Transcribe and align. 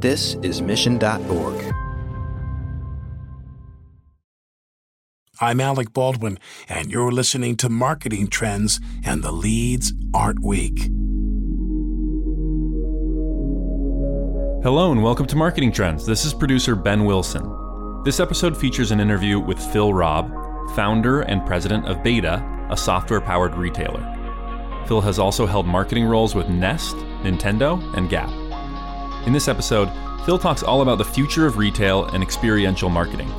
This 0.00 0.34
is 0.44 0.62
Mission.org. 0.62 1.74
I'm 5.40 5.60
Alec 5.60 5.92
Baldwin, 5.92 6.38
and 6.68 6.88
you're 6.88 7.10
listening 7.10 7.56
to 7.56 7.68
Marketing 7.68 8.28
Trends 8.28 8.78
and 9.04 9.24
the 9.24 9.32
Leads 9.32 9.92
Art 10.14 10.36
Week. 10.40 10.78
Hello, 14.62 14.92
and 14.92 15.02
welcome 15.02 15.26
to 15.26 15.34
Marketing 15.34 15.72
Trends. 15.72 16.06
This 16.06 16.24
is 16.24 16.32
producer 16.32 16.76
Ben 16.76 17.04
Wilson. 17.04 17.42
This 18.04 18.20
episode 18.20 18.56
features 18.56 18.92
an 18.92 19.00
interview 19.00 19.40
with 19.40 19.58
Phil 19.58 19.90
Raub, 19.90 20.30
founder 20.76 21.22
and 21.22 21.44
president 21.44 21.88
of 21.88 21.96
b8ta, 22.04 22.70
a 22.70 22.76
software 22.76 23.20
powered 23.20 23.56
retailer. 23.56 24.04
Phil 24.86 25.00
has 25.00 25.18
also 25.18 25.44
held 25.44 25.66
marketing 25.66 26.04
roles 26.04 26.36
with 26.36 26.48
Nest, 26.48 26.94
Nintendo, 27.24 27.82
and 27.96 28.08
Gap. 28.08 28.47
In 29.26 29.32
this 29.32 29.48
episode, 29.48 29.90
Phil 30.24 30.38
talks 30.38 30.62
all 30.62 30.82
about 30.82 30.98
the 30.98 31.04
future 31.04 31.46
of 31.46 31.58
retail 31.58 32.06
and 32.06 32.22
experiential 32.22 32.88
marketing. 32.88 33.32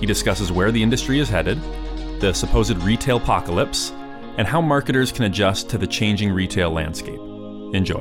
He 0.00 0.06
discusses 0.06 0.52
where 0.52 0.70
the 0.70 0.82
industry 0.82 1.18
is 1.18 1.28
headed, 1.28 1.60
the 2.20 2.32
supposed 2.32 2.76
retail 2.78 3.16
apocalypse, 3.18 3.92
and 4.38 4.46
how 4.46 4.60
marketers 4.60 5.12
can 5.12 5.24
adjust 5.24 5.68
to 5.70 5.78
the 5.78 5.86
changing 5.86 6.32
retail 6.32 6.70
landscape. 6.70 7.20
Enjoy. 7.74 8.00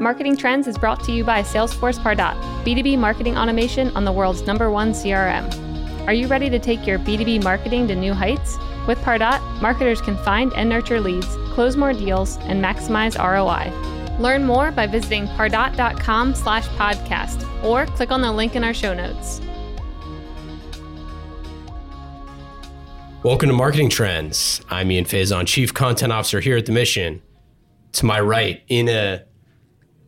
Marketing 0.00 0.36
Trends 0.36 0.66
is 0.66 0.78
brought 0.78 1.04
to 1.04 1.12
you 1.12 1.24
by 1.24 1.42
Salesforce 1.42 1.98
Pardot, 1.98 2.40
B2B 2.64 2.98
marketing 2.98 3.36
automation 3.36 3.94
on 3.96 4.04
the 4.04 4.12
world's 4.12 4.42
number 4.42 4.70
one 4.70 4.92
CRM. 4.92 6.06
Are 6.06 6.14
you 6.14 6.26
ready 6.26 6.48
to 6.48 6.58
take 6.58 6.86
your 6.86 6.98
B2B 6.98 7.44
marketing 7.44 7.86
to 7.88 7.94
new 7.94 8.14
heights? 8.14 8.56
With 8.86 8.98
Pardot, 9.00 9.40
marketers 9.60 10.00
can 10.00 10.16
find 10.24 10.52
and 10.54 10.70
nurture 10.70 11.00
leads, 11.00 11.36
close 11.52 11.76
more 11.76 11.92
deals, 11.92 12.38
and 12.38 12.64
maximize 12.64 13.18
ROI. 13.18 13.90
Learn 14.20 14.44
more 14.44 14.70
by 14.70 14.86
visiting 14.86 15.26
pardot.com 15.28 16.34
slash 16.34 16.66
podcast 16.68 17.64
or 17.64 17.86
click 17.86 18.10
on 18.10 18.20
the 18.20 18.30
link 18.30 18.54
in 18.54 18.62
our 18.62 18.74
show 18.74 18.92
notes. 18.92 19.40
Welcome 23.22 23.48
to 23.48 23.54
Marketing 23.54 23.88
Trends. 23.88 24.60
I'm 24.68 24.90
Ian 24.90 25.06
Faison, 25.06 25.46
Chief 25.46 25.72
Content 25.72 26.12
Officer 26.12 26.40
here 26.40 26.56
at 26.56 26.66
The 26.66 26.72
Mission. 26.72 27.22
To 27.92 28.06
my 28.06 28.20
right, 28.20 28.62
in 28.68 28.88
a 28.88 29.24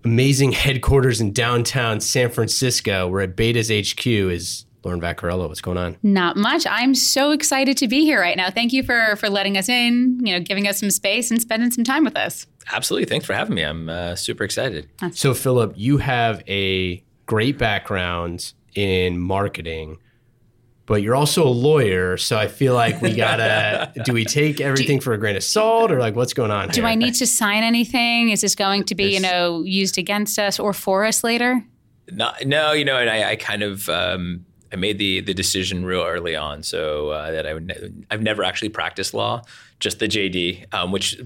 amazing 0.04 0.52
headquarters 0.52 1.20
in 1.20 1.32
downtown 1.32 2.00
San 2.00 2.30
Francisco, 2.30 3.08
we're 3.08 3.22
at 3.22 3.36
b8ta's 3.36 3.92
HQ, 3.92 4.06
is 4.06 4.66
Lauren 4.84 5.00
Vaccarello. 5.00 5.48
What's 5.48 5.60
going 5.60 5.78
on? 5.78 5.96
Not 6.02 6.36
much. 6.36 6.66
I'm 6.68 6.94
so 6.94 7.30
excited 7.30 7.76
to 7.78 7.88
be 7.88 8.04
here 8.04 8.20
right 8.20 8.36
now. 8.36 8.50
Thank 8.50 8.72
you 8.72 8.82
for 8.82 9.16
for 9.16 9.30
letting 9.30 9.56
us 9.56 9.68
in, 9.68 10.18
you 10.22 10.32
know, 10.32 10.40
giving 10.40 10.66
us 10.66 10.80
some 10.80 10.90
space 10.90 11.30
and 11.30 11.40
spending 11.40 11.70
some 11.70 11.84
time 11.84 12.04
with 12.04 12.16
us. 12.16 12.46
Absolutely. 12.70 13.06
Thanks 13.06 13.26
for 13.26 13.32
having 13.32 13.54
me. 13.54 13.62
I'm 13.62 13.88
uh, 13.88 14.14
super 14.14 14.44
excited. 14.44 14.88
So, 15.12 15.34
Philip, 15.34 15.74
you 15.76 15.98
have 15.98 16.42
a 16.48 17.02
great 17.26 17.58
background 17.58 18.52
in 18.74 19.18
marketing 19.18 19.98
but 20.86 21.00
you're 21.00 21.14
also 21.14 21.46
a 21.46 21.48
lawyer, 21.48 22.16
so 22.16 22.36
I 22.36 22.48
feel 22.48 22.74
like 22.74 23.00
we 23.00 23.14
gotta. 23.14 23.92
do 24.04 24.12
we 24.12 24.24
take 24.24 24.60
everything 24.60 25.00
for 25.00 25.12
a 25.12 25.18
grain 25.18 25.36
of 25.36 25.44
salt, 25.44 25.92
or 25.92 25.98
like 25.98 26.16
what's 26.16 26.34
going 26.34 26.50
on? 26.50 26.68
Do 26.68 26.80
here? 26.80 26.90
I 26.90 26.94
need 26.94 27.14
to 27.14 27.26
sign 27.26 27.62
anything? 27.62 28.30
Is 28.30 28.40
this 28.40 28.54
going 28.54 28.84
to 28.84 28.94
be, 28.94 29.14
you 29.14 29.20
know, 29.20 29.62
used 29.62 29.96
against 29.96 30.38
us 30.38 30.58
or 30.58 30.72
for 30.72 31.04
us 31.04 31.22
later? 31.22 31.64
No, 32.10 32.32
no 32.44 32.72
you 32.72 32.84
know, 32.84 32.98
and 32.98 33.08
I, 33.08 33.30
I 33.30 33.36
kind 33.36 33.62
of 33.62 33.88
um, 33.88 34.44
I 34.72 34.76
made 34.76 34.98
the 34.98 35.20
the 35.20 35.34
decision 35.34 35.84
real 35.84 36.02
early 36.02 36.34
on, 36.34 36.62
so 36.62 37.10
uh, 37.10 37.30
that 37.30 37.46
I 37.46 37.54
would 37.54 37.68
ne- 37.68 38.04
I've 38.10 38.22
never 38.22 38.42
actually 38.42 38.70
practiced 38.70 39.14
law, 39.14 39.42
just 39.78 40.00
the 40.00 40.08
JD, 40.08 40.74
um, 40.74 40.90
which 40.90 41.18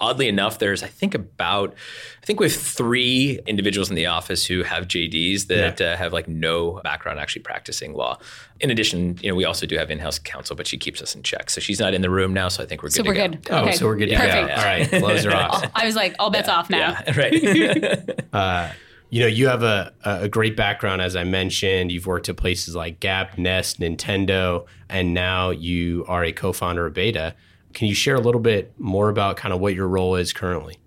oddly 0.00 0.28
enough, 0.28 0.58
there's 0.58 0.82
I 0.82 0.88
think 0.88 1.14
about 1.14 1.74
I 2.22 2.26
think 2.26 2.40
we 2.40 2.46
have 2.46 2.56
three 2.56 3.38
individuals 3.46 3.90
in 3.90 3.96
the 3.96 4.06
office 4.06 4.46
who 4.46 4.62
have 4.62 4.88
JDs 4.88 5.46
that 5.48 5.80
yeah. 5.80 5.92
uh, 5.92 5.96
have 5.96 6.12
like 6.12 6.26
no 6.26 6.80
background 6.82 7.20
actually 7.20 7.42
practicing 7.42 7.94
law. 7.94 8.18
In 8.60 8.70
addition, 8.70 9.18
you 9.22 9.30
know, 9.30 9.34
we 9.34 9.44
also 9.44 9.66
do 9.66 9.76
have 9.76 9.90
in-house 9.90 10.18
counsel, 10.18 10.56
but 10.56 10.66
she 10.66 10.76
keeps 10.76 11.00
us 11.00 11.14
in 11.14 11.22
check. 11.22 11.50
So 11.50 11.60
she's 11.60 11.80
not 11.80 11.94
in 11.94 12.02
the 12.02 12.10
room 12.10 12.34
now, 12.34 12.48
so 12.48 12.62
I 12.62 12.66
think 12.66 12.82
we're 12.82 12.88
good. 12.88 12.96
So 12.96 13.02
we're 13.04 13.14
good. 13.14 13.44
Go. 13.44 13.54
Oh, 13.54 13.62
okay. 13.62 13.72
so 13.72 13.86
we're 13.86 13.96
good. 13.96 14.10
Yeah. 14.10 14.20
Perfect. 14.20 14.48
Yeah. 14.48 14.58
All 14.58 14.64
right, 14.64 15.02
close 15.02 15.26
are 15.26 15.34
off. 15.34 15.70
I 15.74 15.86
was 15.86 15.96
like, 15.96 16.14
all 16.18 16.30
bets 16.30 16.48
yeah. 16.48 16.54
off 16.54 16.70
now. 16.70 16.96
Yeah, 17.06 17.16
right. 17.16 18.24
uh, 18.32 18.72
you 19.10 19.20
know, 19.20 19.26
you 19.26 19.48
have 19.48 19.64
a, 19.64 19.92
a 20.04 20.28
great 20.28 20.56
background, 20.56 21.02
as 21.02 21.16
I 21.16 21.24
mentioned. 21.24 21.90
You've 21.90 22.06
worked 22.06 22.28
at 22.28 22.36
places 22.36 22.76
like 22.76 23.00
Gap, 23.00 23.38
Nest, 23.38 23.80
Nintendo, 23.80 24.66
and 24.88 25.12
now 25.12 25.50
you 25.50 26.04
are 26.06 26.22
a 26.22 26.32
co 26.32 26.52
founder 26.52 26.86
of 26.86 26.94
b8ta. 26.94 27.34
Can 27.72 27.88
you 27.88 27.94
share 27.94 28.14
a 28.14 28.20
little 28.20 28.40
bit 28.40 28.72
more 28.78 29.08
about 29.08 29.36
kind 29.36 29.54
of 29.54 29.60
what 29.60 29.74
your 29.74 29.88
role 29.88 30.16
is 30.16 30.32
currently? 30.32 30.78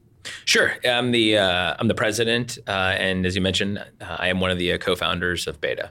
Sure. 0.45 0.73
I'm 0.85 1.11
the 1.11 1.37
uh, 1.37 1.75
I'm 1.79 1.87
the 1.87 1.95
president, 1.95 2.57
uh, 2.67 2.95
and 2.97 3.25
as 3.25 3.35
you 3.35 3.41
mentioned, 3.41 3.77
uh, 3.77 3.85
I 4.01 4.27
am 4.27 4.39
one 4.39 4.51
of 4.51 4.57
the 4.57 4.73
uh, 4.73 4.77
co-founders 4.77 5.47
of 5.47 5.59
b8ta. 5.59 5.89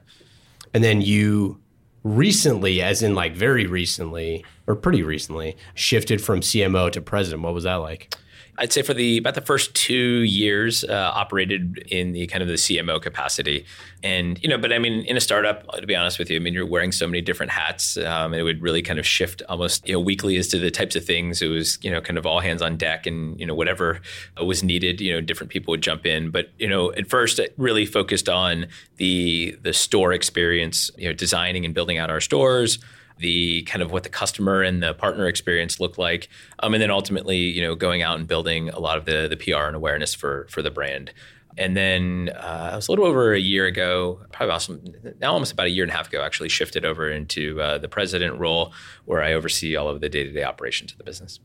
And 0.74 0.82
then 0.82 1.02
you 1.02 1.60
recently, 2.02 2.80
as 2.80 3.02
in 3.02 3.14
like 3.14 3.34
very 3.34 3.66
recently 3.66 4.44
or 4.66 4.74
pretty 4.74 5.02
recently, 5.02 5.56
shifted 5.74 6.22
from 6.22 6.40
CMO 6.40 6.90
to 6.92 7.00
president. 7.00 7.42
What 7.42 7.54
was 7.54 7.64
that 7.64 7.76
like? 7.76 8.14
I'd 8.58 8.72
say 8.72 8.82
for 8.82 8.92
the 8.92 9.16
about 9.16 9.34
the 9.34 9.40
first 9.40 9.74
two 9.74 10.20
years, 10.22 10.84
uh, 10.84 11.10
operated 11.14 11.78
in 11.88 12.12
the 12.12 12.26
kind 12.26 12.42
of 12.42 12.48
the 12.48 12.54
CMO 12.54 13.00
capacity, 13.00 13.64
and 14.02 14.42
you 14.42 14.48
know, 14.48 14.58
but 14.58 14.74
I 14.74 14.78
mean, 14.78 15.04
in 15.06 15.16
a 15.16 15.20
startup, 15.20 15.66
to 15.72 15.86
be 15.86 15.96
honest 15.96 16.18
with 16.18 16.30
you, 16.30 16.36
I 16.36 16.38
mean, 16.38 16.52
you're 16.52 16.66
wearing 16.66 16.92
so 16.92 17.06
many 17.06 17.22
different 17.22 17.50
hats. 17.50 17.96
Um, 17.96 18.34
it 18.34 18.42
would 18.42 18.60
really 18.60 18.82
kind 18.82 18.98
of 18.98 19.06
shift 19.06 19.42
almost 19.48 19.88
you 19.88 19.94
know 19.94 20.00
weekly 20.00 20.36
as 20.36 20.48
to 20.48 20.58
the 20.58 20.70
types 20.70 20.94
of 20.96 21.04
things. 21.04 21.40
It 21.40 21.48
was 21.48 21.78
you 21.82 21.90
know 21.90 22.02
kind 22.02 22.18
of 22.18 22.26
all 22.26 22.40
hands 22.40 22.60
on 22.60 22.76
deck, 22.76 23.06
and 23.06 23.40
you 23.40 23.46
know 23.46 23.54
whatever 23.54 24.02
was 24.42 24.62
needed, 24.62 25.00
you 25.00 25.14
know, 25.14 25.22
different 25.22 25.50
people 25.50 25.72
would 25.72 25.82
jump 25.82 26.04
in. 26.04 26.30
But 26.30 26.50
you 26.58 26.68
know, 26.68 26.92
at 26.92 27.08
first, 27.08 27.38
it 27.38 27.54
really 27.56 27.86
focused 27.86 28.28
on 28.28 28.66
the 28.98 29.56
the 29.62 29.72
store 29.72 30.12
experience, 30.12 30.90
you 30.98 31.08
know, 31.08 31.14
designing 31.14 31.64
and 31.64 31.72
building 31.72 31.96
out 31.96 32.10
our 32.10 32.20
stores 32.20 32.78
the 33.18 33.62
kind 33.62 33.82
of 33.82 33.92
what 33.92 34.02
the 34.02 34.08
customer 34.08 34.62
and 34.62 34.82
the 34.82 34.94
partner 34.94 35.26
experience 35.26 35.80
look 35.80 35.98
like, 35.98 36.28
um, 36.60 36.74
and 36.74 36.82
then 36.82 36.90
ultimately, 36.90 37.38
you 37.38 37.62
know, 37.62 37.74
going 37.74 38.02
out 38.02 38.18
and 38.18 38.26
building 38.26 38.68
a 38.70 38.78
lot 38.78 38.98
of 38.98 39.04
the 39.04 39.28
the 39.28 39.36
PR 39.36 39.64
and 39.64 39.76
awareness 39.76 40.14
for 40.14 40.46
for 40.50 40.62
the 40.62 40.70
brand. 40.70 41.12
And 41.58 41.76
then 41.76 42.30
uh, 42.34 42.70
it 42.72 42.76
was 42.76 42.88
a 42.88 42.92
little 42.92 43.04
over 43.04 43.34
a 43.34 43.38
year 43.38 43.66
ago, 43.66 44.20
probably 44.32 44.52
also, 44.52 44.80
now 45.20 45.32
almost 45.32 45.52
about 45.52 45.66
a 45.66 45.70
year 45.70 45.84
and 45.84 45.92
a 45.92 45.94
half 45.94 46.08
ago, 46.08 46.22
actually 46.22 46.48
shifted 46.48 46.84
over 46.84 47.10
into 47.10 47.60
uh, 47.60 47.78
the 47.78 47.88
president 47.88 48.38
role 48.38 48.72
where 49.04 49.22
I 49.22 49.34
oversee 49.34 49.76
all 49.76 49.88
of 49.88 50.00
the 50.00 50.08
day 50.08 50.24
to 50.24 50.32
day 50.32 50.44
operations 50.44 50.92
of 50.92 50.98
the 50.98 51.04
business. 51.04 51.40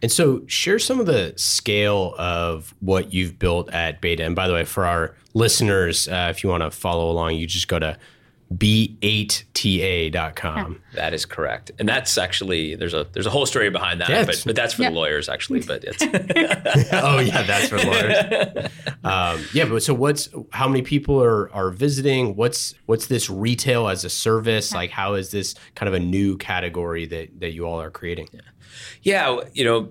And 0.00 0.12
so, 0.12 0.42
share 0.46 0.78
some 0.78 1.00
of 1.00 1.06
the 1.06 1.34
scale 1.36 2.14
of 2.18 2.74
what 2.80 3.12
you've 3.12 3.38
built 3.38 3.70
at 3.72 4.00
b8ta. 4.00 4.26
And 4.26 4.36
by 4.36 4.46
the 4.46 4.54
way, 4.54 4.64
for 4.64 4.86
our 4.86 5.14
listeners, 5.34 6.08
uh, 6.08 6.28
if 6.30 6.42
you 6.42 6.50
want 6.50 6.62
to 6.62 6.70
follow 6.70 7.10
along, 7.10 7.34
you 7.34 7.46
just 7.46 7.68
go 7.68 7.78
to 7.78 7.98
b8ta.com. 8.54 10.80
That 10.94 11.12
is 11.12 11.26
correct. 11.26 11.70
And 11.78 11.86
that's 11.88 12.16
actually 12.16 12.76
there's 12.76 12.94
a 12.94 13.06
there's 13.12 13.26
a 13.26 13.30
whole 13.30 13.44
story 13.44 13.68
behind 13.68 14.00
that, 14.00 14.08
yeah, 14.08 14.24
but, 14.24 14.42
but 14.46 14.56
that's 14.56 14.72
for 14.74 14.82
yeah. 14.82 14.90
the 14.90 14.96
lawyers 14.96 15.28
actually, 15.28 15.60
but 15.60 15.84
it's 15.84 16.02
Oh 16.92 17.18
yeah, 17.18 17.42
that's 17.42 17.68
for 17.68 17.78
lawyers. 17.78 18.68
Um, 19.04 19.44
yeah, 19.54 19.64
but 19.64 19.82
so 19.82 19.94
what's 19.94 20.28
how 20.50 20.68
many 20.68 20.82
people 20.82 21.22
are 21.22 21.50
are 21.52 21.70
visiting? 21.70 22.36
What's 22.36 22.74
what's 22.86 23.06
this 23.06 23.30
retail 23.30 23.88
as 23.88 24.04
a 24.04 24.10
service? 24.10 24.74
Like 24.74 24.90
how 24.90 25.14
is 25.14 25.30
this 25.30 25.54
kind 25.76 25.88
of 25.88 25.94
a 25.94 26.00
new 26.00 26.36
category 26.36 27.06
that 27.06 27.40
that 27.40 27.52
you 27.52 27.64
all 27.64 27.80
are 27.80 27.90
creating? 27.90 28.28
Yeah. 28.32 28.40
Yeah, 29.02 29.40
you 29.54 29.64
know, 29.64 29.88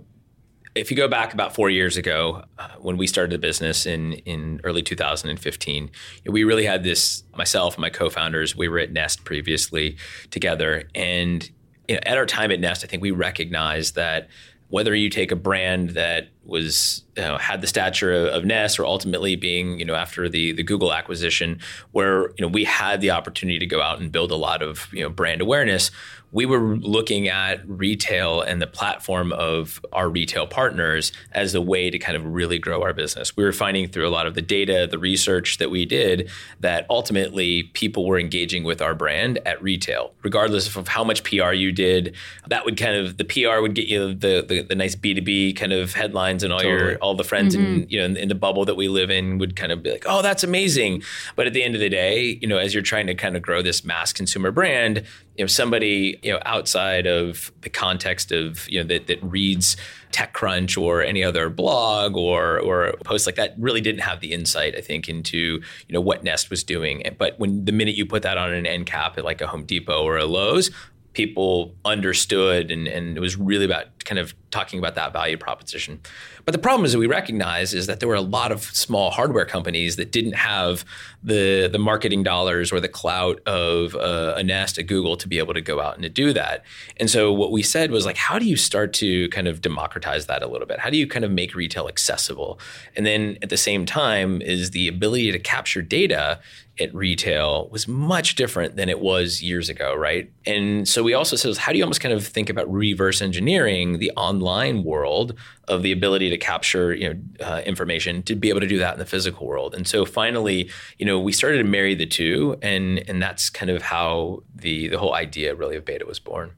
if 0.78 0.92
you 0.92 0.98
go 0.98 1.08
back 1.08 1.34
about 1.34 1.56
four 1.56 1.70
years 1.70 1.98
ago, 1.98 2.44
uh, 2.60 2.70
when 2.80 2.98
we 2.98 3.08
started 3.08 3.32
the 3.32 3.38
business 3.38 3.86
in 3.86 4.14
in 4.14 4.62
early 4.64 4.82
2015, 4.82 5.92
we 6.26 6.44
really 6.44 6.66
had 6.66 6.84
this. 6.84 7.24
Myself 7.36 7.76
and 7.76 7.82
my 7.82 7.90
co-founders, 7.90 8.56
we 8.56 8.68
were 8.68 8.80
at 8.80 8.92
Nest 8.92 9.24
previously 9.24 9.98
together, 10.32 10.84
and 10.96 11.50
you 11.88 11.96
know, 11.96 12.02
at 12.06 12.18
our 12.18 12.26
time 12.26 12.52
at 12.52 12.60
Nest, 12.60 12.84
I 12.84 12.88
think 12.88 13.02
we 13.02 13.12
recognized 13.12 13.96
that 13.96 14.30
whether 14.70 14.94
you 14.94 15.10
take 15.10 15.32
a 15.32 15.36
brand 15.36 15.92
that 15.92 16.30
was 16.48 17.04
you 17.16 17.24
know, 17.24 17.38
had 17.38 17.62
the 17.62 17.68
stature 17.68 18.14
of, 18.14 18.28
of 18.28 18.46
Nest 18.46 18.80
or 18.80 18.86
ultimately 18.86 19.36
being 19.36 19.80
you 19.80 19.86
know 19.86 19.96
after 19.96 20.30
the 20.30 20.54
the 20.54 20.64
Google 20.64 20.94
acquisition, 20.94 21.60
where 21.92 22.30
you 22.32 22.42
know 22.42 22.48
we 22.48 22.64
had 22.64 23.02
the 23.02 23.12
opportunity 23.12 23.60
to 23.60 23.66
go 23.66 23.82
out 23.82 24.00
and 24.00 24.12
build 24.12 24.32
a 24.32 24.36
lot 24.36 24.62
of 24.62 24.88
you 24.94 25.04
know 25.04 25.10
brand 25.10 25.42
awareness 25.42 25.92
we 26.32 26.46
were 26.46 26.76
looking 26.78 27.30
at 27.30 27.68
retail 27.68 28.42
and 28.42 28.62
the 28.62 28.68
platform 28.68 29.32
of 29.32 29.80
our 29.94 30.10
retail 30.10 30.46
partners 30.46 31.12
as 31.32 31.56
a 31.56 31.62
way 31.62 31.90
to 31.90 31.98
kind 31.98 32.18
of 32.18 32.26
really 32.26 32.60
grow 32.60 32.84
our 32.84 32.94
business. 32.94 33.38
We 33.38 33.46
were 33.46 33.54
finding 33.54 33.88
through 33.88 34.08
a 34.08 34.12
lot 34.12 34.28
of 34.28 34.36
the 34.36 34.42
data, 34.42 34.88
the 34.90 35.00
research 35.00 35.58
that 35.58 35.72
we 35.72 35.86
did, 35.86 36.30
that 36.60 36.86
ultimately 36.90 37.64
people 37.64 38.06
were 38.06 38.20
engaging 38.20 38.64
with 38.66 38.82
our 38.82 38.94
brand 38.94 39.40
at 39.46 39.62
retail, 39.64 40.12
regardless 40.22 40.76
of 40.76 40.90
how 40.90 41.04
much 41.04 41.24
PR 41.24 41.54
you 41.54 41.72
did. 41.72 42.16
That 42.48 42.66
would 42.66 42.78
kind 42.78 42.96
of 42.96 43.18
the 43.18 43.24
PR 43.24 43.62
would 43.62 43.74
get 43.74 43.88
you 43.88 44.14
the 44.14 44.44
the, 44.48 44.62
the 44.64 44.76
nice 44.76 44.96
B 44.96 45.14
two 45.14 45.22
B 45.22 45.54
kind 45.54 45.72
of 45.72 45.94
headlines 45.94 46.37
friends 46.38 46.44
and 46.44 46.54
all 46.54 46.60
Totally. 46.60 46.92
your 46.92 46.98
all 47.00 47.16
the 47.16 47.24
friends 47.24 47.56
in 47.56 47.62
mm-hmm. 47.62 47.90
you 47.90 48.00
know 48.00 48.06
in, 48.06 48.18
in 48.18 48.30
the 48.30 48.36
bubble 48.36 48.66
that 48.66 48.76
we 48.76 48.88
live 48.88 49.10
in 49.10 49.38
would 49.38 49.56
kind 49.56 49.72
of 49.72 49.84
be 49.84 49.92
like, 49.92 50.06
oh, 50.08 50.22
that's 50.22 50.44
amazing. 50.44 51.04
But 51.36 51.48
at 51.48 51.54
the 51.54 51.64
end 51.64 51.76
of 51.76 51.82
the 51.82 51.90
day, 51.90 52.38
you 52.42 52.48
know, 52.48 52.58
as 52.58 52.74
you're 52.74 52.84
trying 52.84 53.08
to 53.08 53.16
kind 53.16 53.36
of 53.36 53.42
grow 53.42 53.62
this 53.62 53.84
mass 53.84 54.14
consumer 54.14 54.52
brand, 54.52 55.04
you 55.36 55.44
know, 55.44 55.48
somebody 55.48 56.20
you 56.24 56.34
know 56.34 56.40
outside 56.46 57.08
of 57.08 57.52
the 57.62 57.70
context 57.70 58.32
of 58.32 58.70
you 58.70 58.82
know 58.82 58.88
that 58.88 59.08
that 59.08 59.24
reads 59.24 59.78
TechCrunch 60.12 60.82
or 60.82 61.02
any 61.02 61.24
other 61.24 61.50
blog 61.50 62.16
or 62.16 62.60
or 62.60 62.94
post 63.04 63.26
like 63.26 63.36
that 63.36 63.56
really 63.58 63.82
didn't 63.82 64.02
have 64.02 64.20
the 64.20 64.34
insight, 64.34 64.76
I 64.76 64.82
think, 64.82 65.10
into 65.10 65.38
you 65.38 65.94
know 65.94 66.02
what 66.02 66.24
Nest 66.24 66.50
was 66.50 66.64
doing. 66.64 67.04
But 67.18 67.40
when 67.40 67.66
the 67.66 67.72
minute 67.72 67.96
you 67.96 68.06
put 68.06 68.24
that 68.24 68.38
on 68.38 68.54
an 68.54 68.66
end 68.66 68.86
cap 68.86 69.18
at 69.18 69.26
like 69.26 69.42
a 69.42 69.48
Home 69.48 69.66
Depot 69.66 70.04
or 70.04 70.18
a 70.18 70.26
Lowe's, 70.26 70.70
people 71.18 71.74
understood 71.84 72.70
and, 72.70 72.88
and 72.88 73.18
it 73.18 73.20
was 73.20 73.36
really 73.38 73.66
about 73.66 73.88
kind 74.06 74.20
of 74.20 74.36
talking 74.52 74.80
about 74.80 74.96
that 74.96 75.14
value 75.14 75.38
proposition. 75.38 76.00
But 76.46 76.54
the 76.54 76.60
problem 76.60 76.86
is 76.86 76.94
that 76.94 77.00
we 77.00 77.08
recognize 77.08 77.74
is 77.74 77.88
that 77.88 78.00
there 78.00 78.08
were 78.08 78.16
a 78.16 78.22
lot 78.22 78.52
of 78.52 78.64
small 78.64 79.12
hardware 79.12 79.46
companies 79.46 79.98
that 79.98 80.12
didn't 80.12 80.34
have 80.36 80.86
the 81.24 81.68
the 81.70 81.80
marketing 81.80 82.24
dollars 82.24 82.72
or 82.72 82.80
the 82.80 82.88
clout 82.88 83.42
of 83.46 83.96
uh, 83.96 84.36
a 84.38 84.44
Nest, 84.44 84.78
a 84.78 84.84
Google 84.84 85.18
to 85.18 85.28
be 85.28 85.40
able 85.40 85.54
to 85.54 85.62
go 85.62 85.82
out 85.82 85.96
and 85.96 86.04
to 86.04 86.10
do 86.10 86.32
that. 86.34 86.64
And 86.98 87.10
so 87.10 87.34
what 87.34 87.52
we 87.52 87.62
said 87.62 87.92
was 87.92 88.06
like, 88.06 88.18
how 88.18 88.40
do 88.40 88.46
you 88.46 88.56
start 88.56 88.94
to 88.94 89.28
kind 89.30 89.48
of 89.48 89.62
democratize 89.62 90.28
that 90.28 90.42
a 90.42 90.48
little 90.48 90.68
bit? 90.68 90.80
How 90.80 90.90
do 90.90 90.98
you 90.98 91.08
kind 91.08 91.26
of 91.26 91.32
make 91.32 91.54
retail 91.54 91.88
accessible? 91.88 92.60
And 92.96 93.06
then 93.06 93.38
at 93.42 93.50
the 93.50 93.58
same 93.58 93.86
time 93.86 94.42
is 94.42 94.72
the 94.72 94.88
ability 94.88 95.32
to 95.32 95.40
capture 95.40 95.82
data 95.82 96.40
at 96.80 96.94
retail 96.94 97.68
was 97.70 97.88
much 97.88 98.36
different 98.36 98.76
than 98.76 98.90
it 98.90 99.00
was 99.00 99.42
years 99.42 99.70
ago, 99.70 99.96
right? 99.96 100.32
And 100.46 100.88
so 100.88 101.04
we 101.04 101.14
also 101.14 101.36
said, 101.36 101.58
how 101.58 101.72
do 101.72 101.78
you 101.78 101.84
almost 101.84 102.02
kind 102.02 102.14
of 102.14 102.26
think 102.26 102.50
about 102.50 102.72
reverse 102.72 103.22
engineering 103.22 104.00
the 104.00 104.12
online 104.42 104.84
world 104.84 105.34
of 105.68 105.84
the 105.84 105.92
ability 105.92 106.30
to 106.30 106.38
capture, 106.38 106.94
you 106.94 107.14
know, 107.14 107.46
uh, 107.46 107.62
information 107.66 108.24
to 108.24 108.36
be 108.36 108.50
able 108.50 108.60
to 108.60 108.68
do 108.68 108.78
that 108.78 108.94
in 108.94 109.00
the 109.00 109.06
physical 109.06 109.48
world? 109.48 109.76
And 109.76 109.88
so 109.88 110.06
finally, 110.06 110.70
you 110.98 111.06
know, 111.06 111.20
we 111.20 111.32
started 111.32 111.58
to 111.58 111.64
marry 111.64 111.96
the 111.96 112.06
two, 112.06 112.58
and 112.62 113.00
and 113.10 113.22
that's 113.22 113.50
kind 113.50 113.70
of 113.70 113.82
how 113.82 114.44
the 114.56 114.88
the 114.88 114.98
whole 114.98 115.14
idea 115.14 115.56
really 115.56 115.76
of 115.76 115.86
b8ta 115.86 116.06
was 116.06 116.20
born. 116.20 116.52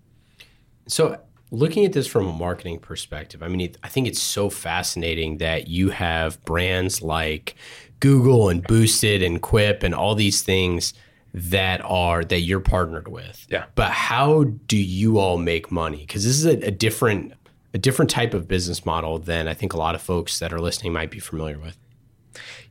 So, 0.88 1.20
looking 1.52 1.86
at 1.86 1.94
this 1.94 2.08
from 2.08 2.28
a 2.28 2.34
marketing 2.34 2.80
perspective, 2.80 3.44
I 3.44 3.48
mean, 3.48 3.62
it, 3.62 3.78
I 3.84 3.90
think 3.90 4.08
it's 4.08 4.22
so 4.22 4.50
fascinating 4.50 5.38
that 5.38 5.68
you 5.68 5.90
have 5.90 6.44
brands 6.46 7.02
like 7.02 7.56
Google 8.00 8.50
and 8.50 8.64
Boosted 8.64 9.22
and 9.22 9.42
Quip 9.42 9.84
and 9.84 9.94
all 9.94 10.16
these 10.16 10.42
things 10.42 10.94
that 11.34 11.82
are 11.84 12.24
that 12.24 12.42
you're 12.42 12.60
partnered 12.60 13.08
with. 13.08 13.46
Yeah. 13.50 13.66
But 13.76 13.92
how 13.92 14.46
do 14.46 14.78
you 14.78 15.20
all 15.20 15.38
make 15.38 15.72
money? 15.72 16.00
Because 16.00 16.24
this 16.24 16.38
is 16.38 16.46
a, 16.46 16.68
a 16.68 16.72
different 16.72 17.34
a 17.74 17.78
different 17.78 18.10
type 18.10 18.34
of 18.34 18.48
business 18.48 18.86
model 18.86 19.20
than 19.20 19.48
I 19.48 19.54
think 19.54 19.74
a 19.74 19.78
lot 19.78 19.96
of 19.96 20.02
folks 20.02 20.40
that 20.40 20.52
are 20.52 20.60
listening 20.60 20.94
might 20.94 21.12
be 21.12 21.20
familiar 21.20 21.60
with. 21.60 21.78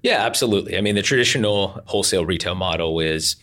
Yeah, 0.03 0.25
absolutely. 0.25 0.77
I 0.77 0.81
mean, 0.81 0.95
the 0.95 1.03
traditional 1.03 1.83
wholesale 1.87 2.25
retail 2.25 2.55
model 2.55 2.99
is 3.01 3.37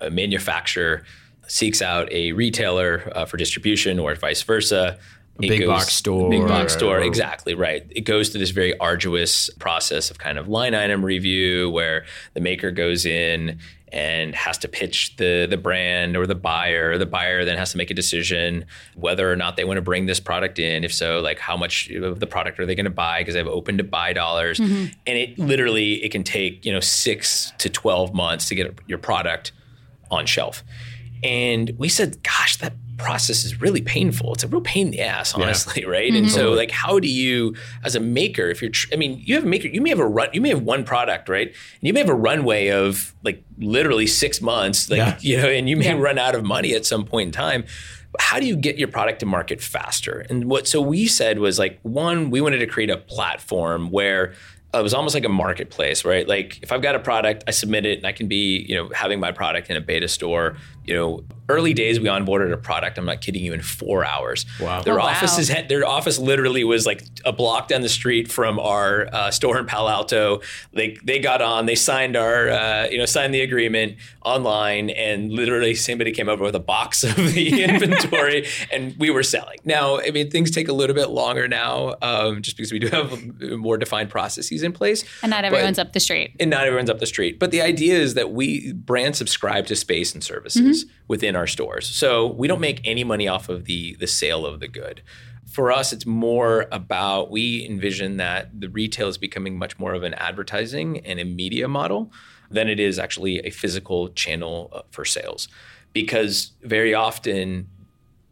a 0.00 0.10
manufacturer 0.10 1.04
seeks 1.46 1.80
out 1.80 2.12
a 2.12 2.32
retailer 2.32 3.10
uh, 3.14 3.24
for 3.24 3.36
distribution 3.38 3.98
or 3.98 4.14
vice 4.14 4.42
versa. 4.42 4.98
It 5.40 5.48
big 5.48 5.66
box 5.66 5.92
store 5.92 6.28
Big 6.28 6.46
box 6.46 6.74
store, 6.74 6.98
or- 6.98 7.02
exactly 7.02 7.54
right. 7.54 7.86
It 7.90 8.02
goes 8.02 8.28
through 8.28 8.40
this 8.40 8.50
very 8.50 8.76
arduous 8.78 9.48
process 9.58 10.10
of 10.10 10.18
kind 10.18 10.36
of 10.36 10.48
line 10.48 10.74
item 10.74 11.04
review 11.04 11.70
where 11.70 12.04
the 12.34 12.40
maker 12.40 12.70
goes 12.70 13.06
in 13.06 13.58
and 13.92 14.34
has 14.34 14.58
to 14.58 14.68
pitch 14.68 15.16
the 15.16 15.46
the 15.48 15.56
brand 15.56 16.16
or 16.16 16.26
the 16.26 16.34
buyer. 16.34 16.98
The 16.98 17.06
buyer 17.06 17.44
then 17.44 17.58
has 17.58 17.72
to 17.72 17.78
make 17.78 17.90
a 17.90 17.94
decision 17.94 18.64
whether 18.94 19.30
or 19.30 19.36
not 19.36 19.56
they 19.56 19.64
want 19.64 19.78
to 19.78 19.82
bring 19.82 20.06
this 20.06 20.20
product 20.20 20.58
in. 20.58 20.84
If 20.84 20.92
so, 20.92 21.20
like 21.20 21.38
how 21.38 21.56
much 21.56 21.90
of 21.90 22.20
the 22.20 22.26
product 22.26 22.60
are 22.60 22.66
they 22.66 22.74
going 22.74 22.84
to 22.84 22.90
buy 22.90 23.20
because 23.20 23.34
they 23.34 23.40
have 23.40 23.48
open 23.48 23.78
to 23.78 23.84
buy 23.84 24.12
dollars. 24.12 24.58
Mm-hmm. 24.58 24.92
And 25.06 25.18
it 25.18 25.38
literally 25.38 26.04
it 26.04 26.10
can 26.10 26.24
take 26.24 26.64
you 26.64 26.72
know 26.72 26.80
six 26.80 27.52
to 27.58 27.68
twelve 27.68 28.14
months 28.14 28.48
to 28.48 28.54
get 28.54 28.78
your 28.86 28.98
product 28.98 29.52
on 30.10 30.26
shelf. 30.26 30.64
And 31.22 31.70
we 31.78 31.88
said, 31.88 32.22
gosh, 32.22 32.56
that 32.58 32.74
process 32.96 33.44
is 33.44 33.60
really 33.60 33.80
painful. 33.80 34.34
It's 34.34 34.44
a 34.44 34.48
real 34.48 34.60
pain 34.60 34.88
in 34.88 34.90
the 34.92 35.00
ass, 35.00 35.32
honestly, 35.34 35.84
right? 35.86 36.12
And 36.12 36.26
mm-hmm. 36.26 36.34
so, 36.34 36.52
like, 36.52 36.70
how 36.70 36.98
do 36.98 37.08
you, 37.08 37.54
as 37.84 37.94
a 37.94 38.00
maker, 38.00 38.48
if 38.48 38.60
you're, 38.60 38.70
tr- 38.70 38.88
I 38.92 38.96
mean, 38.96 39.22
you 39.24 39.36
have 39.36 39.44
a 39.44 39.48
maker, 39.48 39.68
you 39.68 39.80
may 39.80 39.90
have 39.90 40.00
a 40.00 40.06
run, 40.06 40.28
you 40.32 40.40
may 40.40 40.50
have 40.50 40.62
one 40.62 40.84
product, 40.84 41.28
right? 41.28 41.48
And 41.48 41.56
you 41.80 41.92
may 41.92 42.00
have 42.00 42.08
a 42.08 42.14
runway 42.14 42.68
of 42.68 43.14
like 43.24 43.42
literally 43.58 44.06
six 44.06 44.42
months, 44.42 44.90
like, 44.90 44.98
Yeah. 44.98 45.18
you 45.20 45.36
know, 45.38 45.48
and 45.48 45.68
you 45.68 45.76
may 45.76 45.94
run 45.94 46.18
out 46.18 46.34
of 46.34 46.44
money 46.44 46.74
at 46.74 46.84
some 46.84 47.04
point 47.04 47.28
in 47.28 47.32
time. 47.32 47.64
How 48.18 48.40
do 48.40 48.46
you 48.46 48.56
get 48.56 48.78
your 48.78 48.88
product 48.88 49.20
to 49.20 49.26
market 49.26 49.60
faster? 49.60 50.26
And 50.28 50.46
what 50.46 50.66
so 50.66 50.80
we 50.80 51.06
said 51.06 51.38
was 51.38 51.58
like 51.58 51.78
one, 51.82 52.30
we 52.30 52.40
wanted 52.40 52.58
to 52.58 52.66
create 52.66 52.90
a 52.90 52.96
platform 52.96 53.90
where 53.90 54.34
it 54.74 54.82
was 54.82 54.92
almost 54.92 55.14
like 55.14 55.24
a 55.24 55.30
marketplace, 55.30 56.04
right? 56.04 56.28
Like 56.28 56.62
if 56.62 56.72
I've 56.72 56.82
got 56.82 56.94
a 56.94 56.98
product, 56.98 57.44
I 57.46 57.52
submit 57.52 57.86
it, 57.86 57.98
and 57.98 58.06
I 58.06 58.12
can 58.12 58.28
be, 58.28 58.66
you 58.68 58.74
know, 58.74 58.90
having 58.90 59.18
my 59.18 59.32
product 59.32 59.70
in 59.70 59.76
a 59.76 59.80
b8ta 59.80 60.10
store. 60.10 60.56
You 60.88 60.94
know, 60.94 61.24
early 61.50 61.74
days 61.74 62.00
we 62.00 62.06
onboarded 62.08 62.50
a 62.52 62.56
product. 62.56 62.96
I'm 62.98 63.04
not 63.04 63.20
kidding 63.20 63.44
you, 63.44 63.52
in 63.52 63.60
four 63.60 64.04
hours. 64.06 64.46
Wow. 64.58 64.80
Their 64.82 64.94
Oh, 64.94 65.04
wow. 65.04 65.10
office 65.10 65.38
is 65.38 65.48
their 65.68 65.86
office 65.86 66.18
literally 66.18 66.64
was 66.64 66.86
like 66.86 67.02
a 67.26 67.32
block 67.32 67.68
down 67.68 67.82
the 67.82 67.88
street 67.90 68.30
from 68.30 68.58
our 68.58 69.08
uh, 69.12 69.30
store 69.30 69.58
in 69.58 69.66
Palo 69.66 69.90
Alto. 69.90 70.40
They 70.72 70.96
they 71.04 71.18
got 71.18 71.42
on, 71.42 71.66
they 71.66 71.74
signed 71.74 72.16
our, 72.16 72.48
uh, 72.48 72.86
you 72.90 72.96
know, 72.96 73.04
signed 73.04 73.34
the 73.34 73.42
agreement 73.42 73.96
online, 74.24 74.88
and 74.90 75.30
literally 75.32 75.74
somebody 75.74 76.10
came 76.12 76.28
over 76.28 76.42
with 76.44 76.54
a 76.54 76.60
box 76.60 77.04
of 77.10 77.16
the 77.16 77.62
inventory, 77.68 78.46
and 78.72 78.94
we 78.98 79.10
were 79.10 79.22
selling. 79.22 79.58
Now, 79.64 80.00
I 80.00 80.10
mean, 80.10 80.30
things 80.30 80.50
take 80.50 80.68
a 80.68 80.72
little 80.72 80.94
bit 80.96 81.10
longer 81.10 81.48
now, 81.48 81.96
um, 82.00 82.40
just 82.42 82.56
because 82.56 82.72
we 82.72 82.78
do 82.78 82.88
have 82.88 83.40
more 83.58 83.76
defined 83.76 84.08
processes 84.10 84.62
in 84.62 84.72
place. 84.72 85.04
And 85.22 85.30
not 85.30 85.42
But- 85.42 85.52
everyone's 85.52 85.78
up 85.78 85.92
the 85.92 86.00
street. 86.00 86.32
and 86.40 86.48
not 86.50 86.64
everyone's 86.66 86.90
up 86.90 86.98
the 86.98 87.06
street. 87.06 87.38
But 87.38 87.50
the 87.50 87.60
idea 87.62 87.98
is 87.98 88.14
that 88.14 88.30
we 88.32 88.72
brands 88.72 89.18
subscribe 89.18 89.66
to 89.66 89.76
space 89.76 90.14
and 90.14 90.22
services 90.24 90.77
within 91.06 91.36
our 91.36 91.46
stores. 91.46 91.86
So 91.86 92.26
we 92.26 92.48
don't 92.48 92.60
make 92.60 92.80
any 92.84 93.04
money 93.04 93.28
off 93.28 93.48
of 93.48 93.64
the 93.64 93.96
the 93.96 94.06
sale 94.06 94.44
of 94.46 94.60
the 94.60 94.68
good. 94.68 95.02
For 95.50 95.72
us, 95.72 95.92
it's 95.92 96.04
more 96.04 96.66
about 96.70 97.30
we 97.30 97.66
envision 97.66 98.18
that 98.18 98.60
the 98.60 98.68
retail 98.68 99.08
is 99.08 99.16
becoming 99.16 99.58
much 99.58 99.78
more 99.78 99.94
of 99.94 100.02
an 100.02 100.14
advertising 100.14 100.98
and 101.06 101.18
a 101.18 101.24
media 101.24 101.68
model 101.68 102.12
than 102.50 102.68
it 102.68 102.78
is 102.78 102.98
actually 102.98 103.38
a 103.40 103.50
physical 103.50 104.08
channel 104.10 104.70
uh, 104.72 104.82
for 104.90 105.04
sales. 105.04 105.48
Because 105.92 106.52
very 106.62 106.94
often 106.94 107.68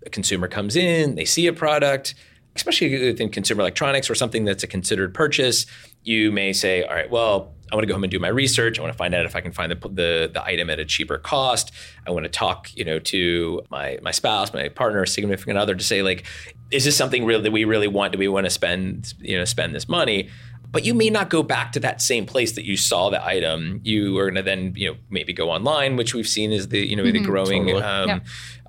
a 0.05 0.11
consumer 0.11 0.47
comes 0.47 0.77
in, 0.77 1.15
they 1.15 1.25
see 1.25 1.47
a 1.47 1.53
product, 1.53 2.15
especially 2.57 3.07
within 3.07 3.29
consumer 3.29 3.61
electronics 3.61 4.11
or 4.11 4.15
something 4.15 4.45
that's 4.45 4.63
a 4.63 4.67
considered 4.67 5.15
purchase, 5.15 5.67
you 6.03 6.33
may 6.33 6.53
say, 6.53 6.83
all 6.85 6.95
right, 6.95 7.11
well, 7.11 7.55
I 7.71 7.75
want 7.75 7.83
to 7.83 7.89
go 7.89 7.95
home 7.95 8.05
and 8.05 8.11
do 8.11 8.19
my 8.21 8.29
research. 8.29 8.79
I 8.79 8.83
want 8.83 8.93
to 8.93 8.97
find 8.97 9.13
out 9.15 9.27
if 9.27 9.35
I 9.35 9.41
can 9.41 9.51
find 9.53 9.73
the, 9.73 9.89
the, 9.89 10.31
the 10.33 10.45
item 10.45 10.71
at 10.71 10.79
a 10.79 10.85
cheaper 10.85 11.19
cost. 11.19 11.73
I 12.07 12.11
want 12.13 12.25
to 12.25 12.29
talk, 12.31 12.71
you 12.77 12.85
know, 12.85 12.99
to 13.01 13.63
my 13.71 13.99
my 14.03 14.13
spouse, 14.13 14.53
my 14.55 14.69
partner, 14.69 15.05
significant 15.07 15.59
other 15.59 15.75
to 15.75 15.83
say 15.85 16.03
like, 16.03 16.27
is 16.71 16.85
this 16.85 16.97
something 16.97 17.25
real 17.25 17.43
that 17.43 17.51
we 17.53 17.65
really 17.65 17.89
want? 17.89 18.13
Do 18.13 18.19
we 18.19 18.29
want 18.29 18.47
to 18.47 18.51
spend, 18.51 19.15
you 19.19 19.37
know, 19.37 19.45
spend 19.45 19.75
this 19.75 19.89
money? 19.89 20.29
But 20.71 20.85
you 20.85 20.95
may 20.95 21.11
not 21.11 21.31
go 21.31 21.43
back 21.43 21.73
to 21.73 21.81
that 21.81 22.03
same 22.03 22.27
place 22.27 22.53
that 22.53 22.65
you 22.65 22.77
saw 22.77 23.09
the 23.11 23.25
item. 23.25 23.81
You 23.83 24.17
are 24.19 24.27
going 24.27 24.35
to 24.35 24.43
then, 24.43 24.75
you 24.77 24.91
know, 24.93 24.99
maybe 25.11 25.33
go 25.33 25.51
online, 25.51 25.97
which 25.97 26.13
we've 26.15 26.27
seen 26.29 26.53
is 26.53 26.69
the, 26.69 26.81
you 26.87 26.95
know, 26.97 27.05
the 27.05 27.21
growing 27.21 27.67
Totally. 27.67 27.83
um, 27.83 28.09
Yeah. 28.09 28.19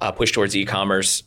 uh, 0.01 0.11
push 0.11 0.31
towards 0.31 0.55
e-commerce. 0.55 1.23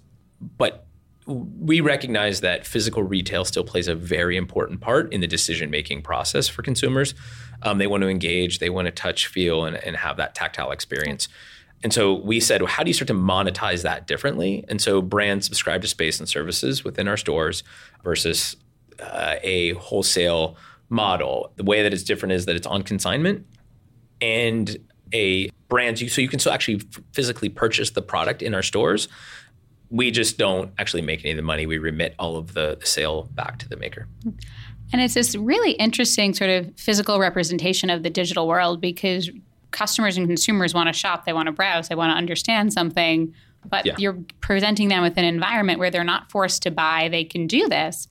But 0.58 0.86
we 1.30 1.80
recognize 1.80 2.40
that 2.40 2.66
physical 2.66 3.02
retail 3.02 3.44
still 3.44 3.64
plays 3.64 3.88
a 3.88 3.94
very 3.94 4.36
important 4.36 4.80
part 4.80 5.12
in 5.12 5.20
the 5.20 5.26
decision 5.26 5.70
making 5.70 6.02
process 6.02 6.48
for 6.48 6.62
consumers. 6.62 7.14
Um, 7.62 7.78
they 7.78 7.86
want 7.86 8.02
to 8.02 8.08
engage, 8.08 8.58
they 8.58 8.70
want 8.70 8.86
to 8.86 8.92
touch, 8.92 9.26
feel, 9.26 9.64
and, 9.64 9.76
and 9.76 9.96
have 9.96 10.16
that 10.16 10.34
tactile 10.34 10.70
experience. 10.70 11.28
And 11.82 11.92
so 11.92 12.14
we 12.14 12.40
said, 12.40 12.60
well, 12.60 12.70
how 12.70 12.82
do 12.82 12.90
you 12.90 12.94
start 12.94 13.08
to 13.08 13.14
monetize 13.14 13.82
that 13.82 14.06
differently? 14.06 14.64
And 14.68 14.80
so 14.80 15.00
brands 15.00 15.46
subscribe 15.46 15.82
to 15.82 15.88
space 15.88 16.20
and 16.20 16.28
services 16.28 16.84
within 16.84 17.08
our 17.08 17.16
stores 17.16 17.62
versus 18.04 18.56
uh, 18.98 19.36
a 19.42 19.72
wholesale 19.74 20.56
model. 20.90 21.52
The 21.56 21.64
way 21.64 21.82
that 21.82 21.92
it's 21.92 22.02
different 22.02 22.32
is 22.32 22.46
that 22.46 22.56
it's 22.56 22.66
on 22.66 22.82
consignment 22.82 23.46
and 24.20 24.76
a 25.14 25.50
brand. 25.68 25.98
So 25.98 26.20
you 26.20 26.28
can 26.28 26.38
still 26.38 26.52
actually 26.52 26.82
physically 27.12 27.48
purchase 27.48 27.90
the 27.90 28.02
product 28.02 28.42
in 28.42 28.54
our 28.54 28.62
stores. 28.62 29.08
We 29.90 30.10
just 30.10 30.38
don't 30.38 30.72
actually 30.78 31.02
make 31.02 31.20
any 31.24 31.32
of 31.32 31.36
the 31.36 31.42
money. 31.42 31.66
We 31.66 31.78
remit 31.78 32.14
all 32.18 32.36
of 32.36 32.54
the, 32.54 32.76
the 32.80 32.86
sale 32.86 33.28
back 33.34 33.58
to 33.58 33.68
the 33.68 33.76
maker. 33.76 34.06
And 34.92 35.00
it's 35.02 35.14
this 35.14 35.34
really 35.36 35.72
interesting 35.72 36.32
sort 36.34 36.50
of 36.50 36.72
physical 36.76 37.18
representation 37.18 37.90
of 37.90 38.02
the 38.02 38.10
digital 38.10 38.46
world 38.48 38.80
because 38.80 39.30
customers 39.72 40.16
and 40.16 40.26
consumers 40.26 40.74
want 40.74 40.88
to 40.88 40.92
shop, 40.92 41.24
they 41.24 41.32
want 41.32 41.46
to 41.46 41.52
browse, 41.52 41.88
they 41.88 41.94
want 41.94 42.10
to 42.12 42.16
understand 42.16 42.72
something, 42.72 43.32
but 43.68 43.86
Yeah. 43.86 43.94
you're 43.98 44.18
presenting 44.40 44.88
them 44.88 45.02
with 45.02 45.16
an 45.16 45.24
environment 45.24 45.78
where 45.78 45.90
they're 45.90 46.02
not 46.04 46.30
forced 46.30 46.62
to 46.62 46.70
buy, 46.70 47.08
they 47.08 47.24
can 47.24 47.46
do 47.46 47.68
this. 47.68 48.08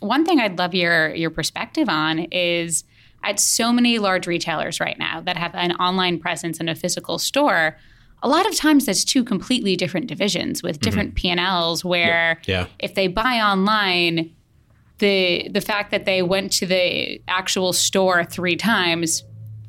One 0.00 0.24
thing 0.24 0.38
I'd 0.40 0.58
love 0.58 0.74
your 0.74 1.14
your 1.14 1.30
perspective 1.30 1.88
on 1.88 2.20
is 2.30 2.84
at 3.24 3.40
so 3.40 3.72
many 3.72 3.98
large 3.98 4.26
retailers 4.26 4.80
right 4.80 4.98
now 4.98 5.20
that 5.22 5.36
have 5.36 5.54
an 5.54 5.72
online 5.72 6.18
presence 6.20 6.60
and 6.60 6.68
a 6.70 6.74
physical 6.74 7.18
store. 7.18 7.76
A 8.22 8.28
lot 8.28 8.46
of 8.48 8.54
times 8.56 8.86
that's 8.86 9.04
two 9.04 9.22
completely 9.24 9.76
different 9.76 10.06
divisions 10.06 10.62
with 10.62 10.76
mm-hmm. 10.76 10.84
different 10.84 11.14
P&Ls 11.14 11.84
where 11.84 12.40
Yeah. 12.46 12.66
if 12.78 12.94
they 12.94 13.06
buy 13.06 13.40
online, 13.40 14.34
the 14.98 15.48
the 15.50 15.60
fact 15.60 15.90
that 15.92 16.04
they 16.04 16.22
went 16.22 16.52
to 16.54 16.66
the 16.66 17.20
actual 17.28 17.72
store 17.72 18.24
three 18.24 18.56
times 18.56 19.22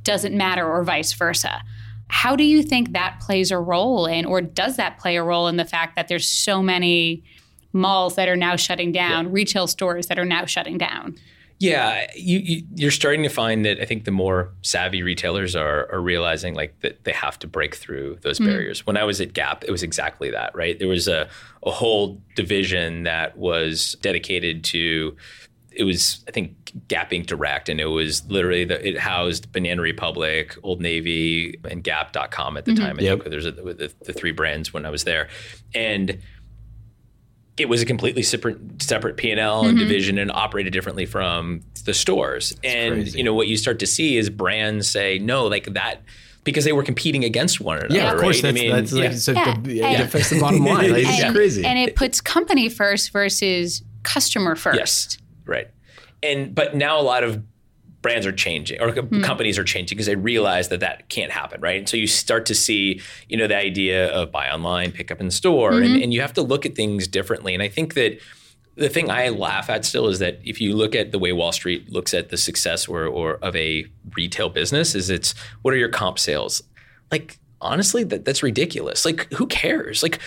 doesn't 0.03 0.35
matter 0.35 0.67
or 0.67 0.83
vice 0.83 1.13
versa. 1.13 1.61
How 2.07 2.35
do 2.35 2.43
you 2.43 2.63
think 2.63 2.93
that 2.93 3.19
plays 3.19 3.51
a 3.51 3.59
role 3.59 4.07
in 4.07 4.25
or 4.25 4.41
does 4.41 4.77
that 4.77 4.97
play 4.97 5.15
a 5.17 5.23
role 5.23 5.47
in 5.47 5.57
the 5.57 5.65
fact 5.65 5.95
that 5.95 6.07
there's 6.07 6.27
so 6.27 6.63
many 6.63 7.23
malls 7.71 8.15
that 8.15 8.27
are 8.27 8.35
now 8.35 8.55
shutting 8.55 8.91
down, 8.91 9.25
yeah. 9.25 9.31
retail 9.31 9.67
stores 9.67 10.07
that 10.07 10.17
are 10.17 10.25
now 10.25 10.45
shutting 10.45 10.79
down? 10.79 11.15
Yeah, 11.59 12.07
you, 12.15 12.63
you, 12.73 12.87
are 12.87 12.91
starting 12.91 13.23
to 13.23 13.29
find 13.29 13.65
that 13.65 13.81
I 13.81 13.85
think 13.85 14.05
the 14.05 14.11
more 14.11 14.53
savvy 14.61 15.03
retailers 15.03 15.57
are, 15.57 15.91
are 15.91 15.99
realizing 15.99 16.55
like 16.55 16.79
that 16.79 17.03
they 17.03 17.11
have 17.11 17.37
to 17.39 17.47
break 17.47 17.75
through 17.75 18.17
those 18.21 18.39
mm 18.39 18.45
barriers. 18.45 18.85
When 18.85 18.95
I 18.95 19.03
was 19.03 19.19
at 19.19 19.33
Gap, 19.33 19.65
it 19.65 19.71
was 19.71 19.83
exactly 19.83 20.31
that, 20.31 20.55
right? 20.55 20.79
There 20.79 20.87
was 20.87 21.09
a, 21.09 21.27
a 21.63 21.71
whole 21.71 22.21
division 22.35 23.03
that 23.03 23.37
was 23.37 23.97
dedicated 24.01 24.63
to 24.65 25.17
it 25.71 25.83
was 25.83 26.23
I 26.27 26.31
think 26.31 26.87
Gap 26.87 27.11
Inc. 27.11 27.25
Direct, 27.27 27.69
and 27.69 27.79
it 27.79 27.85
was 27.85 28.25
literally 28.29 28.65
the, 28.65 28.85
it 28.87 28.97
housed 28.97 29.51
Banana 29.51 29.81
Republic, 29.81 30.57
Old 30.63 30.81
Navy, 30.81 31.59
and 31.69 31.83
Gap.com 31.83 32.57
at 32.57 32.65
the 32.65 32.71
mm-hmm. 32.71 32.83
time. 32.83 32.97
I 32.99 33.03
yep. 33.03 33.19
think 33.19 33.31
there's 33.31 33.45
a, 33.45 33.51
the, 33.51 33.93
the 34.03 34.13
three 34.13 34.31
brands 34.31 34.73
when 34.73 34.85
I 34.85 34.89
was 34.89 35.03
there, 35.03 35.29
and 35.75 36.19
it 37.59 37.69
was 37.69 37.81
a 37.81 37.85
completely 37.85 38.23
separate 38.23 38.81
separate 38.81 39.17
P 39.17 39.31
and 39.31 39.39
L 39.39 39.61
and 39.61 39.77
mm-hmm. 39.77 39.79
division 39.79 40.17
and 40.17 40.31
operated 40.31 40.73
differently 40.73 41.05
from 41.05 41.61
the 41.85 41.93
stores. 41.93 42.49
That's 42.49 42.75
and 42.75 42.93
crazy. 42.95 43.17
you 43.17 43.23
know 43.23 43.33
what 43.33 43.47
you 43.47 43.57
start 43.57 43.79
to 43.79 43.87
see 43.87 44.17
is 44.17 44.29
brands 44.29 44.89
say 44.89 45.19
no, 45.19 45.47
like 45.47 45.73
that 45.73 46.01
because 46.43 46.65
they 46.65 46.73
were 46.73 46.83
competing 46.83 47.23
against 47.23 47.61
one 47.61 47.77
another. 47.77 47.95
Yeah, 47.95 48.13
of 48.13 48.19
course. 48.19 48.43
Right? 48.43 48.53
That's, 48.53 48.59
I 48.59 48.61
mean, 48.61 48.71
that's 48.71 48.91
like, 48.91 49.03
yeah. 49.03 49.15
so 49.15 49.31
yeah. 49.33 49.57
The, 49.61 49.73
yeah. 49.73 50.01
affects 50.01 50.29
the 50.29 50.39
bottom 50.39 50.63
line. 50.63 50.91
Like, 50.91 51.05
it's 51.07 51.31
crazy. 51.31 51.65
And 51.65 51.77
it 51.77 51.95
puts 51.95 52.21
company 52.21 52.69
first 52.69 53.11
versus 53.11 53.83
customer 54.03 54.55
first. 54.55 54.77
Yes, 54.77 55.17
right. 55.45 55.67
And 56.23 56.55
but 56.55 56.75
now 56.75 56.99
a 56.99 57.03
lot 57.03 57.23
of 57.23 57.43
brands 58.09 58.25
are 58.25 58.31
changing 58.31 58.81
or 58.81 58.91
mm. 58.91 59.23
companies 59.23 59.59
are 59.59 59.63
changing 59.63 59.95
because 59.95 60.07
they 60.07 60.15
realize 60.15 60.69
that 60.69 60.79
that 60.79 61.07
can't 61.09 61.31
happen 61.31 61.61
right 61.61 61.77
and 61.77 61.87
so 61.89 61.95
you 61.95 62.07
start 62.07 62.47
to 62.47 62.55
see 62.55 62.99
you 63.27 63.37
know 63.37 63.45
the 63.45 63.55
idea 63.55 64.11
of 64.11 64.31
buy 64.31 64.49
online 64.49 64.91
pick 64.91 65.11
up 65.11 65.21
in 65.21 65.29
store 65.29 65.73
mm-hmm. 65.73 65.83
and, 65.83 66.03
and 66.03 66.13
you 66.13 66.19
have 66.19 66.33
to 66.33 66.41
look 66.41 66.65
at 66.65 66.75
things 66.75 67.07
differently 67.07 67.53
and 67.53 67.61
i 67.61 67.67
think 67.67 67.93
that 67.93 68.19
the 68.75 68.87
thing 68.87 69.11
I 69.11 69.27
laugh 69.27 69.69
at 69.69 69.83
still 69.83 70.07
is 70.07 70.19
that 70.19 70.39
if 70.41 70.61
you 70.61 70.73
look 70.73 70.95
at 70.95 71.11
the 71.11 71.19
way 71.19 71.33
Wall 71.33 71.51
Street 71.51 71.91
looks 71.91 72.13
at 72.13 72.29
the 72.29 72.37
success 72.37 72.87
or, 72.87 73.05
or 73.05 73.33
of 73.41 73.53
a 73.57 73.85
retail 74.15 74.47
business, 74.47 74.95
is 74.95 75.09
it's 75.09 75.35
what 75.63 75.73
are 75.73 75.77
your 75.77 75.89
comp 75.89 76.17
sales? 76.17 76.63
Like 77.11 77.39
honestly, 77.59 78.05
that 78.05 78.23
that's 78.23 78.41
ridiculous. 78.41 79.03
Like 79.03 79.31
who 79.33 79.47
cares? 79.47 80.01
Like 80.01 80.19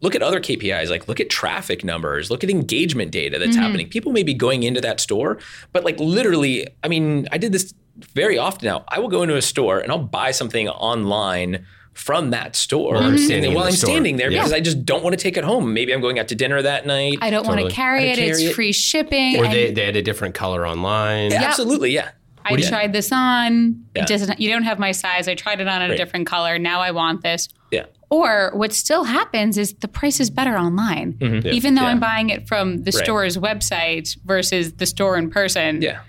look 0.00 0.14
at 0.14 0.22
other 0.22 0.40
KPIs, 0.40 0.90
like 0.90 1.08
look 1.08 1.20
at 1.20 1.30
traffic 1.30 1.84
numbers, 1.84 2.30
look 2.30 2.44
at 2.44 2.50
engagement 2.50 3.10
data 3.10 3.38
that's 3.38 3.52
mm-hmm. 3.52 3.62
happening. 3.62 3.88
People 3.88 4.12
may 4.12 4.22
be 4.22 4.34
going 4.34 4.62
into 4.62 4.80
that 4.80 5.00
store, 5.00 5.38
but 5.72 5.84
like 5.84 5.98
literally, 5.98 6.66
I 6.82 6.88
mean, 6.88 7.28
I 7.32 7.38
did 7.38 7.52
this 7.52 7.74
very 7.96 8.38
often 8.38 8.66
now. 8.66 8.84
I 8.88 9.00
will 9.00 9.08
go 9.08 9.22
into 9.22 9.36
a 9.36 9.42
store 9.42 9.80
and 9.80 9.90
I'll 9.90 9.98
buy 9.98 10.30
something 10.30 10.68
online 10.68 11.66
from 11.94 12.30
that 12.30 12.54
store 12.54 12.94
while 12.94 13.02
I'm 13.02 13.18
standing, 13.18 13.54
while 13.54 13.64
I'm 13.64 13.72
store. 13.72 13.90
standing 13.90 14.18
there 14.18 14.30
yeah. 14.30 14.38
because 14.38 14.52
I 14.52 14.60
just 14.60 14.84
don't 14.84 15.02
want 15.02 15.18
to 15.18 15.22
take 15.22 15.36
it 15.36 15.42
home. 15.42 15.74
Maybe 15.74 15.92
I'm 15.92 16.00
going 16.00 16.20
out 16.20 16.28
to 16.28 16.36
dinner 16.36 16.62
that 16.62 16.86
night. 16.86 17.18
I 17.20 17.30
don't 17.30 17.42
totally. 17.42 17.64
want 17.64 17.74
to 17.74 17.76
carry 17.76 18.10
it. 18.10 18.16
Carry 18.16 18.28
it's 18.28 18.40
it. 18.40 18.54
free 18.54 18.70
shipping. 18.70 19.36
Or 19.36 19.48
they, 19.48 19.72
they 19.72 19.84
had 19.84 19.96
a 19.96 20.02
different 20.02 20.36
color 20.36 20.64
online. 20.64 21.32
Yeah, 21.32 21.42
Absolutely, 21.42 21.90
yeah. 21.90 22.10
I 22.44 22.56
tried 22.56 22.92
this 22.92 23.12
on. 23.12 23.84
Yeah. 23.94 24.02
It 24.02 24.08
doesn't. 24.08 24.40
You 24.40 24.50
don't 24.50 24.62
have 24.62 24.78
my 24.78 24.92
size. 24.92 25.28
I 25.28 25.34
tried 25.34 25.60
it 25.60 25.68
on 25.68 25.82
in 25.82 25.90
right. 25.90 26.00
a 26.00 26.02
different 26.02 26.26
color. 26.26 26.58
Now 26.58 26.80
I 26.80 26.92
want 26.92 27.22
this. 27.22 27.48
Yeah. 27.70 27.86
Or 28.10 28.50
what 28.54 28.72
still 28.72 29.04
happens 29.04 29.58
is 29.58 29.74
the 29.74 29.88
price 29.88 30.18
is 30.18 30.30
better 30.30 30.56
online, 30.56 31.14
mm-hmm. 31.14 31.46
yeah. 31.46 31.52
even 31.52 31.74
though 31.74 31.82
yeah. 31.82 31.88
I'm 31.88 32.00
buying 32.00 32.30
it 32.30 32.48
from 32.48 32.78
the 32.78 32.90
right. 32.90 33.04
store's 33.04 33.36
website 33.36 34.16
versus 34.24 34.74
the 34.74 34.86
store 34.86 35.16
in 35.18 35.30
person. 35.30 35.82
Yeah. 35.82 36.00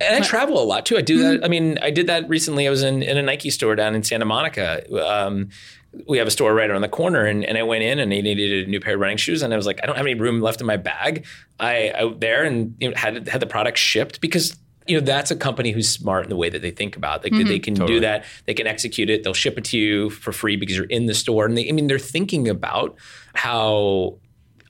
And 0.00 0.16
I 0.16 0.26
travel 0.26 0.60
a 0.60 0.64
lot 0.64 0.84
too. 0.84 0.96
I 0.96 1.00
do 1.00 1.18
mm-hmm. 1.18 1.40
that. 1.40 1.44
I 1.44 1.48
mean, 1.48 1.78
I 1.80 1.92
did 1.92 2.08
that 2.08 2.28
recently. 2.28 2.66
I 2.66 2.70
was 2.70 2.82
in, 2.82 3.04
in 3.04 3.16
a 3.16 3.22
Nike 3.22 3.50
store 3.50 3.76
down 3.76 3.94
in 3.94 4.02
Santa 4.02 4.24
Monica. 4.24 4.82
Um, 5.06 5.50
we 6.08 6.18
have 6.18 6.26
a 6.26 6.30
store 6.30 6.54
right 6.54 6.68
around 6.70 6.80
the 6.80 6.88
corner, 6.88 7.24
and, 7.24 7.44
and 7.44 7.56
I 7.58 7.62
went 7.62 7.84
in 7.84 7.98
and 7.98 8.12
I 8.12 8.20
needed 8.20 8.66
a 8.66 8.70
new 8.70 8.80
pair 8.80 8.94
of 8.94 9.00
running 9.00 9.18
shoes, 9.18 9.42
and 9.42 9.52
I 9.52 9.56
was 9.56 9.66
like, 9.66 9.78
I 9.82 9.86
don't 9.86 9.96
have 9.96 10.06
any 10.06 10.18
room 10.18 10.40
left 10.40 10.60
in 10.60 10.66
my 10.66 10.78
bag. 10.78 11.26
I 11.60 11.92
out 11.94 12.18
there 12.18 12.44
and 12.44 12.74
you 12.80 12.88
know, 12.88 12.96
had 12.96 13.28
had 13.28 13.40
the 13.40 13.46
product 13.46 13.78
shipped 13.78 14.20
because 14.20 14.56
you 14.92 15.00
know 15.00 15.06
that's 15.06 15.30
a 15.30 15.36
company 15.36 15.70
who's 15.70 15.88
smart 15.88 16.24
in 16.24 16.28
the 16.28 16.36
way 16.36 16.50
that 16.50 16.60
they 16.60 16.70
think 16.70 16.96
about. 16.96 17.24
Like 17.24 17.32
mm-hmm. 17.32 17.48
they 17.48 17.58
can 17.58 17.74
totally. 17.74 17.96
do 17.96 18.00
that, 18.00 18.26
they 18.44 18.52
can 18.52 18.66
execute 18.66 19.08
it. 19.08 19.24
They'll 19.24 19.32
ship 19.32 19.56
it 19.56 19.64
to 19.66 19.78
you 19.78 20.10
for 20.10 20.32
free 20.32 20.56
because 20.56 20.76
you're 20.76 20.84
in 20.84 21.06
the 21.06 21.14
store, 21.14 21.46
and 21.46 21.56
they, 21.56 21.66
I 21.66 21.72
mean, 21.72 21.86
they're 21.86 21.98
thinking 21.98 22.46
about 22.46 22.94
how 23.34 24.18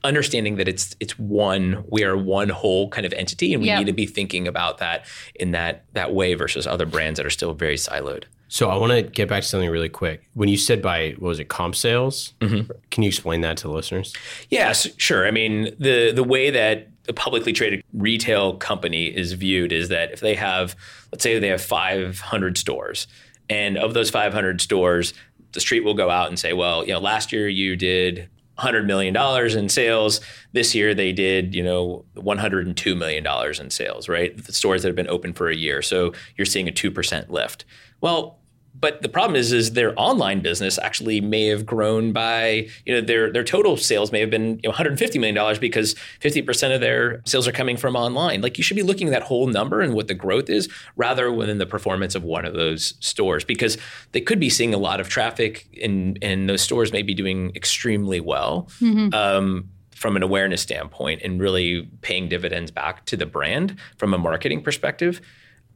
understanding 0.05 0.55
that 0.57 0.69
it's 0.69 0.95
it's 1.01 1.19
one 1.19 1.83
we 1.89 2.05
are 2.05 2.15
one 2.15 2.47
whole 2.47 2.87
kind 2.87 3.05
of 3.05 3.11
entity, 3.11 3.53
and 3.53 3.61
we 3.61 3.67
yep. 3.67 3.79
need 3.79 3.87
to 3.87 3.93
be 3.93 4.05
thinking 4.05 4.47
about 4.47 4.77
that 4.77 5.05
in 5.35 5.51
that 5.51 5.83
that 5.91 6.13
way 6.13 6.35
versus 6.35 6.65
other 6.65 6.85
brands 6.85 7.17
that 7.17 7.25
are 7.25 7.29
still 7.29 7.53
very 7.53 7.75
siloed. 7.75 8.23
So 8.47 8.69
I 8.69 8.77
want 8.77 8.93
to 8.93 9.01
get 9.01 9.27
back 9.27 9.41
to 9.41 9.49
something 9.49 9.69
really 9.69 9.89
quick. 9.89 10.23
When 10.35 10.47
you 10.47 10.57
said 10.57 10.81
by 10.81 11.15
what 11.17 11.27
was 11.27 11.39
it 11.39 11.49
comp 11.49 11.75
sales? 11.75 12.33
Mm-hmm. 12.39 12.71
Can 12.91 13.03
you 13.03 13.09
explain 13.09 13.41
that 13.41 13.57
to 13.57 13.63
the 13.63 13.73
listeners? 13.73 14.13
Yes, 14.49 14.87
sure. 14.95 15.27
I 15.27 15.31
mean 15.31 15.75
the 15.79 16.13
the 16.13 16.23
way 16.23 16.49
that 16.49 16.87
a 17.07 17.13
publicly 17.13 17.53
traded 17.53 17.83
retail 17.93 18.55
company 18.57 19.05
is 19.05 19.33
viewed 19.33 19.71
is 19.71 19.89
that 19.89 20.11
if 20.11 20.19
they 20.19 20.35
have, 20.35 20.75
let's 21.11 21.23
say 21.23 21.37
they 21.39 21.47
have 21.47 21.61
500 21.61 22.57
stores, 22.57 23.07
and 23.49 23.77
of 23.77 23.93
those 23.93 24.09
500 24.09 24.61
stores, 24.61 25.13
the 25.51 25.59
street 25.59 25.83
will 25.83 25.93
go 25.93 26.09
out 26.09 26.29
and 26.29 26.39
say, 26.39 26.53
well, 26.53 26.85
you 26.85 26.93
know, 26.93 26.99
last 26.99 27.31
year 27.31 27.47
you 27.47 27.75
did 27.75 28.29
100 28.55 28.85
million 28.85 29.13
dollars 29.13 29.55
in 29.55 29.67
sales. 29.67 30.21
This 30.51 30.75
year 30.75 30.93
they 30.93 31.11
did, 31.11 31.55
you 31.55 31.63
know, 31.63 32.05
102 32.13 32.95
million 32.95 33.23
dollars 33.23 33.59
in 33.59 33.69
sales, 33.69 34.07
right? 34.07 34.35
The 34.37 34.53
stores 34.53 34.83
that 34.83 34.89
have 34.89 34.95
been 34.95 35.09
open 35.09 35.33
for 35.33 35.49
a 35.49 35.55
year, 35.55 35.81
so 35.81 36.13
you're 36.37 36.45
seeing 36.45 36.67
a 36.67 36.71
two 36.71 36.91
percent 36.91 37.31
lift. 37.31 37.65
Well, 37.99 38.39
but 38.83 39.01
the 39.01 39.07
problem 39.07 39.37
is, 39.37 39.53
is 39.53 39.71
their 39.71 39.93
online 39.95 40.41
business 40.41 40.77
actually 40.77 41.21
may 41.21 41.45
have 41.45 41.65
grown 41.65 42.11
by, 42.11 42.67
you 42.85 42.93
know, 42.93 42.99
their 42.99 43.31
their 43.31 43.45
total 43.45 43.77
sales 43.77 44.11
may 44.11 44.19
have 44.19 44.29
been 44.29 44.59
you 44.61 44.63
know, 44.63 44.71
150 44.71 45.19
million 45.19 45.33
dollars 45.33 45.57
because 45.57 45.95
50 46.19 46.41
percent 46.41 46.73
of 46.73 46.81
their 46.81 47.21
sales 47.23 47.47
are 47.47 47.53
coming 47.53 47.77
from 47.77 47.95
online. 47.95 48.41
Like 48.41 48.57
you 48.57 48.63
should 48.63 48.75
be 48.75 48.83
looking 48.83 49.07
at 49.07 49.11
that 49.11 49.23
whole 49.23 49.47
number 49.47 49.79
and 49.79 49.93
what 49.93 50.09
the 50.09 50.13
growth 50.13 50.49
is, 50.49 50.67
rather 50.97 51.33
than 51.33 51.59
the 51.59 51.65
performance 51.65 52.13
of 52.13 52.25
one 52.25 52.43
of 52.43 52.55
those 52.55 52.95
stores, 52.99 53.45
because 53.45 53.77
they 54.11 54.19
could 54.19 54.41
be 54.41 54.49
seeing 54.49 54.73
a 54.73 54.77
lot 54.77 54.99
of 54.99 55.07
traffic, 55.07 55.65
and 55.81 56.19
and 56.21 56.49
those 56.49 56.61
stores 56.61 56.91
may 56.91 57.03
be 57.03 57.13
doing 57.13 57.53
extremely 57.55 58.19
well. 58.19 58.67
Mm-hmm. 58.81 59.13
Um, 59.13 59.69
from 59.95 60.17
an 60.17 60.23
awareness 60.23 60.61
standpoint 60.61 61.21
and 61.23 61.39
really 61.39 61.87
paying 62.01 62.27
dividends 62.27 62.69
back 62.69 63.05
to 63.05 63.15
the 63.15 63.25
brand 63.25 63.79
from 63.97 64.13
a 64.13 64.17
marketing 64.17 64.61
perspective. 64.61 65.21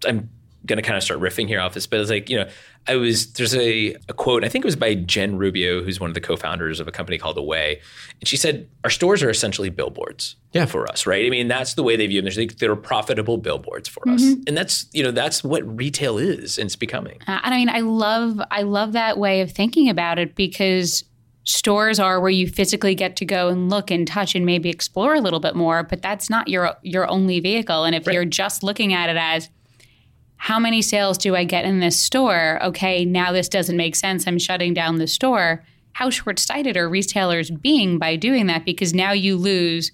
I'm 0.06 0.30
going 0.66 0.78
to 0.78 0.84
kind 0.84 0.98
of 0.98 1.04
start 1.04 1.20
riffing 1.20 1.48
here 1.48 1.60
off 1.60 1.74
this, 1.74 1.88
but 1.88 2.00
it's 2.00 2.10
like, 2.10 2.30
you 2.30 2.38
know, 2.38 2.50
I 2.88 2.96
was, 2.96 3.34
there's 3.34 3.56
a, 3.56 3.96
a 4.10 4.14
quote, 4.14 4.44
I 4.44 4.50
think 4.50 4.64
it 4.64 4.68
was 4.68 4.76
by 4.76 4.96
Jen 4.96 5.38
Rubio, 5.38 5.84
who's 5.84 6.00
one 6.00 6.10
of 6.10 6.14
the 6.14 6.22
co 6.22 6.36
founders 6.36 6.80
of 6.80 6.88
a 6.88 6.92
company 6.92 7.18
called 7.18 7.38
Away. 7.38 7.82
And 8.20 8.28
she 8.28 8.38
said, 8.38 8.68
Our 8.84 8.90
stores 8.90 9.22
are 9.24 9.30
essentially 9.30 9.70
billboards 9.70 10.36
yeah. 10.54 10.66
for 10.66 10.90
us, 10.90 11.06
right? 11.06 11.26
I 11.26 11.30
mean, 11.30 11.48
that's 11.48 11.74
the 11.74 11.84
way 11.84 11.96
they 11.96 12.08
view 12.08 12.22
them. 12.22 12.34
They're, 12.34 12.48
they're 12.48 12.76
profitable 12.76 13.38
billboards 13.38 13.88
for 13.90 14.02
mm-hmm. 14.02 14.16
us. 14.16 14.24
And 14.48 14.58
that's, 14.58 14.88
you 14.94 15.04
know, 15.04 15.12
that's 15.12 15.44
what 15.44 15.64
retail 15.78 16.18
is 16.18 16.58
and 16.58 16.68
it's 16.68 16.76
becoming. 16.76 17.20
Uh, 17.28 17.40
and 17.44 17.54
I 17.54 17.58
mean, 17.58 17.70
I 17.70 17.80
love, 17.80 18.40
I 18.52 18.64
love 18.64 18.94
that 18.94 19.18
way 19.18 19.42
of 19.42 19.52
thinking 19.52 19.90
about 19.90 20.20
it 20.20 20.36
because 20.36 21.04
stores 21.48 21.98
are 21.98 22.20
where 22.20 22.30
you 22.30 22.46
physically 22.46 22.94
get 22.94 23.16
to 23.16 23.26
go 23.26 23.48
and 23.48 23.70
look 23.70 23.90
and 23.90 24.06
touch 24.06 24.36
and 24.36 24.46
maybe 24.46 24.70
explore 24.70 25.16
a 25.16 25.22
little 25.22 25.40
bit 25.40 25.56
more 25.56 25.82
but 25.82 26.02
that's 26.02 26.30
not 26.30 26.50
your 26.50 26.76
your 26.82 27.10
only 27.10 27.40
vehicle 27.40 27.86
and 27.86 27.96
if 27.96 28.06
right. 28.06 28.14
you're 28.14 28.26
just 28.26 28.64
looking 28.64 28.94
at 28.94 29.10
it 29.10 29.16
as 29.16 29.50
how 30.38 30.60
many 30.60 30.82
sales 30.82 31.18
do 31.18 31.36
I 31.36 31.44
get 31.44 31.66
in 31.66 31.80
this 31.80 32.00
store? 32.00 32.60
Okay, 32.64 33.04
now 33.06 33.32
this 33.32 33.50
doesn't 33.50 33.76
make 33.76 33.96
sense. 33.96 34.28
I'm 34.28 34.40
shutting 34.40 34.74
down 34.74 34.98
the 34.98 35.08
store. 35.08 35.64
How 35.94 36.10
short 36.10 36.40
sighted 36.40 36.78
are 36.78 36.88
retailers 36.88 37.50
being 37.50 37.98
by 37.98 38.16
doing 38.16 38.46
that? 38.48 38.64
Because 38.64 38.94
now 38.94 39.12
you 39.12 39.36
lose 39.36 39.92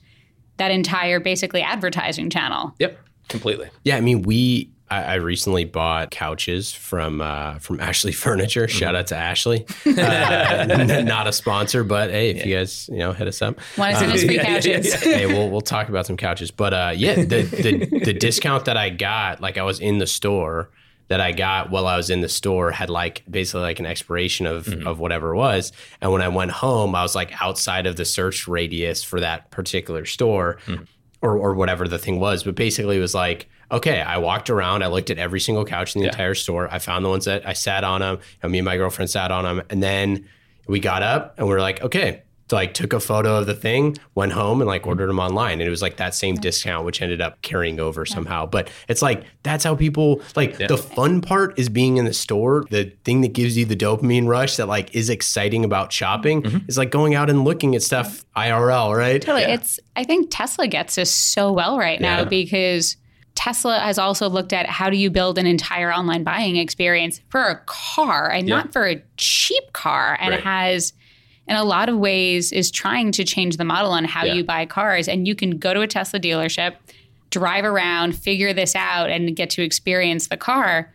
that 0.57 0.69
entire 0.69 1.19
basically 1.19 1.61
advertising 1.61 2.29
channel. 2.29 2.75
Yep, 2.79 2.99
completely. 3.29 3.69
Yeah, 3.83 3.95
I 3.95 4.01
mean, 4.01 4.21
we 4.21 4.69
I, 4.93 5.13
I 5.13 5.15
recently 5.15 5.65
bought 5.65 6.11
couches 6.11 6.71
from 6.71 7.21
uh, 7.21 7.59
from 7.59 7.79
Ashley 7.79 8.11
Furniture. 8.11 8.67
Mm-hmm. 8.67 8.77
Shout 8.77 8.95
out 8.95 9.07
to 9.07 9.15
Ashley. 9.15 9.65
Uh, 10.03 11.01
not 11.03 11.27
a 11.27 11.31
sponsor, 11.31 11.83
but 11.83 12.09
hey, 12.09 12.31
if 12.31 12.37
yeah. 12.37 12.45
you 12.45 12.55
guys 12.55 12.89
you 12.89 12.97
know 12.97 13.13
hit 13.13 13.27
us 13.27 13.41
up, 13.41 13.57
want 13.77 13.93
to 13.93 13.99
send 13.99 14.11
us 14.11 14.23
free 14.23 14.37
couches? 14.37 14.93
hey, 15.03 15.25
we'll 15.25 15.49
we'll 15.49 15.61
talk 15.61 15.87
about 15.87 16.05
some 16.05 16.17
couches. 16.17 16.51
But 16.51 16.73
uh, 16.73 16.93
yeah, 16.95 17.15
the, 17.15 17.43
the 17.43 17.99
the 18.05 18.13
discount 18.19 18.65
that 18.65 18.75
I 18.75 18.89
got, 18.89 19.39
like 19.39 19.57
I 19.57 19.63
was 19.63 19.79
in 19.79 19.99
the 19.99 20.07
store 20.07 20.69
that 21.09 21.21
I 21.21 21.31
got 21.31 21.69
while 21.69 21.85
I 21.85 21.97
was 21.97 22.09
in 22.09 22.21
the 22.21 22.29
store 22.29 22.71
had 22.71 22.89
like 22.89 23.23
basically 23.29 23.61
like 23.61 23.79
an 23.79 23.85
expiration 23.85 24.45
of 24.45 24.65
mm-hmm. 24.65 24.87
of 24.87 24.99
whatever 24.99 25.33
it 25.33 25.37
was. 25.37 25.71
And 26.01 26.11
when 26.11 26.21
I 26.21 26.27
went 26.27 26.51
home, 26.51 26.95
I 26.95 27.03
was 27.03 27.15
like 27.15 27.41
outside 27.41 27.85
of 27.85 27.97
the 27.97 28.05
search 28.05 28.47
radius 28.47 29.03
for 29.03 29.19
that 29.19 29.51
particular 29.51 30.05
store 30.05 30.57
mm-hmm. 30.65 30.83
Or 31.23 31.37
or 31.37 31.55
whatever 31.55 31.87
the 31.87 31.97
thing 31.97 32.19
was. 32.19 32.43
But 32.43 32.53
basically 32.53 32.97
it 32.97 33.01
was 33.01 33.15
like 33.15 33.49
okay, 33.71 34.01
I 34.01 34.19
walked 34.19 34.51
around, 34.51 34.83
I 34.83 34.87
looked 34.87 35.09
at 35.09 35.17
every 35.17 35.39
single 35.39 35.65
couch 35.65 35.95
in 35.95 36.01
the 36.01 36.05
yeah. 36.05 36.11
entire 36.11 36.35
store. 36.35 36.71
I 36.71 36.77
found 36.77 37.03
the 37.03 37.09
ones 37.09 37.25
that 37.25 37.47
I 37.47 37.53
sat 37.53 37.83
on 37.83 38.01
them. 38.01 38.19
Know, 38.43 38.49
me 38.49 38.59
and 38.59 38.65
my 38.65 38.77
girlfriend 38.77 39.09
sat 39.09 39.31
on 39.31 39.43
them, 39.43 39.65
and 39.71 39.81
then 39.81 40.29
we 40.67 40.79
got 40.79 41.01
up 41.01 41.33
and 41.39 41.47
we 41.47 41.53
are 41.55 41.59
like, 41.59 41.81
okay, 41.81 42.21
like 42.53 42.73
took 42.73 42.93
a 42.93 42.99
photo 42.99 43.37
of 43.37 43.45
the 43.45 43.53
thing, 43.53 43.97
went 44.15 44.31
home 44.31 44.61
and 44.61 44.67
like 44.67 44.81
mm-hmm. 44.81 44.89
ordered 44.89 45.07
them 45.07 45.19
online. 45.19 45.53
And 45.53 45.63
it 45.63 45.69
was 45.69 45.81
like 45.81 45.97
that 45.97 46.15
same 46.15 46.35
discount, 46.35 46.85
which 46.85 47.01
ended 47.01 47.21
up 47.21 47.41
carrying 47.41 47.79
over 47.79 48.05
somehow. 48.05 48.45
But 48.45 48.69
it's 48.87 49.01
like, 49.01 49.23
that's 49.43 49.63
how 49.63 49.75
people 49.75 50.21
like 50.35 50.57
the 50.57 50.77
fun 50.77 51.21
part 51.21 51.57
is 51.59 51.69
being 51.69 51.97
in 51.97 52.05
the 52.05 52.13
store. 52.13 52.65
The 52.69 52.93
thing 53.03 53.21
that 53.21 53.33
gives 53.33 53.57
you 53.57 53.65
the 53.65 53.75
dopamine 53.75 54.27
rush 54.27 54.57
that 54.57 54.67
like 54.67 54.93
is 54.95 55.09
exciting 55.09 55.65
about 55.65 55.91
shopping 55.91 56.43
mm-hmm. 56.43 56.57
is 56.67 56.77
like 56.77 56.91
going 56.91 57.15
out 57.15 57.29
and 57.29 57.43
looking 57.43 57.75
at 57.75 57.81
stuff 57.81 58.23
IRL, 58.35 58.95
right? 58.95 59.21
Totally. 59.21 59.43
It's 59.43 59.79
I 59.95 60.03
think 60.03 60.27
Tesla 60.31 60.67
gets 60.67 60.95
this 60.95 61.11
so 61.11 61.51
well 61.51 61.77
right 61.77 61.99
now 61.99 62.19
Yeah. 62.19 62.25
because 62.25 62.97
Tesla 63.35 63.79
has 63.79 63.97
also 63.97 64.29
looked 64.29 64.53
at 64.53 64.67
how 64.67 64.89
do 64.89 64.97
you 64.97 65.09
build 65.09 65.37
an 65.37 65.45
entire 65.45 65.91
online 65.91 66.23
buying 66.23 66.55
experience 66.55 67.19
for 67.29 67.41
a 67.41 67.55
car 67.65 68.29
and 68.29 68.47
not 68.47 68.71
for 68.71 68.87
a 68.87 69.01
cheap 69.17 69.73
car 69.73 70.17
and 70.21 70.31
Right. 70.31 70.43
has 70.43 70.93
in 71.47 71.55
a 71.55 71.63
lot 71.63 71.89
of 71.89 71.97
ways 71.97 72.51
is 72.51 72.71
trying 72.71 73.11
to 73.13 73.23
change 73.23 73.57
the 73.57 73.65
model 73.65 73.91
on 73.91 74.05
how 74.05 74.23
Yeah. 74.23 74.33
you 74.35 74.43
buy 74.43 74.65
cars 74.65 75.07
and 75.07 75.27
you 75.27 75.35
can 75.35 75.57
go 75.57 75.73
to 75.73 75.81
a 75.81 75.87
Tesla 75.87 76.19
dealership 76.19 76.75
drive 77.29 77.65
around 77.65 78.15
figure 78.15 78.53
this 78.53 78.75
out 78.75 79.09
and 79.09 79.35
get 79.35 79.49
to 79.49 79.63
experience 79.63 80.27
the 80.27 80.37
car 80.37 80.93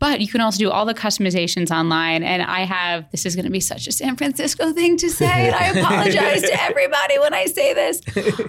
but 0.00 0.20
you 0.20 0.28
can 0.28 0.42
also 0.42 0.58
do 0.58 0.70
all 0.70 0.84
the 0.84 0.92
customizations 0.92 1.70
online. 1.70 2.22
And 2.24 2.42
I 2.42 2.64
have, 2.64 3.10
this 3.10 3.24
is 3.24 3.34
going 3.36 3.46
to 3.46 3.50
be 3.50 3.60
such 3.60 3.86
a 3.86 3.92
San 3.92 4.16
Francisco 4.16 4.70
thing 4.72 4.98
to 4.98 5.08
say. 5.08 5.46
And 5.46 5.54
I 5.54 5.66
apologize 5.80 6.42
to 6.42 6.62
everybody 6.62 7.18
when 7.20 7.32
I 7.32 7.46
say 7.46 7.72
this. 7.72 8.02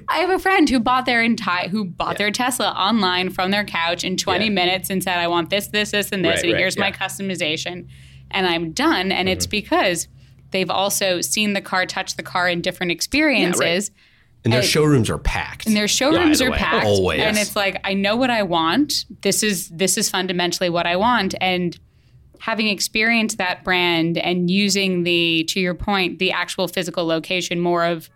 I 0.10 0.18
have 0.18 0.32
a 0.32 0.40
friend 0.40 0.68
who 0.70 0.82
bought 0.82 1.06
their 1.06 1.22
entire, 1.24 1.70
who 1.70 1.86
bought 1.86 2.18
their 2.18 2.30
Tesla 2.32 2.72
online 2.72 3.30
from 3.30 3.52
their 3.52 3.64
couch 3.64 4.04
in 4.04 4.18
20 4.18 4.46
Yeah. 4.46 4.52
minutes 4.52 4.90
and 4.90 5.02
said, 5.02 5.18
I 5.18 5.28
want 5.30 5.50
this, 5.50 5.68
this, 5.68 5.92
this, 5.92 6.12
and 6.12 6.26
this. 6.26 6.38
Right, 6.38 6.44
and 6.46 6.54
right, 6.54 6.60
here's 6.60 6.78
my 6.78 6.88
yeah. 6.88 6.94
Mm-hmm. 6.94 7.04
customization. 7.24 7.88
And 8.32 8.48
I'm 8.48 8.72
done. 8.74 9.14
And 9.14 9.30
it's 9.30 9.46
because 9.48 10.10
they've 10.52 10.70
also 10.70 11.22
seen 11.22 11.54
the 11.54 11.62
car, 11.62 11.86
touch 11.86 12.16
the 12.16 12.24
car 12.24 12.48
in 12.48 12.62
different 12.62 12.92
experiences. 12.92 13.92
And 14.44 14.54
their 14.54 14.60
Uh, 14.62 14.64
showrooms 14.64 15.10
are 15.10 15.18
packed. 15.18 15.66
And 15.66 15.76
their 15.76 15.88
showrooms 15.88 16.40
By 16.40 16.46
the 16.46 16.50
are 16.50 16.52
way. 16.52 16.58
packed, 16.58 16.86
Always. 16.86 17.22
and 17.22 17.38
it's 17.38 17.56
like 17.56 17.80
I 17.84 17.94
know 17.96 18.16
what 18.16 18.30
I 18.30 18.44
want. 18.44 19.06
This 19.22 19.42
is 19.42 19.70
this 19.70 19.98
is 19.98 20.10
fundamentally 20.10 20.70
what 20.70 20.86
I 20.86 20.96
want, 20.98 21.34
and 21.42 21.78
having 22.40 22.68
experienced 22.68 23.38
that 23.40 23.64
brand 23.64 24.18
and 24.20 24.50
using 24.52 25.04
the 25.04 25.46
to 25.50 25.60
your 25.60 25.74
point 25.74 26.20
the 26.20 26.32
actual 26.32 26.68
physical 26.68 27.06
location 27.06 27.60
more 27.60 27.86
of 27.86 28.10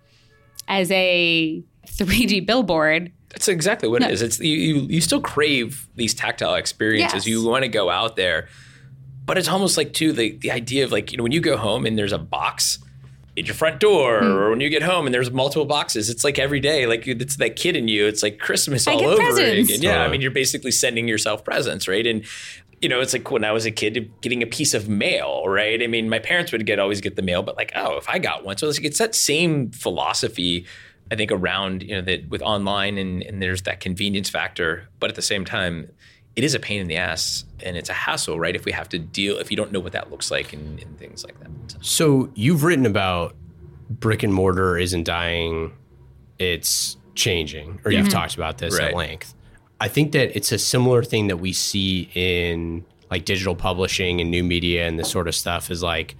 as 0.67 0.91
a 0.91 1.63
3D 1.87 2.45
billboard. 2.45 3.11
That's 3.29 3.47
exactly 3.47 3.89
what 3.89 4.03
it 4.03 4.11
is. 4.11 4.21
It's 4.21 4.39
you, 4.39 4.55
you. 4.55 4.75
You 4.87 5.01
still 5.01 5.21
crave 5.21 5.87
these 5.95 6.13
tactile 6.13 6.53
experiences. 6.55 7.25
Yes. 7.25 7.27
You 7.27 7.43
want 7.43 7.63
to 7.63 7.69
go 7.69 7.89
out 7.89 8.15
there, 8.15 8.47
but 9.29 9.37
it's 9.37 9.47
almost 9.47 9.77
like 9.77 9.93
too 9.93 10.11
the 10.11 10.37
the 10.39 10.51
idea 10.51 10.83
of 10.83 10.91
like 10.91 11.11
you 11.11 11.17
know 11.17 11.23
when 11.23 11.31
you 11.31 11.39
go 11.39 11.55
home 11.55 11.85
and 11.85 11.97
there's 11.97 12.11
a 12.11 12.17
box 12.19 12.79
at 13.37 13.45
your 13.45 13.55
front 13.55 13.79
door, 13.79 14.19
Hmm. 14.19 14.25
or 14.25 14.49
when 14.49 14.59
you 14.59 14.69
get 14.69 14.81
home 14.83 15.05
and 15.05 15.13
there's 15.13 15.31
multiple 15.31 15.63
boxes. 15.63 16.09
It's 16.09 16.23
like 16.25 16.37
every 16.37 16.59
day, 16.59 16.85
like 16.87 17.07
it's 17.07 17.37
that 17.37 17.55
kid 17.55 17.77
in 17.77 17.87
you. 17.87 18.05
It's 18.05 18.21
like 18.21 18.37
Christmas 18.39 18.85
I 18.87 18.93
all 18.93 18.99
get 18.99 19.07
over 19.07 19.15
presents. 19.17 19.69
again. 19.69 19.81
Yeah, 19.81 20.03
I 20.03 20.09
mean 20.09 20.19
you're 20.19 20.31
basically 20.31 20.71
sending 20.71 21.07
yourself 21.07 21.45
presents, 21.45 21.87
right? 21.87 22.05
And 22.05 22.25
you 22.81 22.89
know, 22.89 22.99
it's 23.01 23.13
like 23.13 23.29
when 23.31 23.43
I 23.45 23.51
was 23.51 23.65
a 23.65 23.71
kid 23.71 24.11
getting 24.21 24.41
a 24.41 24.47
piece 24.47 24.73
of 24.73 24.87
mail, 24.89 25.43
right? 25.47 25.81
I 25.83 25.87
mean, 25.87 26.09
my 26.09 26.19
parents 26.19 26.51
would 26.53 26.65
get 26.65 26.79
always 26.79 27.01
get 27.01 27.15
the 27.17 27.21
mail, 27.21 27.43
but 27.43 27.55
like, 27.57 27.71
oh, 27.75 27.97
if 27.97 28.07
I 28.09 28.19
got 28.19 28.43
one, 28.45 28.57
so 28.57 28.67
it's 28.67 28.77
like 28.79 28.85
it's 28.85 28.99
that 28.99 29.13
same 29.15 29.69
philosophy. 29.71 30.65
I 31.11 31.15
think 31.15 31.31
around 31.31 31.83
you 31.83 31.95
know 31.95 32.01
that 32.01 32.29
with 32.29 32.41
online 32.41 32.97
and, 32.97 33.21
and 33.23 33.41
there's 33.41 33.61
that 33.63 33.79
convenience 33.79 34.29
factor, 34.29 34.87
but 34.99 35.09
at 35.09 35.15
the 35.15 35.21
same 35.21 35.43
time, 35.45 35.89
it 36.39 36.45
is 36.45 36.55
a 36.55 36.59
pain 36.59 36.79
in 36.79 36.87
the 36.87 36.95
ass 36.95 37.43
and 37.65 37.75
it's 37.75 37.89
a 37.89 37.93
hassle, 37.93 38.39
right? 38.39 38.55
If 38.55 38.63
we 38.63 38.71
have 38.71 38.87
to 38.89 38.97
deal, 38.97 39.37
if 39.39 39.51
you 39.51 39.57
don't 39.57 39.73
know 39.73 39.81
what 39.81 39.91
that 39.91 40.09
looks 40.09 40.31
like 40.31 40.53
and, 40.53 40.81
and 40.81 40.97
things 40.97 41.25
like 41.25 41.37
that. 41.41 41.49
So, 41.67 41.77
So 41.81 42.31
you've 42.33 42.63
written 42.63 42.85
about 42.85 43.35
brick 43.89 44.23
and 44.23 44.33
mortar 44.33 44.77
isn't 44.77 45.03
dying, 45.03 45.73
it's 46.37 46.95
changing, 47.13 47.81
or 47.83 47.91
you've 47.91 48.05
mm-hmm. 48.05 48.13
talked 48.13 48.35
about 48.35 48.57
this 48.57 48.79
Right. 48.79 48.87
at 48.87 48.95
length. 48.95 49.35
I 49.81 49.89
think 49.89 50.13
that 50.13 50.33
it's 50.33 50.53
a 50.53 50.57
similar 50.57 51.03
thing 51.03 51.27
that 51.27 51.41
we 51.41 51.51
see 51.51 52.09
in 52.13 52.85
like 53.11 53.25
digital 53.25 53.55
publishing 53.55 54.21
and 54.21 54.31
new 54.31 54.43
media 54.43 54.87
and 54.87 54.97
this 54.97 55.11
sort 55.11 55.27
of 55.27 55.35
stuff 55.35 55.69
is 55.69 55.83
like 55.83 56.15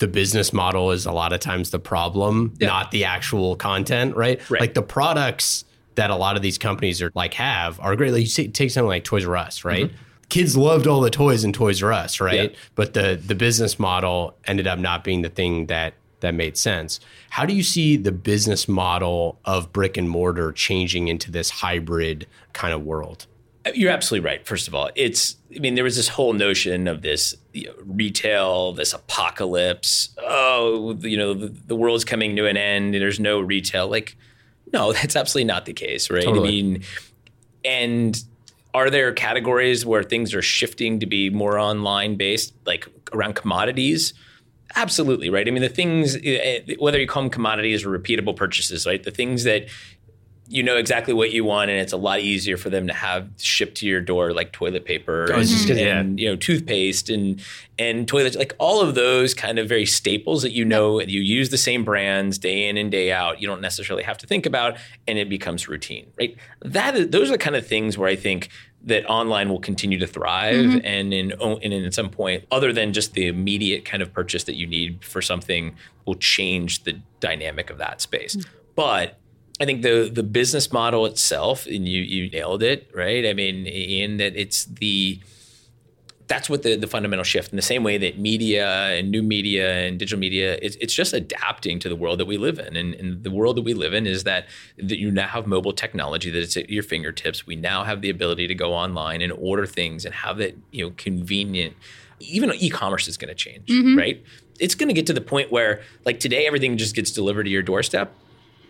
the 0.00 0.06
business 0.06 0.52
model 0.52 0.90
is 0.90 1.06
a 1.06 1.12
lot 1.12 1.32
of 1.32 1.40
times 1.40 1.70
the 1.70 1.78
problem, 1.78 2.52
not 2.60 2.90
the 2.90 3.06
actual 3.06 3.56
content, 3.56 4.14
right? 4.16 4.38
Right. 4.50 4.60
Like 4.60 4.74
the 4.74 4.82
products 4.82 5.64
that 5.96 6.10
a 6.10 6.16
lot 6.16 6.36
of 6.36 6.42
these 6.42 6.56
companies 6.58 7.02
are 7.02 7.10
like 7.14 7.34
have 7.34 7.78
are 7.80 7.96
great. 7.96 8.12
Like 8.12 8.20
you 8.20 8.26
see, 8.26 8.48
take 8.48 8.70
something 8.70 8.88
like 8.88 9.04
Toys 9.04 9.26
R 9.26 9.36
Us, 9.36 9.64
right? 9.64 9.86
Mm-hmm. 9.86 9.96
Kids 10.28 10.56
loved 10.56 10.86
all 10.86 11.00
the 11.00 11.10
toys 11.10 11.44
in 11.44 11.52
Toys 11.52 11.82
R 11.82 11.92
Us, 11.92 12.20
right? 12.20 12.50
Yeah. 12.52 12.58
But 12.74 12.94
the 12.94 13.20
the 13.22 13.34
business 13.34 13.78
model 13.78 14.36
ended 14.46 14.66
up 14.66 14.78
not 14.78 15.04
being 15.04 15.22
the 15.22 15.28
thing 15.28 15.66
that 15.66 15.94
that 16.20 16.34
made 16.34 16.56
sense. 16.56 16.98
How 17.30 17.44
do 17.44 17.54
you 17.54 17.62
see 17.62 17.96
the 17.96 18.12
business 18.12 18.68
model 18.68 19.38
of 19.44 19.72
brick 19.72 19.96
and 19.96 20.08
mortar 20.08 20.52
changing 20.52 21.08
into 21.08 21.30
this 21.30 21.50
hybrid 21.50 22.26
kind 22.52 22.72
of 22.72 22.82
world? 22.84 23.26
Uh, 23.66 23.70
you're 23.74 23.90
absolutely 23.90 24.26
right. 24.26 24.46
First 24.46 24.66
of 24.66 24.74
all, 24.74 24.90
it's, 24.94 25.36
I 25.54 25.58
mean, 25.58 25.74
there 25.74 25.84
was 25.84 25.96
this 25.96 26.08
whole 26.08 26.32
notion 26.32 26.88
of 26.88 27.02
this 27.02 27.34
you 27.52 27.66
know, 27.66 27.74
retail, 27.84 28.72
this 28.72 28.94
apocalypse. 28.94 30.10
Oh, 30.18 30.96
you 31.00 31.16
know, 31.18 31.34
the, 31.34 31.48
the 31.48 31.76
world's 31.76 32.04
coming 32.04 32.34
to 32.36 32.46
an 32.46 32.56
end. 32.56 32.94
and 32.94 33.02
There's 33.02 33.20
no 33.20 33.40
retail. 33.40 33.88
Like, 33.88 34.16
no, 34.76 34.92
that's 34.98 35.16
absolutely 35.16 35.46
not 35.46 35.64
the 35.64 35.72
case, 35.72 36.10
right? 36.10 36.22
Totally. 36.22 36.48
I 36.48 36.52
mean, 36.52 36.82
and 37.64 38.22
are 38.74 38.90
there 38.90 39.12
categories 39.12 39.86
where 39.86 40.02
things 40.02 40.34
are 40.34 40.42
shifting 40.42 41.00
to 41.00 41.06
be 41.06 41.30
more 41.30 41.58
online 41.58 42.16
based, 42.16 42.52
like 42.66 42.86
around 43.12 43.34
commodities? 43.34 44.12
Absolutely, 44.74 45.30
right? 45.30 45.48
I 45.48 45.50
mean, 45.50 45.62
the 45.62 45.68
things, 45.68 46.16
eh, 46.22 46.60
whether 46.78 47.00
you 47.00 47.06
call 47.06 47.22
them 47.22 47.30
commodities 47.30 47.84
or 47.84 47.98
repeatable 47.98 48.36
purchases, 48.36 48.84
right? 48.86 49.02
The 49.02 49.10
things 49.10 49.44
that 49.44 49.68
you 50.48 50.62
know 50.62 50.76
exactly 50.76 51.12
what 51.12 51.32
you 51.32 51.44
want, 51.44 51.70
and 51.70 51.80
it's 51.80 51.92
a 51.92 51.96
lot 51.96 52.20
easier 52.20 52.56
for 52.56 52.70
them 52.70 52.86
to 52.86 52.92
have 52.92 53.28
shipped 53.38 53.76
to 53.78 53.86
your 53.86 54.00
door, 54.00 54.32
like 54.32 54.52
toilet 54.52 54.84
paper 54.84 55.32
I 55.32 55.38
was 55.38 55.68
and, 55.68 55.78
yeah. 55.78 55.98
and, 55.98 56.20
you 56.20 56.28
know 56.28 56.36
toothpaste 56.36 57.10
and 57.10 57.42
and 57.78 58.06
toilet, 58.06 58.36
like 58.36 58.54
all 58.58 58.80
of 58.80 58.94
those 58.94 59.34
kind 59.34 59.58
of 59.58 59.68
very 59.68 59.86
staples 59.86 60.42
that 60.42 60.52
you 60.52 60.64
know 60.64 61.00
you 61.00 61.20
use 61.20 61.50
the 61.50 61.58
same 61.58 61.84
brands 61.84 62.38
day 62.38 62.68
in 62.68 62.76
and 62.76 62.90
day 62.90 63.12
out. 63.12 63.40
You 63.40 63.48
don't 63.48 63.60
necessarily 63.60 64.04
have 64.04 64.18
to 64.18 64.26
think 64.26 64.46
about, 64.46 64.76
and 65.06 65.18
it 65.18 65.28
becomes 65.28 65.68
routine, 65.68 66.06
right? 66.18 66.36
That 66.60 66.94
is, 66.94 67.08
those 67.10 67.28
are 67.28 67.32
the 67.32 67.38
kind 67.38 67.56
of 67.56 67.66
things 67.66 67.98
where 67.98 68.08
I 68.08 68.16
think 68.16 68.48
that 68.84 69.04
online 69.06 69.48
will 69.48 69.58
continue 69.58 69.98
to 69.98 70.06
thrive, 70.06 70.54
mm-hmm. 70.54 70.78
and 70.84 71.12
in 71.12 71.32
and 71.32 71.72
in 71.72 71.92
some 71.92 72.08
point, 72.08 72.44
other 72.50 72.72
than 72.72 72.92
just 72.92 73.14
the 73.14 73.26
immediate 73.26 73.84
kind 73.84 74.02
of 74.02 74.12
purchase 74.12 74.44
that 74.44 74.54
you 74.54 74.66
need 74.66 75.04
for 75.04 75.20
something, 75.20 75.74
will 76.04 76.14
change 76.14 76.84
the 76.84 77.00
dynamic 77.20 77.68
of 77.68 77.78
that 77.78 78.00
space, 78.00 78.36
mm. 78.36 78.46
but. 78.76 79.18
I 79.60 79.64
think 79.64 79.82
the 79.82 80.10
the 80.12 80.22
business 80.22 80.72
model 80.72 81.06
itself, 81.06 81.66
and 81.66 81.88
you 81.88 82.02
you 82.02 82.30
nailed 82.30 82.62
it, 82.62 82.90
right? 82.94 83.24
I 83.26 83.32
mean, 83.32 83.66
in 83.66 84.18
that 84.18 84.36
it's 84.36 84.66
the 84.66 85.20
that's 86.28 86.50
what 86.50 86.62
the, 86.62 86.76
the 86.76 86.86
fundamental 86.86 87.24
shift 87.24 87.52
in 87.52 87.56
the 87.56 87.62
same 87.62 87.84
way 87.84 87.98
that 87.98 88.18
media 88.18 88.88
and 88.88 89.10
new 89.10 89.22
media 89.22 89.72
and 89.72 89.98
digital 89.98 90.18
media 90.18 90.58
it's, 90.60 90.76
it's 90.76 90.94
just 90.94 91.12
adapting 91.12 91.78
to 91.78 91.88
the 91.88 91.96
world 91.96 92.18
that 92.18 92.26
we 92.26 92.36
live 92.36 92.58
in. 92.58 92.76
And, 92.76 92.94
and 92.94 93.22
the 93.22 93.30
world 93.30 93.56
that 93.56 93.62
we 93.62 93.74
live 93.74 93.94
in 93.94 94.06
is 94.06 94.24
that, 94.24 94.46
that 94.76 94.98
you 94.98 95.10
now 95.10 95.28
have 95.28 95.46
mobile 95.46 95.72
technology 95.72 96.30
that 96.30 96.42
it's 96.42 96.56
at 96.56 96.68
your 96.68 96.82
fingertips. 96.82 97.46
We 97.46 97.54
now 97.56 97.84
have 97.84 98.00
the 98.00 98.10
ability 98.10 98.48
to 98.48 98.54
go 98.54 98.72
online 98.74 99.22
and 99.22 99.32
order 99.32 99.66
things 99.66 100.04
and 100.04 100.14
have 100.14 100.38
that 100.38 100.56
you 100.72 100.86
know 100.86 100.94
convenient. 100.96 101.76
Even 102.18 102.52
e-commerce 102.54 103.08
is 103.08 103.16
going 103.16 103.28
to 103.28 103.34
change 103.34 103.68
mm-hmm. 103.68 103.96
right? 103.96 104.24
It's 104.58 104.74
going 104.74 104.88
to 104.88 104.94
get 104.94 105.06
to 105.06 105.12
the 105.12 105.20
point 105.20 105.52
where 105.52 105.82
like 106.04 106.18
today 106.18 106.46
everything 106.46 106.76
just 106.76 106.94
gets 106.94 107.10
delivered 107.10 107.44
to 107.44 107.50
your 107.50 107.62
doorstep 107.62 108.12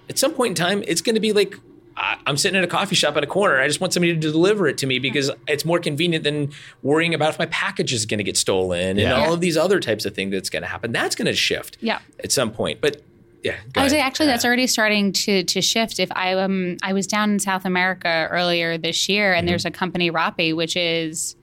at 0.08 0.18
some 0.18 0.32
point 0.32 0.50
in 0.50 0.54
time, 0.54 0.82
it's 0.86 1.00
going 1.00 1.14
to 1.14 1.20
be 1.20 1.32
like 1.32 1.58
I- 1.98 2.18
I'm 2.26 2.36
sitting 2.36 2.58
in 2.58 2.62
a 2.62 2.66
coffee 2.66 2.94
shop 2.94 3.16
at 3.16 3.24
a 3.24 3.26
corner. 3.26 3.58
I 3.58 3.66
just 3.66 3.80
want 3.80 3.94
somebody 3.94 4.12
to 4.12 4.20
deliver 4.20 4.68
it 4.68 4.76
to 4.78 4.86
me 4.86 4.98
because 4.98 5.30
it's 5.48 5.64
more 5.64 5.78
convenient 5.78 6.24
than 6.24 6.52
worrying 6.82 7.14
about 7.14 7.30
if 7.30 7.38
my 7.38 7.46
package 7.46 7.94
is 7.94 8.04
going 8.04 8.18
to 8.18 8.24
get 8.24 8.36
stolen 8.36 8.80
and 8.90 8.98
Yeah. 8.98 9.14
all 9.14 9.32
of 9.32 9.40
these 9.40 9.56
other 9.56 9.80
types 9.80 10.04
of 10.04 10.14
things 10.14 10.30
that's 10.32 10.50
going 10.50 10.62
to 10.62 10.68
happen. 10.68 10.92
That's 10.92 11.14
going 11.16 11.24
to 11.26 11.32
shift 11.32 11.78
Yeah. 11.80 12.00
at 12.22 12.32
some 12.32 12.50
point. 12.50 12.82
But 12.82 13.00
yeah, 13.42 13.54
go 13.72 13.80
I 13.80 13.84
would 13.84 13.90
say 13.92 14.00
actually 14.00 14.26
that's 14.26 14.44
already 14.44 14.66
starting 14.66 15.12
to 15.12 15.42
to 15.44 15.62
shift. 15.62 15.98
If 15.98 16.10
I 16.12 16.34
um 16.34 16.76
I 16.82 16.92
was 16.92 17.06
down 17.06 17.30
in 17.30 17.38
South 17.38 17.64
America 17.64 18.28
earlier 18.30 18.76
this 18.76 19.08
year, 19.08 19.32
and 19.32 19.48
there's 19.48 19.64
a 19.64 19.70
company 19.70 20.10
Rappi 20.10 20.54
which 20.54 20.76
is 20.76 21.34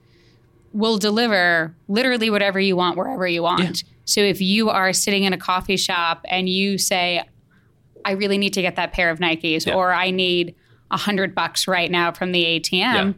will 0.73 0.97
deliver 0.97 1.73
literally 1.87 2.29
whatever 2.29 2.59
you 2.59 2.75
want 2.75 2.97
wherever 2.97 3.25
you 3.27 3.41
want. 3.41 3.83
So 4.05 4.21
if 4.21 4.41
you 4.41 4.69
are 4.69 4.91
sitting 4.91 5.23
in 5.23 5.33
a 5.33 5.37
coffee 5.37 5.77
shop 5.77 6.25
and 6.27 6.49
you 6.49 6.77
say, 6.77 7.23
"I 8.05 8.11
really 8.11 8.37
need 8.37 8.53
to 8.53 8.61
get 8.61 8.75
that 8.75 8.93
pair 8.93 9.09
of 9.09 9.19
Nikes," 9.19 9.65
Yeah. 9.65 9.75
or 9.75 9.93
"I 9.93 10.11
need 10.11 10.55
a 10.91 10.97
hundred 10.97 11.33
bucks 11.33 11.67
right 11.67 11.89
now 11.89 12.11
from 12.11 12.31
the 12.31 12.43
ATM," 12.45 13.07
Yeah. 13.07 13.13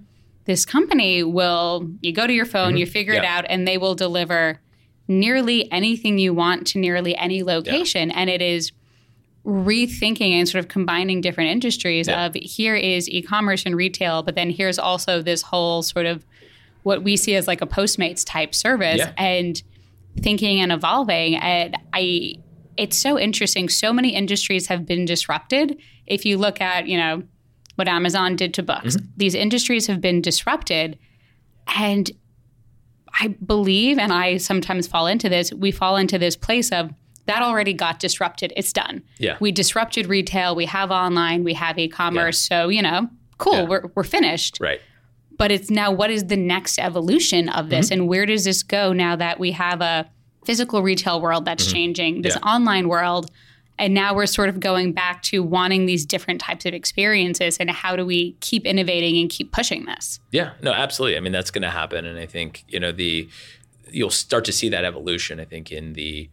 this 0.46 0.66
company 0.66 1.24
will 1.24 1.90
you 2.02 2.12
go 2.12 2.28
to 2.28 2.34
your 2.34 2.46
phone, 2.46 2.70
mm-hmm. 2.70 2.78
you 2.78 2.86
figure 2.86 3.14
it 3.14 3.26
out, 3.26 3.46
and 3.50 3.68
they 3.68 3.78
will 3.78 3.96
deliver 3.96 4.62
nearly 5.08 5.72
anything 5.72 6.18
you 6.18 6.34
want 6.34 6.66
to 6.68 6.80
nearly 6.80 7.16
any 7.16 7.44
location, 7.44 8.10
and 8.12 8.30
it 8.30 8.42
is 8.42 8.72
rethinking 9.46 10.32
and 10.32 10.50
sort 10.50 10.64
of 10.64 10.68
combining 10.68 11.22
different 11.22 11.52
industries 11.52 12.08
Yeah. 12.08 12.26
of 12.26 12.34
here 12.36 12.76
is 12.76 13.08
e-commerce 13.10 13.64
and 13.66 13.76
retail 13.76 14.24
but 14.24 14.34
then 14.34 14.50
here's 14.50 14.80
also 14.80 15.22
this 15.22 15.44
whole 15.44 15.84
sort 15.84 16.08
of 16.08 16.26
what 16.82 17.04
we 17.04 17.16
see 17.16 17.36
as 17.36 17.48
like 17.48 17.62
a 17.62 17.68
postmates 17.68 18.26
type 18.26 18.56
service 18.56 18.98
Yeah. 18.98 19.12
and 19.18 19.62
thinking 20.20 20.62
and 20.62 20.72
evolving 20.72 21.36
and 21.36 21.78
i 21.94 22.34
it's 22.78 22.98
so 22.98 23.20
interesting. 23.20 23.70
So 23.70 23.94
many 23.94 24.16
industries 24.16 24.68
have 24.68 24.86
been 24.86 25.06
disrupted. 25.06 25.80
If 26.06 26.26
you 26.26 26.38
look 26.38 26.62
at, 26.62 26.88
you 26.88 26.98
know, 26.98 27.24
what 27.76 27.88
Amazon 27.88 28.36
did 28.36 28.54
to 28.56 28.64
books, 28.64 28.96
mm-hmm. 28.96 29.06
these 29.18 29.36
industries 29.36 29.88
have 29.88 30.02
been 30.02 30.22
disrupted. 30.22 30.98
And 31.76 32.12
I 33.20 33.30
believe, 33.30 33.98
and 33.98 34.12
I 34.12 34.38
sometimes 34.38 34.88
fall 34.88 35.08
into 35.08 35.30
this, 35.30 35.54
we 35.54 35.72
fall 35.72 35.98
into 35.98 36.18
this 36.18 36.36
place 36.36 36.72
of 36.72 36.92
that 37.26 37.42
already 37.42 37.74
got 37.74 38.00
disrupted. 38.00 38.54
It's 38.56 38.72
done. 38.72 39.02
Yeah. 39.18 39.38
We 39.40 39.52
disrupted 39.52 40.08
retail. 40.08 40.56
We 40.56 40.66
have 40.66 40.92
online. 40.92 41.44
We 41.44 41.54
have 41.54 41.80
e-commerce. 41.80 42.48
Yeah. 42.50 42.64
So 42.64 42.70
you 42.70 42.82
know, 42.82 43.10
cool. 43.38 43.54
Yeah. 43.54 43.64
We're 43.64 43.92
we're 43.96 44.04
finished. 44.04 44.60
Right. 44.62 44.80
But 45.38 45.52
it's 45.52 45.70
now 45.70 45.92
what 45.92 46.12
is 46.12 46.26
the 46.26 46.38
next 46.38 46.80
evolution 46.80 47.50
of 47.50 47.70
this, 47.70 47.88
mm-hmm. 47.88 48.02
and 48.02 48.08
where 48.08 48.26
does 48.26 48.46
this 48.46 48.64
go 48.64 48.94
now 48.94 49.16
that 49.16 49.40
we 49.40 49.52
have 49.52 49.82
a 49.82 50.10
physical 50.46 50.82
retail 50.82 51.22
world 51.22 51.46
that's 51.46 51.66
mm-hmm. 51.66 51.74
changing, 51.74 52.22
this 52.22 52.36
yeah. 52.36 52.50
online 52.50 52.88
world, 52.88 53.32
and 53.78 53.94
now 53.94 54.16
we're 54.16 54.26
sort 54.26 54.50
of 54.50 54.60
going 54.60 54.94
back 54.94 55.22
to 55.24 55.44
wanting 55.44 55.86
these 55.86 56.06
different 56.06 56.40
types 56.40 56.66
of 56.66 56.74
experiences, 56.74 57.58
and 57.58 57.70
how 57.70 57.96
do 57.96 58.06
we 58.06 58.34
keep 58.40 58.66
innovating 58.66 59.18
and 59.20 59.30
keep 59.30 59.52
pushing 59.52 59.86
this? 59.86 60.20
Yeah. 60.32 60.54
No, 60.62 60.72
absolutely. 60.72 61.18
I 61.18 61.20
mean, 61.20 61.34
that's 61.34 61.52
going 61.52 61.64
to 61.64 61.70
happen, 61.70 62.06
and 62.06 62.18
I 62.18 62.26
think 62.26 62.64
you 62.68 62.80
know 62.80 62.92
the 62.92 63.28
you'll 63.92 64.10
start 64.10 64.46
to 64.46 64.52
see 64.52 64.70
that 64.70 64.86
evolution. 64.86 65.40
I 65.40 65.46
think 65.46 65.72
in 65.72 65.94
the 65.94 66.30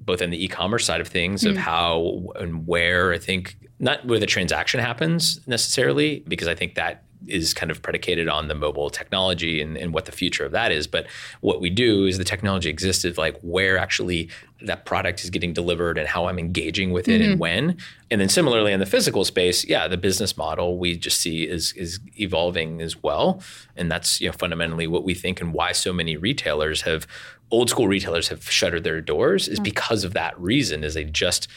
both 0.00 0.22
in 0.22 0.30
the 0.30 0.42
e-commerce 0.42 0.86
side 0.86 1.00
of 1.00 1.08
things 1.08 1.42
mm-hmm. 1.42 1.56
of 1.56 1.56
how 1.58 2.32
and 2.36 2.66
where 2.66 3.12
I 3.12 3.18
think 3.18 3.56
not 3.78 4.04
where 4.06 4.18
the 4.18 4.26
transaction 4.26 4.80
happens 4.80 5.40
necessarily 5.46 6.24
because 6.26 6.48
I 6.48 6.54
think 6.54 6.74
that 6.74 7.04
is 7.26 7.54
kind 7.54 7.70
of 7.70 7.82
predicated 7.82 8.28
on 8.28 8.48
the 8.48 8.54
mobile 8.54 8.90
technology 8.90 9.60
and, 9.60 9.76
and, 9.76 9.92
what 9.92 10.06
the 10.06 10.12
future 10.12 10.44
of 10.44 10.52
that 10.52 10.72
is. 10.72 10.86
But 10.86 11.06
what 11.40 11.60
we 11.60 11.68
do 11.70 12.06
is 12.06 12.18
the 12.18 12.24
technology 12.24 12.68
exists 12.68 13.04
of 13.04 13.18
like 13.18 13.38
where 13.40 13.76
actually 13.76 14.30
that 14.62 14.84
product 14.84 15.22
is 15.22 15.30
getting 15.30 15.52
delivered 15.52 15.98
and 15.98 16.06
how 16.08 16.26
I'm 16.26 16.38
engaging 16.38 16.92
with 16.92 17.08
it 17.08 17.20
mm-hmm. 17.20 17.32
and 17.32 17.40
when. 17.40 17.76
And 18.10 18.20
then 18.20 18.28
similarly 18.28 18.72
in 18.72 18.80
the 18.80 18.86
physical 18.86 19.24
space, 19.24 19.64
yeah, 19.64 19.88
the 19.88 19.96
business 19.96 20.36
model 20.36 20.78
we 20.78 20.96
just 20.96 21.20
see 21.20 21.48
is 21.48 21.72
is 21.72 22.00
evolving 22.18 22.80
as 22.80 23.02
well. 23.02 23.42
And 23.76 23.90
that's 23.90 24.20
you 24.20 24.28
know 24.28 24.32
fundamentally 24.32 24.86
what 24.86 25.04
we 25.04 25.14
think 25.14 25.40
and 25.40 25.52
why 25.52 25.72
so 25.72 25.92
many 25.92 26.16
retailers 26.16 26.82
have 26.82 27.06
old 27.50 27.68
school 27.70 27.88
retailers 27.88 28.28
have 28.28 28.48
shuttered 28.50 28.84
their 28.84 29.00
doors 29.00 29.48
is 29.48 29.60
mm. 29.60 29.64
because 29.64 30.04
of 30.04 30.12
that 30.14 30.38
reason 30.40 30.84
is 30.84 30.94
they 30.94 31.04
just 31.04 31.48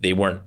they 0.00 0.12
weren't 0.12 0.40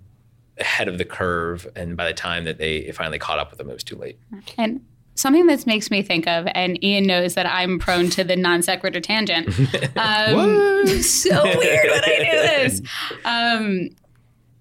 ahead 0.59 0.87
of 0.87 0.97
the 0.97 1.05
curve 1.05 1.67
and 1.75 1.95
by 1.97 2.05
the 2.05 2.13
time 2.13 2.43
that 2.45 2.57
they 2.57 2.91
finally 2.91 3.19
caught 3.19 3.39
up 3.39 3.49
with 3.49 3.57
them 3.57 3.69
it 3.69 3.73
was 3.73 3.83
too 3.83 3.95
late 3.95 4.17
and 4.57 4.83
something 5.15 5.45
that 5.47 5.65
makes 5.65 5.89
me 5.91 6.01
think 6.01 6.27
of 6.27 6.47
and 6.53 6.83
ian 6.83 7.05
knows 7.05 7.35
that 7.35 7.45
i'm 7.45 7.79
prone 7.79 8.09
to 8.09 8.23
the 8.23 8.35
non 8.35 8.61
sequitur 8.61 8.99
tangent 8.99 9.47
um, 9.97 10.87
so 11.01 11.43
weird 11.57 11.89
when 11.89 12.03
i 12.03 12.17
do 12.17 12.31
this 12.31 12.81
um, 13.25 13.89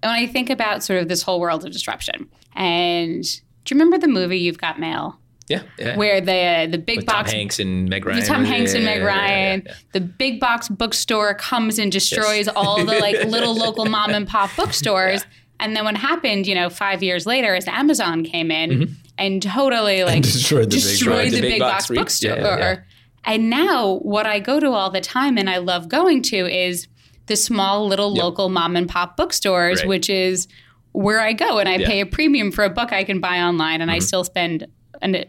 when 0.01 0.11
i 0.11 0.25
think 0.27 0.49
about 0.49 0.83
sort 0.83 1.01
of 1.01 1.07
this 1.07 1.21
whole 1.21 1.39
world 1.39 1.65
of 1.65 1.71
disruption 1.71 2.29
and 2.55 3.23
do 3.63 3.75
you 3.75 3.79
remember 3.79 3.97
the 3.97 4.07
movie 4.07 4.37
you've 4.37 4.59
got 4.59 4.79
mail 4.79 5.19
yeah, 5.47 5.63
yeah. 5.79 5.95
Where 5.95 6.19
the 6.19 6.67
the 6.69 6.77
big 6.77 6.97
With 6.97 7.05
box 7.05 7.31
Tom 7.31 7.39
Hanks 7.39 7.59
and 7.59 7.87
Meg 7.87 8.05
Ryan. 8.05 8.25
Tom 8.25 8.43
Hanks 8.43 8.73
and 8.73 8.83
Meg 8.83 9.01
Ryan. 9.01 9.63
Yeah, 9.65 9.73
the 9.93 10.01
big 10.01 10.41
box 10.41 10.67
bookstore 10.67 11.35
comes 11.35 11.79
and 11.79 11.89
destroys 11.89 12.47
yes. 12.47 12.49
all 12.49 12.83
the 12.83 12.99
like 12.99 13.23
little 13.27 13.55
local 13.55 13.85
mom 13.85 14.11
and 14.11 14.27
pop 14.27 14.49
bookstores. 14.57 15.25
And 15.59 15.75
then 15.75 15.83
what 15.85 15.97
happened, 15.97 16.47
you 16.47 16.55
know, 16.55 16.69
five 16.69 17.01
years 17.01 17.25
later, 17.25 17.55
is 17.55 17.67
Amazon 17.67 18.23
came 18.23 18.51
in 18.51 18.69
mm-hmm. 18.69 18.93
and 19.17 19.41
totally 19.41 20.03
like 20.03 20.15
and 20.15 20.23
destroyed 20.23 20.65
the 20.65 20.75
destroyed 20.75 21.31
big, 21.31 21.31
the, 21.31 21.41
the 21.41 21.47
big, 21.47 21.59
box, 21.59 21.87
box 21.87 22.21
bookstore. 22.21 22.85
And 23.25 23.49
now 23.49 23.95
what 24.03 24.25
I 24.25 24.39
go 24.39 24.59
to 24.59 24.71
all 24.71 24.89
the 24.89 25.01
time 25.01 25.37
and 25.37 25.49
I 25.49 25.57
love 25.57 25.89
going 25.89 26.21
to 26.23 26.37
is 26.47 26.87
the 27.25 27.35
small 27.35 27.85
little 27.87 28.15
yep. 28.15 28.23
local 28.23 28.49
mom 28.49 28.75
and 28.75 28.87
pop 28.87 29.17
bookstores, 29.17 29.79
right. 29.79 29.87
which 29.87 30.09
is 30.09 30.47
where 30.93 31.19
I 31.19 31.33
go 31.33 31.59
and 31.59 31.67
I 31.67 31.75
yeah. 31.75 31.87
pay 31.87 31.99
a 31.99 32.05
premium 32.05 32.51
for 32.51 32.63
a 32.63 32.69
book 32.69 32.93
I 32.93 33.03
can 33.03 33.19
buy 33.19 33.41
online 33.41 33.81
and 33.81 33.89
mm-hmm. 33.89 33.97
I 33.97 33.99
still 33.99 34.23
spend 34.23 34.65
an 35.01 35.25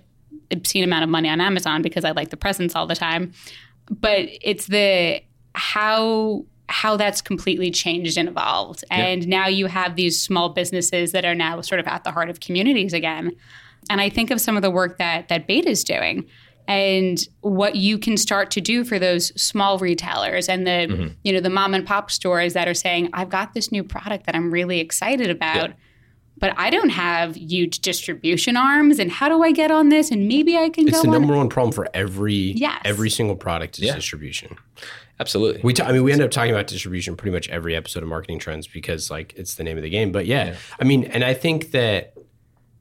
obscene 0.51 0.85
amount 0.85 1.05
of 1.05 1.11
money 1.11 1.29
on 1.29 1.41
Amazon 1.41 1.83
because 1.83 2.05
I 2.05 2.13
like 2.13 2.31
the 2.31 2.37
presents 2.37 2.77
all 2.77 2.87
the 2.87 2.95
time. 2.95 3.33
But 3.91 4.29
it's 4.43 4.67
the 4.67 5.21
how 5.55 6.45
how 6.69 6.97
that's 6.97 7.21
completely 7.21 7.71
changed 7.71 8.19
and 8.19 8.29
evolved. 8.29 8.85
And 8.91 9.25
yeah. 9.25 9.29
now 9.29 9.47
you 9.49 9.67
have 9.67 9.97
these 9.97 10.21
small 10.21 10.51
businesses 10.51 11.13
that 11.13 11.25
are 11.25 11.35
now 11.35 11.61
sort 11.61 11.81
of 11.81 11.87
at 11.87 12.05
the 12.05 12.11
heart 12.11 12.29
of 12.29 12.41
communities 12.41 12.93
again. 12.93 13.33
And 13.91 14.01
I 14.01 14.11
think 14.11 14.31
of 14.31 14.41
some 14.41 14.57
of 14.57 14.63
the 14.63 14.71
work 14.71 14.99
that 14.99 15.29
that 15.29 15.49
b8ta 15.49 15.67
is 15.67 15.85
doing 15.85 16.27
and 16.67 17.19
what 17.41 17.77
you 17.77 17.97
can 17.99 18.19
start 18.19 18.51
to 18.51 18.61
do 18.61 18.85
for 18.85 18.99
those 18.99 19.29
small 19.41 19.79
retailers 19.79 20.49
and 20.49 20.67
the 20.67 20.87
mm-hmm. 20.89 21.09
you 21.25 21.33
know 21.33 21.41
the 21.41 21.51
mom 21.51 21.73
and 21.73 21.87
pop 21.87 22.11
stores 22.11 22.53
that 22.53 22.69
are 22.69 22.75
saying 22.75 23.09
I've 23.15 23.31
got 23.31 23.55
this 23.55 23.73
new 23.73 23.83
product 23.83 24.27
that 24.27 24.35
I'm 24.35 24.51
really 24.51 24.79
excited 24.81 25.31
about. 25.31 25.71
Yeah 25.71 25.75
but 26.41 26.55
I 26.57 26.71
don't 26.71 26.91
have 26.91 27.37
huge 27.37 27.81
distribution 27.81 28.57
arms. 28.57 28.99
And 28.99 29.11
how 29.11 29.29
do 29.29 29.43
I 29.43 29.53
get 29.53 29.71
on 29.71 29.89
this? 29.89 30.11
And 30.11 30.29
maybe 30.29 30.57
I 30.57 30.69
can 30.69 30.87
it's 30.87 30.93
go. 30.93 30.99
It's 30.99 31.03
the 31.03 31.09
on 31.09 31.21
number 31.21 31.37
one 31.37 31.49
problem 31.49 31.73
for 31.73 31.89
every 31.95 32.53
yes. 32.53 32.81
every 32.85 33.11
single 33.11 33.37
product 33.37 33.79
is 33.79 33.87
yeah. 33.87 33.95
distribution. 33.95 34.57
Absolutely. 35.21 35.61
We 35.63 35.73
t- 35.73 35.83
I 35.83 35.93
mean 35.93 36.05
we 36.05 36.13
end 36.13 36.23
up 36.23 36.31
talking 36.31 36.53
about 36.53 36.67
distribution 36.67 37.17
pretty 37.17 37.35
much 37.35 37.49
every 37.49 37.75
episode 37.75 38.03
of 38.03 38.09
Marketing 38.09 38.39
Trends 38.39 38.67
because 38.67 39.11
like 39.11 39.35
it's 39.37 39.55
the 39.55 39.65
name 39.65 39.77
of 39.77 39.83
the 39.83 39.91
game. 39.91 40.13
But 40.13 40.27
yeah, 40.27 40.47
yeah. 40.47 40.57
I 40.81 40.85
mean, 40.85 41.05
and 41.05 41.25
I 41.25 41.35
think 41.35 41.73
that 41.73 42.15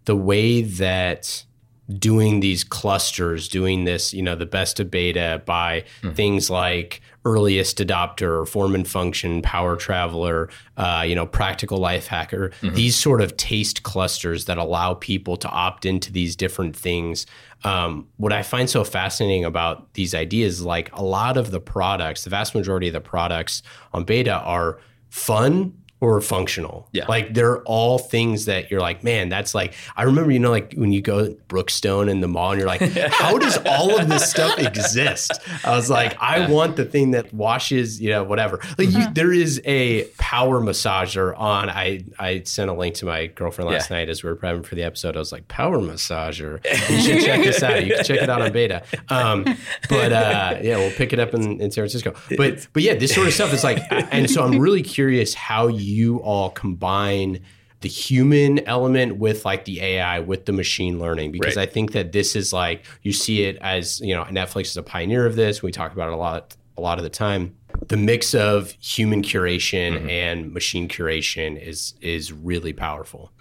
the 0.05 0.15
way 0.15 0.61
that 0.61 1.43
doing 1.89 2.41
these 2.41 2.63
clusters, 2.63 3.47
doing 3.47 3.85
this, 3.85 4.13
you 4.13 4.21
know, 4.21 4.35
the 4.35 4.45
best 4.45 4.79
of 4.79 4.87
b8ta 4.87 5.45
by 5.45 5.85
mm. 6.01 6.15
things 6.15 6.49
like 6.49 7.01
earliest 7.27 7.77
adopter, 7.79 8.47
form 8.47 8.73
and 8.73 8.87
function, 8.87 9.41
power 9.41 9.75
traveler, 9.75 10.49
uh, 10.77 11.03
you 11.05 11.13
know, 11.13 11.25
practical 11.25 11.77
life 11.77 12.07
hacker, 12.07 12.49
mm-hmm. 12.61 12.73
these 12.73 12.95
sort 12.95 13.21
of 13.21 13.35
taste 13.35 13.83
clusters 13.83 14.45
that 14.45 14.57
allow 14.57 14.93
people 14.93 15.35
to 15.35 15.49
opt 15.49 15.85
into 15.85 16.11
these 16.11 16.35
different 16.35 16.75
things. 16.75 17.25
Um, 17.63 18.07
what 18.15 18.31
I 18.31 18.43
find 18.43 18.69
so 18.69 18.83
fascinating 18.83 19.43
about 19.43 19.93
these 19.93 20.15
ideas, 20.15 20.61
like 20.61 20.89
a 20.93 21.03
lot 21.03 21.35
of 21.35 21.51
the 21.51 21.59
products, 21.59 22.23
the 22.23 22.29
vast 22.29 22.55
majority 22.55 22.87
of 22.87 22.93
the 22.93 23.01
products 23.01 23.61
on 23.93 24.05
b8ta 24.05 24.45
are 24.45 24.79
fun 25.09 25.73
or 25.99 26.21
functional. 26.21 26.87
Yeah. 26.91 27.05
Like 27.07 27.33
they're 27.33 27.63
all 27.63 27.97
things 27.97 28.45
that 28.45 28.69
you're 28.69 28.79
like, 28.79 29.03
man, 29.03 29.29
that's 29.29 29.55
like, 29.55 29.73
I 29.95 30.03
remember, 30.03 30.29
you 30.29 30.37
know, 30.37 30.51
like 30.51 30.73
when 30.73 30.91
you 30.91 31.01
go 31.01 31.35
Brookstone 31.49 32.07
in 32.07 32.21
the 32.21 32.27
mall 32.27 32.51
and 32.51 32.59
you're 32.59 32.67
like, 32.67 32.81
how 33.11 33.39
does 33.39 33.57
all 33.65 33.99
of 33.99 34.07
this 34.07 34.29
stuff 34.29 34.59
exist? 34.59 35.31
I 35.63 35.75
was 35.75 35.89
like, 35.89 36.15
I 36.21 36.49
want 36.51 36.75
the 36.75 36.85
thing 36.85 37.11
that 37.11 37.33
washes, 37.33 37.99
you 37.99 38.11
know, 38.11 38.23
whatever. 38.23 38.59
Like 38.77 38.91
you, 38.91 39.11
there 39.13 39.33
is 39.33 39.59
a 39.65 40.03
power 40.19 40.61
massager 40.61 41.37
on, 41.37 41.69
I, 41.71 42.05
I 42.19 42.43
sent 42.43 42.69
a 42.69 42.73
link 42.73 42.93
to 42.95 43.05
my 43.05 43.27
girlfriend 43.27 43.71
last 43.71 43.89
yeah. 43.89 43.97
night 43.97 44.09
as 44.09 44.21
we 44.23 44.29
were 44.29 44.35
prepping 44.35 44.67
for 44.67 44.75
the 44.75 44.83
episode. 44.83 45.15
I 45.15 45.19
was 45.19 45.31
like, 45.31 45.47
power 45.47 45.79
massager. 45.79 46.63
You 46.87 47.01
should 47.01 47.25
check 47.25 47.43
this 47.43 47.61
out. 47.63 47.85
You 47.85 47.95
can 47.95 48.03
check 48.03 48.21
it 48.21 48.29
out 48.29 48.41
on 48.41 48.51
b8ta. 48.51 49.11
Um, 49.11 49.43
but 49.89 50.13
uh, 50.13 50.57
yeah, 50.61 50.77
we'll 50.77 50.91
pick 50.91 51.11
it 51.11 51.19
up 51.19 51.33
in, 51.33 51.59
in 51.59 51.71
San 51.71 51.81
Francisco. 51.81 52.13
But, 52.37 52.67
but 52.71 52.81
yeah, 52.81 52.95
this 52.95 53.13
sort 53.13 53.27
of 53.27 53.33
stuff 53.33 53.51
is 53.51 53.63
like, 53.63 53.79
and 53.91 54.29
so 54.29 54.43
I'm 54.43 54.59
really 54.59 54.83
curious 54.83 55.33
how 55.33 55.67
you 55.67 55.86
you 55.87 56.17
all 56.17 56.49
combine 56.49 57.39
the 57.81 57.89
human 57.89 58.59
element 58.67 59.17
with 59.17 59.45
like 59.45 59.65
the 59.65 59.81
AI 59.81 60.19
with 60.19 60.45
the 60.45 60.51
machine 60.51 60.99
learning 60.99 61.31
because 61.31 61.55
right. 61.55 61.69
I 61.69 61.71
think 61.71 61.91
that 61.91 62.11
this 62.11 62.35
is 62.35 62.51
like 62.51 62.85
you 63.03 63.13
see 63.13 63.43
it 63.43 63.57
as 63.61 63.99
you 64.01 64.15
know 64.15 64.23
Netflix 64.25 64.67
is 64.67 64.77
a 64.77 64.83
pioneer 64.83 65.25
of 65.25 65.35
this. 65.35 65.61
We 65.61 65.71
talk 65.71 65.93
about 65.93 66.07
it 66.07 66.13
a 66.13 66.17
lot 66.17 66.55
a 66.77 66.81
lot 66.81 66.97
of 66.97 67.03
the 67.03 67.09
time. 67.09 67.55
The 67.87 67.97
mix 67.97 68.33
of 68.33 68.71
human 68.79 69.21
curation 69.21 69.93
mm-hmm. 69.93 70.09
and 70.09 70.53
machine 70.53 70.87
curation 70.87 71.61
is 71.61 71.93
is 72.01 72.33
really 72.33 72.73
powerful. 72.73 73.31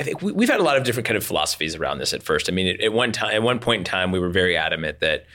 I 0.00 0.04
think 0.04 0.22
we, 0.22 0.32
have 0.44 0.50
had 0.50 0.60
a 0.60 0.64
lot 0.64 0.76
of 0.76 0.84
different 0.84 1.08
kind 1.08 1.16
of 1.16 1.24
philosophies 1.24 1.74
around 1.74 1.98
this 1.98 2.12
at 2.12 2.22
first. 2.22 2.48
I 2.48 2.52
mean, 2.52 2.68
at, 2.68 2.80
at 2.80 2.92
one 2.92 3.10
time, 3.10 3.34
at 3.34 3.42
one 3.42 3.58
point 3.58 3.80
in 3.80 3.84
time, 3.84 4.12
we 4.12 4.20
were 4.20 4.28
very 4.28 4.56
adamant 4.56 5.00
that 5.00 5.26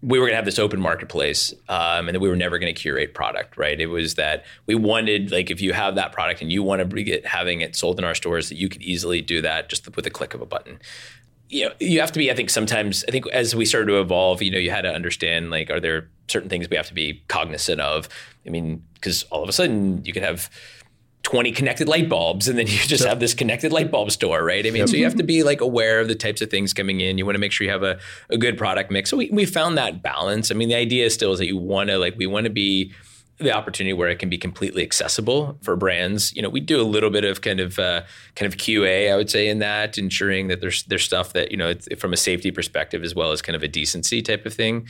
we 0.00 0.18
were 0.18 0.26
going 0.26 0.32
to 0.32 0.36
have 0.36 0.44
this 0.44 0.58
open 0.58 0.80
marketplace 0.80 1.52
um, 1.68 2.08
and 2.08 2.14
that 2.14 2.20
we 2.20 2.28
were 2.28 2.36
never 2.36 2.58
going 2.58 2.72
to 2.72 2.80
curate 2.80 3.14
product 3.14 3.56
right? 3.56 3.80
It 3.80 3.86
was 3.86 4.14
that 4.14 4.44
we 4.66 4.74
wanted 4.74 5.32
like 5.32 5.50
if 5.50 5.60
you 5.60 5.72
have 5.72 5.96
that 5.96 6.12
product 6.12 6.40
and 6.40 6.52
you 6.52 6.62
want 6.62 6.88
to 6.88 7.02
get 7.02 7.26
having 7.26 7.60
it 7.60 7.74
sold 7.74 7.98
in 7.98 8.04
our 8.04 8.14
stores 8.14 8.48
that 8.48 8.56
you 8.56 8.68
could 8.68 8.82
easily 8.82 9.20
do 9.20 9.42
that 9.42 9.68
just 9.68 9.94
with 9.96 10.06
a 10.06 10.10
click 10.10 10.34
of 10.34 10.40
a 10.40 10.46
button. 10.46 10.80
You 11.48 11.66
know 11.66 11.74
you 11.80 12.00
have 12.00 12.12
to 12.12 12.18
be 12.18 12.30
i 12.30 12.34
think 12.34 12.50
sometimes 12.50 13.06
i 13.08 13.10
think 13.10 13.26
as 13.28 13.56
we 13.56 13.64
started 13.64 13.86
to 13.86 14.00
evolve 14.00 14.42
you 14.42 14.50
know 14.50 14.58
you 14.58 14.70
had 14.70 14.82
to 14.82 14.92
understand 14.92 15.50
like 15.50 15.70
are 15.70 15.80
there 15.80 16.10
certain 16.28 16.50
things 16.50 16.68
we 16.68 16.76
have 16.76 16.88
to 16.88 16.94
be 16.94 17.22
cognizant 17.28 17.80
of? 17.80 18.08
I 18.46 18.50
mean 18.50 18.84
because 18.94 19.22
all 19.24 19.42
of 19.42 19.48
a 19.48 19.52
sudden 19.52 20.04
you 20.04 20.12
could 20.12 20.22
have 20.22 20.50
20 21.24 21.52
connected 21.52 21.88
light 21.88 22.08
bulbs 22.08 22.48
and 22.48 22.58
then 22.58 22.66
you 22.66 22.78
just 22.78 23.04
have 23.04 23.20
this 23.20 23.34
connected 23.34 23.72
light 23.72 23.90
bulb 23.90 24.10
store 24.10 24.42
right? 24.44 24.66
I 24.66 24.70
mean 24.70 24.86
so 24.86 24.96
you 24.96 25.04
have 25.04 25.16
to 25.16 25.22
be 25.22 25.42
like 25.42 25.60
aware 25.60 26.00
of 26.00 26.08
the 26.08 26.14
types 26.14 26.40
of 26.40 26.50
things 26.50 26.72
coming 26.72 27.00
in. 27.00 27.18
You 27.18 27.26
want 27.26 27.34
to 27.34 27.40
make 27.40 27.52
sure 27.52 27.64
you 27.64 27.72
have 27.72 27.82
a, 27.82 27.98
a 28.30 28.38
good 28.38 28.56
product 28.56 28.90
mix. 28.90 29.10
So 29.10 29.16
we, 29.16 29.28
we 29.30 29.44
found 29.44 29.76
that 29.78 30.02
balance. 30.02 30.50
I 30.50 30.54
mean 30.54 30.68
the 30.68 30.76
idea 30.76 31.10
still 31.10 31.32
is 31.32 31.38
that 31.38 31.46
you 31.46 31.56
want 31.56 31.90
to 31.90 31.98
like 31.98 32.16
we 32.16 32.26
want 32.26 32.44
to 32.44 32.50
be 32.50 32.92
the 33.38 33.52
opportunity 33.52 33.92
where 33.92 34.08
it 34.08 34.18
can 34.18 34.28
be 34.28 34.36
completely 34.36 34.82
accessible 34.82 35.56
for 35.62 35.76
brands. 35.76 36.34
You 36.34 36.42
know, 36.42 36.48
we 36.48 36.60
do 36.60 36.80
a 36.80 36.82
little 36.82 37.10
bit 37.10 37.24
of 37.24 37.40
kind 37.40 37.60
of 37.60 37.78
uh, 37.78 38.02
kind 38.34 38.52
of 38.52 38.58
QA, 38.58 39.12
I 39.12 39.16
would 39.16 39.30
say, 39.30 39.48
in 39.48 39.60
that, 39.60 39.96
ensuring 39.96 40.48
that 40.48 40.60
there's 40.60 40.82
there's 40.84 41.04
stuff 41.04 41.32
that 41.34 41.50
you 41.50 41.56
know 41.56 41.74
from 41.96 42.12
a 42.12 42.16
safety 42.16 42.50
perspective 42.50 43.04
as 43.04 43.14
well 43.14 43.30
as 43.30 43.40
kind 43.40 43.54
of 43.54 43.62
a 43.62 43.68
decency 43.68 44.22
type 44.22 44.44
of 44.44 44.54
thing 44.54 44.88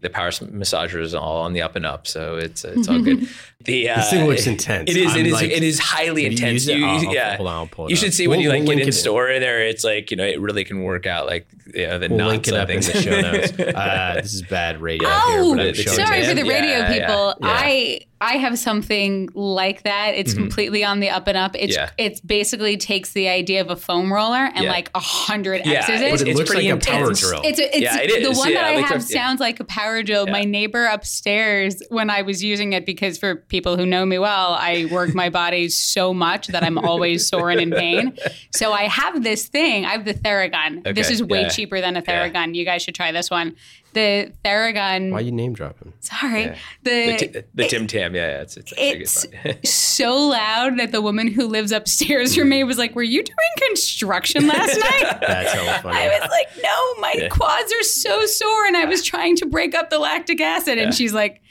the 0.00 0.10
power 0.10 0.30
massager 0.30 1.00
is 1.00 1.14
all 1.14 1.42
on 1.42 1.52
the 1.52 1.62
up 1.62 1.74
and 1.76 1.84
up, 1.86 2.06
so 2.06 2.36
it's 2.36 2.64
it's 2.64 2.88
all 2.88 3.00
good. 3.00 3.28
The 3.64 3.90
uh, 3.90 3.96
This 3.96 4.10
thing 4.10 4.26
looks 4.28 4.46
intense. 4.46 4.88
It 4.88 4.96
is. 4.96 5.16
It 5.16 5.26
is, 5.26 5.32
like, 5.32 5.50
it 5.50 5.64
is. 5.64 5.80
highly 5.80 6.22
Have 6.22 6.32
you 6.32 6.38
intense. 6.38 6.68
it? 6.68 6.78
You- 6.78 6.86
I'll- 6.86 7.08
I'll- 7.08 7.12
yeah, 7.14 7.36
hold 7.36 7.48
on, 7.48 7.54
I'll 7.56 7.66
pull 7.66 7.86
it 7.86 7.90
you 7.90 7.96
up. 7.96 8.00
should 8.00 8.14
see 8.14 8.28
when 8.28 8.38
you 8.38 8.48
We'll 8.50 8.58
like 8.60 8.62
get 8.66 8.68
link 8.68 8.82
in 8.82 8.88
it. 8.88 8.92
store 8.92 9.26
there. 9.40 9.66
It's 9.66 9.82
like 9.82 10.12
you 10.12 10.16
know 10.16 10.24
it 10.24 10.40
really 10.40 10.62
can 10.62 10.84
work 10.84 11.06
out 11.06 11.26
like 11.26 11.48
yeah 11.74 11.98
the 11.98 12.08
We'll 12.08 12.18
knots 12.18 12.30
link 12.30 12.48
it 12.48 12.54
up 12.54 12.70
in 12.70 12.80
things. 12.80 12.92
the 12.92 13.02
show 13.02 13.20
notes. 13.32 13.52
Uh, 13.58 14.20
this 14.22 14.32
is 14.32 14.42
bad 14.42 14.80
radio 14.80 15.08
Oh, 15.10 15.54
here, 15.56 15.74
but 15.74 15.76
I'm 15.80 15.86
sorry 16.06 16.24
for 16.24 16.34
the 16.34 16.44
radio 16.44 16.68
yeah, 16.70 16.92
people. 17.00 17.34
yeah. 17.40 17.48
I 17.52 18.00
I 18.20 18.32
have 18.36 18.58
something 18.60 19.28
like 19.34 19.82
that. 19.82 20.12
It's 20.16 20.34
completely 20.34 20.84
on 20.84 21.00
the 21.00 21.10
up 21.10 21.26
and 21.26 21.36
up. 21.36 21.56
It's 21.56 21.74
Yeah. 21.74 21.90
it's 21.98 22.20
basically 22.20 22.76
takes 22.76 23.12
the 23.12 23.28
idea 23.28 23.60
of 23.60 23.70
a 23.70 23.76
foam 23.76 24.12
roller 24.12 24.50
and 24.54 24.64
Yeah. 24.64 24.70
like 24.70 24.90
a 24.94 25.00
hundred 25.00 25.62
Yeah, 25.66 25.80
X's 25.80 25.88
it's- 26.00 26.02
it. 26.02 26.18
But 26.24 26.28
it 26.28 26.36
looks 26.36 26.50
like 26.50 26.56
pretty 26.56 26.70
a 26.70 26.76
power 26.76 27.12
drill. 27.12 27.42
It's, 27.44 27.58
it's 27.58 27.76
Yeah, 27.78 27.98
it 28.00 28.22
the 28.22 28.32
one 28.38 28.54
that 28.54 28.64
I 28.64 28.80
have 28.82 29.02
sounds 29.02 29.40
like 29.40 29.58
a 29.60 29.64
power 29.64 29.87
drill. 30.02 30.26
My 30.26 30.44
neighbor 30.44 30.86
upstairs, 30.86 31.82
when 31.88 32.10
I 32.10 32.22
was 32.22 32.42
using 32.42 32.72
it, 32.72 32.86
because 32.86 33.18
for 33.18 33.36
people 33.36 33.76
who 33.76 33.86
know 33.86 34.04
me 34.06 34.18
well, 34.18 34.54
I 34.58 34.88
work 34.90 35.14
my 35.14 35.28
body 35.30 35.68
so 35.68 36.14
much 36.14 36.48
that 36.48 36.62
I'm 36.62 36.78
always 36.78 37.26
sore 37.28 37.50
and 37.50 37.60
in 37.60 37.70
pain. 37.70 38.16
So 38.54 38.72
I 38.72 38.84
have 38.84 39.22
this 39.22 39.48
thing. 39.48 39.84
I 39.84 39.90
have 39.90 40.04
the 40.04 40.14
Theragun. 40.14 40.94
this 40.94 41.10
is 41.10 41.22
way 41.22 41.42
yeah. 41.42 41.48
cheaper 41.48 41.80
than 41.80 41.96
a 41.96 42.02
Yeah. 42.06 42.28
Theragun. 42.30 42.54
You 42.54 42.64
guys 42.64 42.82
should 42.82 42.94
try 42.94 43.12
this 43.12 43.30
one. 43.30 43.56
The 43.98 44.32
Theragun. 44.44 45.10
Why 45.10 45.18
are 45.18 45.20
you 45.22 45.32
name 45.32 45.54
dropping? 45.54 45.92
Sorry, 45.98 46.42
Yeah. 46.44 46.56
the, 46.84 47.06
the, 47.06 47.16
t- 47.16 47.40
the 47.54 47.66
Tim 47.66 47.86
Tam, 47.88 48.14
yeah, 48.14 48.28
yeah, 48.28 48.40
it's 48.42 48.56
it's, 48.56 48.72
actually 48.72 49.38
it's 49.44 49.70
so 49.74 50.16
loud 50.16 50.78
that 50.78 50.92
the 50.92 51.02
woman 51.02 51.26
who 51.26 51.48
lives 51.48 51.72
upstairs 51.72 52.36
from 52.36 52.48
me 52.48 52.62
was 52.62 52.78
like, 52.78 52.94
"Were 52.94 53.02
you 53.02 53.24
doing 53.24 53.68
construction 53.68 54.46
last 54.46 54.78
night?" 55.02 55.18
That's 55.26 55.52
hella 55.52 55.78
funny. 55.82 55.98
I 55.98 56.06
was 56.20 56.30
like, 56.30 56.62
"No, 56.62 56.94
my 57.00 57.28
quads 57.28 57.72
are 57.72 57.82
so 57.82 58.24
sore," 58.26 58.66
and 58.66 58.76
I 58.76 58.84
was 58.84 59.02
trying 59.04 59.34
to 59.36 59.46
break 59.46 59.74
up 59.74 59.90
the 59.90 59.98
lactic 59.98 60.40
acid, 60.40 60.78
and 60.78 60.94
she's 60.94 61.12
like. 61.12 61.42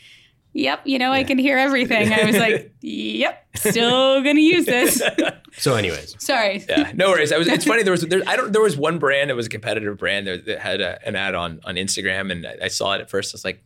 Yep, 0.57 0.81
you 0.85 0.97
know 0.97 1.11
I 1.11 1.23
can 1.23 1.37
hear 1.37 1.55
everything. 1.55 2.11
I 2.11 2.25
was 2.25 2.35
like, 2.35 2.73
"Yep, 2.81 3.45
still 3.57 4.23
gonna 4.23 4.39
use 4.39 4.65
this." 4.65 5.03
so, 5.57 5.75
anyways, 5.75 6.15
Sorry. 6.17 6.65
yeah, 6.67 6.91
no 6.95 7.09
worries. 7.11 7.31
I 7.31 7.37
was. 7.37 7.47
It's 7.47 7.63
funny. 7.63 7.83
There 7.83 7.91
was. 7.91 8.01
There, 8.01 8.23
I 8.25 8.35
don't. 8.35 8.51
There 8.51 8.61
was 8.61 8.75
one 8.75 8.97
brand 8.97 9.29
that 9.29 9.35
was 9.35 9.45
a 9.45 9.49
competitive 9.49 9.99
brand 9.99 10.25
that, 10.25 10.45
that 10.45 10.59
had 10.59 10.81
a, 10.81 10.99
an 11.07 11.15
ad 11.15 11.35
on 11.35 11.59
on 11.63 11.75
Instagram, 11.75 12.31
and 12.31 12.47
I, 12.47 12.57
I 12.63 12.67
saw 12.69 12.93
it 12.93 13.01
at 13.01 13.09
first. 13.11 13.35
I 13.35 13.37
was 13.37 13.45
like, 13.45 13.63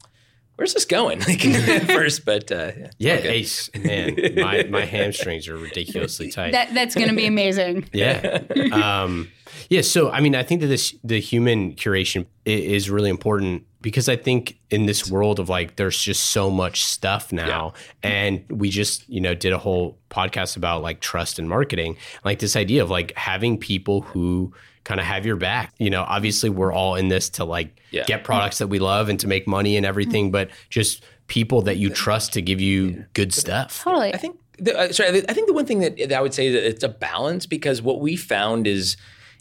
"Where's 0.58 0.74
this 0.74 0.84
going?" 0.84 1.20
Like 1.28 1.46
at 1.46 1.84
first, 1.84 2.26
but 2.26 2.52
uh, 2.52 2.74
yeah, 2.76 2.90
yeah, 2.98 3.16
all 3.16 3.22
good. 3.22 3.32
Ace, 3.32 3.70
man, 3.74 4.18
my, 4.36 4.64
my 4.64 4.84
hamstrings 4.84 5.48
are 5.48 5.58
ridiculously 5.58 6.30
tight. 6.30 6.52
That 6.52 6.74
that's 6.74 6.94
gonna 6.94 7.16
be 7.16 7.26
amazing. 7.26 7.88
Yeah. 7.94 8.42
Um, 8.74 9.32
yeah. 9.70 9.82
So, 9.82 10.12
I 10.12 10.20
mean, 10.20 10.36
I 10.36 10.44
think 10.44 10.60
that 10.60 10.68
this, 10.68 10.94
the 11.06 11.22
human 11.22 11.74
curation 11.76 12.26
is 12.44 12.90
really 12.90 13.10
important 13.10 13.64
because 13.82 14.08
I 14.08 14.16
think 14.16 14.58
in 14.70 14.86
this 14.86 15.10
world 15.10 15.40
of 15.40 15.50
like, 15.50 15.76
there's 15.76 16.00
just 16.00 16.28
so 16.32 16.50
much 16.50 16.84
stuff 16.84 17.32
now. 17.34 17.74
And 18.04 18.44
we 18.50 18.70
just, 18.70 19.08
you 19.10 19.20
know, 19.22 19.34
did 19.34 19.54
a 19.54 19.58
whole 19.58 19.98
podcast 20.10 20.56
about 20.58 20.82
like 20.84 21.00
trust 21.00 21.40
and 21.40 21.50
marketing, 21.50 21.98
like 22.24 22.40
this 22.40 22.56
idea 22.56 22.84
of 22.84 22.90
like 22.90 23.16
having 23.18 23.58
people 23.58 24.02
who 24.02 24.54
kind 24.84 25.00
of 25.00 25.06
have 25.06 25.26
your 25.26 25.36
back. 25.36 25.74
You 25.78 25.90
know, 25.90 26.04
obviously 26.08 26.50
we're 26.50 26.74
all 26.74 26.96
in 26.96 27.08
this 27.08 27.30
to 27.32 27.44
like 27.46 27.80
Yeah. 27.92 28.04
get 28.06 28.24
products 28.24 28.58
that 28.60 28.68
we 28.68 28.80
love 28.80 29.10
and 29.10 29.20
to 29.20 29.28
make 29.28 29.48
money 29.48 29.78
and 29.78 29.86
everything, 29.86 30.32
but 30.32 30.50
just 30.70 31.04
people 31.28 31.62
that 31.64 31.78
you 31.78 31.90
trust 31.90 32.34
to 32.34 32.42
give 32.42 32.60
you 32.62 33.06
good 33.14 33.34
stuff. 33.34 33.84
Totally. 33.84 34.14
I 34.14 34.18
think. 34.18 34.38
The, 34.58 34.78
uh, 34.78 34.92
sorry, 34.92 35.24
I 35.28 35.34
think 35.34 35.48
the 35.48 35.54
one 35.54 35.66
thing 35.66 35.80
that, 35.80 35.98
that 35.98 36.14
I 36.14 36.22
would 36.22 36.34
say 36.36 36.48
is 36.48 36.54
that 36.54 36.68
it's 36.68 36.84
a 36.84 36.90
balance 36.90 37.48
because 37.48 37.82
what 37.82 38.00
we 38.00 38.16
found 38.16 38.68
is 38.68 38.96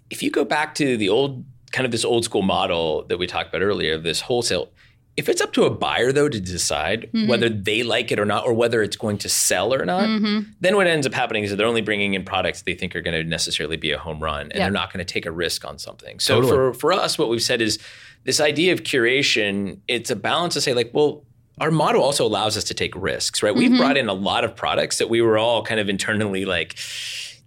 if 0.08 0.22
you 0.22 0.30
go 0.30 0.44
back 0.44 0.74
to 0.76 0.96
the 0.96 1.08
old 1.10 1.44
kind 1.72 1.86
of 1.86 1.92
this 1.92 2.04
old 2.04 2.24
school 2.24 2.42
model 2.42 3.04
that 3.08 3.18
we 3.18 3.26
talked 3.26 3.48
about 3.48 3.62
earlier 3.62 3.94
of 3.94 4.02
this 4.02 4.20
wholesale. 4.20 4.70
If 5.16 5.28
it's 5.28 5.40
up 5.40 5.52
to 5.54 5.64
a 5.64 5.70
buyer 5.70 6.12
though 6.12 6.28
to 6.28 6.40
decide 6.40 7.10
mm-hmm. 7.12 7.28
whether 7.28 7.48
they 7.48 7.82
like 7.82 8.10
it 8.10 8.18
or 8.18 8.24
not, 8.24 8.46
or 8.46 8.54
whether 8.54 8.82
it's 8.82 8.96
going 8.96 9.18
to 9.18 9.28
sell 9.28 9.74
or 9.74 9.84
not, 9.84 10.04
mm-hmm. 10.04 10.50
then 10.60 10.76
what 10.76 10.86
ends 10.86 11.06
up 11.06 11.12
happening 11.12 11.44
is 11.44 11.50
that 11.50 11.56
they're 11.56 11.66
only 11.66 11.82
bringing 11.82 12.14
in 12.14 12.24
products 12.24 12.62
they 12.62 12.74
think 12.74 12.96
are 12.96 13.02
going 13.02 13.20
to 13.20 13.28
necessarily 13.28 13.76
be 13.76 13.90
a 13.90 13.98
home 13.98 14.20
run, 14.20 14.42
and 14.42 14.52
Yeah. 14.54 14.60
they're 14.60 14.70
not 14.70 14.92
going 14.92 15.04
to 15.04 15.12
take 15.12 15.26
a 15.26 15.32
risk 15.32 15.64
on 15.64 15.78
something. 15.78 16.20
So 16.20 16.36
Totally. 16.36 16.52
for 16.52 16.74
for 16.74 16.92
us, 16.92 17.18
what 17.18 17.28
we've 17.28 17.42
said 17.42 17.60
is 17.60 17.78
this 18.24 18.40
idea 18.40 18.72
of 18.72 18.82
curation. 18.82 19.80
It's 19.88 20.10
a 20.10 20.16
balance 20.16 20.54
to 20.54 20.60
say 20.60 20.74
like, 20.74 20.90
well, 20.94 21.24
our 21.60 21.70
model 21.70 22.02
also 22.02 22.24
allows 22.26 22.56
us 22.56 22.64
to 22.64 22.74
take 22.74 22.94
risks, 22.96 23.42
right? 23.42 23.54
We've 23.54 23.68
mm-hmm. 23.68 23.78
brought 23.78 23.96
in 23.98 24.08
a 24.08 24.14
lot 24.14 24.44
of 24.44 24.56
products 24.56 24.98
that 24.98 25.10
we 25.10 25.20
were 25.20 25.36
all 25.36 25.62
kind 25.62 25.78
of 25.78 25.88
internally 25.90 26.46
like, 26.46 26.76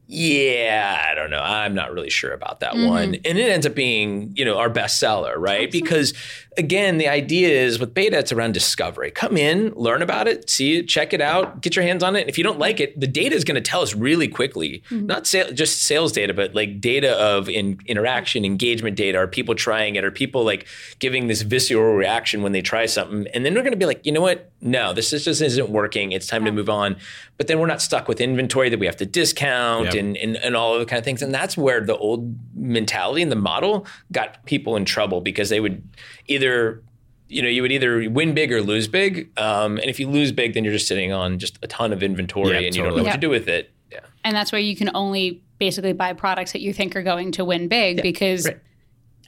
yeah, 0.07 1.01
I 1.09 1.15
don't 1.15 1.29
know. 1.29 1.41
I'm 1.41 1.73
not 1.73 1.93
really 1.93 2.09
sure 2.09 2.33
about 2.33 2.59
that 2.59 2.73
mm-hmm. 2.73 2.87
one. 2.87 3.03
And 3.15 3.37
it 3.37 3.49
ends 3.49 3.65
up 3.65 3.73
being, 3.73 4.33
you 4.35 4.43
know, 4.43 4.57
our 4.57 4.69
best 4.69 4.99
seller, 4.99 5.39
right? 5.39 5.71
Because 5.71 6.13
again, 6.57 6.97
the 6.97 7.07
idea 7.07 7.49
is 7.49 7.79
with 7.79 7.93
b8ta, 7.93 8.13
it's 8.13 8.31
around 8.31 8.53
discovery. 8.53 9.11
Come 9.11 9.37
in, 9.37 9.73
learn 9.75 10.01
about 10.01 10.27
it, 10.27 10.49
see 10.49 10.79
it, 10.79 10.87
check 10.87 11.13
it 11.13 11.21
out, 11.21 11.61
get 11.61 11.75
your 11.75 11.83
hands 11.83 12.03
on 12.03 12.15
it. 12.15 12.21
And 12.21 12.29
if 12.29 12.37
you 12.37 12.43
don't 12.43 12.59
like 12.59 12.79
it, 12.79 12.99
the 12.99 13.07
data 13.07 13.33
is 13.33 13.43
going 13.45 13.55
to 13.55 13.61
tell 13.61 13.81
us 13.81 13.95
really 13.95 14.27
quickly, 14.27 14.83
mm-hmm. 14.89 15.05
not 15.05 15.25
sa- 15.25 15.51
just 15.51 15.83
sales 15.83 16.11
data, 16.11 16.33
but 16.33 16.53
like 16.53 16.81
data 16.81 17.13
of 17.13 17.47
in- 17.47 17.79
interaction, 17.85 18.43
engagement 18.43 18.97
data. 18.97 19.17
Are 19.17 19.27
people 19.27 19.55
trying 19.55 19.95
it? 19.95 20.03
Are 20.03 20.11
people 20.11 20.43
like 20.43 20.67
giving 20.99 21.27
this 21.27 21.41
visceral 21.43 21.95
reaction 21.95 22.43
when 22.43 22.51
they 22.51 22.61
try 22.61 22.85
something? 22.87 23.25
And 23.33 23.45
then 23.45 23.53
we're 23.53 23.61
going 23.61 23.71
to 23.71 23.77
be 23.77 23.85
like, 23.85 24.05
you 24.05 24.11
know 24.11 24.21
what? 24.21 24.51
No, 24.61 24.93
this 24.93 25.13
is- 25.13 25.23
just 25.23 25.41
isn't 25.41 25.69
working. 25.69 26.11
It's 26.11 26.27
time 26.27 26.43
to 26.43 26.51
move 26.51 26.69
on. 26.69 26.97
But 27.37 27.47
then 27.47 27.59
we're 27.59 27.67
not 27.67 27.81
stuck 27.81 28.07
with 28.07 28.21
inventory 28.21 28.69
that 28.69 28.79
we 28.79 28.85
have 28.85 28.97
to 28.97 29.05
discount 29.05 29.92
Yep. 29.93 30.03
and, 30.03 30.17
and, 30.17 30.37
and 30.37 30.55
all 30.55 30.73
of 30.73 30.79
the 30.79 30.85
kind 30.85 30.97
of 30.97 31.05
things. 31.05 31.21
And 31.21 31.33
that's 31.33 31.57
where 31.57 31.81
the 31.81 31.97
old 31.97 32.37
mentality 32.55 33.21
and 33.21 33.31
the 33.31 33.35
model 33.37 33.85
got 34.11 34.45
people 34.45 34.75
in 34.75 34.85
trouble 34.85 35.21
because 35.21 35.49
they 35.49 35.59
would 35.59 35.83
either, 36.27 36.83
you 37.29 37.41
know, 37.41 37.47
you 37.49 37.61
would 37.61 37.71
either 37.71 38.09
win 38.09 38.33
big 38.33 38.51
or 38.51 38.61
lose 38.61 38.87
big. 38.87 39.29
Um, 39.39 39.77
and 39.77 39.89
if 39.89 39.99
you 39.99 40.09
lose 40.09 40.31
big, 40.31 40.53
then 40.53 40.63
you're 40.63 40.73
just 40.73 40.87
sitting 40.87 41.11
on 41.11 41.39
just 41.39 41.57
a 41.61 41.67
ton 41.67 41.93
of 41.93 42.03
inventory 42.03 42.51
Yeah, 42.51 42.67
and 42.67 42.75
you 42.75 42.83
don't 42.83 42.91
know 42.91 43.03
what 43.03 43.05
Yeah. 43.07 43.13
to 43.13 43.19
do 43.19 43.29
with 43.29 43.47
it. 43.47 43.71
Yeah. 43.91 43.99
And 44.23 44.35
that's 44.35 44.51
why 44.51 44.59
you 44.59 44.75
can 44.75 44.91
only 44.93 45.41
basically 45.59 45.93
buy 45.93 46.13
products 46.13 46.51
that 46.51 46.61
you 46.61 46.73
think 46.73 46.95
are 46.95 47.03
going 47.03 47.31
to 47.33 47.45
win 47.45 47.67
big 47.67 48.01
because 48.01 48.45
right. 48.45 48.59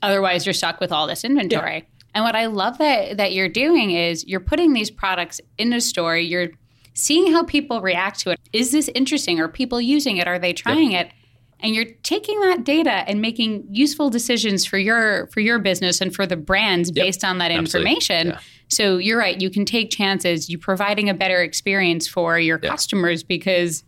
otherwise 0.01 0.45
you're 0.45 0.54
stuck 0.54 0.80
with 0.80 0.91
all 0.91 1.08
this 1.08 1.23
inventory. 1.23 1.88
And 2.13 2.23
what 2.23 2.36
I 2.36 2.45
love 2.45 2.78
that 2.78 3.17
that 3.17 3.34
you're 3.34 3.49
doing 3.49 3.91
is 3.91 4.25
you're 4.25 4.39
putting 4.39 4.73
these 4.73 4.89
products 4.89 5.41
in 5.58 5.73
a 5.73 5.82
store, 5.82 6.17
you're 6.17 6.49
seeing 6.96 7.32
how 7.32 7.44
people 7.44 7.82
react 7.82 8.22
to 8.22 8.32
it. 8.32 8.40
Is 8.54 8.72
this 8.72 8.90
interesting? 8.96 9.40
Are 9.40 9.48
people 9.48 9.80
using 9.80 10.18
it? 10.18 10.28
Are 10.28 10.40
they 10.40 10.54
trying 10.54 10.94
it? 10.94 11.12
And 11.60 11.76
you're 11.76 11.92
taking 12.04 12.40
that 12.42 12.64
data 12.64 12.92
and 12.92 13.22
making 13.22 13.66
useful 13.70 14.10
decisions 14.10 14.66
for 14.66 14.78
your 14.78 15.28
for 15.28 15.40
your 15.40 15.60
business 15.60 16.02
and 16.02 16.14
for 16.14 16.26
the 16.26 16.36
brands 16.36 16.92
based 16.92 17.24
on 17.24 17.38
that 17.38 17.52
Absolutely. 17.52 17.92
information. 17.92 18.28
Yeah. 18.28 18.40
So 18.68 18.98
you're 18.98 19.18
right, 19.20 19.40
you 19.40 19.50
can 19.50 19.64
take 19.64 19.90
chances, 19.92 20.50
you're 20.50 20.60
providing 20.60 21.10
a 21.10 21.14
better 21.14 21.42
experience 21.42 22.08
for 22.08 22.40
your 22.40 22.58
customers 22.58 23.24
because 23.24 23.84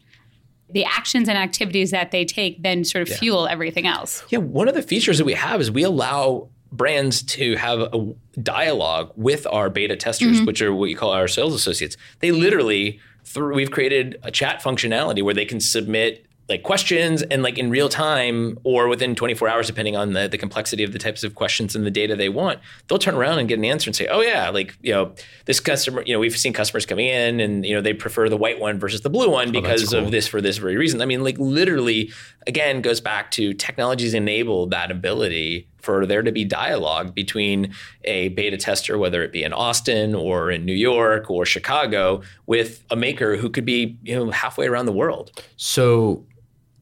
the 0.70 0.86
actions 0.86 1.28
and 1.28 1.38
activities 1.38 1.92
that 1.92 2.12
they 2.12 2.26
take 2.26 2.62
then 2.62 2.84
sort 2.84 3.08
of 3.08 3.16
fuel 3.16 3.48
everything 3.48 3.88
else. 3.88 4.24
Yeah, 4.30 4.40
one 4.40 4.68
of 4.68 4.76
the 4.76 4.82
features 4.82 5.18
that 5.18 5.26
we 5.26 5.34
have 5.34 5.62
is 5.62 5.72
we 5.72 5.84
allow 5.84 6.50
brands 6.72 7.24
to 7.24 7.56
have 7.56 7.80
a 7.80 8.14
dialogue 8.42 9.12
with 9.16 9.48
our 9.48 9.70
beta 9.70 9.96
testers, 9.96 10.38
mm-hmm. 10.38 10.46
which 10.46 10.62
are 10.62 10.74
what 10.74 10.90
you 10.90 10.96
call 10.96 11.12
our 11.12 11.28
sales 11.28 11.54
associates. 11.54 11.98
They 12.20 12.32
literally 12.32 13.00
through 13.24 13.56
we've 13.56 13.72
created 13.72 14.18
a 14.24 14.32
chat 14.32 14.62
functionality 14.62 15.22
where 15.22 15.34
they 15.34 15.46
can 15.46 15.60
submit 15.60 16.28
like 16.50 16.64
questions 16.64 17.22
and 17.24 17.44
like 17.44 17.58
in 17.58 17.70
real 17.70 17.90
time 17.90 18.58
or 18.64 18.88
within 18.88 19.16
24 19.16 19.50
hours 19.50 19.68
depending 19.68 19.98
on 19.98 20.14
the, 20.14 20.28
the 20.30 20.38
complexity 20.38 20.84
of 20.84 20.94
the 20.94 21.00
types 21.00 21.24
of 21.24 21.36
questions 21.36 21.76
and 21.76 21.86
the 21.86 21.92
data 21.92 22.16
they 22.16 22.30
want 22.30 22.60
they'll 22.88 22.98
turn 22.98 23.16
around 23.16 23.40
and 23.40 23.50
get 23.50 23.58
an 23.58 23.66
answer 23.66 23.90
and 23.90 23.96
say 23.96 24.08
oh 24.08 24.22
yeah 24.22 24.50
like 24.50 24.78
you 24.82 24.94
know 24.94 25.14
this 25.46 25.60
customer 25.60 26.02
you 26.06 26.14
know 26.14 26.20
we've 26.20 26.38
seen 26.38 26.54
customers 26.54 26.86
coming 26.86 27.08
in 27.08 27.40
and 27.40 27.66
you 27.66 27.76
know 27.76 27.82
they 27.82 27.94
prefer 27.94 28.30
the 28.30 28.38
white 28.38 28.60
one 28.60 28.80
versus 28.80 29.02
the 29.02 29.10
blue 29.10 29.30
one 29.30 29.50
oh, 29.50 29.52
because 29.52 29.90
cool. 29.90 30.06
of 30.06 30.12
this 30.12 30.28
for 30.28 30.40
this 30.40 30.58
very 30.58 30.78
reason 30.78 31.02
i 31.02 31.06
mean 31.06 31.24
like 31.24 31.38
literally 31.38 32.12
again 32.46 32.82
goes 32.82 33.02
back 33.02 33.30
to 33.32 33.54
technologies 33.54 34.14
enable 34.14 34.68
that 34.68 34.90
ability 34.90 35.68
for 35.88 36.06
there 36.06 36.22
to 36.22 36.32
be 36.34 36.44
dialogue 36.46 37.16
between 37.16 37.74
a 38.04 38.28
beta 38.38 38.58
tester 38.58 38.98
whether 38.98 39.24
it 39.24 39.32
be 39.32 39.42
in 39.44 39.54
austin 39.54 40.14
or 40.14 40.52
in 40.52 40.66
new 40.66 40.74
york 40.90 41.30
or 41.32 41.46
chicago 41.46 42.22
with 42.46 42.84
a 42.92 42.96
maker 42.96 43.38
who 43.38 43.50
could 43.50 43.66
be 43.66 43.98
you 44.04 44.14
know 44.16 44.30
halfway 44.32 44.68
around 44.68 44.86
the 44.86 44.98
world 45.04 45.32
So 45.56 46.26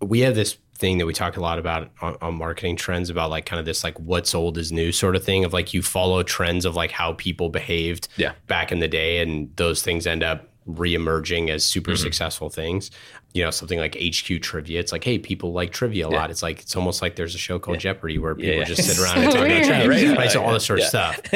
we 0.02 0.20
have 0.22 0.36
this 0.36 0.58
thing 0.78 0.98
that 0.98 1.06
we 1.06 1.14
talk 1.14 1.38
a 1.38 1.40
lot 1.50 1.58
about 1.58 1.90
on, 2.02 2.18
on 2.22 2.38
marketing 2.38 2.76
trends 2.76 3.10
about 3.10 3.30
like 3.30 3.46
kind 3.46 3.60
of 3.62 3.66
this 3.66 3.82
like 3.84 3.98
what's 4.00 4.36
old 4.36 4.58
is 4.58 4.72
new 4.72 4.92
sort 4.92 5.16
of 5.16 5.24
thing 5.24 5.46
of 5.46 5.54
like 5.54 5.74
you 5.74 5.82
follow 5.82 6.22
trends 6.24 6.66
of 6.66 6.76
like 6.76 6.92
how 6.92 7.14
people 7.14 7.48
behaved 7.50 8.08
Yeah. 8.18 8.34
back 8.48 8.72
in 8.74 8.80
the 8.80 8.88
day 8.90 9.20
and 9.20 9.56
those 9.56 9.82
things 9.82 10.06
end 10.06 10.22
up 10.24 10.50
reemerging 10.68 11.50
as 11.50 11.64
super 11.64 11.92
Mm-hmm. 11.92 12.02
successful 12.04 12.50
things. 12.50 12.92
You 13.34 13.44
know, 13.44 13.52
something 13.52 13.78
like 13.80 13.96
HQ 14.02 14.42
trivia. 14.42 14.80
It's 14.80 14.94
like, 14.94 15.04
hey, 15.04 15.20
people 15.20 15.52
like 15.52 15.72
trivia 15.74 16.08
a 16.08 16.10
lot. 16.10 16.32
It's 16.32 16.42
like 16.42 16.62
it's 16.62 16.74
almost 16.76 17.02
like 17.02 17.18
there's 17.18 17.36
a 17.36 17.38
show 17.38 17.60
called 17.60 17.80
Jeopardy 17.80 18.18
where 18.18 18.34
people 18.34 18.56
yeah. 18.56 18.64
just 18.64 18.84
sit 18.86 18.98
around 18.98 19.18
and 19.24 19.32
talk 19.34 19.42
about 19.46 19.64
trivia, 19.86 20.10
Right. 20.12 20.18
right? 20.18 20.32
So 20.32 20.42
all 20.42 20.54
this 20.54 20.66
sort 20.66 20.80
of 20.80 20.86
stuff. 20.86 21.20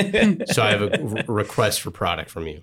so 0.54 0.64
I 0.64 0.72
have 0.72 0.82
a 0.82 0.98
re- 1.02 1.24
request 1.28 1.82
for 1.82 1.92
product 1.92 2.30
from 2.30 2.48
you. 2.48 2.62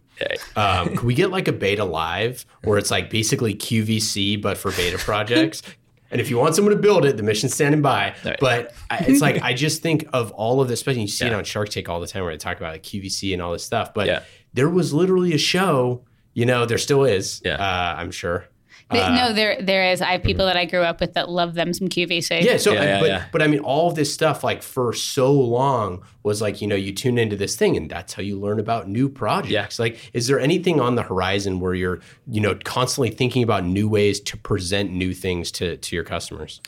Um, 0.57 0.89
could 0.97 1.03
we 1.03 1.13
get 1.15 1.31
like 1.31 1.49
a 1.49 1.53
beta 1.53 1.85
live 1.85 2.47
where 2.65 2.79
it's 2.79 2.91
like 2.91 3.11
basically 3.11 3.55
QVC 3.55 4.41
but 4.41 4.57
for 4.57 4.71
beta 4.73 4.97
projects? 4.99 5.63
And 6.09 6.21
if 6.21 6.31
you 6.31 6.39
want 6.39 6.55
someone 6.55 6.73
to 6.73 6.81
build 6.81 7.05
it, 7.05 7.17
the 7.17 7.25
mission's 7.25 7.53
standing 7.53 7.83
by. 7.83 8.15
Right. 8.25 8.37
But 8.39 8.73
I, 8.89 8.99
it's 9.09 9.21
like 9.21 9.43
I 9.43 9.53
just 9.55 9.83
think 9.83 10.07
of 10.13 10.31
all 10.31 10.61
of 10.61 10.69
this, 10.69 10.79
especially 10.79 11.01
you 11.03 11.09
see 11.09 11.27
it 11.27 11.33
on 11.33 11.43
Shark 11.43 11.69
Tank 11.69 11.89
all 11.89 11.99
the 11.99 12.07
time 12.07 12.23
where 12.23 12.33
they 12.33 12.39
talk 12.39 12.57
about 12.59 12.73
like 12.75 12.85
QVC 12.85 13.33
and 13.33 13.43
all 13.43 13.51
this 13.51 13.65
stuff. 13.65 13.93
But 13.93 14.07
Yeah. 14.07 14.23
there 14.55 14.71
was 14.71 14.95
literally 14.95 15.35
a 15.35 15.39
show, 15.39 16.05
you 16.37 16.45
know, 16.45 16.67
there 16.67 16.79
still 16.79 17.05
is. 17.05 17.41
Yeah. 17.45 17.55
Uh, 17.55 17.97
I'm 17.99 18.11
sure. 18.11 18.45
Th- 18.93 19.09
no, 19.09 19.33
there 19.33 19.61
there 19.61 19.91
is. 19.91 20.01
I 20.01 20.13
have 20.13 20.23
people 20.23 20.47
that 20.47 20.57
I 20.57 20.65
grew 20.65 20.83
up 20.83 21.01
with 21.01 21.15
that 21.15 21.29
love 21.29 21.55
them 21.55 21.73
some 21.73 21.89
QVC. 21.89 22.43
Yeah, 22.43 22.57
so 22.57 22.73
Yeah, 22.73 22.83
yeah, 22.85 23.01
but 23.01 23.09
yeah. 23.09 23.25
but 23.33 23.43
I 23.43 23.49
mean 23.49 23.59
all 23.61 23.89
of 23.89 23.97
this 23.97 24.15
stuff 24.15 24.45
like 24.45 24.63
for 24.63 24.93
so 24.93 25.33
long 25.33 26.05
was 26.23 26.41
like, 26.41 26.61
you 26.63 26.69
know, 26.69 26.77
you 26.77 26.93
tune 26.93 27.19
into 27.19 27.35
this 27.35 27.57
thing 27.57 27.77
and 27.77 27.91
that's 27.91 28.13
how 28.13 28.23
you 28.23 28.39
learn 28.39 28.61
about 28.61 28.87
new 28.89 29.09
projects. 29.09 29.81
Like 29.81 29.99
is 30.13 30.29
there 30.29 30.39
anything 30.39 30.79
on 30.81 30.95
the 30.95 31.03
horizon 31.03 31.59
where 31.59 31.75
you're, 31.75 31.99
you 32.31 32.41
know, 32.41 32.55
constantly 32.63 33.11
thinking 33.11 33.43
about 33.43 33.65
new 33.65 33.89
ways 33.89 34.21
to 34.21 34.37
present 34.37 34.93
new 34.93 35.15
things 35.15 35.51
to 35.53 35.79
to 35.79 35.97
your 35.97 36.05
customers? 36.05 36.61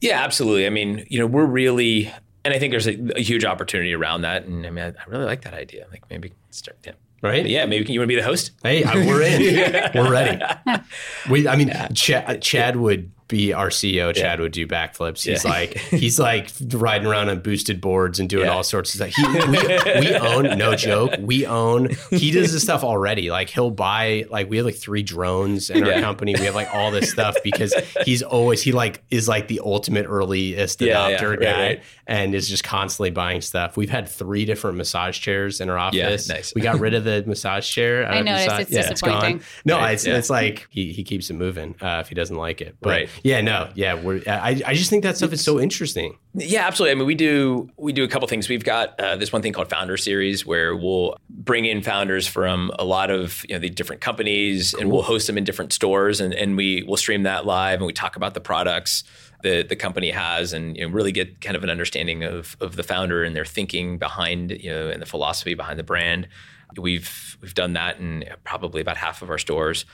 Yeah, 0.00 0.20
absolutely. 0.24 0.66
I 0.66 0.70
mean, 0.70 1.06
you 1.08 1.20
know, 1.20 1.26
we're 1.26 1.44
really, 1.44 2.10
and 2.44 2.52
I 2.52 2.58
think 2.58 2.72
there's 2.72 2.88
a, 2.88 2.98
a 3.14 3.20
huge 3.20 3.44
opportunity 3.44 3.94
around 3.94 4.22
that. 4.22 4.44
And 4.44 4.66
I 4.66 4.70
mean, 4.70 4.84
I, 4.86 4.88
I 4.88 5.04
really 5.06 5.26
like 5.26 5.42
that 5.42 5.54
idea. 5.54 5.86
Like 5.90 6.02
maybe 6.10 6.32
start, 6.50 6.78
yeah. 6.84 6.92
Right? 7.22 7.46
Yeah, 7.46 7.66
maybe 7.66 7.84
can, 7.84 7.92
you 7.92 8.00
want 8.00 8.08
to 8.08 8.16
be 8.16 8.20
the 8.20 8.26
host? 8.26 8.52
Hey, 8.62 8.82
I, 8.82 8.94
we're 8.94 9.22
in. 9.22 9.90
We're 9.94 10.10
ready. 10.10 10.42
We, 11.28 11.46
I 11.46 11.54
mean, 11.56 11.70
Chad, 11.94 12.40
Chad 12.40 12.76
would 12.76 13.12
be 13.30 13.52
our 13.54 13.68
CEO. 13.70 14.14
Chad 14.14 14.40
would 14.40 14.52
do 14.52 14.66
backflips. 14.66 15.24
He's 15.24 15.44
Yeah. 15.44 15.50
like, 15.50 15.78
he's 15.78 16.18
like 16.18 16.50
riding 16.72 17.06
around 17.06 17.28
on 17.30 17.40
boosted 17.40 17.80
boards 17.80 18.18
and 18.20 18.28
doing 18.28 18.44
Yeah. 18.46 18.52
all 18.52 18.62
sorts 18.62 18.94
of 18.94 19.10
stuff. 19.10 19.14
He, 19.14 19.48
we, 19.48 20.08
we 20.08 20.14
own, 20.16 20.58
no 20.58 20.74
joke, 20.76 21.12
we 21.20 21.46
own. 21.46 21.90
He 22.10 22.30
does 22.30 22.52
this 22.52 22.62
stuff 22.62 22.84
already. 22.84 23.30
Like 23.30 23.48
he'll 23.48 23.70
buy, 23.70 24.26
like 24.30 24.50
we 24.50 24.58
have 24.58 24.66
like 24.66 24.76
three 24.76 25.02
drones 25.02 25.70
in 25.70 25.82
our 25.84 26.00
company. 26.00 26.34
We 26.38 26.44
have 26.44 26.54
like 26.54 26.74
all 26.74 26.90
this 26.90 27.10
stuff 27.10 27.36
because 27.42 27.72
he's 28.04 28.22
always 28.22 28.60
he 28.62 28.72
like 28.72 29.02
is 29.10 29.28
like 29.28 29.48
the 29.48 29.60
ultimate 29.64 30.06
earliest 30.06 30.80
Yeah, 30.80 31.08
yeah, 31.08 31.18
adopter 31.18 31.30
right, 31.30 31.40
guy 31.40 31.60
right. 31.68 31.82
and 32.06 32.34
is 32.34 32.48
just 32.48 32.64
constantly 32.64 33.10
buying 33.10 33.40
stuff. 33.40 33.76
We've 33.76 33.88
had 33.90 34.08
three 34.08 34.44
different 34.44 34.76
massage 34.76 35.18
chairs 35.20 35.60
in 35.60 35.70
our 35.70 35.90
Yeah, 35.92 36.06
office. 36.08 36.28
nice. 36.28 36.52
We 36.54 36.60
got 36.60 36.80
rid 36.80 36.94
of 36.94 37.04
the 37.04 37.22
massage 37.26 37.68
chair. 37.68 38.06
I 38.06 38.18
Uh, 38.18 38.22
noticed. 38.22 38.46
massage- 38.46 38.60
It's 38.62 38.70
yeah, 38.72 38.88
disappointing. 38.90 39.36
gone. 39.38 39.46
No, 39.64 39.76
Right, 39.78 39.92
it's, 39.94 40.06
yeah. 40.06 40.16
it's 40.16 40.30
like 40.30 40.66
he, 40.70 40.92
he 40.92 41.04
keeps 41.04 41.30
it 41.30 41.34
moving 41.34 41.74
uh, 41.80 41.98
if 42.00 42.08
he 42.08 42.14
doesn't 42.14 42.36
like 42.36 42.60
it. 42.60 42.76
But 42.80 42.90
Right. 42.90 43.08
Yeah, 43.22 43.40
no, 43.40 43.70
yeah, 43.74 43.94
we're, 43.94 44.22
I, 44.26 44.62
I 44.66 44.74
just 44.74 44.90
think 44.90 45.02
that 45.02 45.16
stuff 45.16 45.32
is 45.32 45.42
so 45.42 45.60
interesting. 45.60 46.18
Yeah, 46.34 46.66
absolutely. 46.66 46.92
I 46.92 46.94
mean, 46.94 47.06
we 47.06 47.14
do 47.14 47.70
we 47.76 47.92
do 47.92 48.04
a 48.04 48.08
couple 48.08 48.26
things. 48.28 48.48
We've 48.48 48.64
got 48.64 48.98
uh, 49.00 49.16
this 49.16 49.32
one 49.32 49.42
thing 49.42 49.52
called 49.52 49.68
Founder 49.68 49.96
Series, 49.96 50.46
where 50.46 50.76
we'll 50.76 51.16
bring 51.28 51.64
in 51.64 51.82
founders 51.82 52.26
from 52.26 52.70
a 52.78 52.84
lot 52.84 53.10
of 53.10 53.44
you 53.48 53.54
know 53.54 53.58
the 53.58 53.70
different 53.70 54.00
companies, 54.00 54.74
and 54.74 54.90
we'll 54.90 55.02
host 55.02 55.26
them 55.26 55.36
in 55.36 55.44
different 55.44 55.72
stores, 55.72 56.20
and, 56.20 56.32
and 56.34 56.56
we 56.56 56.82
will 56.84 56.96
stream 56.96 57.24
that 57.24 57.46
live, 57.46 57.80
and 57.80 57.86
we 57.86 57.92
talk 57.92 58.16
about 58.16 58.34
the 58.34 58.40
products 58.40 59.04
that 59.42 59.68
the 59.68 59.76
company 59.76 60.10
has, 60.10 60.52
and 60.52 60.76
you 60.76 60.86
know, 60.86 60.92
really 60.92 61.12
get 61.12 61.40
kind 61.40 61.56
of 61.56 61.64
an 61.64 61.70
understanding 61.70 62.22
of 62.24 62.56
of 62.60 62.76
the 62.76 62.82
founder 62.82 63.24
and 63.24 63.34
their 63.34 63.44
thinking 63.44 63.98
behind 63.98 64.50
you 64.50 64.70
know 64.70 64.88
and 64.88 65.02
the 65.02 65.06
philosophy 65.06 65.54
behind 65.54 65.78
the 65.78 65.84
brand. 65.84 66.28
We've 66.76 67.36
we've 67.40 67.54
done 67.54 67.72
that 67.72 67.98
in 67.98 68.24
probably 68.44 68.80
about 68.80 68.96
half 68.96 69.22
of 69.22 69.30
our 69.30 69.38
stores. 69.38 69.84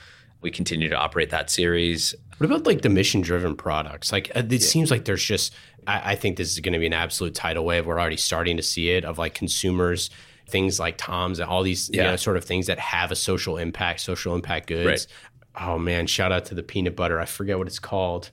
We 0.47 0.53
continue 0.53 0.89
to 0.89 0.95
operate 0.95 1.31
that 1.31 1.51
series. 1.51 2.15
What 2.39 2.47
about 2.47 2.67
like 2.67 2.83
the 2.83 2.89
mission 2.89 3.21
driven 3.21 3.57
products? 3.57 4.13
Like 4.13 4.31
uh, 4.37 4.45
it 4.49 4.63
seems 4.63 4.93
like 4.93 5.05
there's 5.05 5.25
just, 5.25 5.53
I, 5.89 6.13
I 6.13 6.15
think 6.15 6.37
this 6.37 6.53
is 6.53 6.61
going 6.61 6.73
to 6.73 6.79
be 6.79 6.87
an 6.87 6.93
absolute 6.93 7.35
tidal 7.35 7.65
wave. 7.65 7.85
We're 7.85 7.99
already 7.99 8.17
starting 8.17 8.57
to 8.57 8.63
see 8.63 8.91
it 8.91 9.05
of 9.05 9.19
like 9.19 9.35
consumers, 9.35 10.09
things 10.49 10.79
like 10.79 10.99
Tom's 10.99 11.41
and 11.41 11.51
all 11.51 11.65
these 11.65 11.91
you 11.93 12.01
know, 12.01 12.15
sort 12.15 12.37
of 12.37 12.45
things 12.45 12.69
that 12.69 12.79
have 12.79 13.11
a 13.11 13.17
social 13.17 13.57
impact, 13.57 14.03
social 14.03 14.37
impact 14.37 14.69
goods. 14.69 15.09
Oh 15.57 15.81
man, 15.81 16.07
shout 16.07 16.31
out 16.31 16.45
to 16.45 16.55
the 16.55 16.63
peanut 16.63 16.95
butter. 16.95 17.19
I 17.19 17.25
forget 17.25 17.59
what 17.59 17.67
it's 17.67 17.81
called. 17.81 18.31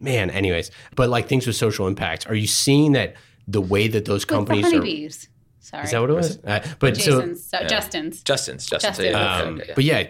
Man, 0.00 0.30
anyways, 0.30 0.70
but 0.96 1.10
like 1.10 1.28
things 1.28 1.46
with 1.46 1.56
social 1.56 1.86
impact. 1.86 2.26
Are 2.26 2.34
you 2.34 2.46
seeing 2.46 2.92
that 2.92 3.16
the 3.46 3.60
way 3.60 3.86
that 3.86 4.06
those 4.06 4.22
With 4.22 4.28
the 4.28 4.34
companies 4.34 4.64
are? 4.64 4.70
honeybees. 4.70 5.28
Sorry. 5.58 5.84
Is 5.84 5.90
that 5.90 6.00
what 6.00 6.08
it 6.08 6.14
was? 6.14 6.38
Uh, 6.38 6.66
but 6.78 6.96
so 6.96 7.20
Jason's, 7.20 7.44
so, 7.44 7.66
Justin's. 7.66 8.22
Justin's, 8.22 8.66
Justin's. 8.66 8.96
Justin. 8.96 9.04
yeah, 9.04 9.10
okay, 9.10 9.48
um, 9.48 9.54
okay, 9.56 9.64
yeah. 9.68 9.74
But 9.74 9.84
yeah, 9.84 10.06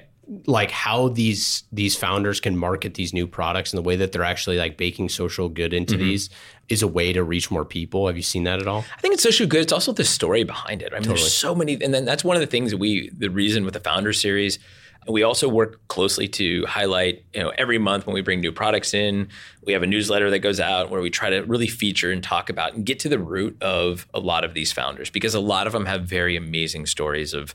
like 0.46 0.70
how 0.70 1.08
these 1.08 1.64
these 1.72 1.96
founders 1.96 2.38
can 2.40 2.56
market 2.56 2.94
these 2.94 3.12
new 3.12 3.26
products 3.26 3.72
and 3.72 3.78
the 3.78 3.82
way 3.82 3.96
that 3.96 4.12
they're 4.12 4.22
actually 4.22 4.58
like 4.58 4.76
baking 4.76 5.08
social 5.08 5.48
good 5.48 5.72
into 5.72 5.94
Mm-hmm. 5.94 6.04
these 6.04 6.30
is 6.68 6.82
a 6.82 6.86
way 6.88 7.12
to 7.12 7.24
reach 7.24 7.50
more 7.50 7.64
people. 7.64 8.06
Have 8.06 8.16
you 8.16 8.22
seen 8.22 8.44
that 8.44 8.60
at 8.60 8.68
all? 8.68 8.84
I 8.96 9.00
think 9.00 9.14
it's 9.14 9.24
social 9.24 9.46
good. 9.46 9.60
It's 9.60 9.72
also 9.72 9.92
the 9.92 10.04
story 10.04 10.44
behind 10.44 10.82
it. 10.82 10.92
I 10.94 11.00
mean, 11.00 11.08
there's 11.08 11.34
so 11.34 11.52
many, 11.52 11.82
and 11.82 11.92
then 11.92 12.04
that's 12.04 12.22
one 12.22 12.36
of 12.36 12.40
the 12.40 12.46
things 12.46 12.70
that 12.70 12.76
we, 12.76 13.10
the 13.10 13.28
reason 13.28 13.64
with 13.64 13.74
the 13.74 13.80
founder 13.80 14.12
series, 14.12 14.60
we 15.08 15.24
also 15.24 15.48
work 15.48 15.80
closely 15.88 16.28
to 16.28 16.64
highlight. 16.66 17.24
You 17.34 17.42
know, 17.42 17.52
every 17.58 17.78
month 17.78 18.06
when 18.06 18.14
we 18.14 18.20
bring 18.20 18.40
new 18.40 18.52
products 18.52 18.94
in, 18.94 19.30
we 19.64 19.72
have 19.72 19.82
a 19.82 19.86
newsletter 19.86 20.30
that 20.30 20.38
goes 20.40 20.60
out 20.60 20.90
where 20.90 21.00
we 21.00 21.10
try 21.10 21.30
to 21.30 21.40
really 21.40 21.66
feature 21.66 22.12
and 22.12 22.22
talk 22.22 22.50
about 22.50 22.74
and 22.74 22.86
get 22.86 23.00
to 23.00 23.08
the 23.08 23.18
root 23.18 23.60
of 23.60 24.06
a 24.14 24.20
lot 24.20 24.44
of 24.44 24.54
these 24.54 24.70
founders 24.70 25.10
because 25.10 25.34
a 25.34 25.40
lot 25.40 25.66
of 25.66 25.72
them 25.72 25.86
have 25.86 26.02
very 26.04 26.36
amazing 26.36 26.86
stories 26.86 27.34
of 27.34 27.52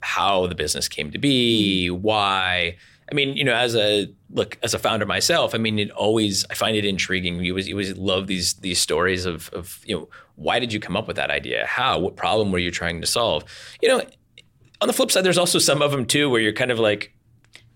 how 0.00 0.46
the 0.46 0.54
business 0.54 0.88
came 0.88 1.10
to 1.10 1.18
be, 1.18 1.88
mm-hmm. 1.90 2.02
why. 2.02 2.76
I 3.10 3.14
mean, 3.14 3.36
you 3.36 3.42
know, 3.42 3.54
as 3.54 3.74
a 3.74 4.06
look 4.30 4.56
as 4.62 4.72
a 4.72 4.78
founder 4.78 5.04
myself, 5.04 5.54
I 5.54 5.58
mean, 5.58 5.78
it 5.78 5.90
always 5.90 6.44
I 6.48 6.54
find 6.54 6.76
it 6.76 6.84
intriguing. 6.84 7.42
You 7.42 7.52
always, 7.52 7.68
you 7.68 7.74
always 7.74 7.96
love 7.96 8.26
these 8.28 8.54
these 8.54 8.78
stories 8.78 9.26
of 9.26 9.50
of 9.50 9.80
you 9.84 9.96
know 9.96 10.08
why 10.36 10.58
did 10.58 10.72
you 10.72 10.80
come 10.80 10.96
up 10.96 11.06
with 11.06 11.16
that 11.16 11.30
idea? 11.30 11.66
How? 11.66 11.98
What 11.98 12.16
problem 12.16 12.52
were 12.52 12.58
you 12.58 12.70
trying 12.70 13.00
to 13.00 13.06
solve? 13.06 13.44
You 13.82 13.88
know, 13.88 14.02
on 14.80 14.86
the 14.86 14.94
flip 14.94 15.10
side, 15.10 15.24
there's 15.24 15.38
also 15.38 15.58
some 15.58 15.82
of 15.82 15.90
them 15.90 16.06
too 16.06 16.30
where 16.30 16.40
you're 16.40 16.52
kind 16.52 16.70
of 16.70 16.78
like, 16.78 17.12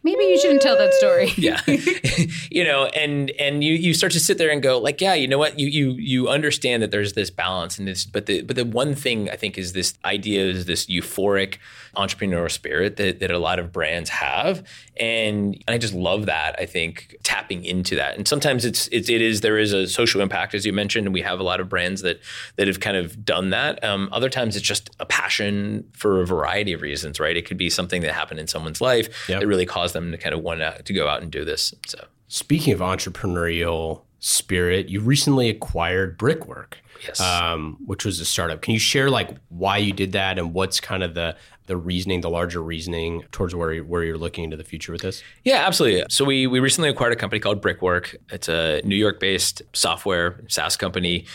Maybe 0.04 0.22
you 0.24 0.38
shouldn't 0.38 0.60
tell 0.60 0.76
that 0.76 0.92
story. 0.92 1.32
yeah, 1.38 1.60
you 2.50 2.62
know, 2.62 2.86
and 2.88 3.30
and 3.40 3.64
you 3.64 3.72
you 3.72 3.94
start 3.94 4.12
to 4.12 4.20
sit 4.20 4.36
there 4.36 4.50
and 4.50 4.62
go 4.62 4.78
like, 4.78 5.00
yeah, 5.00 5.14
you 5.14 5.26
know 5.26 5.38
what, 5.38 5.58
you 5.58 5.66
you 5.66 5.92
you 5.92 6.28
understand 6.28 6.82
that 6.82 6.90
there's 6.90 7.14
this 7.14 7.30
balance 7.30 7.78
and 7.78 7.88
this, 7.88 8.04
but 8.04 8.26
the 8.26 8.42
but 8.42 8.54
the 8.54 8.66
one 8.66 8.94
thing 8.94 9.30
I 9.30 9.36
think 9.36 9.56
is 9.56 9.72
this 9.72 9.94
idea 10.04 10.44
is 10.44 10.66
this 10.66 10.84
euphoric 10.86 11.56
entrepreneurial 11.94 12.50
spirit 12.50 12.96
that 12.96 13.20
that 13.20 13.30
a 13.30 13.38
lot 13.38 13.58
of 13.58 13.72
brands 13.72 14.10
have, 14.10 14.66
and 14.96 15.62
I 15.68 15.78
just 15.78 15.94
love 15.94 16.26
that. 16.26 16.54
I 16.58 16.66
think 16.66 17.16
tapping 17.22 17.64
into 17.64 17.96
that, 17.96 18.16
and 18.16 18.26
sometimes 18.28 18.64
it's 18.64 18.88
it's 18.88 19.08
it 19.08 19.20
is 19.22 19.40
there 19.40 19.58
is 19.58 19.72
a 19.72 19.86
social 19.86 20.20
impact 20.20 20.54
as 20.54 20.64
you 20.66 20.72
mentioned, 20.72 21.06
and 21.06 21.14
we 21.14 21.22
have 21.22 21.40
a 21.40 21.42
lot 21.42 21.60
of 21.60 21.68
brands 21.68 22.02
that 22.02 22.20
that 22.56 22.66
have 22.68 22.80
kind 22.80 22.96
of 22.96 23.24
done 23.24 23.50
that. 23.50 23.82
Um, 23.84 24.08
other 24.12 24.28
times 24.28 24.56
it's 24.56 24.66
just 24.66 24.90
a 25.00 25.06
passion 25.06 25.88
for 25.92 26.20
a 26.20 26.26
variety 26.26 26.72
of 26.72 26.82
reasons, 26.82 27.18
right? 27.20 27.36
It 27.36 27.46
could 27.46 27.56
be 27.58 27.70
something 27.70 28.02
that 28.02 28.12
happened 28.12 28.40
in 28.40 28.46
someone's 28.46 28.80
life 28.80 29.08
Yep. 29.28 29.40
that 29.40 29.46
really 29.46 29.66
caused 29.66 29.94
them 29.94 30.10
to 30.12 30.18
kind 30.18 30.34
of 30.34 30.40
want 30.42 30.60
to, 30.60 30.82
to 30.82 30.92
go 30.92 31.08
out 31.08 31.22
and 31.22 31.30
do 31.30 31.44
this. 31.44 31.74
So 31.86 32.04
Speaking 32.28 32.72
of 32.72 32.80
entrepreneurial 33.24 34.02
spirit, 34.20 34.88
you 34.88 35.00
recently 35.00 35.48
acquired 35.50 36.16
Brickwork, 36.18 36.78
yes, 37.06 37.20
um, 37.20 37.76
which 37.84 38.04
was 38.04 38.20
a 38.20 38.24
startup. 38.24 38.62
Can 38.62 38.72
you 38.72 38.80
share 38.80 39.10
like 39.10 39.36
why 39.48 39.78
you 39.78 39.92
did 39.92 40.12
that 40.12 40.38
and 40.38 40.52
what's 40.54 40.80
kind 40.80 41.02
of 41.02 41.14
the 41.14 41.36
the 41.66 41.76
reasoning, 41.76 42.20
the 42.20 42.30
larger 42.30 42.62
reasoning 42.62 43.24
towards 43.32 43.54
where 43.54 43.78
where 43.78 44.04
you're 44.04 44.18
looking 44.18 44.44
into 44.44 44.56
the 44.56 44.64
future 44.64 44.92
with 44.92 45.02
this? 45.02 45.22
yeah, 45.44 45.66
absolutely. 45.66 46.04
So 46.10 46.24
we 46.24 46.46
we 46.46 46.60
recently 46.60 46.90
acquired 46.90 47.12
a 47.12 47.16
company 47.16 47.40
called 47.40 47.60
Brickwork. 47.60 48.16
It's 48.30 48.48
a 48.48 48.80
New 48.84 48.96
York 48.96 49.20
based 49.20 49.62
software 49.72 50.44
SaaS 50.48 50.76
company. 50.76 51.26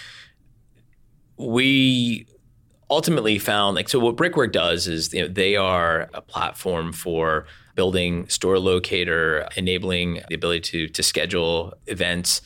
We 1.38 2.28
ultimately 2.90 3.38
found 3.38 3.76
like 3.76 3.88
so 3.88 4.00
what 4.00 4.16
brickwork 4.16 4.52
does 4.52 4.88
is 4.88 5.14
you 5.14 5.22
know 5.22 5.28
they 5.28 5.56
are 5.56 6.10
a 6.14 6.22
platform 6.22 6.92
for 6.92 7.46
building 7.76 8.28
store 8.30 8.58
locator 8.58 9.48
enabling 9.56 10.22
the 10.28 10.36
ability 10.36 10.60
to 10.60 10.88
to 10.88 11.04
schedule 11.04 11.74
events 11.86 12.42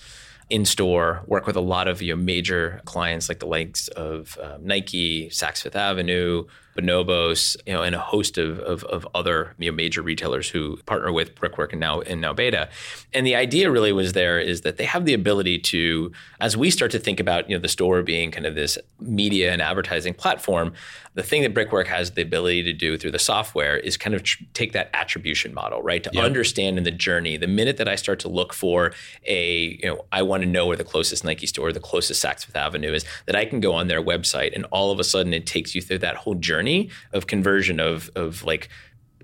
in 0.50 0.65
store 0.65 1.24
work 1.28 1.48
with 1.48 1.56
a 1.56 1.62
lot 1.62 1.88
of 1.88 2.02
your 2.02 2.17
major 2.17 2.82
clients 2.84 3.30
like 3.30 3.39
the 3.39 3.46
likes 3.46 3.88
of 3.89 4.38
um, 4.41 4.65
nike 4.65 5.30
saks 5.30 5.62
fifth 5.62 5.78
avenue 5.78 6.43
bonobos 6.77 7.55
you 7.67 7.73
know 7.73 7.83
and 7.83 7.95
a 7.95 7.99
host 7.99 8.38
of, 8.38 8.59
of, 8.59 8.83
of 8.86 9.07
other 9.13 9.53
you 9.59 9.69
know, 9.69 9.75
major 9.75 10.01
retailers 10.01 10.49
who 10.49 10.77
partner 10.86 11.12
with 11.12 11.36
brickwork 11.36 11.71
and 11.71 11.79
now 11.79 12.01
and 12.01 12.21
now 12.21 12.33
b8ta. 12.33 12.69
And 13.13 13.25
the 13.25 13.36
idea 13.36 13.69
really 13.69 13.91
was 13.91 14.13
there 14.13 14.39
is 14.39 14.62
that 14.62 14.77
they 14.77 14.86
have 14.86 15.05
the 15.05 15.13
ability 15.13 15.59
to 15.59 16.12
as 16.39 16.57
we 16.57 16.69
start 16.69 16.91
to 16.91 16.99
think 16.99 17.19
about 17.19 17.49
you 17.49 17.55
know 17.55 17.62
the 17.62 17.67
store 17.67 18.01
being 18.01 18.31
kind 18.31 18.45
of 18.45 18.55
this 18.55 18.77
media 18.99 19.51
and 19.51 19.62
advertising 19.62 20.13
platform 20.13 20.73
the 21.15 21.23
thing 21.23 21.43
that 21.43 21.53
brickwork 21.53 21.88
has 21.88 22.12
the 22.12 22.21
ability 22.21 22.63
to 22.63 22.73
do 22.73 22.97
through 22.97 23.12
the 23.12 23.19
software 23.19 23.77
is 23.77 23.97
kind 23.97 24.15
of 24.15 24.23
tr- 24.23 24.43
take 24.53 24.73
that 24.73 24.89
attribution 24.93 25.53
model 25.53 25.81
right? 25.81 26.03
To 26.03 26.19
understand 26.19 26.77
in 26.77 26.83
the 26.83 26.91
journey 26.91 27.38
the 27.38 27.47
minute 27.47 27.77
that 27.77 27.88
i 27.88 27.95
start 27.95 28.19
to 28.19 28.29
look 28.29 28.53
for 28.53 28.93
a 29.25 29.77
you 29.81 29.89
know 29.89 30.05
i 30.12 30.21
want 30.21 30.43
to 30.43 30.49
know 30.49 30.67
where 30.67 30.77
the 30.77 30.83
closest 30.83 31.23
nike 31.23 31.45
store 31.47 31.71
the 31.71 31.79
closest 31.79 32.23
saks 32.23 32.45
fifth 32.45 32.55
avenue 32.55 32.93
is 32.93 33.05
that 33.25 33.36
i 33.36 33.45
can 33.45 33.59
go 33.59 33.73
on 33.73 33.88
their 33.88 34.01
website 34.01 34.55
and 34.55 34.65
all 34.65 34.91
of 34.91 34.99
a 34.99 35.03
sudden 35.03 35.33
it 35.33 35.45
takes 35.45 35.75
you 35.75 35.81
through 35.81 35.99
that 35.99 36.15
whole 36.15 36.36
journey 36.36 36.62
of 37.12 37.28
conversion 37.28 37.80
of 37.80 38.10
of 38.15 38.43
like 38.43 38.69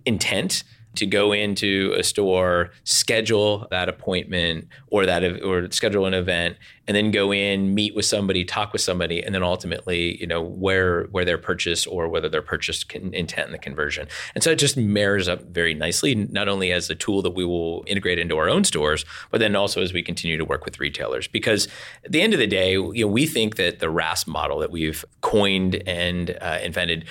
intent 0.06 0.64
to 1.00 1.06
go 1.06 1.32
into 1.32 1.94
a 1.98 2.04
store, 2.04 2.72
schedule 2.84 3.68
that 3.72 3.90
appointment 3.90 4.68
or 4.88 5.06
that 5.06 5.24
or 5.44 5.72
schedule 5.72 6.06
an 6.06 6.14
event, 6.14 6.58
and 6.88 6.96
then 6.96 7.12
go 7.12 7.32
in, 7.34 7.74
meet 7.74 7.96
with 7.96 8.06
somebody, 8.06 8.44
talk 8.44 8.74
with 8.74 8.82
somebody, 8.82 9.22
and 9.22 9.34
then 9.34 9.44
ultimately, 9.44 10.20
you 10.20 10.28
know, 10.28 10.42
where 10.42 11.06
where 11.06 11.26
their 11.26 11.38
purchase 11.38 11.86
or 11.88 12.08
whether 12.08 12.30
their 12.30 12.42
purchase 12.42 12.84
can, 12.84 13.14
intent 13.14 13.46
and 13.46 13.54
the 13.54 13.60
conversion. 13.60 14.08
And 14.36 14.44
so 14.44 14.52
it 14.52 14.60
just 14.60 14.78
mirrors 14.78 15.28
up 15.28 15.44
very 15.44 15.74
nicely, 15.74 16.16
not 16.16 16.48
only 16.48 16.72
as 16.72 16.90
a 16.90 16.96
tool 16.96 17.22
that 17.22 17.32
we 17.32 17.46
will 17.46 17.84
integrate 17.88 18.20
into 18.20 18.38
our 18.38 18.50
own 18.50 18.64
stores, 18.64 19.06
but 19.32 19.40
then 19.40 19.56
also 19.56 19.82
as 19.82 19.94
we 19.94 20.04
continue 20.04 20.38
to 20.38 20.46
work 20.46 20.66
with 20.66 20.80
retailers. 20.80 21.28
Because 21.28 21.68
at 22.04 22.12
the 22.12 22.22
end 22.22 22.34
of 22.34 22.40
the 22.40 22.48
day, 22.48 22.74
you 22.74 23.06
know, 23.06 23.08
we 23.08 23.26
think 23.26 23.56
that 23.56 23.80
the 23.80 23.90
RAS 23.90 24.28
model 24.28 24.60
that 24.60 24.72
we've 24.72 25.06
coined 25.22 25.82
and 25.88 26.38
uh, 26.42 26.60
invented 26.64 27.06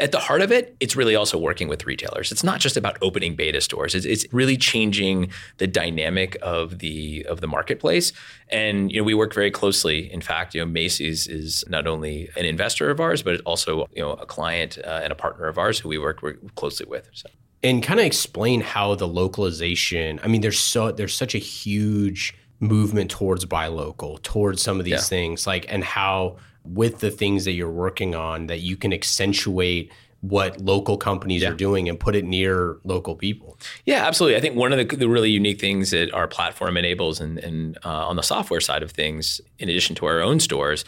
at 0.00 0.12
the 0.12 0.18
heart 0.18 0.42
of 0.42 0.52
it, 0.52 0.76
it's 0.80 0.96
really 0.96 1.14
also 1.14 1.38
working 1.38 1.68
with 1.68 1.86
retailers. 1.86 2.30
It's 2.30 2.44
not 2.44 2.60
just 2.60 2.76
about 2.76 2.98
opening 3.00 3.36
b8ta 3.36 3.62
stores. 3.62 3.94
It's, 3.94 4.04
it's, 4.04 4.26
really 4.32 4.56
changing 4.56 5.30
the 5.56 5.66
dynamic 5.66 6.36
of 6.42 6.80
the 6.80 7.24
of 7.28 7.40
the 7.40 7.46
marketplace. 7.46 8.12
And 8.50 8.92
you 8.92 9.00
know, 9.00 9.04
we 9.04 9.14
work 9.14 9.32
very 9.32 9.50
closely. 9.50 10.12
In 10.12 10.20
fact, 10.20 10.54
you 10.54 10.60
know, 10.60 10.66
Macy's 10.66 11.26
is 11.26 11.64
not 11.68 11.86
only 11.86 12.28
an 12.36 12.44
investor 12.44 12.90
of 12.90 13.00
ours, 13.00 13.22
but 13.22 13.40
also 13.42 13.86
you 13.92 14.02
know 14.02 14.12
a 14.12 14.26
client 14.26 14.78
uh, 14.84 15.00
and 15.02 15.12
a 15.12 15.16
partner 15.16 15.46
of 15.46 15.56
ours 15.56 15.78
who 15.78 15.88
we 15.88 15.98
work, 15.98 16.22
work 16.22 16.54
closely 16.56 16.86
with. 16.86 17.08
So. 17.12 17.28
And 17.62 17.82
kind 17.82 17.98
of 17.98 18.06
explain 18.06 18.60
how 18.60 18.94
the 18.94 19.08
localization. 19.08 20.20
I 20.22 20.28
mean, 20.28 20.42
there's 20.42 20.60
so 20.60 20.92
there's 20.92 21.16
such 21.16 21.34
a 21.34 21.38
huge 21.38 22.34
movement 22.60 23.10
towards 23.10 23.44
buy 23.44 23.68
local, 23.68 24.18
towards 24.18 24.62
some 24.62 24.78
of 24.78 24.84
these 24.84 24.92
yeah. 24.92 25.00
things, 25.00 25.46
like 25.46 25.66
and 25.68 25.82
how 25.82 26.36
with 26.68 26.98
the 27.00 27.10
things 27.10 27.44
that 27.44 27.52
you're 27.52 27.70
working 27.70 28.14
on 28.14 28.46
that 28.46 28.60
you 28.60 28.76
can 28.76 28.92
accentuate 28.92 29.90
what 30.20 30.60
local 30.60 30.96
companies 30.96 31.42
yeah. 31.42 31.50
are 31.50 31.54
doing 31.54 31.88
and 31.88 32.00
put 32.00 32.16
it 32.16 32.24
near 32.24 32.78
local 32.82 33.14
people. 33.14 33.56
Yeah, 33.86 34.04
absolutely. 34.04 34.36
I 34.36 34.40
think 34.40 34.56
one 34.56 34.72
of 34.72 34.78
the, 34.78 34.96
the 34.96 35.08
really 35.08 35.30
unique 35.30 35.60
things 35.60 35.90
that 35.92 36.12
our 36.12 36.26
platform 36.26 36.76
enables 36.76 37.20
and, 37.20 37.38
and 37.38 37.78
uh, 37.84 38.08
on 38.08 38.16
the 38.16 38.22
software 38.22 38.60
side 38.60 38.82
of 38.82 38.90
things, 38.90 39.40
in 39.60 39.68
addition 39.68 39.94
to 39.96 40.06
our 40.06 40.20
own 40.20 40.40
stores, 40.40 40.84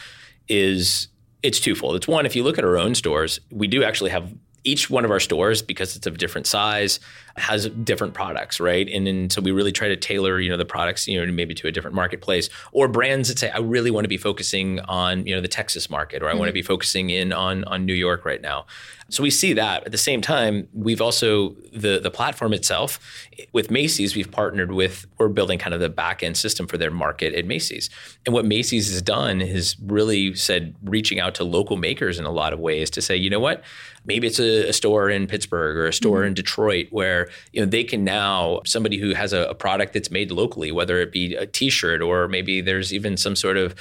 is 0.48 1.08
it's 1.42 1.60
twofold. 1.60 1.94
It's 1.94 2.08
one, 2.08 2.26
if 2.26 2.34
you 2.34 2.42
look 2.42 2.58
at 2.58 2.64
our 2.64 2.76
own 2.76 2.94
stores, 2.96 3.40
we 3.50 3.68
do 3.68 3.84
actually 3.84 4.10
have 4.10 4.34
each 4.64 4.90
one 4.90 5.04
of 5.06 5.10
our 5.10 5.20
stores, 5.20 5.62
because 5.62 5.96
it's 5.96 6.06
of 6.06 6.18
different 6.18 6.46
size, 6.46 7.00
has 7.36 7.68
different 7.68 8.14
products, 8.14 8.60
right? 8.60 8.88
And, 8.88 9.06
and 9.08 9.32
so 9.32 9.40
we 9.40 9.50
really 9.50 9.72
try 9.72 9.88
to 9.88 9.96
tailor, 9.96 10.40
you 10.40 10.50
know, 10.50 10.56
the 10.56 10.64
products, 10.64 11.06
you 11.06 11.24
know, 11.24 11.32
maybe 11.32 11.54
to 11.54 11.66
a 11.66 11.72
different 11.72 11.94
marketplace 11.94 12.48
or 12.72 12.88
brands 12.88 13.28
that 13.28 13.38
say, 13.38 13.50
I 13.50 13.58
really 13.58 13.90
want 13.90 14.04
to 14.04 14.08
be 14.08 14.16
focusing 14.16 14.80
on, 14.80 15.26
you 15.26 15.34
know, 15.34 15.40
the 15.40 15.48
Texas 15.48 15.88
market, 15.90 16.22
or 16.22 16.26
I 16.26 16.30
mm-hmm. 16.30 16.38
want 16.38 16.48
to 16.48 16.54
be 16.54 16.62
focusing 16.62 17.10
in 17.10 17.32
on 17.32 17.64
on 17.64 17.86
New 17.86 17.94
York 17.94 18.24
right 18.24 18.40
now. 18.40 18.66
So 19.10 19.24
we 19.24 19.30
see 19.30 19.52
that. 19.54 19.84
At 19.84 19.92
the 19.92 19.98
same 19.98 20.20
time, 20.20 20.68
we've 20.72 21.00
also 21.00 21.50
the 21.72 21.98
the 21.98 22.10
platform 22.10 22.52
itself 22.52 23.00
with 23.52 23.70
Macy's, 23.70 24.14
we've 24.14 24.30
partnered 24.30 24.72
with 24.72 25.06
we're 25.18 25.28
building 25.28 25.58
kind 25.58 25.74
of 25.74 25.80
the 25.80 25.88
back 25.88 26.22
end 26.22 26.36
system 26.36 26.66
for 26.66 26.78
their 26.78 26.90
market 26.92 27.34
at 27.34 27.44
Macy's. 27.44 27.90
And 28.24 28.32
what 28.34 28.44
Macy's 28.44 28.90
has 28.90 29.02
done 29.02 29.40
is 29.40 29.76
really 29.84 30.34
said 30.34 30.76
reaching 30.84 31.18
out 31.18 31.34
to 31.36 31.44
local 31.44 31.76
makers 31.76 32.18
in 32.18 32.24
a 32.24 32.30
lot 32.30 32.52
of 32.52 32.60
ways 32.60 32.88
to 32.90 33.02
say, 33.02 33.16
you 33.16 33.30
know 33.30 33.40
what, 33.40 33.64
maybe 34.04 34.26
it's 34.26 34.38
a, 34.38 34.68
a 34.68 34.72
store 34.72 35.10
in 35.10 35.26
Pittsburgh 35.26 35.76
or 35.76 35.86
a 35.86 35.92
store 35.92 36.18
mm-hmm. 36.18 36.28
in 36.28 36.34
Detroit 36.34 36.86
where 36.90 37.19
you 37.52 37.60
know 37.60 37.66
they 37.66 37.84
can 37.84 38.04
now 38.04 38.60
somebody 38.64 38.98
who 38.98 39.14
has 39.14 39.32
a, 39.32 39.42
a 39.44 39.54
product 39.54 39.92
that's 39.92 40.10
made 40.10 40.30
locally, 40.30 40.72
whether 40.72 41.00
it 41.00 41.12
be 41.12 41.34
a 41.34 41.46
T-shirt 41.46 42.00
or 42.02 42.28
maybe 42.28 42.60
there's 42.60 42.92
even 42.92 43.16
some 43.16 43.36
sort 43.36 43.56
of 43.56 43.74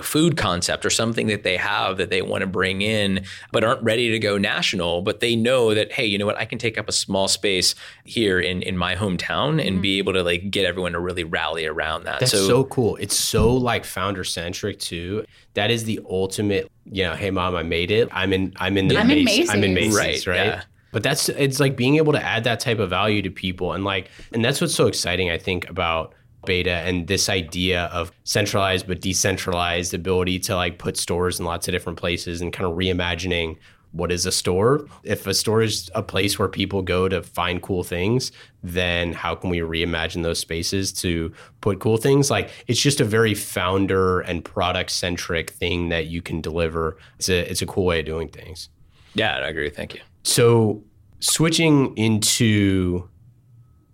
food 0.00 0.36
concept 0.36 0.86
or 0.86 0.90
something 0.90 1.26
that 1.26 1.42
they 1.42 1.56
have 1.56 1.98
that 1.98 2.08
they 2.08 2.22
want 2.22 2.40
to 2.40 2.46
bring 2.46 2.80
in 2.80 3.24
but 3.50 3.62
aren't 3.62 3.82
ready 3.82 4.10
to 4.10 4.18
go 4.18 4.38
national 4.38 5.02
but 5.02 5.20
they 5.20 5.36
know 5.36 5.74
that 5.74 5.92
hey 5.92 6.06
you 6.06 6.16
know 6.16 6.24
what? 6.24 6.38
I 6.38 6.44
can 6.44 6.58
take 6.58 6.78
up 6.78 6.88
a 6.88 6.92
small 6.92 7.28
space 7.28 7.74
here 8.04 8.40
in 8.40 8.62
in 8.62 8.76
my 8.76 8.94
hometown 8.94 9.60
and 9.60 9.72
mm-hmm. 9.72 9.80
be 9.80 9.98
able 9.98 10.14
to 10.14 10.22
like 10.22 10.50
get 10.50 10.64
everyone 10.64 10.92
to 10.92 11.00
really 11.00 11.24
rally 11.24 11.66
around 11.66 12.04
that. 12.04 12.20
That's 12.20 12.32
so, 12.32 12.46
so 12.46 12.64
cool. 12.64 12.96
It's 12.96 13.16
so 13.16 13.54
like 13.54 13.84
founder 13.84 14.24
centric 14.24 14.78
too. 14.78 15.24
That 15.54 15.70
is 15.70 15.84
the 15.84 16.00
ultimate 16.08 16.70
you 16.90 17.04
know 17.04 17.14
hey 17.14 17.30
mom 17.30 17.54
i 17.54 17.62
made 17.62 17.90
it. 17.90 18.08
I'm 18.12 18.32
in 18.32 18.54
i'm 18.56 18.78
in 18.78 18.88
the 18.88 18.98
I'm, 18.98 19.10
in 19.10 19.24
Macy's. 19.24 19.50
I'm 19.50 19.64
in 19.64 19.74
Macy's 19.74 20.26
right 20.26 20.38
right? 20.38 20.46
yeah. 20.46 20.62
But 20.92 21.02
that's 21.02 21.28
it's 21.30 21.58
like 21.58 21.76
being 21.76 21.96
able 21.96 22.12
to 22.12 22.22
add 22.22 22.44
that 22.44 22.60
type 22.60 22.78
of 22.78 22.90
value 22.90 23.22
to 23.22 23.30
people. 23.30 23.72
And 23.72 23.84
like 23.84 24.10
and 24.32 24.44
that's 24.44 24.60
what's 24.60 24.74
so 24.74 24.86
exciting 24.86 25.30
I 25.30 25.38
think 25.38 25.68
about 25.68 26.14
b8ta 26.46 26.66
and 26.66 27.06
this 27.06 27.28
idea 27.28 27.84
of 27.86 28.10
centralized 28.24 28.88
but 28.88 29.00
decentralized 29.00 29.94
ability 29.94 30.40
to 30.40 30.56
like 30.56 30.76
put 30.76 30.96
stores 30.96 31.38
in 31.38 31.46
lots 31.46 31.68
of 31.68 31.72
different 31.72 31.98
places 31.98 32.40
and 32.40 32.52
kind 32.52 32.68
of 32.68 32.76
reimagining 32.76 33.56
what 33.92 34.10
is 34.10 34.26
a 34.26 34.32
store. 34.32 34.86
If 35.04 35.26
a 35.26 35.34
store 35.34 35.62
is 35.62 35.90
a 35.94 36.02
place 36.02 36.38
where 36.38 36.48
people 36.48 36.82
go 36.82 37.08
to 37.08 37.22
find 37.22 37.62
cool 37.62 37.84
things 37.84 38.32
then 38.62 39.12
how 39.12 39.34
can 39.34 39.50
we 39.50 39.58
reimagine 39.58 40.22
those 40.22 40.38
spaces 40.38 40.92
to 40.92 41.32
put 41.60 41.80
cool 41.80 41.96
things? 41.96 42.30
Like 42.30 42.50
it's 42.66 42.80
just 42.80 43.00
a 43.00 43.04
very 43.04 43.34
founder 43.34 44.20
and 44.20 44.44
product 44.44 44.90
centric 44.90 45.50
thing 45.50 45.88
that 45.88 46.06
you 46.06 46.22
can 46.22 46.40
deliver. 46.40 46.96
It's 47.18 47.28
a 47.28 47.50
it's 47.50 47.62
a 47.62 47.66
cool 47.66 47.84
way 47.86 48.00
of 48.00 48.06
doing 48.06 48.28
things. 48.28 48.68
Yeah 49.14 49.36
i 49.36 49.48
agree. 49.48 49.70
Thank 49.70 49.94
you 49.94 50.00
so 50.22 50.82
switching 51.20 51.96
into 51.96 53.08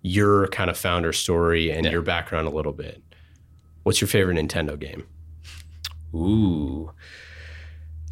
your 0.01 0.47
kind 0.47 0.69
of 0.69 0.77
founder 0.77 1.13
story 1.13 1.71
and 1.71 1.85
yeah. 1.85 1.91
your 1.91 2.01
background 2.01 2.47
a 2.47 2.51
little 2.51 2.71
bit. 2.71 3.01
What's 3.83 4.01
your 4.01 4.07
favorite 4.07 4.37
Nintendo 4.37 4.79
game? 4.79 5.05
Ooh. 6.13 6.91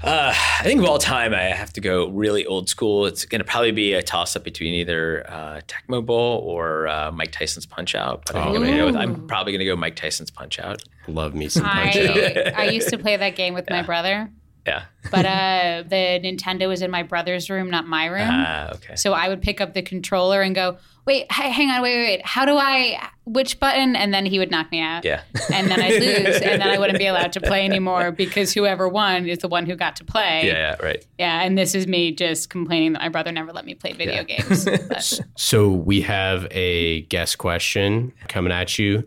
Uh, 0.03 0.31
I 0.59 0.63
think 0.63 0.79
of 0.79 0.87
all 0.87 0.99
time, 0.99 1.33
I 1.33 1.43
have 1.43 1.73
to 1.73 1.81
go 1.81 2.09
really 2.09 2.45
old 2.45 2.69
school. 2.69 3.07
It's 3.07 3.25
going 3.25 3.39
to 3.39 3.45
probably 3.45 3.71
be 3.71 3.93
a 3.93 4.03
toss 4.03 4.35
up 4.35 4.43
between 4.43 4.75
either 4.75 5.25
uh, 5.27 5.61
Tecmo 5.67 6.05
Bowl 6.05 6.39
or 6.45 6.87
uh, 6.87 7.11
Mike 7.11 7.31
Tyson's 7.31 7.65
Punch 7.65 7.95
Out. 7.95 8.25
But 8.27 8.35
oh. 8.35 8.63
I'm, 8.63 8.95
I'm, 8.95 9.27
probably 9.27 9.53
going 9.53 9.59
to 9.59 9.65
go 9.65 9.75
Mike 9.75 9.95
Tyson's 9.95 10.29
Punch 10.29 10.59
Out. 10.59 10.83
Love 11.07 11.33
me 11.33 11.49
some 11.49 11.63
Punch 11.63 11.95
I, 11.95 12.07
Out. 12.07 12.53
I 12.59 12.65
used 12.65 12.89
to 12.89 12.99
play 12.99 13.17
that 13.17 13.35
game 13.35 13.55
with 13.55 13.65
yeah. 13.69 13.77
my 13.77 13.85
brother. 13.85 14.29
Yeah. 14.67 14.83
but 15.09 15.25
uh, 15.25 15.83
the 15.87 16.19
Nintendo 16.21 16.67
was 16.67 16.81
in 16.81 16.91
my 16.91 17.03
brother's 17.03 17.49
room, 17.49 17.69
not 17.69 17.87
my 17.87 18.05
room. 18.07 18.27
Ah, 18.29 18.71
okay. 18.75 18.95
So 18.95 19.13
I 19.13 19.29
would 19.29 19.41
pick 19.41 19.61
up 19.61 19.73
the 19.73 19.81
controller 19.81 20.41
and 20.41 20.53
go, 20.53 20.77
wait, 21.07 21.31
hang 21.31 21.69
on, 21.71 21.81
wait, 21.81 21.95
wait, 21.95 22.05
wait. 22.05 22.25
How 22.25 22.45
do 22.45 22.57
I, 22.57 23.09
which 23.25 23.61
button? 23.61 23.95
And 23.95 24.13
then 24.13 24.25
he 24.25 24.39
would 24.39 24.51
knock 24.51 24.69
me 24.71 24.81
out. 24.81 25.05
Yeah. 25.05 25.21
And 25.53 25.71
then 25.71 25.81
I'd 25.81 26.01
lose. 26.01 26.41
and 26.41 26.61
then 26.61 26.69
I 26.69 26.77
wouldn't 26.77 26.99
be 26.99 27.07
allowed 27.07 27.31
to 27.33 27.41
play 27.41 27.63
anymore 27.63 28.11
because 28.11 28.53
whoever 28.53 28.89
won 28.89 29.25
is 29.25 29.39
the 29.39 29.47
one 29.47 29.65
who 29.65 29.75
got 29.77 29.95
to 29.95 30.03
play. 30.03 30.45
Yeah, 30.45 30.53
yeah 30.53 30.85
right. 30.85 31.05
Yeah. 31.17 31.43
And 31.43 31.57
this 31.57 31.73
is 31.73 31.87
me 31.87 32.11
just 32.11 32.49
complaining 32.49 32.91
that 32.93 33.01
my 33.01 33.09
brother 33.09 33.31
never 33.31 33.53
let 33.53 33.65
me 33.65 33.73
play 33.73 33.93
video 33.93 34.25
yeah. 34.27 34.41
games. 34.41 35.21
so 35.37 35.69
we 35.69 36.01
have 36.01 36.45
a 36.51 37.03
guest 37.03 37.37
question 37.37 38.11
coming 38.27 38.51
at 38.51 38.77
you 38.77 39.05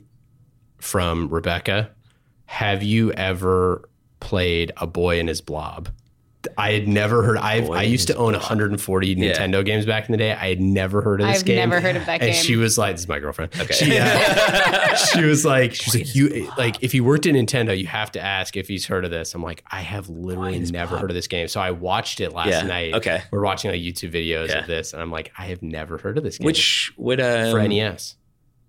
from 0.78 1.28
Rebecca. 1.28 1.90
Have 2.46 2.82
you 2.82 3.12
ever 3.12 3.89
played 4.21 4.73
A 4.77 4.87
Boy 4.87 5.18
and 5.18 5.29
His 5.29 5.41
Blob. 5.41 5.89
I 6.57 6.73
had 6.73 6.89
never 6.89 7.23
heard. 7.23 7.37
I 7.37 7.66
I 7.66 7.83
used 7.83 8.07
to 8.09 8.16
own 8.16 8.33
140 8.33 9.09
yeah. 9.09 9.33
Nintendo 9.33 9.64
games 9.64 9.85
back 9.85 10.09
in 10.09 10.12
the 10.12 10.18
day. 10.18 10.33
I 10.33 10.49
had 10.49 10.61
never 10.61 11.03
heard 11.03 11.21
of 11.21 11.27
this 11.27 11.41
I've 11.41 11.45
game. 11.45 11.62
I've 11.62 11.68
never 11.68 11.81
heard 11.81 11.97
of 11.97 12.07
that 12.07 12.23
and 12.23 12.33
game. 12.33 12.43
she 12.43 12.57
was 12.57 12.79
like, 12.79 12.95
"This 12.95 13.03
is 13.03 13.09
my 13.09 13.18
girlfriend." 13.18 13.53
Okay. 13.61 13.75
She, 13.75 13.99
uh, 13.99 14.95
she 15.12 15.25
was 15.25 15.45
like, 15.45 15.75
"She's 15.75 15.95
like, 15.95 16.14
you 16.14 16.51
like 16.57 16.83
if 16.83 16.95
you 16.95 17.05
worked 17.05 17.27
at 17.27 17.35
Nintendo, 17.35 17.79
you 17.79 17.87
have 17.87 18.11
to 18.12 18.21
ask 18.21 18.57
if 18.57 18.68
he's 18.68 18.87
heard 18.87 19.05
of 19.05 19.11
this." 19.11 19.35
I'm 19.35 19.43
like, 19.43 19.62
"I 19.71 19.83
have 19.83 20.09
literally 20.09 20.59
never 20.61 20.97
heard 20.97 21.11
of 21.11 21.14
this 21.14 21.27
game." 21.29 21.47
So 21.49 21.61
I 21.61 21.73
watched 21.73 22.21
it 22.21 22.33
last 22.33 22.49
yeah. 22.49 22.62
night. 22.62 22.95
Okay. 22.95 23.23
We're 23.31 23.45
watching 23.45 23.71
like 23.71 23.81
YouTube 23.81 24.12
videos 24.12 24.49
yeah. 24.49 24.61
of 24.61 24.66
this, 24.66 24.95
and 24.95 25.03
I'm 25.03 25.11
like, 25.11 25.33
"I 25.37 25.47
have 25.47 25.62
never 25.62 25.99
heard 25.99 26.16
of 26.16 26.25
this 26.25 26.39
game." 26.39 26.47
Which 26.47 26.93
would 26.97 27.21
um, 27.21 27.51
for 27.51 27.68
NES? 27.68 28.16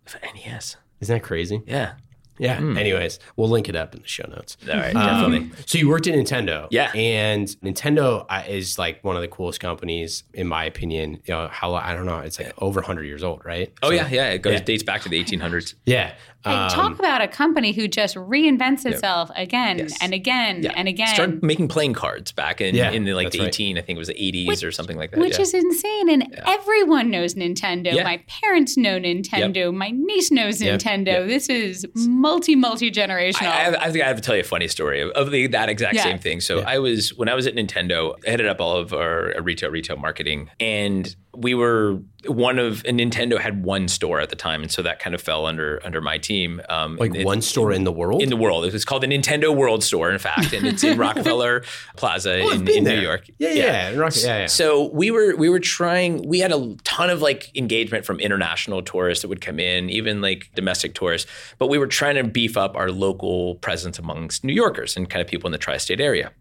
For 0.06 0.20
NES. 0.36 0.76
Isn't 0.99 1.16
that 1.16 1.24
crazy? 1.24 1.62
Yeah. 1.66 1.93
Yeah. 2.41 2.57
Mm. 2.57 2.77
Anyways, 2.77 3.19
we'll 3.35 3.49
link 3.49 3.69
it 3.69 3.75
up 3.75 3.93
in 3.93 4.01
the 4.01 4.07
show 4.07 4.27
notes. 4.27 4.57
All 4.67 4.75
right, 4.75 4.93
definitely. 4.93 5.37
Um, 5.37 5.53
so 5.67 5.77
you 5.77 5.87
worked 5.87 6.07
at 6.07 6.15
Nintendo, 6.15 6.67
yeah, 6.71 6.91
and 6.95 7.47
Nintendo 7.63 8.25
uh, 8.29 8.43
is 8.47 8.79
like 8.79 9.03
one 9.03 9.15
of 9.15 9.21
the 9.21 9.27
coolest 9.27 9.59
companies 9.59 10.23
in 10.33 10.47
my 10.47 10.65
opinion. 10.65 11.21
You 11.25 11.35
know 11.35 11.47
how 11.49 11.75
I 11.75 11.93
don't 11.93 12.07
know, 12.07 12.17
it's 12.17 12.39
like 12.39 12.51
over 12.57 12.81
hundred 12.81 13.03
years 13.03 13.23
old, 13.23 13.45
right? 13.45 13.71
Oh 13.83 13.89
so, 13.89 13.93
yeah, 13.93 14.09
yeah. 14.09 14.29
It 14.29 14.41
goes 14.41 14.53
yeah. 14.53 14.63
dates 14.63 14.81
back 14.81 15.01
to 15.03 15.09
the 15.09 15.23
1800s. 15.23 15.75
Yeah. 15.85 16.15
Um, 16.43 16.69
talk 16.69 16.97
about 16.97 17.21
a 17.21 17.27
company 17.27 17.71
who 17.71 17.87
just 17.87 18.15
reinvents 18.15 18.85
itself 18.85 19.29
yeah. 19.35 19.41
again 19.43 19.77
yes. 19.77 19.97
and 20.01 20.13
again 20.13 20.63
yeah. 20.63 20.73
and 20.75 20.87
again. 20.87 21.13
Started 21.13 21.43
making 21.43 21.67
playing 21.67 21.93
cards 21.93 22.31
back 22.31 22.61
in, 22.61 22.75
in 22.75 23.03
the, 23.03 23.13
like 23.13 23.31
the 23.31 23.43
18, 23.43 23.75
right. 23.75 23.83
I 23.83 23.85
think 23.85 23.97
it 23.97 23.99
was 23.99 24.07
the 24.07 24.15
80s 24.15 24.47
which, 24.47 24.63
or 24.63 24.71
something 24.71 24.97
like 24.97 25.11
that. 25.11 25.19
Which 25.19 25.39
is 25.39 25.53
insane. 25.53 26.09
And 26.09 26.41
everyone 26.45 27.11
knows 27.11 27.35
Nintendo. 27.35 28.03
My 28.03 28.23
parents 28.27 28.75
know 28.75 28.99
Nintendo. 28.99 29.65
Yep. 29.65 29.73
My 29.73 29.91
niece 29.91 30.31
knows 30.31 30.61
yep. 30.61 30.79
Nintendo. 30.79 31.05
Yep. 31.05 31.27
This 31.27 31.49
is 31.49 31.85
multi, 31.95 32.55
multi 32.55 32.89
generational. 32.89 33.47
I, 33.47 33.65
I, 33.65 33.85
I, 33.85 33.91
think 33.91 34.03
I 34.03 34.07
have 34.07 34.17
to 34.17 34.23
tell 34.23 34.35
you 34.35 34.41
a 34.41 34.45
funny 34.45 34.67
story 34.67 35.01
of, 35.01 35.11
of 35.11 35.31
the, 35.31 35.47
that 35.47 35.69
exact 35.69 35.99
same 35.99 36.17
thing. 36.17 36.41
So 36.41 36.61
I 36.61 36.79
was, 36.79 37.13
when 37.13 37.29
I 37.29 37.35
was 37.35 37.45
at 37.45 37.53
Nintendo, 37.53 38.15
I 38.25 38.31
headed 38.31 38.47
up 38.47 38.59
all 38.59 38.77
of 38.77 38.93
our 38.93 39.33
retail, 39.41 39.69
retail 39.69 39.97
marketing. 39.97 40.49
And 40.59 41.15
we 41.34 41.53
were 41.55 41.99
one 42.27 42.59
of 42.59 42.84
and 42.86 42.99
Nintendo 42.99 43.39
had 43.39 43.63
one 43.63 43.88
store 43.88 44.19
at 44.19 44.29
the 44.29 44.36
time, 44.36 44.61
and 44.61 44.69
so 44.71 44.82
that 44.82 44.99
kind 44.99 45.15
of 45.15 45.21
fell 45.21 45.45
under 45.45 45.79
under 45.84 46.01
my 46.01 46.17
team. 46.17 46.61
Um, 46.69 46.97
Like 46.97 47.15
it- 47.15 47.25
one 47.25 47.41
store 47.41 47.71
in 47.71 47.84
the 47.86 47.91
world? 47.91 48.21
in 48.21 48.29
the 48.29 48.36
world. 48.38 48.65
It's 48.65 48.86
called 48.86 49.01
the 49.03 49.07
Nintendo 49.07 49.55
World 49.55 49.84
Store, 49.84 50.11
in 50.11 50.19
fact, 50.19 50.53
and 50.53 50.67
it's 50.67 50.84
in 50.84 50.97
Rockefeller 51.05 51.63
Plaza 51.95 52.41
Oh, 52.41 52.49
in, 52.51 52.67
in. 52.67 52.84
New 52.84 52.99
York. 52.99 53.25
Yeah, 53.39 53.49
yeah, 53.53 53.89
in 53.89 53.97
Rock- 53.99 54.13
yeah, 54.17 54.39
yeah. 54.39 54.45
So 54.47 54.89
we 54.93 55.09
were 55.09 55.36
we 55.36 55.49
were 55.49 55.59
trying. 55.59 56.27
We 56.27 56.39
had 56.39 56.51
a 56.51 56.75
ton 56.84 57.09
of 57.09 57.21
like 57.21 57.49
engagement 57.55 58.05
from 58.05 58.19
international 58.19 58.82
tourists 58.82 59.21
that 59.21 59.29
would 59.29 59.41
come 59.41 59.59
in, 59.59 59.89
even 59.89 60.21
like 60.21 60.49
domestic 60.53 60.93
tourists. 60.93 61.29
But 61.57 61.67
we 61.67 61.77
were 61.77 61.88
trying 61.88 62.15
to 62.15 62.23
beef 62.23 62.57
up 62.57 62.75
our 62.75 62.91
local 62.91 63.55
presence 63.55 63.97
amongst 63.97 64.43
New 64.43 64.53
Yorkers 64.53 64.95
and 64.97 65.09
kind 65.09 65.21
of 65.21 65.27
people 65.27 65.47
in 65.47 65.51
the 65.53 65.57
tri-state 65.57 65.99
area. 66.01 66.32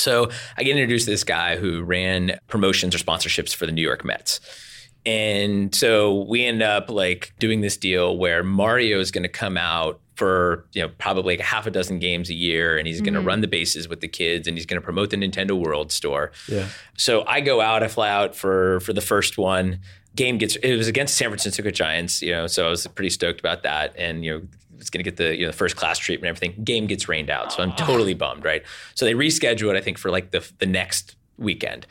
So 0.00 0.30
I 0.56 0.62
get 0.62 0.72
introduced 0.72 1.04
to 1.04 1.10
this 1.10 1.24
guy 1.24 1.56
who 1.56 1.82
ran 1.82 2.38
promotions 2.48 2.94
or 2.94 2.98
sponsorships 2.98 3.54
for 3.54 3.66
the 3.66 3.72
New 3.72 3.82
York 3.82 4.04
Mets. 4.04 4.40
And 5.06 5.74
so 5.74 6.24
we 6.24 6.44
end 6.44 6.62
up 6.62 6.90
like 6.90 7.32
doing 7.38 7.60
this 7.60 7.76
deal 7.76 8.18
where 8.18 8.42
Mario 8.42 9.00
is 9.00 9.10
going 9.10 9.22
to 9.22 9.30
come 9.30 9.56
out 9.56 10.00
for, 10.14 10.66
you 10.72 10.82
know, 10.82 10.90
probably 10.98 11.36
like 11.36 11.46
half 11.46 11.66
a 11.66 11.70
dozen 11.70 11.98
games 11.98 12.28
a 12.28 12.34
year 12.34 12.76
and 12.76 12.86
he's 12.86 13.00
going 13.00 13.14
to 13.14 13.20
mm. 13.20 13.26
run 13.26 13.40
the 13.40 13.48
bases 13.48 13.88
with 13.88 14.00
the 14.00 14.08
kids 14.08 14.46
and 14.46 14.58
he's 14.58 14.66
going 14.66 14.78
to 14.78 14.84
promote 14.84 15.08
the 15.08 15.16
Nintendo 15.16 15.52
World 15.52 15.90
Store. 15.90 16.32
Yeah. 16.46 16.68
So 16.98 17.24
I 17.26 17.40
go 17.40 17.62
out, 17.62 17.82
I 17.82 17.88
fly 17.88 18.10
out 18.10 18.36
for 18.36 18.80
for 18.80 18.92
the 18.92 19.00
first 19.00 19.38
one. 19.38 19.80
Game 20.14 20.36
gets 20.36 20.56
it 20.56 20.76
was 20.76 20.88
against 20.88 21.16
San 21.16 21.28
Francisco 21.28 21.70
Giants, 21.70 22.20
you 22.20 22.32
know, 22.32 22.46
so 22.46 22.66
I 22.66 22.68
was 22.68 22.86
pretty 22.88 23.10
stoked 23.10 23.40
about 23.40 23.62
that. 23.62 23.94
And 23.96 24.22
you 24.22 24.32
know, 24.32 24.46
was 24.80 24.90
gonna 24.90 25.04
get 25.04 25.16
the 25.16 25.36
you 25.36 25.46
know 25.46 25.52
first 25.52 25.76
class 25.76 25.98
treatment 25.98 26.28
and 26.28 26.36
everything. 26.36 26.64
Game 26.64 26.86
gets 26.88 27.08
rained 27.08 27.30
out. 27.30 27.52
So 27.52 27.62
I'm 27.62 27.72
totally 27.72 28.14
bummed, 28.14 28.44
right? 28.44 28.62
So 28.94 29.04
they 29.04 29.14
reschedule 29.14 29.72
it, 29.72 29.76
I 29.76 29.80
think, 29.80 29.98
for 29.98 30.10
like 30.10 30.32
the 30.32 30.44
the 30.58 30.66
next 30.66 31.14
weekend. 31.38 31.86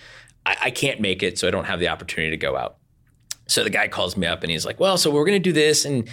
I, 0.45 0.57
I 0.63 0.71
can't 0.71 0.99
make 0.99 1.23
it, 1.23 1.37
so 1.37 1.47
I 1.47 1.51
don't 1.51 1.65
have 1.65 1.79
the 1.79 1.87
opportunity 1.87 2.31
to 2.31 2.37
go 2.37 2.57
out. 2.57 2.77
So 3.47 3.63
the 3.63 3.69
guy 3.69 3.87
calls 3.87 4.15
me 4.15 4.27
up 4.27 4.43
and 4.43 4.51
he's 4.51 4.65
like, 4.65 4.79
"Well, 4.79 4.97
so 4.97 5.09
we're 5.11 5.25
going 5.25 5.41
to 5.41 5.49
do 5.49 5.53
this," 5.53 5.85
and, 5.85 6.03
and 6.03 6.07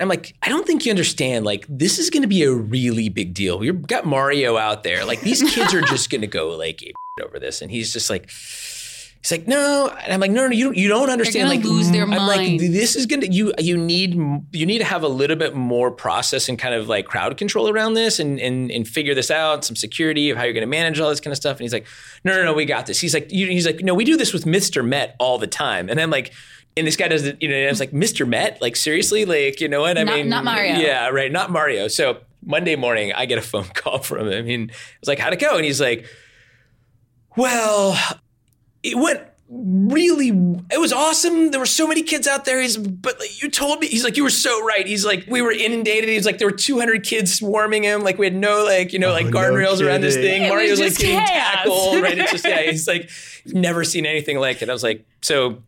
I'm 0.00 0.08
like, 0.08 0.34
"I 0.42 0.48
don't 0.48 0.66
think 0.66 0.84
you 0.84 0.90
understand. 0.90 1.44
Like, 1.44 1.66
this 1.68 1.98
is 1.98 2.10
going 2.10 2.22
to 2.22 2.28
be 2.28 2.42
a 2.42 2.52
really 2.52 3.08
big 3.08 3.34
deal. 3.34 3.58
We've 3.58 3.86
got 3.86 4.04
Mario 4.04 4.56
out 4.56 4.82
there. 4.82 5.04
Like, 5.04 5.20
these 5.22 5.42
kids 5.42 5.74
are 5.74 5.82
just 5.82 6.10
going 6.10 6.20
to 6.20 6.26
go 6.26 6.50
like 6.50 6.82
over 7.22 7.38
this." 7.38 7.62
And 7.62 7.70
he's 7.70 7.92
just 7.92 8.10
like. 8.10 8.30
He's 9.24 9.32
like, 9.32 9.48
no, 9.48 9.88
and 9.88 10.12
I'm 10.12 10.20
like, 10.20 10.32
no, 10.32 10.46
no, 10.46 10.52
you 10.52 10.64
don't, 10.64 10.76
you 10.76 10.86
don't 10.86 11.08
understand. 11.08 11.48
like, 11.48 11.64
lose 11.64 11.90
their 11.90 12.02
I'm 12.02 12.10
like, 12.10 12.60
this 12.60 12.94
is 12.94 13.06
gonna, 13.06 13.24
you, 13.24 13.54
you 13.58 13.78
need, 13.78 14.12
you 14.52 14.66
need 14.66 14.80
to 14.80 14.84
have 14.84 15.02
a 15.02 15.08
little 15.08 15.36
bit 15.36 15.54
more 15.54 15.90
process 15.90 16.46
and 16.50 16.58
kind 16.58 16.74
of 16.74 16.88
like 16.88 17.06
crowd 17.06 17.34
control 17.38 17.70
around 17.70 17.94
this, 17.94 18.20
and 18.20 18.38
and 18.38 18.70
and 18.70 18.86
figure 18.86 19.14
this 19.14 19.30
out, 19.30 19.64
some 19.64 19.76
security 19.76 20.28
of 20.28 20.36
how 20.36 20.44
you're 20.44 20.52
gonna 20.52 20.66
manage 20.66 21.00
all 21.00 21.08
this 21.08 21.20
kind 21.20 21.32
of 21.32 21.38
stuff. 21.38 21.56
And 21.56 21.62
he's 21.62 21.72
like, 21.72 21.86
no, 22.22 22.36
no, 22.36 22.44
no, 22.44 22.52
we 22.52 22.66
got 22.66 22.84
this. 22.84 23.00
He's 23.00 23.14
like, 23.14 23.32
you, 23.32 23.46
he's 23.46 23.64
like, 23.64 23.80
no, 23.80 23.94
we 23.94 24.04
do 24.04 24.18
this 24.18 24.34
with 24.34 24.44
Mr. 24.44 24.86
Met 24.86 25.16
all 25.18 25.38
the 25.38 25.46
time, 25.46 25.88
and 25.88 25.98
I'm 25.98 26.10
like. 26.10 26.32
And 26.76 26.84
this 26.88 26.96
guy 26.96 27.06
does 27.06 27.24
it, 27.24 27.40
you 27.40 27.46
know, 27.48 27.54
and 27.54 27.68
I 27.68 27.70
was 27.70 27.78
like, 27.78 27.92
Mr. 27.92 28.26
Met? 28.26 28.60
Like, 28.60 28.74
seriously? 28.74 29.24
Like, 29.24 29.60
you 29.60 29.68
know 29.68 29.82
what? 29.82 29.96
I 29.96 30.02
Not- 30.02 30.16
mean, 30.16 30.28
not 30.28 30.42
Mario. 30.42 30.74
Yeah, 30.74 31.08
right. 31.10 31.30
Not 31.30 31.52
Mario. 31.52 31.86
So 31.86 32.18
Monday 32.44 32.74
morning, 32.74 33.12
I 33.12 33.26
get 33.26 33.38
a 33.38 33.42
phone 33.42 33.62
call 33.74 34.00
from 34.00 34.26
him. 34.26 34.32
I 34.36 34.42
mean, 34.42 34.70
I 34.72 34.74
was 35.00 35.06
like, 35.06 35.20
how'd 35.20 35.32
it 35.32 35.38
go? 35.38 35.54
And 35.54 35.64
he's 35.64 35.80
like, 35.80 36.06
well, 37.36 37.96
it 38.84 38.96
went 38.96 39.20
really 39.48 40.28
it 40.70 40.80
was 40.80 40.92
awesome 40.92 41.50
there 41.50 41.60
were 41.60 41.66
so 41.66 41.86
many 41.86 42.02
kids 42.02 42.26
out 42.26 42.44
there 42.44 42.62
he's 42.62 42.76
but 42.76 43.18
like, 43.20 43.42
you 43.42 43.50
told 43.50 43.78
me 43.78 43.86
he's 43.86 44.02
like 44.02 44.16
you 44.16 44.22
were 44.22 44.30
so 44.30 44.64
right 44.64 44.86
he's 44.86 45.04
like 45.04 45.24
we 45.28 45.42
were 45.42 45.52
inundated 45.52 46.08
he's 46.08 46.24
like 46.24 46.38
there 46.38 46.48
were 46.48 46.56
200 46.56 47.04
kids 47.04 47.34
swarming 47.34 47.82
him 47.82 48.02
like 48.02 48.16
we 48.16 48.24
had 48.24 48.34
no 48.34 48.64
like 48.64 48.92
you 48.92 48.98
know 48.98 49.10
like 49.10 49.26
Oh, 49.26 49.30
no 49.30 49.38
guardrails 49.38 49.86
around 49.86 50.00
this 50.00 50.14
thing 50.14 50.42
It 50.42 50.46
was 50.46 50.50
mario's 50.50 50.80
like 50.80 50.88
just 50.88 51.00
getting 51.00 51.18
chaos. 51.18 51.30
tackled 51.30 52.02
right 52.02 52.18
it's 52.18 52.32
just 52.32 52.44
yeah 52.46 52.62
he's 52.70 52.88
like 52.88 53.10
never 53.46 53.84
seen 53.84 54.06
anything 54.06 54.38
like 54.38 54.62
it 54.62 54.70
i 54.70 54.72
was 54.72 54.82
like 54.82 55.04
so 55.22 55.62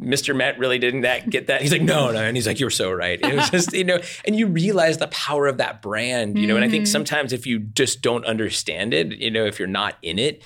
Mr. 0.00 0.34
Met 0.34 0.60
really 0.60 0.78
didn't 0.78 1.00
that 1.00 1.28
get 1.28 1.48
that. 1.48 1.60
He's 1.60 1.72
like, 1.72 1.82
no, 1.82 2.12
no. 2.12 2.22
And 2.22 2.36
he's 2.36 2.46
like, 2.46 2.60
you're 2.60 2.70
so 2.70 2.92
right. 2.92 3.18
It 3.20 3.34
was 3.34 3.50
just, 3.50 3.72
you 3.72 3.82
know, 3.82 3.98
and 4.24 4.36
you 4.36 4.46
realize 4.46 4.98
the 4.98 5.08
power 5.08 5.48
of 5.48 5.56
that 5.56 5.82
brand, 5.82 6.38
you 6.38 6.46
know, 6.46 6.54
and 6.54 6.64
I 6.64 6.68
think 6.68 6.84
mm-hmm. 6.84 6.92
sometimes 6.92 7.32
if 7.32 7.48
you 7.48 7.58
just 7.58 8.00
don't 8.00 8.24
understand 8.24 8.94
it, 8.94 9.18
you 9.18 9.30
know, 9.30 9.44
if 9.44 9.58
you're 9.58 9.66
not 9.66 9.96
in 10.02 10.20
it, 10.20 10.44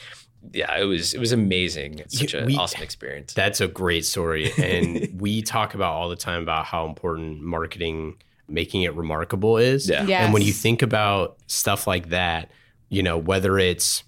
yeah, 0.52 0.76
it 0.78 0.84
was, 0.84 1.14
it 1.14 1.20
was 1.20 1.32
amazing. 1.32 1.98
It's 2.00 2.18
such 2.18 2.34
an 2.34 2.46
we- 2.46 2.56
awesome 2.56 2.82
experience. 2.82 3.32
That's 3.34 3.60
a 3.60 3.68
great 3.68 4.04
story. 4.04 4.52
And 4.58 5.08
we 5.20 5.42
talk 5.42 5.74
about 5.74 5.92
all 5.92 6.08
the 6.08 6.16
time 6.16 6.42
about 6.42 6.64
how 6.66 6.86
important 6.86 7.40
marketing, 7.42 8.16
making 8.48 8.82
it 8.82 8.94
remarkable 8.94 9.56
is. 9.56 9.88
Yeah. 9.88 10.24
And 10.24 10.32
when 10.32 10.42
you 10.42 10.52
think 10.52 10.82
about 10.82 11.36
stuff 11.46 11.86
like 11.86 12.08
that, 12.10 12.50
you 12.88 13.02
know, 13.02 13.16
whether 13.16 13.58
it's, 13.58 14.02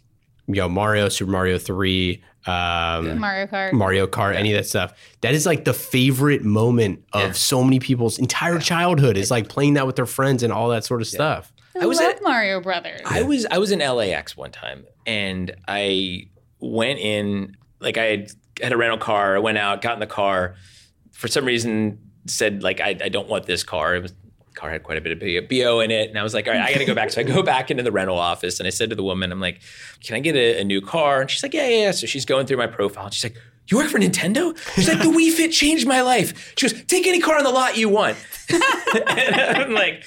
you 0.47 0.57
know, 0.57 0.69
Mario, 0.69 1.09
Super 1.09 1.31
Mario 1.31 1.57
3, 1.59 2.23
um, 2.47 3.19
Mario 3.19 3.47
Kart. 3.47 3.73
Mario 3.73 4.07
Kart, 4.07 4.35
any 4.35 4.53
of 4.53 4.59
that 4.59 4.67
stuff. 4.69 4.93
That 5.23 5.33
is 5.33 5.47
like 5.47 5.65
the 5.65 5.73
favorite 5.73 6.45
moment 6.45 7.03
of 7.15 7.23
Yeah. 7.23 7.33
so 7.33 7.65
many 7.65 7.79
people's 7.79 8.19
entire 8.19 8.59
childhood 8.59 9.17
is 9.17 9.31
like 9.31 9.49
playing 9.49 9.75
that 9.75 9.87
with 9.87 9.97
their 9.97 10.05
friends 10.05 10.43
and 10.43 10.53
all 10.53 10.69
that 10.69 10.85
sort 10.85 11.01
of 11.01 11.07
stuff. 11.07 11.51
I, 11.79 11.85
I 11.85 11.87
was 11.87 11.99
love 11.99 12.13
at- 12.13 12.23
Mario 12.23 12.61
Brothers. 12.61 13.01
I 13.05 13.23
was 13.23 13.47
I 13.51 13.59
was 13.59 13.71
in 13.71 13.81
LAX 13.81 14.37
one 14.37 14.51
time 14.53 14.85
and 15.07 15.55
I 15.67 16.29
went 16.61 16.99
in 16.99 17.57
like 17.81 17.99
I 17.99 18.05
had, 18.05 18.31
had 18.63 18.73
a 18.73 18.77
rental 18.77 18.99
car. 18.99 19.37
I 19.37 19.39
went 19.41 19.59
out, 19.59 19.83
got 19.83 19.95
in 19.95 20.01
the 20.01 20.07
car. 20.07 20.55
For 21.13 21.29
some 21.29 21.45
reason, 21.45 21.99
said 22.27 22.63
like 22.63 22.81
I, 22.81 22.97
I 23.03 23.09
don't 23.09 23.29
want 23.29 23.47
this 23.47 23.63
car. 23.63 23.97
It 23.97 24.03
was 24.03 24.15
car 24.55 24.71
had 24.71 24.85
quite 24.85 24.97
a 24.99 25.01
bit 25.01 25.13
of 25.13 25.49
bo 25.49 25.81
in 25.81 25.91
it, 25.91 26.09
and 26.09 26.19
I 26.19 26.23
was 26.23 26.33
like, 26.33 26.47
all 26.47 26.55
right, 26.55 26.63
I 26.63 26.73
got 26.73 26.79
to 26.79 26.85
go 26.85 26.95
back. 26.95 27.11
So 27.11 27.21
I 27.21 27.25
go 27.25 27.43
back 27.55 27.71
into 27.71 27.83
the 27.83 27.93
rental 27.93 28.19
office 28.19 28.61
and 28.61 28.67
I 28.67 28.71
said 28.71 28.91
to 28.91 28.97
the 28.97 29.03
woman, 29.03 29.33
I'm 29.33 29.41
like, 29.41 29.61
can 30.03 30.15
I 30.17 30.21
get 30.21 30.37
a, 30.37 30.61
a 30.61 30.65
new 30.65 30.81
car? 30.81 31.21
And 31.21 31.31
she's 31.31 31.43
like, 31.43 31.55
yeah, 31.55 31.69
yeah. 31.69 31.83
yeah. 31.87 31.91
So 31.91 32.07
she's 32.07 32.25
going 32.25 32.47
through 32.47 32.59
my 32.59 32.67
profile. 32.69 33.07
And 33.07 33.15
she's 33.15 33.25
like. 33.25 33.37
You 33.67 33.79
work 33.79 33.89
for 33.89 33.99
Nintendo? 33.99 34.55
She's 34.75 34.89
like, 34.91 34.99
the 34.99 35.05
Wii 35.07 35.33
Fit 35.33 35.51
changed 35.51 35.89
my 35.89 36.03
life. 36.03 36.53
She 36.59 36.69
goes, 36.69 36.85
take 36.85 37.07
any 37.07 37.19
car 37.19 37.39
on 37.39 37.45
the 37.45 37.51
lot 37.51 37.79
you 37.79 37.89
want. 37.89 38.19
and 38.51 39.35
I'm 39.35 39.73
like, 39.73 40.05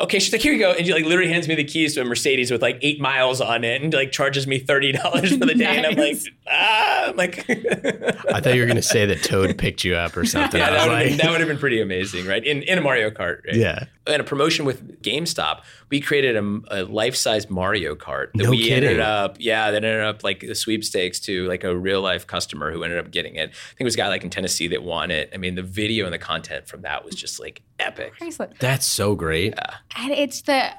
okay. 0.00 0.18
She's 0.18 0.32
like, 0.32 0.42
here 0.42 0.52
you 0.52 0.58
go. 0.58 0.72
And 0.72 0.86
she 0.86 0.92
like 0.92 1.04
literally 1.04 1.30
hands 1.30 1.48
me 1.48 1.54
the 1.54 1.64
keys 1.64 1.94
to 1.94 2.02
a 2.02 2.04
Mercedes 2.04 2.50
with 2.50 2.62
like 2.62 2.78
eight 2.82 3.00
miles 3.00 3.40
on 3.40 3.64
it 3.64 3.82
and 3.82 3.92
like 3.92 4.12
charges 4.12 4.46
me 4.46 4.60
$30 4.60 5.38
for 5.38 5.46
the 5.46 5.54
day. 5.54 5.76
And 5.76 5.86
I'm 5.86 5.96
like, 5.96 6.18
ah, 6.50 7.08
I'm 7.08 7.16
like, 7.16 7.38
I 7.48 8.40
thought 8.40 8.54
you 8.54 8.60
were 8.60 8.66
going 8.66 8.76
to 8.76 8.82
say 8.82 9.06
that 9.06 9.22
Toad 9.22 9.58
picked 9.58 9.84
you 9.84 9.96
up 9.96 10.16
or 10.16 10.24
something. 10.24 10.60
yeah, 10.60 10.70
that 10.70 10.88
would, 10.88 10.96
have 10.96 11.00
like, 11.00 11.08
been, 11.08 11.16
that 11.18 11.30
would 11.30 11.40
have 11.40 11.48
been 11.48 11.58
pretty 11.58 11.80
amazing, 11.80 12.26
right? 12.26 12.44
In, 12.44 12.62
in 12.62 12.78
a 12.78 12.80
Mario 12.80 13.10
Kart, 13.10 13.44
right? 13.46 13.54
yeah. 13.54 13.84
In 14.08 14.20
a 14.20 14.24
promotion 14.24 14.64
with 14.64 15.02
GameStop, 15.02 15.62
we 15.90 16.00
created 16.00 16.36
a, 16.36 16.60
a 16.70 16.84
life-size 16.84 17.48
Mario 17.50 17.94
Kart 17.94 18.32
that 18.34 18.44
No 18.44 18.50
we 18.50 18.70
ended 18.70 19.00
up, 19.00 19.36
yeah, 19.38 19.70
that 19.70 19.84
ended 19.84 20.02
up 20.02 20.24
like 20.24 20.40
the 20.40 20.54
sweepstakes 20.54 21.20
to 21.20 21.46
like 21.46 21.64
a 21.64 21.76
real 21.76 22.00
life 22.00 22.26
customer 22.26 22.72
who 22.72 22.82
ended 22.82 22.98
up 22.98 23.10
getting 23.10 23.36
it. 23.36 23.50
I 23.50 23.68
think 23.70 23.80
it 23.80 23.84
was 23.84 23.94
a 23.94 23.98
guy 23.98 24.08
like 24.08 24.24
in 24.24 24.30
Tennessee 24.30 24.68
that 24.68 24.82
won 24.82 25.10
it. 25.10 25.30
I 25.32 25.36
mean, 25.36 25.54
the 25.54 25.62
video 25.62 26.04
and 26.04 26.14
the 26.14 26.18
content 26.18 26.66
from 26.66 26.82
that 26.82 27.04
was 27.04 27.14
just 27.14 27.38
like 27.38 27.62
epic. 27.78 28.18
Bracelet. 28.18 28.58
That's 28.58 28.86
so 28.86 29.14
great. 29.14 29.54
And 29.96 30.12
it's 30.12 30.42
the 30.42 30.70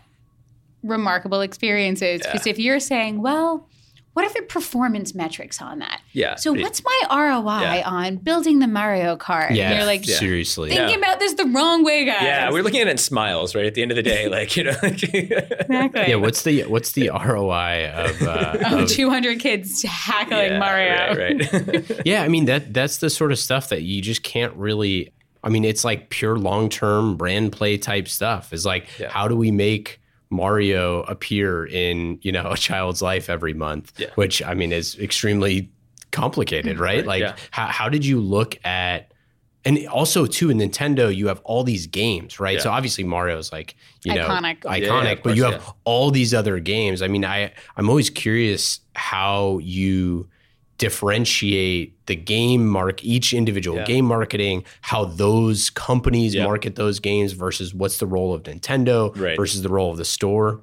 remarkable 0.83 1.41
experiences. 1.41 2.21
Because 2.21 2.47
if 2.47 2.59
you're 2.59 2.79
saying, 2.79 3.21
well, 3.21 3.67
what 4.13 4.25
are 4.25 4.33
the 4.33 4.41
performance 4.47 5.13
metrics 5.15 5.61
on 5.61 5.79
that? 5.79 6.01
Yeah. 6.11 6.35
So 6.35 6.53
It- 6.55 6.61
what's 6.61 6.83
my 6.83 7.01
ROI 7.09 7.61
Yeah. 7.77 7.83
on 7.89 8.17
building 8.17 8.59
the 8.59 8.67
Mario 8.67 9.15
Kart? 9.15 9.55
Yeah. 9.55 9.69
And 9.69 9.77
you're 9.77 9.85
like, 9.85 10.03
seriously. 10.03 10.69
thinking 10.71 10.97
about 10.97 11.19
this 11.19 11.33
the 11.33 11.45
wrong 11.45 11.83
way, 11.85 12.03
guys. 12.05 12.21
Yeah, 12.23 12.51
we're 12.51 12.63
looking 12.63 12.81
at 12.81 12.87
it 12.87 12.91
in 12.91 12.97
smiles, 12.97 13.55
right? 13.55 13.65
At 13.65 13.75
the 13.75 13.81
end 13.81 13.91
of 13.91 13.95
the 13.95 14.03
day, 14.03 14.27
like 14.27 14.57
you 14.57 14.63
know, 14.65 14.75
like, 14.83 15.01
exactly. 15.13 16.05
Yeah, 16.07 16.15
what's 16.15 16.43
the 16.43 16.63
what's 16.63 16.91
the 16.93 17.09
ROI 17.09 17.89
of, 17.93 18.21
uh, 18.21 18.57
Oh, 18.65 18.79
of 18.83 18.89
200 18.89 19.39
kids 19.39 19.83
heckling 19.83 20.51
Yeah, 20.53 20.59
Mario. 20.59 21.15
right? 21.17 21.67
right. 21.67 22.01
Yeah, 22.05 22.23
I 22.23 22.27
mean 22.27 22.45
that 22.45 22.73
that's 22.73 22.97
the 22.97 23.09
sort 23.09 23.31
of 23.31 23.39
stuff 23.39 23.69
that 23.69 23.83
you 23.83 24.01
just 24.01 24.23
can't 24.23 24.53
really 24.55 25.11
I 25.43 25.49
mean 25.49 25.63
it's 25.63 25.85
like 25.85 26.09
pure 26.09 26.37
long-term 26.37 27.15
brand 27.15 27.51
play 27.53 27.77
type 27.77 28.07
stuff. 28.07 28.51
Is 28.53 28.65
like 28.65 28.87
Yeah. 28.99 29.09
how 29.09 29.27
do 29.27 29.35
we 29.35 29.51
make 29.51 29.99
Mario 30.29 31.01
appear 31.03 31.65
in, 31.65 32.19
you 32.21 32.31
know, 32.31 32.51
a 32.51 32.57
child's 32.57 33.01
life 33.01 33.29
every 33.29 33.53
month, 33.53 33.93
Yeah. 33.97 34.07
which 34.15 34.41
I 34.43 34.53
mean 34.53 34.71
is 34.71 34.97
extremely 34.99 35.71
complicated, 36.11 36.73
mm-hmm. 36.73 36.83
right? 36.83 37.05
Like 37.05 37.21
yeah. 37.21 37.35
how 37.51 37.67
how 37.67 37.89
did 37.89 38.05
you 38.05 38.19
look 38.19 38.57
at 38.65 39.13
and 39.65 39.87
also 39.87 40.25
too 40.25 40.49
in 40.49 40.57
Nintendo 40.57 41.13
you 41.13 41.27
have 41.27 41.41
all 41.43 41.63
these 41.63 41.85
games, 41.85 42.39
right? 42.39 42.55
Yeah. 42.55 42.61
So 42.63 42.71
obviously 42.71 43.03
Mario's 43.03 43.51
like, 43.51 43.75
you 44.03 44.13
know, 44.13 44.27
Iconic. 44.27 44.61
iconic, 44.61 44.81
Yeah, 44.81 45.03
yeah, 45.03 45.11
of 45.11 45.23
but 45.23 45.35
you 45.35 45.43
have 45.43 45.61
yeah. 45.61 45.71
all 45.83 46.11
these 46.11 46.33
other 46.33 46.59
games. 46.59 47.01
I 47.01 47.07
mean, 47.07 47.25
I 47.25 47.51
I'm 47.75 47.89
always 47.89 48.09
curious 48.09 48.79
how 48.95 49.59
you 49.59 50.29
differentiate 50.79 52.05
the 52.07 52.15
game 52.15 52.67
mark 52.67 53.03
each 53.03 53.33
individual 53.33 53.77
Yeah. 53.77 53.85
game 53.85 54.05
marketing 54.05 54.63
how 54.81 55.05
those 55.05 55.69
companies 55.69 56.33
Yeah. 56.33 56.45
market 56.45 56.75
those 56.75 56.99
games 56.99 57.33
versus 57.33 57.73
what's 57.73 57.97
the 57.97 58.07
role 58.07 58.33
of 58.33 58.43
Nintendo 58.43 59.15
Right. 59.15 59.35
versus 59.37 59.61
the 59.61 59.69
role 59.69 59.91
of 59.91 59.97
the 59.97 60.05
store 60.05 60.61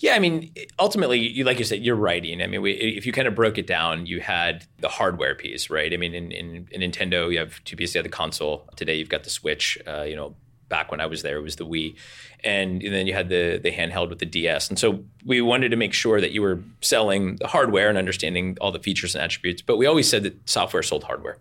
Yeah, 0.00 0.14
I 0.14 0.20
mean, 0.20 0.52
ultimately, 0.78 1.18
you, 1.18 1.42
like 1.42 1.58
you 1.58 1.64
said, 1.64 1.82
you're 1.84 1.96
writing. 1.96 2.40
I 2.40 2.46
mean, 2.46 2.62
we, 2.62 2.70
if 2.70 3.04
you 3.04 3.10
kind 3.10 3.26
of 3.26 3.34
broke 3.34 3.58
it 3.58 3.66
down, 3.66 4.06
you 4.06 4.20
had 4.20 4.64
the 4.78 4.86
hardware 4.88 5.34
piece, 5.34 5.70
right? 5.70 5.92
I 5.92 5.96
mean, 5.96 6.14
in, 6.14 6.30
in, 6.30 6.68
in 6.70 6.80
Nintendo, 6.88 7.32
you 7.32 7.38
have 7.40 7.64
two 7.64 7.74
pieces. 7.74 7.96
You 7.96 7.98
have 7.98 8.04
the 8.04 8.16
console. 8.16 8.68
Today, 8.76 8.94
you've 8.94 9.08
got 9.08 9.24
the 9.24 9.30
Switch. 9.30 9.76
Uh, 9.88 10.02
you 10.02 10.14
know, 10.14 10.36
back 10.68 10.90
when 10.90 11.00
I 11.00 11.06
was 11.06 11.22
there, 11.22 11.36
it 11.36 11.42
was 11.42 11.56
the 11.56 11.66
Wii, 11.66 11.96
and, 12.44 12.80
then 12.82 13.06
you 13.06 13.14
had 13.14 13.28
the 13.28 13.58
the 13.62 13.70
handheld 13.70 14.10
with 14.10 14.18
the 14.18 14.26
DS. 14.26 14.68
And 14.68 14.78
so 14.78 15.04
we 15.24 15.40
wanted 15.40 15.70
to 15.70 15.76
make 15.76 15.92
sure 15.92 16.20
that 16.20 16.32
you 16.32 16.42
were 16.42 16.60
selling 16.80 17.36
the 17.36 17.48
hardware 17.48 17.88
and 17.88 17.98
understanding 17.98 18.56
all 18.60 18.72
the 18.72 18.78
features 18.78 19.14
and 19.14 19.22
attributes. 19.22 19.62
But 19.62 19.76
we 19.76 19.86
always 19.86 20.08
said 20.08 20.22
that 20.24 20.48
software 20.48 20.82
sold 20.82 21.04
hardware. 21.04 21.38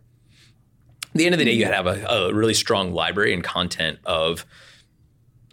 At 1.06 1.14
the 1.14 1.26
end 1.26 1.36
of 1.36 1.40
the 1.40 1.46
day, 1.46 1.54
you 1.54 1.66
had 1.66 1.72
to 1.72 1.78
have 1.78 1.88
a, 1.88 2.06
a 2.06 2.34
really 2.34 2.54
strong 2.54 2.94
library 2.94 3.34
and 3.34 3.44
content 3.44 4.00
of 4.06 4.46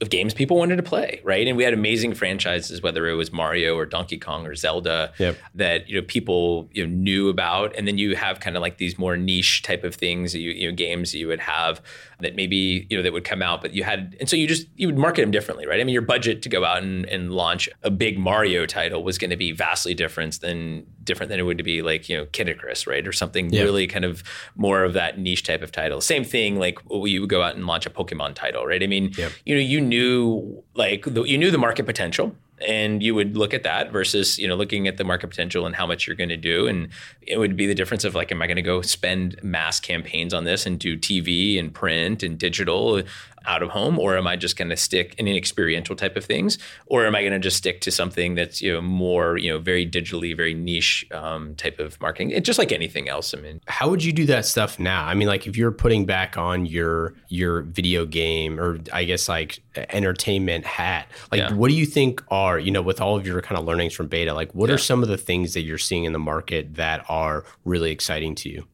of 0.00 0.10
games 0.10 0.34
people 0.34 0.56
wanted 0.56 0.76
to 0.76 0.82
play, 0.82 1.20
right? 1.22 1.46
And 1.46 1.56
we 1.56 1.62
had 1.64 1.72
amazing 1.72 2.14
franchises, 2.14 2.82
whether 2.82 3.08
it 3.08 3.14
was 3.14 3.32
Mario 3.32 3.76
or 3.76 3.86
Donkey 3.86 4.18
Kong 4.18 4.46
or 4.46 4.54
Zelda, 4.54 5.12
Yep. 5.18 5.36
that 5.54 5.88
you 5.88 6.00
know 6.00 6.06
people 6.06 6.68
you 6.72 6.86
know, 6.86 6.92
knew 6.92 7.28
about. 7.28 7.74
And 7.76 7.86
then 7.86 7.96
you 7.96 8.16
have 8.16 8.40
kind 8.40 8.56
of 8.56 8.60
like 8.60 8.78
these 8.78 8.98
more 8.98 9.16
niche 9.16 9.62
type 9.62 9.84
of 9.84 9.94
things, 9.94 10.32
that 10.32 10.40
you, 10.40 10.50
you 10.50 10.68
know, 10.68 10.74
games 10.74 11.12
that 11.12 11.18
you 11.18 11.28
would 11.28 11.40
have 11.40 11.80
that 12.20 12.36
maybe 12.36 12.86
you 12.88 12.96
know 12.96 13.02
that 13.02 13.12
would 13.12 13.24
come 13.24 13.42
out, 13.42 13.60
but 13.60 13.74
you 13.74 13.82
had, 13.84 14.16
and 14.20 14.28
so 14.28 14.36
you 14.36 14.46
just 14.46 14.66
you 14.76 14.86
would 14.88 14.96
market 14.98 15.20
them 15.22 15.30
differently, 15.30 15.66
right? 15.66 15.80
I 15.80 15.84
mean, 15.84 15.92
your 15.92 16.02
budget 16.02 16.42
to 16.42 16.48
go 16.48 16.64
out 16.64 16.82
and, 16.82 17.06
and 17.06 17.32
launch 17.32 17.68
a 17.82 17.90
big 17.90 18.18
Mario 18.18 18.66
title 18.66 19.02
was 19.04 19.18
going 19.18 19.30
to 19.30 19.36
be 19.36 19.52
vastly 19.52 19.94
different 19.94 20.40
than 20.40 20.86
different 21.02 21.28
than 21.28 21.38
it 21.38 21.42
would 21.42 21.62
be 21.62 21.82
like 21.82 22.08
you 22.08 22.16
know 22.16 22.24
Kid 22.26 22.48
Icarus, 22.48 22.86
right, 22.86 23.06
or 23.06 23.12
something 23.12 23.52
Yeah. 23.52 23.62
really 23.62 23.86
kind 23.86 24.04
of 24.04 24.22
more 24.56 24.84
of 24.84 24.92
that 24.94 25.18
niche 25.18 25.42
type 25.42 25.62
of 25.62 25.70
title. 25.70 26.00
Same 26.00 26.24
thing, 26.24 26.58
like 26.58 26.78
you 26.90 27.20
would 27.20 27.30
go 27.30 27.42
out 27.42 27.54
and 27.56 27.66
launch 27.66 27.84
a 27.86 27.90
Pokemon 27.90 28.34
title, 28.34 28.64
right? 28.66 28.82
I 28.82 28.86
mean, 28.86 29.12
Yep. 29.16 29.32
you 29.44 29.54
know, 29.54 29.60
you 29.60 29.80
knew 29.84 30.62
like 30.74 31.04
the, 31.04 31.22
you 31.22 31.38
knew 31.38 31.50
the 31.50 31.58
market 31.58 31.86
potential. 31.86 32.34
And 32.66 33.02
you 33.02 33.16
would 33.16 33.36
look 33.36 33.52
at 33.52 33.64
that 33.64 33.90
versus, 33.90 34.38
you 34.38 34.46
know, 34.46 34.54
looking 34.54 34.86
at 34.86 34.96
the 34.96 35.02
market 35.02 35.26
potential 35.28 35.66
and 35.66 35.74
how 35.74 35.86
much 35.86 36.06
you're 36.06 36.14
going 36.14 36.28
to 36.28 36.36
do, 36.36 36.68
and 36.68 36.88
it 37.20 37.36
would 37.36 37.56
be 37.56 37.66
the 37.66 37.74
difference 37.74 38.04
of 38.04 38.14
like, 38.14 38.30
am 38.30 38.40
I 38.40 38.46
going 38.46 38.56
to 38.56 38.62
go 38.62 38.80
spend 38.80 39.42
mass 39.42 39.80
campaigns 39.80 40.32
on 40.32 40.44
this 40.44 40.64
and 40.64 40.78
do 40.78 40.96
TV 40.96 41.58
and 41.58 41.74
print 41.74 42.22
and 42.22 42.38
digital 42.38 43.02
out 43.46 43.62
of 43.62 43.70
home, 43.70 43.98
or 43.98 44.16
am 44.16 44.26
I 44.26 44.36
just 44.36 44.56
going 44.56 44.70
to 44.70 44.76
stick 44.76 45.14
in 45.18 45.26
an 45.28 45.36
experiential 45.36 45.96
type 45.96 46.16
of 46.16 46.24
things, 46.24 46.58
or 46.86 47.06
am 47.06 47.14
I 47.14 47.20
going 47.22 47.32
to 47.32 47.38
just 47.38 47.56
stick 47.56 47.80
to 47.82 47.90
something 47.90 48.34
that's 48.34 48.60
you 48.62 48.72
know 48.72 48.80
more 48.80 49.36
you 49.36 49.50
know 49.52 49.58
very 49.58 49.86
digitally, 49.88 50.36
very 50.36 50.54
niche 50.54 51.06
um, 51.12 51.54
type 51.56 51.78
of 51.78 52.00
marketing? 52.00 52.30
It's 52.30 52.46
just 52.46 52.58
like 52.58 52.72
anything 52.72 53.08
else. 53.08 53.34
I 53.34 53.38
mean, 53.40 53.60
How 53.66 53.88
would 53.90 54.02
you 54.04 54.12
do 54.12 54.26
that 54.26 54.46
stuff 54.46 54.78
now? 54.78 55.04
I 55.06 55.14
mean, 55.14 55.28
like 55.28 55.46
if 55.46 55.56
you're 55.56 55.72
putting 55.72 56.04
back 56.06 56.36
on 56.36 56.66
your 56.66 57.14
your 57.28 57.62
video 57.62 58.06
game 58.06 58.58
or 58.60 58.78
I 58.92 59.04
guess 59.04 59.28
like 59.28 59.60
entertainment 59.76 60.64
hat, 60.66 61.08
like 61.32 61.38
Yeah. 61.38 61.52
what 61.54 61.68
do 61.68 61.74
you 61.74 61.86
think 61.86 62.22
are 62.28 62.58
you 62.58 62.70
know 62.70 62.82
with 62.82 63.00
all 63.00 63.16
of 63.16 63.26
your 63.26 63.40
kind 63.42 63.58
of 63.58 63.64
learnings 63.64 63.94
from 63.94 64.08
b8ta, 64.08 64.34
like 64.34 64.54
what 64.54 64.68
Yeah. 64.68 64.74
are 64.74 64.78
some 64.78 65.02
of 65.02 65.08
the 65.08 65.16
things 65.18 65.54
that 65.54 65.62
you're 65.62 65.78
seeing 65.78 66.04
in 66.04 66.12
the 66.12 66.18
market 66.18 66.74
that 66.74 67.04
are 67.08 67.44
really 67.64 67.90
exciting 67.90 68.34
to 68.36 68.48
you? 68.48 68.66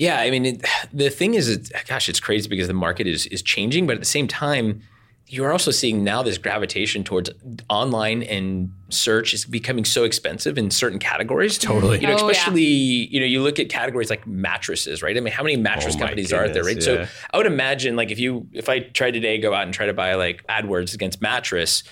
Yeah, 0.00 0.18
I 0.18 0.30
mean, 0.30 0.46
it, 0.46 0.64
the 0.94 1.10
thing 1.10 1.34
is, 1.34 1.50
it's, 1.50 1.70
gosh, 1.86 2.08
it's 2.08 2.20
crazy 2.20 2.48
because 2.48 2.68
the 2.68 2.74
market 2.74 3.06
is 3.06 3.26
is 3.26 3.42
changing, 3.42 3.86
but 3.86 3.92
at 3.96 4.00
the 4.00 4.06
same 4.06 4.26
time, 4.26 4.80
you're 5.26 5.52
also 5.52 5.70
seeing 5.70 6.02
now 6.02 6.22
this 6.22 6.38
gravitation 6.38 7.04
towards 7.04 7.28
online 7.68 8.22
and 8.22 8.72
search 8.88 9.34
is 9.34 9.44
becoming 9.44 9.84
so 9.84 10.04
expensive 10.04 10.56
in 10.56 10.70
certain 10.70 10.98
categories. 10.98 11.58
Totally. 11.58 12.00
You 12.00 12.06
know, 12.06 12.14
Oh, 12.14 12.24
yeah. 12.24 12.30
especially 12.30 12.62
you 12.62 13.20
know, 13.20 13.26
you 13.26 13.42
look 13.42 13.58
at 13.58 13.68
categories 13.68 14.08
like 14.08 14.26
mattresses, 14.26 15.02
right? 15.02 15.14
I 15.14 15.20
mean, 15.20 15.34
how 15.34 15.42
many 15.42 15.56
oh 15.56 15.60
mattress 15.60 15.94
Oh 15.94 15.98
my 15.98 16.06
companies 16.06 16.32
are 16.32 16.48
there, 16.48 16.64
right? 16.64 16.78
goodness, 16.78 17.10
So. 17.10 17.26
I 17.34 17.36
would 17.36 17.46
imagine, 17.46 17.94
like, 17.94 18.10
if 18.10 18.18
you 18.18 18.48
if 18.54 18.70
I 18.70 18.78
tried 18.80 19.10
today 19.12 19.36
go 19.36 19.52
out 19.52 19.64
and 19.64 19.74
try 19.74 19.84
to 19.84 19.92
buy 19.92 20.14
like 20.14 20.46
AdWords 20.46 20.94
against 20.94 21.20
mattress, 21.20 21.82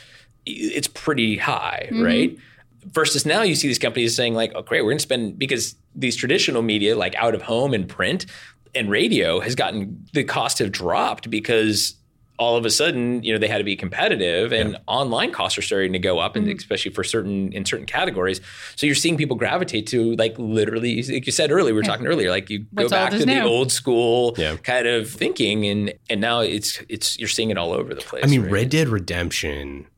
it's 0.46 0.88
pretty 0.88 1.36
high, 1.36 1.88
mm-hmm. 1.92 2.02
right? 2.02 2.38
versus 2.84 3.26
now 3.26 3.42
you 3.42 3.54
see 3.54 3.68
these 3.68 3.78
companies 3.78 4.14
saying 4.14 4.34
like 4.34 4.52
oh 4.54 4.62
great 4.62 4.82
we're 4.82 4.90
going 4.90 4.98
to 4.98 5.02
spend 5.02 5.38
because 5.38 5.74
these 5.98 6.16
traditional 6.16 6.62
media 6.62 6.96
like 6.96 7.14
out 7.16 7.34
of 7.34 7.42
home 7.42 7.74
and 7.74 7.88
print 7.88 8.26
and 8.74 8.90
radio 8.90 9.40
has 9.40 9.54
gotten 9.54 10.06
the 10.12 10.24
cost 10.24 10.58
have 10.60 10.70
dropped 10.72 11.28
because 11.30 11.94
all 12.40 12.54
of 12.56 12.64
a 12.64 12.70
sudden 12.70 13.20
you 13.24 13.32
know 13.32 13.38
they 13.38 13.48
had 13.48 13.58
to 13.58 13.64
be 13.64 13.74
competitive 13.74 14.52
and 14.52 14.76
online 14.86 15.32
costs 15.32 15.58
are 15.58 15.62
starting 15.62 15.92
to 15.92 15.98
go 15.98 16.20
up 16.20 16.36
and 16.36 16.48
especially 16.48 16.92
for 16.92 17.02
certain 17.02 17.52
in 17.52 17.64
certain 17.64 17.84
categories. 17.86 18.40
So 18.76 18.86
you're 18.86 18.94
seeing 18.94 19.16
people 19.16 19.36
gravitate 19.36 19.88
to 19.88 20.14
like 20.14 20.38
literally 20.38 21.02
like 21.02 21.26
you 21.26 21.32
said 21.32 21.50
earlier 21.50 21.74
we 21.74 21.80
were 21.80 21.82
talking 21.82 22.06
earlier 22.06 22.30
like 22.30 22.48
you 22.48 22.64
What's 22.70 22.90
go 22.92 22.96
back 22.96 23.10
old 23.12 23.20
is 23.20 23.26
to 23.26 23.26
the 23.26 23.42
old 23.42 23.72
school 23.72 24.34
Yeah. 24.38 24.56
kind 24.58 24.86
of 24.86 25.10
thinking 25.10 25.66
and 25.66 25.92
and 26.08 26.20
now 26.20 26.40
it's 26.42 26.80
it's 26.88 27.18
you're 27.18 27.26
seeing 27.28 27.50
it 27.50 27.58
all 27.58 27.72
over 27.72 27.92
the 27.92 28.02
place 28.02 28.22
I 28.24 28.28
mean, 28.28 28.42
right? 28.42 28.52
Red 28.52 28.68
Dead 28.70 28.88
Redemption 28.88 29.88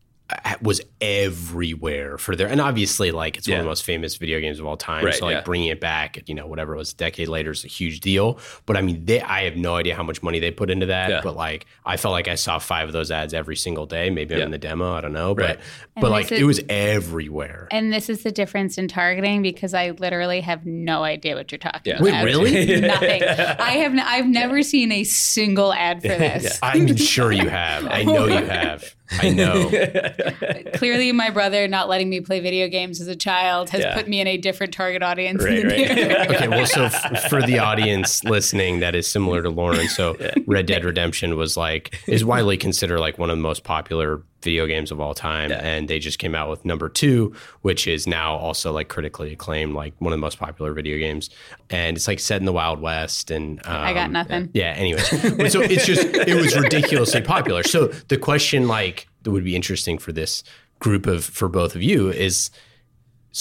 was 0.63 0.81
everywhere 1.01 2.19
for 2.19 2.37
their, 2.37 2.47
and 2.49 2.61
obviously, 2.61 3.11
like 3.11 3.37
it's 3.39 3.49
one 3.49 3.59
of 3.59 3.65
the 3.65 3.69
most 3.69 3.85
famous 3.85 4.17
video 4.17 4.41
games 4.41 4.59
of 4.61 4.67
all 4.67 4.77
time. 4.77 5.05
Right, 5.05 5.15
so, 5.15 5.27
like 5.27 5.35
yeah. 5.37 5.41
bringing 5.43 5.69
it 5.69 5.81
back, 5.81 6.29
you 6.29 6.35
know, 6.35 6.47
whatever 6.47 6.75
it 6.75 6.79
was, 6.79 6.93
a 6.93 6.97
decade 6.97 7.29
later 7.29 7.51
is 7.51 7.65
a 7.65 7.69
huge 7.69 8.01
deal. 8.01 8.39
But 8.67 8.77
I 8.77 8.83
mean, 8.83 9.05
they, 9.05 9.21
I 9.21 9.45
have 9.45 9.57
no 9.57 9.77
idea 9.77 9.95
how 9.95 10.03
much 10.03 10.23
money 10.23 10.39
they 10.41 10.51
put 10.51 10.71
into 10.71 10.87
that. 10.87 11.11
Yeah. 11.11 11.21
But 11.23 11.37
like, 11.37 11.67
I 11.85 11.97
felt 11.97 12.13
like 12.13 12.29
I 12.29 12.35
saw 12.35 12.59
five 12.59 12.89
of 12.89 12.93
those 12.93 13.11
ads 13.11 13.35
every 13.35 13.57
single 13.57 13.87
day. 13.87 14.11
Maybe 14.11 14.35
I'm 14.35 14.41
Yeah. 14.41 14.45
in 14.47 14.51
the 14.51 14.59
demo, 14.59 14.93
I 14.95 15.01
don't 15.01 15.13
know, 15.13 15.35
Right. 15.35 15.57
but 15.57 15.61
And 15.97 16.03
but 16.03 16.11
like 16.11 16.31
is- 16.33 16.41
it 16.41 16.45
was 16.45 16.61
everywhere. 16.69 17.69
And 17.71 17.93
this 17.93 18.09
is 18.09 18.23
the 18.23 18.33
difference 18.33 18.79
in 18.79 18.89
targeting 18.89 19.43
because 19.43 19.75
I 19.75 19.91
literally 19.91 20.41
have 20.41 20.67
no 20.67 21.03
idea 21.03 21.35
what 21.35 21.51
you're 21.53 21.59
talking 21.59 21.81
Yeah. 21.85 21.97
about. 21.97 22.05
Wait, 22.05 22.25
really? 22.25 22.81
Nothing. 22.81 23.23
I 23.25 23.71
have. 23.79 23.93
n- 23.93 24.01
I've 24.01 24.27
never 24.27 24.63
seen 24.63 24.93
a 24.93 25.05
single 25.05 25.73
ad 25.73 26.03
for 26.03 26.09
this. 26.09 26.59
I'm 26.63 26.97
sure 26.97 27.33
you 27.33 27.49
have. 27.49 27.87
I 27.87 28.03
know 28.05 28.27
you 28.27 28.45
have. 28.45 28.95
I 29.13 29.31
know. 29.31 29.69
Clearly, 30.75 31.13
my 31.13 31.31
brother 31.31 31.67
not 31.69 31.89
letting 31.89 32.09
me 32.09 32.21
play 32.21 32.41
video 32.41 32.69
games 32.69 33.01
as 33.01 33.09
a 33.09 33.17
child 33.17 33.71
has 33.71 33.81
Yeah. 33.83 33.95
put 33.95 34.09
me 34.09 34.21
in 34.21 34.27
a 34.27 34.37
different 34.37 34.73
target 34.73 35.03
audience. 35.03 35.43
Right, 35.43 35.65
right. 35.65 35.91
okay, 36.31 36.49
well, 36.49 36.67
so 36.67 36.85
f- 36.85 37.29
for 37.29 37.43
the 37.43 37.59
audience 37.71 38.23
listening 38.25 38.81
that 38.81 38.95
is 38.95 39.07
similar 39.07 39.43
to 39.43 39.51
Lauren, 39.51 39.89
so 39.89 40.17
Red 40.47 40.67
Dead 40.67 40.85
Redemption 40.85 41.37
was 41.37 41.57
like 41.57 41.99
is 42.07 42.25
widely 42.25 42.57
considered 42.57 43.01
like 43.01 43.19
one 43.19 43.31
of 43.31 43.37
the 43.37 43.43
most 43.43 43.65
popular 43.65 44.23
video 44.43 44.67
games 44.67 44.91
of 44.91 45.01
all 45.01 45.15
time, 45.15 45.53
and 45.53 45.89
they 45.89 45.99
just 45.99 46.19
came 46.19 46.35
out 46.35 46.49
with 46.49 46.65
number 46.65 46.89
two, 46.89 47.35
which 47.63 47.87
is 47.87 48.07
now 48.07 48.37
also 48.37 48.73
like 48.73 48.89
critically 48.89 49.33
acclaimed, 49.33 49.75
like 49.75 49.95
one 49.99 50.13
of 50.13 50.17
the 50.19 50.21
most 50.21 50.39
popular 50.39 50.73
video 50.73 50.99
games, 50.99 51.31
and 51.69 51.97
it's 51.97 52.09
like 52.09 52.19
set 52.19 52.41
in 52.41 52.47
the 52.47 52.53
Wild 52.53 52.81
West, 52.81 53.31
and 53.31 53.59
um, 53.67 53.77
I 53.77 53.93
got 53.93 54.11
nothing. 54.11 54.51
Yeah. 54.55 54.75
Anyways, 54.77 55.09
so 55.53 55.61
it's 55.61 55.87
just 55.87 56.03
it 56.05 56.35
was 56.35 56.59
ridiculously 56.59 57.21
popular. 57.21 57.63
So 57.63 57.89
the 58.09 58.17
question, 58.17 58.69
like, 58.69 59.09
that 59.23 59.31
would 59.31 59.45
be 59.45 59.55
interesting 59.55 59.99
for 59.99 60.13
this 60.13 60.43
group 60.79 61.07
of 61.07 61.25
for 61.25 61.49
both 61.49 61.75
of 61.75 61.83
you 61.83 62.11
is 62.11 62.51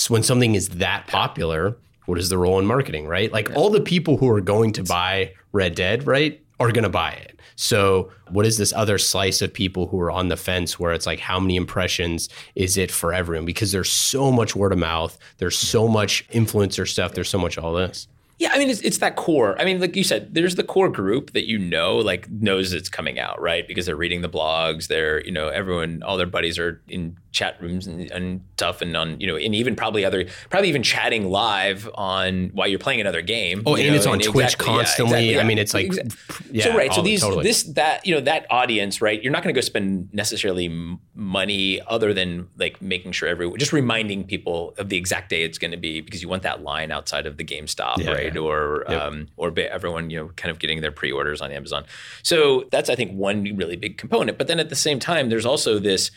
when 0.09 0.23
something 0.23 0.55
is 0.55 0.69
that 0.69 1.07
popular, 1.07 1.77
what 2.05 2.17
is 2.17 2.29
the 2.29 2.37
role 2.37 2.59
in 2.59 2.65
marketing, 2.65 3.07
right? 3.07 3.31
Like 3.31 3.49
all 3.55 3.69
the 3.69 3.81
people 3.81 4.17
who 4.17 4.29
are 4.29 4.41
going 4.41 4.73
to 4.73 4.83
buy 4.83 5.33
Red 5.51 5.75
Dead, 5.75 6.05
right, 6.05 6.43
are 6.59 6.71
going 6.71 6.83
to 6.83 6.89
buy 6.89 7.11
it. 7.11 7.39
So, 7.55 8.11
what 8.29 8.45
is 8.45 8.57
this 8.57 8.71
other 8.73 8.97
slice 8.97 9.41
of 9.41 9.53
people 9.53 9.87
who 9.87 9.99
are 9.99 10.11
on 10.11 10.29
the 10.29 10.37
fence 10.37 10.79
where 10.79 10.93
it's 10.93 11.05
like, 11.05 11.19
how 11.19 11.39
many 11.39 11.55
impressions 11.55 12.29
is 12.55 12.77
it 12.77 12.89
for 12.91 13.13
everyone? 13.13 13.45
Because 13.45 13.71
there's 13.71 13.91
so 13.91 14.31
much 14.31 14.55
word 14.55 14.71
of 14.71 14.79
mouth, 14.79 15.17
there's 15.37 15.57
so 15.57 15.87
much 15.87 16.27
influencer 16.29 16.87
stuff, 16.87 17.13
there's 17.13 17.29
so 17.29 17.39
much 17.39 17.57
all 17.57 17.73
this. 17.73 18.07
Yeah, 18.39 18.51
I 18.53 18.57
mean, 18.57 18.69
it's, 18.69 18.79
it's 18.81 18.99
that 18.99 19.17
core. 19.17 19.59
I 19.59 19.65
mean, 19.65 19.81
like 19.81 19.97
you 19.97 20.05
said, 20.05 20.33
there's 20.33 20.55
the 20.55 20.63
core 20.63 20.87
group 20.87 21.33
that 21.33 21.45
you 21.45 21.59
know, 21.59 21.97
like 21.97 22.29
knows 22.31 22.71
it's 22.71 22.87
coming 22.87 23.19
out, 23.19 23.41
right? 23.41 23.67
Because 23.67 23.85
they're 23.85 23.97
reading 23.97 24.21
the 24.21 24.29
blogs. 24.29 24.87
They're, 24.87 25.21
you 25.25 25.31
know, 25.31 25.49
everyone, 25.49 26.01
all 26.03 26.15
their 26.15 26.25
buddies 26.25 26.57
are 26.57 26.81
in 26.87 27.17
chat 27.31 27.61
rooms 27.61 27.87
and, 27.87 28.09
and 28.11 28.41
stuff, 28.53 28.81
and 28.81 28.95
on, 28.97 29.19
you 29.19 29.27
know, 29.27 29.35
and 29.35 29.53
even 29.53 29.75
probably 29.75 30.03
other, 30.03 30.25
probably 30.49 30.69
even 30.69 30.83
chatting 30.83 31.29
live 31.29 31.89
on 31.93 32.49
while 32.53 32.67
you're 32.67 32.79
playing 32.79 33.01
another 33.01 33.21
game. 33.21 33.61
Oh, 33.65 33.75
and 33.75 33.87
know, 33.87 33.93
it's 33.93 34.05
on 34.05 34.19
Twitch 34.19 34.53
exactly, 34.55 34.67
yeah, 34.67 34.75
constantly. 34.77 35.29
exactly, 35.29 35.39
I 35.39 35.43
mean, 35.43 35.57
it's 35.57 35.73
like, 35.73 35.87
Exa- 35.87 36.47
yeah, 36.51 36.63
so 36.65 36.75
right. 36.77 36.93
So 36.93 37.01
these, 37.01 37.21
totally. 37.21 37.43
this, 37.43 37.63
that, 37.63 38.05
you 38.05 38.15
know, 38.15 38.21
that 38.21 38.47
audience, 38.49 39.01
right? 39.01 39.21
You're 39.21 39.31
not 39.31 39.43
going 39.43 39.53
to 39.53 39.57
go 39.57 39.63
spend 39.63 40.09
necessarily 40.13 40.69
money 41.13 41.81
other 41.87 42.13
than 42.13 42.47
like 42.57 42.81
making 42.81 43.11
sure 43.11 43.29
everyone, 43.29 43.59
just 43.59 43.73
reminding 43.73 44.23
people 44.25 44.73
of 44.77 44.89
the 44.89 44.97
exact 44.97 45.29
day 45.29 45.43
it's 45.43 45.57
going 45.57 45.71
to 45.71 45.77
be 45.77 46.01
because 46.01 46.21
you 46.21 46.29
want 46.29 46.43
that 46.43 46.63
line 46.63 46.91
outside 46.91 47.25
of 47.25 47.37
the 47.37 47.43
GameStop, 47.45 47.97
Yeah, 47.97 48.11
right? 48.11 48.33
yeah. 48.33 48.41
Or 48.41 48.85
Yep. 48.89 49.01
um, 49.01 49.27
or 49.37 49.53
everyone, 49.59 50.09
you 50.09 50.19
know, 50.19 50.31
kind 50.35 50.51
of 50.51 50.59
getting 50.59 50.81
their 50.81 50.91
pre-orders 50.91 51.41
on 51.41 51.51
Amazon. 51.51 51.85
So 52.23 52.65
that's, 52.71 52.89
I 52.89 52.95
think, 52.95 53.11
one 53.11 53.43
really 53.55 53.75
big 53.75 53.97
component. 53.97 54.37
But 54.37 54.47
then 54.47 54.59
at 54.59 54.69
the 54.69 54.75
same 54.75 54.99
time, 54.99 55.29
there's 55.29 55.45
also 55.45 55.79
this. 55.79 56.11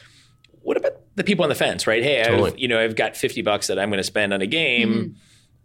What 0.62 0.76
about 0.76 0.92
the 1.16 1.24
people 1.24 1.42
on 1.42 1.48
the 1.48 1.54
fence, 1.54 1.86
right? 1.86 2.02
Hey, 2.02 2.22
Totally. 2.24 2.52
I've, 2.52 2.58
you 2.58 2.68
know, 2.68 2.80
I've 2.80 2.96
got 2.96 3.16
50 3.16 3.42
bucks 3.42 3.66
that 3.66 3.78
I'm 3.78 3.90
going 3.90 3.98
to 3.98 4.04
spend 4.04 4.32
on 4.32 4.40
a 4.42 4.46
game 4.46 5.16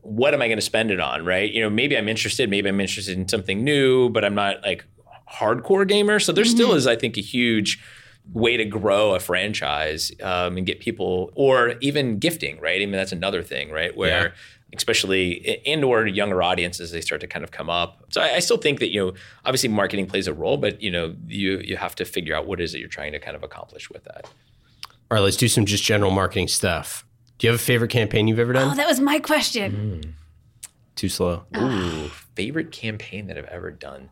what 0.08 0.34
am 0.34 0.42
I 0.42 0.48
going 0.48 0.58
to 0.58 0.62
spend 0.62 0.90
it 0.90 1.02
on, 1.02 1.26
right? 1.26 1.52
You 1.52 1.62
know, 1.62 1.70
maybe 1.70 1.98
I'm 1.98 2.08
interested, 2.08 2.50
maybe 2.50 2.70
I'm 2.70 2.80
interested 2.80 3.18
in 3.18 3.28
something 3.28 3.62
new, 3.64 4.10
but 4.10 4.24
I'm 4.24 4.36
not 4.36 4.62
like 4.64 4.86
hardcore 5.30 5.86
gamer. 5.86 6.20
So 6.20 6.32
there 6.32 6.46
still 6.46 6.74
is, 6.74 6.88
I 6.88 6.96
think, 6.96 7.18
a 7.18 7.22
huge 7.22 7.84
way 8.32 8.56
to 8.56 8.64
grow 8.64 9.16
a 9.16 9.20
franchise 9.20 10.12
um, 10.22 10.56
and 10.58 10.66
get 10.66 10.80
people, 10.80 11.32
or 11.36 11.76
even 11.82 12.20
gifting, 12.20 12.58
right? 12.62 12.82
I 12.82 12.86
mean, 12.86 12.94
that's 12.94 13.12
another 13.12 13.44
thing, 13.44 13.70
right? 13.70 13.96
Where 13.96 14.28
Yeah. 14.28 14.32
especially 14.78 15.62
and 15.66 15.84
or 15.84 16.08
younger 16.08 16.42
audiences, 16.42 16.92
they 16.92 17.02
start 17.02 17.20
to 17.22 17.28
kind 17.28 17.44
of 17.44 17.52
come 17.52 17.70
up. 17.70 18.06
So 18.10 18.22
I, 18.22 18.36
I 18.36 18.40
still 18.40 18.58
think 18.58 18.80
that 18.80 18.94
you 18.94 19.08
know, 19.08 19.14
obviously, 19.44 19.70
marketing 19.70 20.08
plays 20.08 20.28
a 20.28 20.34
role, 20.34 20.56
but 20.58 20.82
you 20.82 20.92
know, 20.92 21.16
you 21.28 21.60
you 21.60 21.76
have 21.76 21.96
to 21.96 22.06
figure 22.06 22.34
out 22.36 22.48
what 22.48 22.62
is 22.62 22.74
it 22.74 22.80
you're 22.80 22.88
trying 22.88 23.12
to 23.12 23.20
kind 23.20 23.36
of 23.36 23.44
accomplish 23.44 23.90
with 23.90 24.06
that. 24.06 24.30
All 25.10 25.16
right, 25.16 25.22
let's 25.22 25.38
do 25.38 25.48
some 25.48 25.66
just 25.66 25.84
general 25.84 26.12
marketing 26.12 26.48
stuff. 26.48 27.06
Do 27.38 27.48
you 27.48 27.52
have 27.52 27.60
a 27.60 27.64
favorite 27.64 27.92
campaign 27.92 28.28
you've 28.28 28.40
ever 28.40 28.54
done? 28.54 28.72
Oh, 28.72 28.76
that 28.76 28.88
was 28.88 29.00
my 29.00 29.20
question. 29.20 30.02
Hmm. 30.04 30.10
Too 30.96 31.10
slow. 31.10 31.46
Ooh, 31.56 32.10
favorite 32.36 32.72
campaign 32.72 33.28
that 33.28 33.38
I've 33.38 33.46
ever 33.46 33.70
done. 33.72 34.10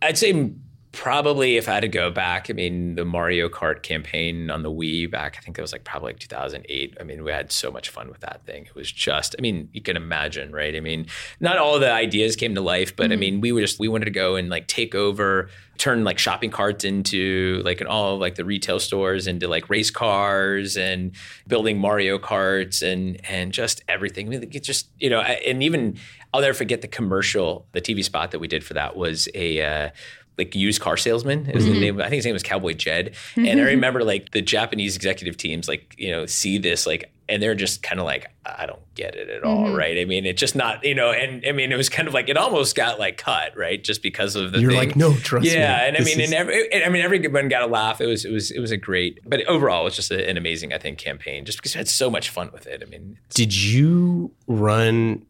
I'd 0.00 0.16
say 0.16 0.52
probably 0.92 1.56
if 1.56 1.68
I 1.70 1.74
had 1.74 1.80
to 1.80 1.88
go 1.88 2.10
back, 2.10 2.50
I 2.50 2.52
mean, 2.52 2.96
the 2.96 3.04
Mario 3.04 3.48
Kart 3.48 3.82
campaign 3.82 4.50
on 4.50 4.62
the 4.62 4.70
Wii 4.70 5.10
back, 5.10 5.36
I 5.38 5.40
think 5.40 5.58
it 5.58 5.62
was 5.62 5.72
like 5.72 5.84
probably 5.84 6.10
like 6.10 6.18
2008. 6.18 6.98
I 7.00 7.02
mean, 7.02 7.24
we 7.24 7.32
had 7.32 7.50
so 7.50 7.70
much 7.70 7.88
fun 7.88 8.08
with 8.08 8.20
that 8.20 8.44
thing. 8.44 8.66
It 8.66 8.74
was 8.74 8.92
just, 8.92 9.34
I 9.38 9.40
mean, 9.40 9.70
you 9.72 9.80
can 9.80 9.96
imagine, 9.96 10.52
right? 10.52 10.76
I 10.76 10.80
mean, 10.80 11.06
not 11.40 11.56
all 11.56 11.78
the 11.78 11.90
ideas 11.90 12.36
came 12.36 12.54
to 12.54 12.60
life, 12.60 12.94
but 12.94 13.10
I 13.10 13.16
mean, 13.16 13.40
we 13.40 13.52
were 13.52 13.62
just, 13.62 13.78
we 13.78 13.88
wanted 13.88 14.04
to 14.04 14.10
go 14.10 14.36
and 14.36 14.50
like 14.50 14.66
take 14.66 14.94
over, 14.94 15.48
turn 15.78 16.04
like 16.04 16.18
shopping 16.18 16.50
carts 16.50 16.84
into 16.84 17.62
like 17.64 17.80
in 17.80 17.86
all 17.86 18.14
of 18.14 18.20
like 18.20 18.34
the 18.34 18.44
retail 18.44 18.78
stores 18.78 19.26
into 19.26 19.48
like 19.48 19.70
race 19.70 19.90
cars 19.90 20.76
and 20.76 21.12
building 21.46 21.78
Mario 21.78 22.18
Karts 22.18 22.82
and, 22.82 23.18
and 23.28 23.50
just 23.50 23.82
everything. 23.88 24.26
I 24.26 24.30
mean, 24.30 24.42
it 24.42 24.62
just, 24.62 24.88
you 25.00 25.08
know, 25.08 25.20
and 25.20 25.62
even, 25.62 25.96
I'll 26.34 26.42
never 26.42 26.54
forget 26.54 26.82
the 26.82 26.88
commercial, 26.88 27.66
the 27.72 27.80
TV 27.80 28.04
spot 28.04 28.30
that 28.30 28.38
we 28.38 28.48
did 28.48 28.62
for 28.62 28.74
that 28.74 28.94
was 28.94 29.28
a, 29.34 29.60
uh, 29.60 29.90
like 30.38 30.54
used 30.54 30.80
car 30.80 30.96
salesman. 30.96 31.46
It 31.46 31.54
was 31.54 31.64
the 31.64 31.72
mm-hmm. 31.72 31.80
name. 31.80 32.00
I 32.00 32.04
think 32.04 32.16
his 32.16 32.24
name 32.24 32.34
was 32.34 32.42
Cowboy 32.42 32.72
Jed. 32.74 33.14
And 33.36 33.46
I 33.46 33.50
mm-hmm. 33.50 33.64
remember 33.64 34.04
like 34.04 34.30
the 34.32 34.42
Japanese 34.42 34.96
executive 34.96 35.36
teams, 35.36 35.68
like 35.68 35.94
you 35.98 36.10
know, 36.10 36.26
see 36.26 36.58
this 36.58 36.86
like, 36.86 37.12
and 37.28 37.42
they're 37.42 37.54
just 37.54 37.82
kind 37.82 38.00
of 38.00 38.04
like, 38.04 38.30
I 38.44 38.66
don't 38.66 38.82
get 38.94 39.14
it 39.14 39.30
at 39.30 39.44
all, 39.44 39.66
mm-hmm. 39.66 39.76
right? 39.76 39.98
I 39.98 40.04
mean, 40.04 40.26
it's 40.26 40.40
just 40.40 40.56
not, 40.56 40.84
you 40.84 40.94
know, 40.94 41.12
and 41.12 41.44
I 41.46 41.52
mean, 41.52 41.70
it 41.70 41.76
was 41.76 41.88
kind 41.88 42.08
of 42.08 42.14
like 42.14 42.28
it 42.28 42.36
almost 42.36 42.74
got 42.74 42.98
like 42.98 43.16
cut, 43.16 43.56
right, 43.56 43.82
just 43.82 44.02
because 44.02 44.36
of 44.36 44.52
the. 44.52 44.60
You're 44.60 44.72
thing. 44.72 44.78
like, 44.78 44.96
no, 44.96 45.14
trust 45.14 45.46
me. 45.46 45.52
Yeah, 45.52 45.86
and 45.86 45.96
I 45.96 46.00
mean, 46.00 46.20
is- 46.20 46.30
and 46.30 46.34
every, 46.34 46.72
and 46.72 46.84
I 46.84 46.88
mean, 46.88 47.02
everyone 47.02 47.48
got 47.48 47.62
a 47.62 47.66
laugh. 47.66 48.00
It 48.00 48.06
was, 48.06 48.24
it 48.24 48.32
was, 48.32 48.50
it 48.50 48.58
was 48.58 48.70
a 48.70 48.76
great, 48.76 49.20
but 49.24 49.46
overall, 49.46 49.82
it 49.82 49.84
was 49.84 49.96
just 49.96 50.10
a, 50.10 50.28
an 50.28 50.36
amazing, 50.36 50.72
I 50.72 50.78
think, 50.78 50.98
campaign. 50.98 51.44
Just 51.44 51.58
because 51.58 51.74
we 51.74 51.78
had 51.78 51.88
so 51.88 52.10
much 52.10 52.30
fun 52.30 52.50
with 52.52 52.66
it. 52.66 52.82
I 52.82 52.90
mean, 52.90 53.18
Did 53.30 53.54
you 53.54 54.32
run? 54.46 55.24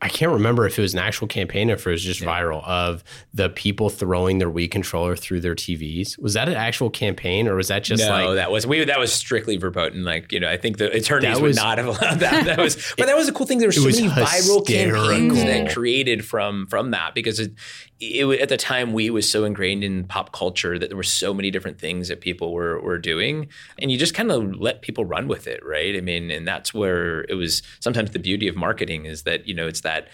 I 0.00 0.08
can't 0.08 0.32
remember 0.32 0.66
if 0.66 0.78
it 0.78 0.82
was 0.82 0.92
an 0.92 1.00
actual 1.00 1.26
campaign 1.26 1.70
or 1.70 1.74
if 1.74 1.86
it 1.86 1.90
was 1.90 2.02
just 2.02 2.20
viral 2.20 2.62
of 2.64 3.02
the 3.34 3.48
people 3.48 3.90
throwing 3.90 4.38
their 4.38 4.50
Wii 4.50 4.70
controller 4.70 5.16
through 5.16 5.40
their 5.40 5.54
TVs. 5.54 6.20
Was 6.20 6.34
that 6.34 6.48
an 6.48 6.54
actual 6.54 6.88
campaign 6.88 7.48
or 7.48 7.56
was 7.56 7.68
that 7.68 7.82
just 7.82 8.04
no, 8.04 8.10
like 8.10 8.34
that 8.36 8.50
was 8.50 8.66
we. 8.66 8.84
That 8.84 8.98
was 8.98 9.12
strictly 9.12 9.56
verboten. 9.56 10.04
Like 10.04 10.30
you 10.30 10.40
know, 10.40 10.48
I 10.48 10.56
think 10.56 10.78
the 10.78 10.90
attorneys 10.92 11.34
That 11.34 11.42
would 11.42 11.56
not 11.56 11.78
have 11.78 11.86
allowed 11.88 12.20
that. 12.20 12.44
That 12.46 12.58
was, 12.58 12.76
but 12.98 13.06
that 13.06 13.16
was 13.16 13.26
the 13.26 13.32
cool 13.32 13.46
thing. 13.46 13.58
There 13.58 13.68
were 13.68 13.72
so 13.72 13.84
was 13.84 14.00
many 14.00 14.12
viral 14.12 14.66
campaigns 14.66 15.34
that 15.34 15.74
created 15.74 16.24
from 16.24 16.66
from 16.68 16.92
that 16.92 17.14
because 17.14 17.40
it, 17.40 17.52
it 18.00 18.40
at 18.40 18.48
the 18.48 18.56
time 18.56 18.92
Wii 18.92 19.10
was 19.10 19.30
so 19.30 19.44
ingrained 19.44 19.82
in 19.82 20.04
pop 20.04 20.32
culture 20.32 20.78
that 20.78 20.88
there 20.88 20.96
were 20.96 21.02
so 21.02 21.34
many 21.34 21.50
different 21.50 21.78
things 21.80 22.08
that 22.08 22.20
people 22.20 22.52
were 22.52 22.80
were 22.80 22.98
doing, 22.98 23.48
and 23.80 23.90
you 23.90 23.98
just 23.98 24.14
kind 24.14 24.30
of 24.30 24.56
let 24.60 24.82
people 24.82 25.04
run 25.04 25.26
with 25.28 25.46
it, 25.46 25.64
right? 25.66 25.96
I 25.96 26.00
mean, 26.00 26.30
and 26.30 26.46
that's 26.46 26.72
where 26.72 27.22
it 27.28 27.34
was. 27.34 27.62
Sometimes 27.80 28.10
the 28.12 28.18
beauty 28.20 28.46
of 28.48 28.54
marketing 28.56 29.06
is 29.06 29.22
that 29.24 29.48
you 29.48 29.54
know 29.54 29.66
it's 29.66 29.80
that 29.80 30.08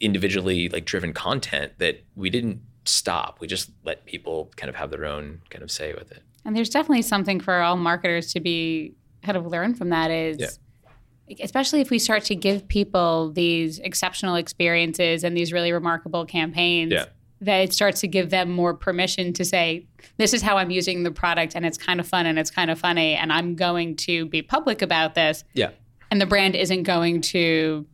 individually 0.00 0.68
like 0.68 0.84
driven 0.84 1.12
content 1.12 1.72
that 1.78 2.02
we 2.16 2.28
didn't 2.28 2.60
stop. 2.84 3.40
We 3.40 3.46
just 3.46 3.70
let 3.84 4.04
people 4.06 4.50
kind 4.56 4.68
of 4.68 4.74
have 4.76 4.90
their 4.90 5.04
own 5.04 5.40
kind 5.50 5.62
of 5.62 5.70
say 5.70 5.94
with 5.94 6.10
it. 6.10 6.22
And 6.44 6.56
there's 6.56 6.70
definitely 6.70 7.02
something 7.02 7.38
for 7.38 7.60
all 7.60 7.76
marketers 7.76 8.32
to 8.32 8.40
be 8.40 8.94
kind 9.22 9.36
of 9.36 9.46
learn 9.46 9.74
from 9.74 9.90
that 9.90 10.10
is 10.10 10.38
Yeah. 10.40 11.36
especially 11.40 11.80
if 11.80 11.90
we 11.90 12.00
start 12.00 12.24
to 12.24 12.34
give 12.34 12.66
people 12.66 13.30
these 13.30 13.78
exceptional 13.78 14.34
experiences 14.34 15.22
and 15.22 15.36
these 15.36 15.52
really 15.52 15.70
remarkable 15.72 16.26
campaigns 16.26 16.92
Yeah. 16.92 17.04
That 17.42 17.58
it 17.58 17.72
starts 17.72 18.00
to 18.00 18.08
give 18.08 18.30
them 18.30 18.50
more 18.50 18.72
permission 18.74 19.32
to 19.34 19.44
say 19.44 19.86
this 20.16 20.32
is 20.32 20.42
how 20.42 20.56
I'm 20.58 20.70
using 20.70 21.02
the 21.02 21.10
product 21.10 21.54
and 21.54 21.66
it's 21.66 21.76
kind 21.78 22.00
of 22.00 22.06
fun 22.08 22.26
and 22.26 22.38
it's 22.38 22.50
kind 22.50 22.70
of 22.70 22.78
funny 22.78 23.14
and 23.14 23.32
I'm 23.32 23.54
going 23.56 23.96
to 23.96 24.26
be 24.26 24.42
public 24.42 24.80
about 24.82 25.14
this 25.14 25.44
Yeah. 25.54 25.70
and 26.10 26.20
the 26.20 26.26
brand 26.26 26.54
isn't 26.56 26.84
going 26.84 27.20
to 27.22 27.86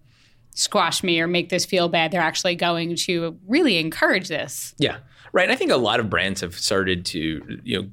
squash 0.55 1.03
me 1.03 1.21
or 1.21 1.27
make 1.27 1.49
this 1.51 1.65
feel 1.65 1.89
bad 1.89 2.11
they're 2.11 2.21
actually 2.21 2.57
going 2.57 2.97
to 2.97 3.39
really 3.47 3.79
encourage 3.79 4.29
this 4.29 4.75
Yeah, 4.79 4.99
right. 5.33 5.45
And 5.45 5.53
I 5.53 5.57
think 5.57 5.71
a 5.71 5.77
lot 5.77 6.01
of 6.01 6.11
brands 6.11 6.41
have 6.41 6.55
started 6.55 7.05
to, 7.07 7.61
you 7.65 7.83
know, 7.83 7.89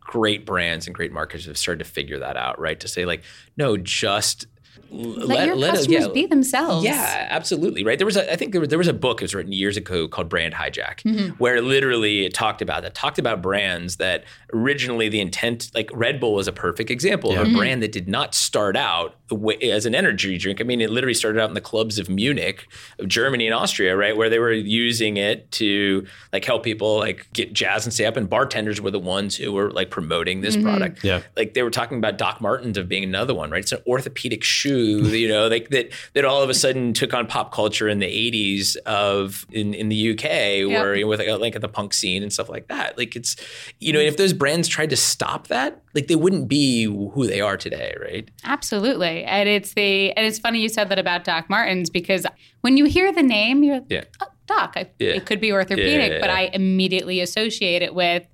great 0.00 0.44
brands 0.44 0.86
and 0.86 0.94
great 0.94 1.12
marketers 1.12 1.46
have 1.46 1.56
started 1.56 1.84
to 1.84 1.88
figure 1.90 2.18
that 2.18 2.36
out, 2.36 2.58
right? 2.58 2.80
To 2.80 2.88
say 2.88 3.04
like, 3.04 3.22
no, 3.56 3.76
just 3.76 4.46
let, 4.90 5.46
your 5.46 5.56
customers 5.56 6.08
be 6.08 6.26
themselves 6.26 6.84
Yeah, 6.84 7.26
absolutely. 7.30 7.84
Right. 7.84 7.98
There 7.98 8.06
was, 8.06 8.16
a, 8.16 8.32
I 8.32 8.36
think 8.36 8.52
there 8.52 8.60
was, 8.60 8.68
there 8.70 8.78
was 8.78 8.88
a 8.88 8.92
book 8.92 9.18
that 9.18 9.24
was 9.24 9.34
written 9.34 9.52
years 9.52 9.76
ago 9.76 10.08
called 10.08 10.28
Brand 10.28 10.54
Hijack, 10.54 11.00
Mm-hmm. 11.02 11.34
where 11.38 11.60
literally 11.60 12.26
it 12.26 12.34
talked 12.34 12.62
about 12.62 12.82
that, 12.82 12.94
talked 12.94 13.18
about 13.18 13.42
brands 13.42 13.96
that 13.96 14.24
originally 14.52 15.08
the 15.08 15.20
intent, 15.20 15.70
like 15.74 15.90
Red 15.92 16.20
Bull 16.20 16.34
was 16.34 16.48
a 16.48 16.52
perfect 16.52 16.90
example 16.90 17.30
Mm-hmm. 17.32 17.42
of 17.42 17.48
a 17.52 17.56
brand 17.56 17.82
that 17.82 17.92
did 17.92 18.08
not 18.08 18.34
start 18.34 18.76
out 18.76 19.16
as 19.62 19.86
an 19.86 19.94
energy 19.94 20.36
drink. 20.38 20.60
I 20.60 20.64
mean, 20.64 20.80
it 20.80 20.90
literally 20.90 21.14
started 21.14 21.40
out 21.40 21.48
in 21.48 21.54
the 21.54 21.60
clubs 21.60 21.98
of 22.00 22.08
Munich, 22.08 22.66
of 22.98 23.06
Germany 23.06 23.46
and 23.46 23.54
Austria, 23.54 23.96
right, 23.96 24.16
where 24.16 24.28
they 24.28 24.40
were 24.40 24.52
using 24.52 25.16
it 25.18 25.50
to 25.52 26.04
like 26.32 26.44
help 26.44 26.64
people 26.64 26.98
like 26.98 27.28
get 27.32 27.52
jazz 27.52 27.86
and 27.86 27.92
stay 27.94 28.06
up, 28.06 28.16
and 28.16 28.28
bartenders 28.28 28.80
were 28.80 28.90
the 28.90 28.98
ones 28.98 29.36
who 29.36 29.52
were 29.52 29.70
like 29.70 29.90
promoting 29.90 30.40
this 30.40 30.56
product. 30.56 31.04
Yeah. 31.04 31.22
Like 31.36 31.54
they 31.54 31.62
were 31.62 31.70
talking 31.70 31.98
about 31.98 32.18
Doc 32.18 32.40
Martens 32.40 32.76
of 32.76 32.88
being 32.88 33.04
another 33.04 33.32
one, 33.34 33.50
right? 33.50 33.60
It's 33.62 33.70
an 33.72 33.82
orthopedic 33.86 34.42
shoe, 34.42 34.69
you 34.78 35.28
know, 35.28 35.48
like 35.48 35.68
that 35.70 35.90
that 36.14 36.24
all 36.24 36.42
of 36.42 36.50
a 36.50 36.54
sudden 36.54 36.92
took 36.92 37.12
on 37.14 37.26
pop 37.26 37.52
culture 37.52 37.88
in 37.88 37.98
the 37.98 38.06
'80s 38.06 38.76
of 38.86 39.46
in, 39.50 39.74
in 39.74 39.88
the 39.88 40.12
UK, 40.12 40.24
where 40.68 40.94
you 40.94 41.04
know, 41.04 41.08
with 41.08 41.20
like, 41.20 41.40
like 41.40 41.60
the 41.60 41.68
punk 41.68 41.92
scene 41.94 42.22
and 42.22 42.32
stuff 42.32 42.48
like 42.48 42.68
that. 42.68 42.96
Like 42.98 43.16
it's, 43.16 43.36
you 43.78 43.92
know, 43.92 44.00
if 44.00 44.16
those 44.16 44.32
brands 44.32 44.68
tried 44.68 44.90
to 44.90 44.96
stop 44.96 45.48
that, 45.48 45.82
like 45.94 46.06
they 46.08 46.16
wouldn't 46.16 46.48
be 46.48 46.84
who 46.84 47.26
they 47.26 47.40
are 47.40 47.56
today, 47.56 47.94
right? 48.00 48.28
Absolutely. 48.44 49.24
And 49.24 49.48
it's 49.48 49.74
the 49.74 50.12
and 50.12 50.26
it's 50.26 50.38
funny 50.38 50.60
you 50.60 50.68
said 50.68 50.88
that 50.88 50.98
about 50.98 51.24
Doc 51.24 51.48
Martens 51.50 51.90
because 51.90 52.26
when 52.62 52.76
you 52.76 52.84
hear 52.84 53.12
the 53.12 53.22
name, 53.22 53.62
you're 53.62 53.80
Yeah. 53.88 54.04
oh, 54.20 54.26
Doc. 54.46 54.74
I, 54.76 54.90
Yeah. 54.98 55.10
It 55.12 55.26
could 55.26 55.40
be 55.40 55.52
orthopedic, 55.52 56.12
Yeah. 56.12 56.20
but 56.20 56.30
I 56.30 56.50
immediately 56.52 57.20
associate 57.20 57.82
it 57.82 57.94
with 57.94 58.24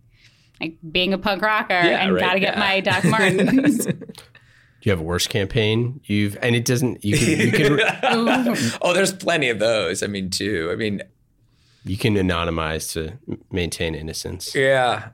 like 0.60 0.78
being 0.90 1.12
a 1.12 1.18
punk 1.18 1.42
rocker 1.42 1.74
and 1.74 2.14
right. 2.14 2.20
gotta 2.20 2.40
get 2.40 2.54
Yeah. 2.54 2.60
my 2.60 2.80
Doc 2.90 3.04
Martens. 3.04 3.86
do 4.86 4.90
you 4.90 4.92
have 4.92 5.00
a 5.00 5.04
worse 5.04 5.26
campaign 5.26 6.00
you've 6.04 6.38
and 6.42 6.54
it 6.54 6.64
doesn't 6.64 7.04
you 7.04 7.18
can 7.18 7.40
you 7.40 7.50
can 7.50 7.80
oh, 8.82 8.92
there's 8.94 9.12
plenty 9.12 9.48
of 9.48 9.58
those. 9.58 10.00
I 10.00 10.06
mean, 10.06 10.30
too. 10.30 10.70
I 10.72 10.76
mean, 10.76 11.02
you 11.84 11.96
can 11.96 12.14
anonymize 12.14 12.92
to 12.92 13.18
maintain 13.50 13.96
innocence. 13.96 14.54
Yeah. 14.54 15.08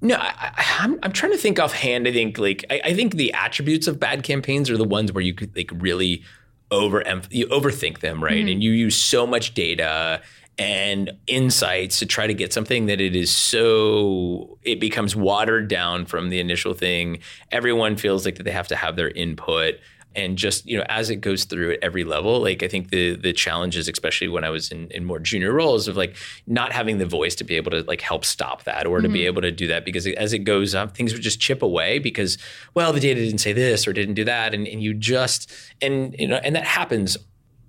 No, 0.00 0.14
I, 0.14 0.32
I, 0.38 0.76
I'm 0.82 1.00
I'm 1.02 1.10
trying 1.10 1.32
to 1.32 1.38
think 1.38 1.58
offhand. 1.58 2.06
I 2.06 2.12
think 2.12 2.38
like 2.38 2.64
I, 2.70 2.80
I 2.84 2.94
think 2.94 3.16
the 3.16 3.32
attributes 3.32 3.88
of 3.88 3.98
bad 3.98 4.22
campaigns 4.22 4.70
are 4.70 4.76
the 4.76 4.84
ones 4.84 5.10
where 5.10 5.24
you 5.24 5.34
could 5.34 5.56
like 5.56 5.72
really 5.74 6.22
over 6.70 7.02
you 7.28 7.48
overthink 7.48 7.98
them, 7.98 8.22
right? 8.22 8.34
Mm-hmm. 8.34 8.48
And 8.50 8.62
you 8.62 8.70
use 8.70 8.94
so 8.94 9.26
much 9.26 9.52
data 9.52 10.22
and 10.60 11.10
insights 11.26 11.98
to 12.00 12.06
try 12.06 12.26
to 12.26 12.34
get 12.34 12.52
something 12.52 12.84
that 12.84 13.00
it 13.00 13.16
is 13.16 13.34
so 13.34 14.58
it 14.62 14.78
becomes 14.78 15.16
watered 15.16 15.68
down 15.68 16.04
from 16.04 16.28
the 16.28 16.38
initial 16.38 16.74
thing. 16.74 17.18
Everyone 17.50 17.96
feels 17.96 18.26
like 18.26 18.36
that 18.36 18.42
they 18.42 18.50
have 18.50 18.68
to 18.68 18.76
have 18.76 18.94
their 18.94 19.08
input 19.08 19.76
and 20.14 20.36
just 20.36 20.66
you 20.66 20.76
know 20.76 20.84
as 20.88 21.08
it 21.08 21.16
goes 21.16 21.44
through 21.44 21.72
at 21.72 21.78
every 21.82 22.02
level 22.02 22.40
like 22.40 22.64
i 22.64 22.68
think 22.68 22.90
the 22.90 23.14
the 23.14 23.32
challenges 23.32 23.86
especially 23.86 24.26
when 24.26 24.42
i 24.42 24.50
was 24.50 24.72
in, 24.72 24.90
in 24.90 25.04
more 25.04 25.20
junior 25.20 25.52
roles 25.52 25.86
of 25.86 25.96
like 25.96 26.16
not 26.48 26.72
having 26.72 26.98
the 26.98 27.06
voice 27.06 27.36
to 27.36 27.44
be 27.44 27.54
able 27.54 27.70
to 27.70 27.82
like 27.84 28.00
help 28.00 28.24
stop 28.24 28.64
that 28.64 28.88
or 28.88 29.00
to 29.00 29.08
be 29.08 29.20
mm-hmm. 29.20 29.26
able 29.26 29.40
to 29.40 29.52
do 29.52 29.68
that 29.68 29.84
because 29.84 30.08
as 30.08 30.32
it 30.32 30.40
goes 30.40 30.74
up 30.74 30.96
things 30.96 31.12
would 31.12 31.22
just 31.22 31.38
chip 31.38 31.62
away 31.62 32.00
because 32.00 32.38
well 32.74 32.92
the 32.92 32.98
data 32.98 33.20
didn't 33.20 33.38
say 33.38 33.52
this 33.52 33.86
or 33.86 33.92
didn't 33.92 34.14
do 34.14 34.24
that 34.24 34.52
and, 34.52 34.66
and 34.66 34.82
you 34.82 34.92
just 34.92 35.48
and 35.80 36.16
you 36.18 36.26
know 36.26 36.40
and 36.42 36.56
that 36.56 36.64
happens 36.64 37.16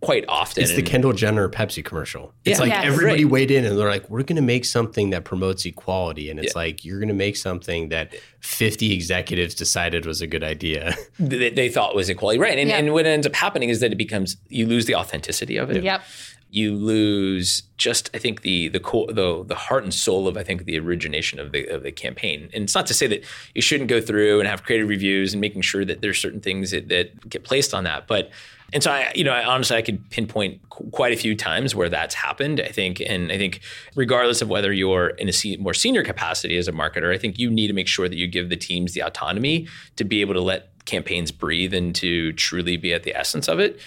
quite 0.01 0.25
often 0.27 0.63
It's 0.63 0.71
the 0.71 0.79
And- 0.79 0.87
Kendall 0.87 1.13
Jenner 1.13 1.47
Pepsi 1.47 1.85
commercial. 1.85 2.33
It's 2.43 2.57
Yeah. 2.57 2.63
like 2.63 2.69
Yes. 2.71 2.85
everybody 2.85 3.23
Right. 3.23 3.31
weighed 3.31 3.51
in 3.51 3.65
and 3.65 3.77
they're 3.77 3.87
like, 3.87 4.09
we're 4.09 4.23
going 4.23 4.35
to 4.35 4.41
make 4.41 4.65
something 4.65 5.11
that 5.11 5.23
promotes 5.25 5.63
equality. 5.65 6.29
And 6.31 6.39
it's 6.39 6.53
Yeah. 6.55 6.59
like, 6.61 6.83
you're 6.83 6.97
going 6.99 7.07
to 7.09 7.13
make 7.13 7.37
something 7.37 7.89
that 7.89 8.13
50 8.39 8.93
executives 8.93 9.53
decided 9.53 10.05
was 10.07 10.19
a 10.19 10.27
good 10.27 10.43
idea. 10.43 10.95
that 11.19 11.55
they 11.55 11.69
thought 11.69 11.95
was 11.95 12.09
equality 12.09 12.39
right 12.39 12.57
and, 12.57 12.69
Yeah. 12.69 12.77
and 12.77 12.93
what 12.93 13.05
ends 13.05 13.27
up 13.27 13.35
happening 13.35 13.69
is 13.69 13.79
that 13.79 13.91
it 13.91 13.97
becomes 13.97 14.37
you 14.49 14.65
lose 14.65 14.85
the 14.87 14.95
authenticity 14.95 15.57
of 15.57 15.69
it 15.69 15.83
yep. 15.83 16.01
you 16.49 16.73
lose 16.73 17.63
just 17.77 18.09
I 18.13 18.17
think 18.17 18.41
the 18.41 18.67
the 18.69 18.79
core 18.79 19.07
the 19.11 19.43
the 19.45 19.55
heart 19.55 19.83
and 19.83 19.93
soul 19.93 20.27
of 20.27 20.35
I 20.35 20.43
think 20.43 20.65
the 20.65 20.77
origination 20.79 21.39
of 21.39 21.51
the 21.51 21.65
of 21.67 21.83
the 21.83 21.91
campaign. 21.91 22.49
And 22.53 22.63
it's 22.63 22.75
not 22.75 22.87
to 22.87 22.93
say 22.95 23.05
that 23.07 23.23
you 23.53 23.61
shouldn't 23.61 23.89
go 23.89 24.01
through 24.01 24.39
and 24.39 24.47
have 24.49 24.63
creative 24.63 24.89
reviews 24.89 25.33
and 25.33 25.41
making 25.41 25.61
sure 25.61 25.85
that 25.85 26.01
there's 26.01 26.19
certain 26.19 26.41
things 26.41 26.71
that, 26.71 26.89
that 26.89 27.29
get 27.29 27.43
placed 27.43 27.73
on 27.73 27.83
that, 27.85 28.07
but 28.07 28.29
and 28.73 28.81
so 28.81 28.91
I, 28.91 29.11
you 29.15 29.23
know, 29.23 29.31
I, 29.31 29.43
honestly, 29.43 29.75
I 29.75 29.81
could 29.81 30.09
pinpoint 30.09 30.61
qu- 30.69 30.89
quite 30.91 31.13
a 31.13 31.17
few 31.17 31.35
times 31.35 31.75
where 31.75 31.89
that's 31.89 32.15
happened. 32.15 32.61
I 32.61 32.69
think, 32.69 33.01
and 33.01 33.31
I 33.31 33.37
think, 33.37 33.61
regardless 33.95 34.41
of 34.41 34.49
whether 34.49 34.71
you're 34.71 35.09
in 35.09 35.27
a 35.27 35.33
se- 35.33 35.57
more 35.57 35.73
senior 35.73 36.03
capacity 36.03 36.57
as 36.57 36.67
a 36.67 36.71
marketer, 36.71 37.13
I 37.13 37.17
think 37.17 37.37
you 37.37 37.49
need 37.49 37.67
to 37.67 37.73
make 37.73 37.87
sure 37.87 38.07
that 38.07 38.15
you 38.15 38.27
give 38.27 38.49
the 38.49 38.55
teams 38.55 38.93
the 38.93 39.01
autonomy 39.01 39.67
to 39.97 40.03
be 40.03 40.21
able 40.21 40.33
to 40.35 40.41
let 40.41 40.85
campaigns 40.85 41.31
breathe 41.31 41.73
and 41.73 41.93
to 41.95 42.31
truly 42.33 42.77
be 42.77 42.93
at 42.93 43.03
the 43.03 43.13
essence 43.15 43.47
of 43.47 43.59
it. 43.59 43.79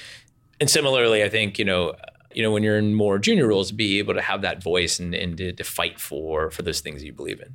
And 0.61 0.68
similarly, 0.68 1.24
I 1.24 1.28
think 1.28 1.59
you 1.59 1.64
know, 1.64 1.95
you 2.35 2.43
know, 2.43 2.53
when 2.53 2.62
you're 2.62 2.78
in 2.78 2.95
more 2.95 3.18
junior 3.18 3.47
roles, 3.47 3.72
be 3.72 3.99
able 3.99 4.14
to 4.14 4.22
have 4.22 4.43
that 4.43 4.62
voice 4.62 4.99
and, 4.99 5.14
and 5.14 5.37
to, 5.39 5.53
to 5.53 5.64
fight 5.64 5.99
for 5.99 6.51
for 6.51 6.62
those 6.62 6.80
things 6.80 7.03
you 7.03 7.12
believe 7.12 7.41
in. 7.41 7.55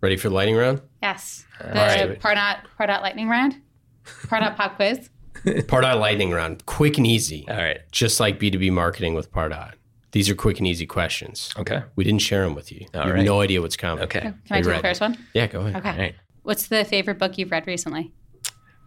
Ready 0.00 0.16
for 0.16 0.28
the 0.28 0.34
lightning 0.34 0.56
round? 0.56 0.82
Yes. 1.02 1.44
The 1.58 1.68
right. 1.68 2.20
part 2.20 2.36
Pardot 2.78 3.00
lightning 3.00 3.28
round. 3.28 3.60
Pardot 4.04 4.54
pop 4.54 4.76
quiz. 4.76 5.08
Pardot 5.44 5.98
lightning 6.00 6.30
round. 6.30 6.64
Quick 6.66 6.98
and 6.98 7.06
easy. 7.06 7.46
All 7.48 7.56
right. 7.56 7.80
Just 7.92 8.20
like 8.20 8.38
B2B 8.38 8.72
marketing 8.72 9.14
with 9.14 9.30
Pardot. 9.32 9.72
These 10.12 10.30
are 10.30 10.34
quick 10.34 10.58
and 10.58 10.66
easy 10.66 10.86
questions. 10.86 11.52
Okay. 11.58 11.82
We 11.96 12.04
didn't 12.04 12.22
share 12.22 12.44
them 12.44 12.54
with 12.54 12.70
you. 12.70 12.86
All 12.94 13.06
you 13.06 13.14
have 13.14 13.24
no 13.24 13.40
idea 13.40 13.60
what's 13.60 13.76
coming. 13.76 14.04
Okay. 14.04 14.20
Can 14.20 14.38
I 14.50 14.58
you 14.58 14.64
do 14.64 14.70
the 14.70 14.78
first 14.78 15.00
one? 15.00 15.18
Yeah, 15.34 15.48
go 15.48 15.60
ahead. 15.60 15.76
Okay. 15.76 15.90
All 15.90 15.98
right. 15.98 16.14
What's 16.44 16.68
the 16.68 16.84
favorite 16.84 17.18
book 17.18 17.36
you've 17.36 17.50
read 17.50 17.66
recently? 17.66 18.12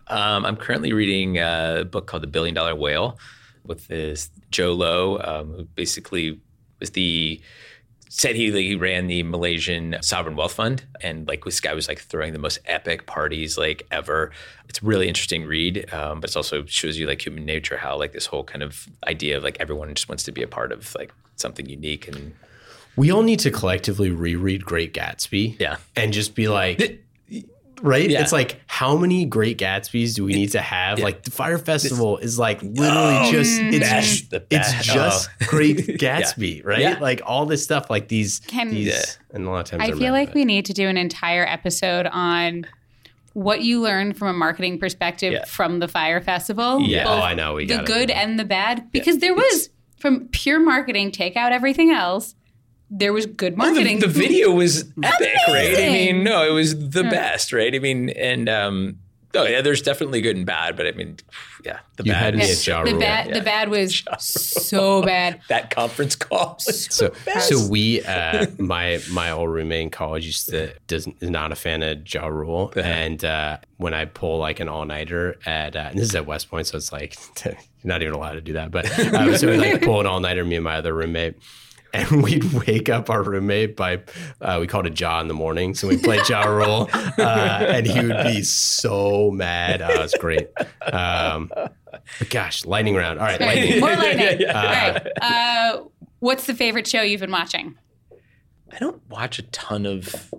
Um, 0.07 0.45
I'm 0.45 0.55
currently 0.55 0.93
reading 0.93 1.37
a 1.37 1.83
book 1.89 2.07
called 2.07 2.23
The 2.23 2.27
Billion 2.27 2.55
Dollar 2.55 2.75
Whale 2.75 3.19
with 3.65 3.87
this 3.87 4.29
Jho 4.51 4.77
Low, 4.77 5.19
um, 5.19 5.51
who 5.51 5.65
basically 5.65 6.39
was 6.79 6.91
the 6.91 7.41
said 8.09 8.35
he, 8.35 8.51
he 8.51 8.75
ran 8.75 9.07
the 9.07 9.23
Malaysian 9.23 9.97
sovereign 10.01 10.35
wealth 10.35 10.53
fund, 10.53 10.83
and 11.01 11.27
like 11.27 11.43
this 11.45 11.59
guy 11.59 11.73
was 11.73 11.87
like 11.87 11.99
throwing 11.99 12.33
the 12.33 12.39
most 12.39 12.59
epic 12.65 13.05
parties 13.05 13.57
like 13.57 13.85
ever. 13.91 14.31
It's 14.69 14.81
a 14.81 14.85
really 14.85 15.07
interesting 15.07 15.45
read, 15.45 15.91
um, 15.93 16.19
but 16.19 16.29
it 16.29 16.35
also 16.35 16.65
shows 16.65 16.97
you 16.97 17.07
like 17.07 17.25
human 17.25 17.45
nature, 17.45 17.77
how 17.77 17.97
like 17.97 18.13
this 18.13 18.25
whole 18.25 18.43
kind 18.43 18.63
of 18.63 18.87
idea 19.05 19.37
of 19.37 19.43
like 19.43 19.57
everyone 19.59 19.93
just 19.93 20.09
wants 20.09 20.23
to 20.23 20.31
be 20.31 20.41
a 20.41 20.47
part 20.47 20.71
of 20.71 20.95
like 20.95 21.13
something 21.35 21.67
unique 21.67 22.07
and 22.07 22.33
We 22.97 23.11
all 23.11 23.21
need 23.21 23.39
to 23.41 23.51
collectively 23.51 24.09
reread 24.09 24.65
Great 24.65 24.93
Gatsby. 24.93 25.59
Yeah. 25.59 25.77
And 25.95 26.11
just 26.11 26.33
be 26.33 26.47
like, 26.47 26.99
right? 27.81 28.09
Yeah. 28.09 28.21
It's 28.21 28.31
like, 28.31 28.59
how 28.67 28.97
many 28.97 29.25
Great 29.25 29.57
Gatsbys 29.57 30.15
do 30.15 30.23
we 30.25 30.33
need 30.33 30.51
to 30.53 30.61
have? 30.61 30.99
Like, 30.99 31.23
the 31.23 31.31
Fyre 31.31 31.57
Festival 31.57 32.17
is 32.17 32.37
like 32.39 32.61
literally 32.61 33.17
oh, 33.17 33.31
just, 33.31 33.59
it's, 33.59 33.79
best, 33.79 34.29
the 34.31 34.45
it's 34.49 34.85
just 34.85 35.29
Oh. 35.41 35.45
Great 35.47 35.77
Gatsby, 35.77 36.65
right? 36.65 36.79
Yeah. 36.79 36.99
Like, 36.99 37.21
all 37.25 37.45
this 37.45 37.63
stuff, 37.63 37.89
like 37.89 38.07
these, 38.07 38.39
Can- 38.41 38.69
these, 38.69 38.87
Yeah. 38.87 39.01
and 39.35 39.45
a 39.45 39.49
lot 39.49 39.59
of 39.59 39.65
times 39.65 39.83
I 39.83 39.87
they're 39.87 39.95
feel 39.97 40.11
like 40.13 40.29
but- 40.29 40.35
we 40.35 40.45
need 40.45 40.65
to 40.65 40.73
do 40.73 40.87
an 40.87 40.97
entire 40.97 41.45
episode 41.45 42.07
on 42.07 42.65
what 43.33 43.61
you 43.61 43.79
learned 43.81 44.17
from 44.17 44.29
a 44.29 44.33
marketing 44.33 44.79
perspective 44.79 45.33
Yeah. 45.33 45.45
from 45.45 45.77
the 45.79 45.87
Fyre 45.87 46.21
Festival. 46.21 46.79
Yeah. 46.81 47.03
Oh, 47.07 47.19
I 47.21 47.35
know. 47.35 47.53
We 47.55 47.67
the 47.67 47.83
good 47.83 48.09
and 48.09 48.39
the 48.39 48.45
bad, 48.45 48.91
because 48.91 49.19
there 49.19 49.35
was 49.35 49.69
from 49.99 50.27
pure 50.29 50.59
marketing, 50.59 51.11
take 51.11 51.35
out 51.35 51.51
everything 51.51 51.91
else. 51.91 52.33
There 52.89 53.11
was 53.13 53.25
good 53.25 53.57
Well, 53.57 53.67
the, 53.67 53.73
marketing. 53.81 53.99
the 53.99 54.07
video 54.07 54.51
was 54.51 54.85
epic, 55.03 55.35
right? 55.49 55.75
I 55.77 55.89
mean, 55.89 56.23
no, 56.23 56.47
it 56.47 56.51
was 56.53 56.89
the 56.89 57.03
best, 57.03 57.51
right? 57.51 57.73
I 57.75 57.79
mean, 57.79 58.09
and 58.11 58.47
um, 58.47 58.99
oh 59.35 59.43
yeah, 59.43 59.61
there's 59.61 59.81
definitely 59.81 60.21
good 60.21 60.37
and 60.37 60.45
bad, 60.45 60.77
but 60.77 60.87
I 60.87 60.91
mean, 60.91 61.17
yeah, 61.65 61.79
the 61.97 62.05
You 62.05 62.13
bad 62.13 62.23
had 62.23 62.35
me 62.37 62.43
is- 62.45 62.61
at 62.61 62.67
Ja 62.67 62.83
the 62.85 62.91
Rule. 62.91 62.99
bad, 63.01 63.33
the 63.33 63.41
bad 63.41 63.67
was 63.67 64.03
so 64.19 65.01
bad. 65.01 65.41
that 65.49 65.69
conference 65.69 66.15
call. 66.15 66.57
was 66.65 66.87
So, 66.89 67.11
best. 67.25 67.49
so 67.49 67.67
we, 67.67 68.01
uh, 68.05 68.45
my 68.57 69.01
my 69.11 69.31
old 69.31 69.49
roommate 69.49 69.81
in 69.81 69.89
college 69.89 70.25
used 70.25 70.47
to 70.49 70.71
doesn't 70.87 71.17
is 71.19 71.29
not 71.29 71.51
a 71.51 71.55
fan 71.55 71.83
of 71.83 72.11
Ja 72.13 72.27
Rule, 72.27 72.71
and 72.77 73.23
uh, 73.25 73.57
when 73.75 73.93
I 73.93 74.05
pull 74.05 74.37
like 74.39 74.61
an 74.61 74.69
all 74.69 74.85
nighter 74.85 75.37
at 75.45 75.75
uh, 75.75 75.87
and 75.89 75.99
this 75.99 76.07
is 76.07 76.15
at 76.15 76.25
West 76.25 76.49
Point, 76.49 76.67
so 76.67 76.77
it's 76.77 76.93
like 76.93 77.17
not 77.83 78.01
even 78.01 78.13
allowed 78.13 78.33
to 78.33 78.41
do 78.41 78.53
that, 78.53 78.71
but 78.71 78.85
uh, 78.97 79.37
so 79.37 79.49
we 79.49 79.57
like 79.57 79.81
pull 79.81 79.99
an 79.99 80.05
all 80.07 80.21
nighter, 80.21 80.45
me 80.45 80.55
and 80.55 80.63
my 80.63 80.77
other 80.77 80.93
roommate. 80.93 81.35
And 81.97 82.21
we'd 82.23 82.43
wake 82.53 82.89
up 82.89 83.09
our 83.09 83.23
roommate 83.23 83.75
by, 83.75 84.01
uh, 84.39 84.57
we 84.59 84.67
called 84.67 84.85
it 84.85 84.99
Ja 84.99 85.19
in 85.19 85.27
the 85.27 85.33
morning. 85.33 85.73
So 85.73 85.87
we 85.87 85.97
played 85.97 86.27
Ja 86.29 86.45
Rule, 86.45 86.89
uh, 86.93 87.65
and 87.67 87.87
he 87.87 87.99
would 87.99 88.23
be 88.23 88.43
so 88.43 89.31
mad. 89.31 89.81
Oh, 89.81 89.89
it 89.89 89.99
was 89.99 90.13
great. 90.19 90.47
Um, 90.81 91.51
but 92.19 92.29
gosh, 92.29 92.65
lightning 92.65 92.95
round. 92.95 93.19
All 93.19 93.25
right, 93.25 93.41
lightning. 93.41 93.79
More 93.79 93.95
lightning. 93.95 94.47
All 94.55 94.63
right. 94.63 95.07
Uh, 95.21 95.83
what's 96.19 96.45
the 96.45 96.53
favorite 96.53 96.87
show 96.87 97.01
you've 97.01 97.21
been 97.21 97.31
watching? 97.31 97.75
I 98.71 98.77
don't 98.79 99.01
watch 99.09 99.39
a 99.39 99.43
ton 99.43 99.85
of 99.85 100.31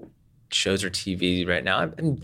shows 0.52 0.84
or 0.84 0.90
TV 0.90 1.46
right 1.48 1.64
now. 1.64 1.78
I'm, 1.98 2.20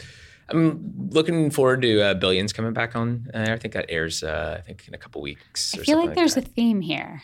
I'm 0.49 1.09
looking 1.11 1.51
forward 1.51 1.82
to 1.82 2.01
uh, 2.03 2.14
Billions 2.14 2.53
coming 2.53 2.72
back 2.72 2.95
on. 2.95 3.30
Uh, 3.35 3.47
I 3.49 3.57
think 3.57 3.74
that 3.74 3.87
airs, 3.89 4.22
uh, 4.22 4.59
I 4.59 4.62
think, 4.62 4.87
in 4.87 4.95
a 4.95 4.99
couple 4.99 5.20
weeks. 5.22 5.74
I 5.74 5.78
feel 5.78 5.97
like 5.97 6.05
something 6.05 6.14
there's 6.16 6.35
that. 6.35 6.45
a 6.45 6.49
theme 6.49 6.80
here. 6.82 7.22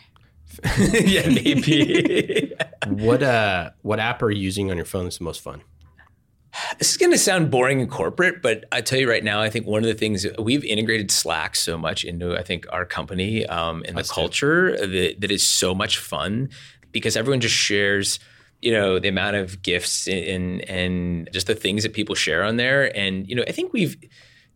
yeah, 1.03 1.27
maybe. 1.27 2.53
What 2.87 3.21
uh, 3.21 3.69
what 3.83 3.99
app 3.99 4.23
are 4.23 4.31
you 4.31 4.41
using 4.41 4.71
on 4.71 4.75
your 4.75 4.87
phone 4.87 5.03
that's 5.03 5.19
the 5.19 5.23
most 5.23 5.41
fun? 5.41 5.61
This 6.79 6.91
is 6.91 6.97
going 6.97 7.11
to 7.11 7.17
sound 7.17 7.51
boring 7.51 7.79
and 7.79 7.89
corporate, 7.89 8.41
but 8.41 8.65
I 8.71 8.81
tell 8.81 8.99
you 8.99 9.09
right 9.09 9.23
now, 9.23 9.41
I 9.41 9.49
think 9.49 9.65
one 9.65 9.83
of 9.83 9.87
the 9.87 9.93
things 9.93 10.25
we've 10.37 10.65
integrated 10.65 11.11
Slack 11.11 11.55
so 11.55 11.77
much 11.77 12.03
into, 12.03 12.35
I 12.35 12.43
think, 12.43 12.65
our 12.71 12.85
company 12.85 13.45
um, 13.45 13.83
and 13.87 13.95
the 13.95 14.01
Us 14.01 14.09
too. 14.09 14.15
culture 14.15 14.77
that, 14.77 15.21
that 15.21 15.31
is 15.31 15.47
so 15.47 15.73
much 15.73 15.99
fun 15.99 16.49
because 16.91 17.15
everyone 17.15 17.39
just 17.39 17.55
shares, 17.55 18.19
you 18.61 18.71
know, 18.71 18.99
the 18.99 19.07
amount 19.07 19.37
of 19.37 19.61
gifts 19.61 20.07
and 20.07 20.67
and 20.69 21.29
just 21.31 21.47
the 21.47 21.55
things 21.55 21.83
that 21.83 21.93
people 21.93 22.15
share 22.15 22.43
on 22.43 22.57
there. 22.57 22.95
And 22.97 23.27
you 23.29 23.35
know, 23.35 23.43
I 23.47 23.51
think 23.51 23.71
we've, 23.73 23.95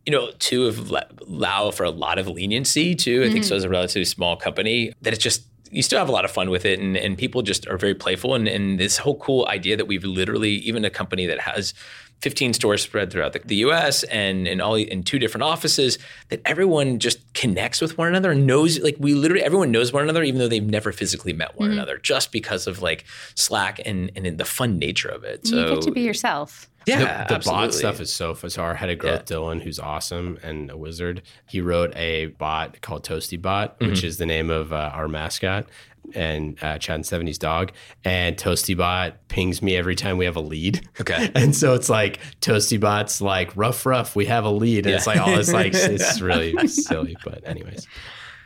you 0.05 0.11
know, 0.11 0.31
too 0.39 0.65
have 0.65 0.91
allow 1.27 1.71
for 1.71 1.83
a 1.83 1.91
lot 1.91 2.17
of 2.17 2.27
leniency 2.27 2.95
too. 2.95 3.23
I 3.23 3.31
think 3.31 3.45
so 3.45 3.55
as 3.55 3.63
a 3.63 3.69
relatively 3.69 4.05
small 4.05 4.35
company 4.35 4.93
that 5.01 5.13
it's 5.13 5.23
just 5.23 5.47
you 5.75 5.83
still 5.83 5.99
have 5.99 6.07
a 6.07 6.11
lot 6.11 6.23
of 6.23 6.31
fun 6.31 6.49
with 6.49 6.65
it 6.65 6.79
and, 6.79 6.95
and 6.95 7.17
people 7.17 7.41
just 7.41 7.67
are 7.67 7.77
very 7.77 7.93
playful 7.93 8.33
and, 8.33 8.47
and 8.47 8.79
this 8.79 8.97
whole 8.97 9.17
cool 9.17 9.45
idea 9.49 9.75
that 9.75 9.85
we've 9.85 10.05
literally 10.05 10.51
even 10.51 10.85
a 10.85 10.89
company 10.89 11.25
that 11.25 11.39
has 11.39 11.73
15 12.21 12.53
stores 12.53 12.81
spread 12.81 13.11
throughout 13.11 13.33
the, 13.33 13.39
the 13.39 13.57
US 13.57 14.03
and 14.03 14.47
and 14.47 14.61
all 14.61 14.75
in 14.75 15.03
two 15.03 15.19
different 15.19 15.43
offices 15.43 15.99
that 16.29 16.41
everyone 16.45 16.97
just 16.97 17.33
connects 17.33 17.81
with 17.81 17.97
one 17.97 18.07
another 18.07 18.31
and 18.31 18.47
knows 18.47 18.79
like 18.79 18.95
we 18.99 19.13
literally 19.13 19.43
everyone 19.43 19.69
knows 19.69 19.91
one 19.91 20.01
another 20.01 20.23
even 20.23 20.39
though 20.39 20.47
they've 20.47 20.63
never 20.63 20.93
physically 20.93 21.33
met 21.33 21.57
one 21.59 21.67
mm-hmm. 21.67 21.77
another 21.77 21.97
just 21.97 22.31
because 22.31 22.67
of 22.67 22.81
like 22.81 23.03
Slack 23.35 23.81
and 23.85 24.11
and 24.15 24.37
the 24.37 24.45
fun 24.45 24.79
nature 24.79 25.09
of 25.09 25.25
it. 25.25 25.45
So 25.45 25.55
you 25.55 25.75
get 25.75 25.81
to 25.83 25.91
be 25.91 26.01
yourself. 26.01 26.69
Yeah, 26.87 27.25
the, 27.27 27.37
the 27.37 27.43
bot 27.45 27.73
stuff 27.73 27.99
is 27.99 28.13
so 28.13 28.33
fun. 28.33 28.49
So 28.49 28.61
our 28.63 28.75
head 28.75 28.89
of 28.89 28.97
growth, 28.99 29.25
Dylan, 29.25 29.61
who's 29.61 29.79
awesome 29.79 30.37
and 30.43 30.69
a 30.69 30.77
wizard, 30.77 31.21
he 31.47 31.61
wrote 31.61 31.95
a 31.95 32.27
bot 32.27 32.81
called 32.81 33.03
Toasty 33.05 33.41
Bot, 33.41 33.79
which 33.79 33.89
Mm-hmm. 33.99 34.07
is 34.07 34.17
the 34.17 34.25
name 34.25 34.49
of 34.49 34.71
uh, 34.73 34.91
our 34.93 35.07
mascot 35.07 35.65
and 36.13 36.55
uh, 36.63 36.77
Chad 36.77 36.95
and 36.97 37.03
70s 37.03 37.39
dog. 37.39 37.71
And 38.03 38.37
Toasty 38.37 38.77
Bot 38.77 39.27
pings 39.27 39.61
me 39.63 39.75
every 39.75 39.95
time 39.95 40.17
we 40.17 40.25
have 40.25 40.35
a 40.35 40.41
lead. 40.41 40.87
Okay. 41.01 41.31
And 41.35 41.55
so 41.55 41.73
it's 41.73 41.89
like 41.89 42.19
Toasty 42.41 42.79
Bot's 42.79 43.21
like 43.21 43.55
rough, 43.57 43.85
rough. 43.85 44.15
We 44.15 44.25
have 44.27 44.45
a 44.45 44.49
lead, 44.51 44.85
and 44.85 44.95
it's 44.95 45.07
like 45.07 45.19
all 45.19 45.35
this 45.35 45.51
like 45.51 45.73
it's 45.73 46.21
really 46.21 46.67
silly. 46.67 47.15
But 47.23 47.41
anyways, 47.47 47.87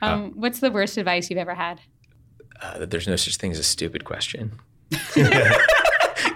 Um, 0.02 0.32
what's 0.36 0.60
the 0.60 0.72
worst 0.72 0.98
advice 0.98 1.30
you've 1.30 1.40
ever 1.40 1.56
had? 1.56 1.82
uh, 2.62 2.78
that 2.80 2.90
there's 2.92 3.08
no 3.08 3.16
such 3.18 3.36
thing 3.38 3.52
as 3.52 3.60
a 3.60 3.64
stupid 3.64 4.04
question. 4.06 4.52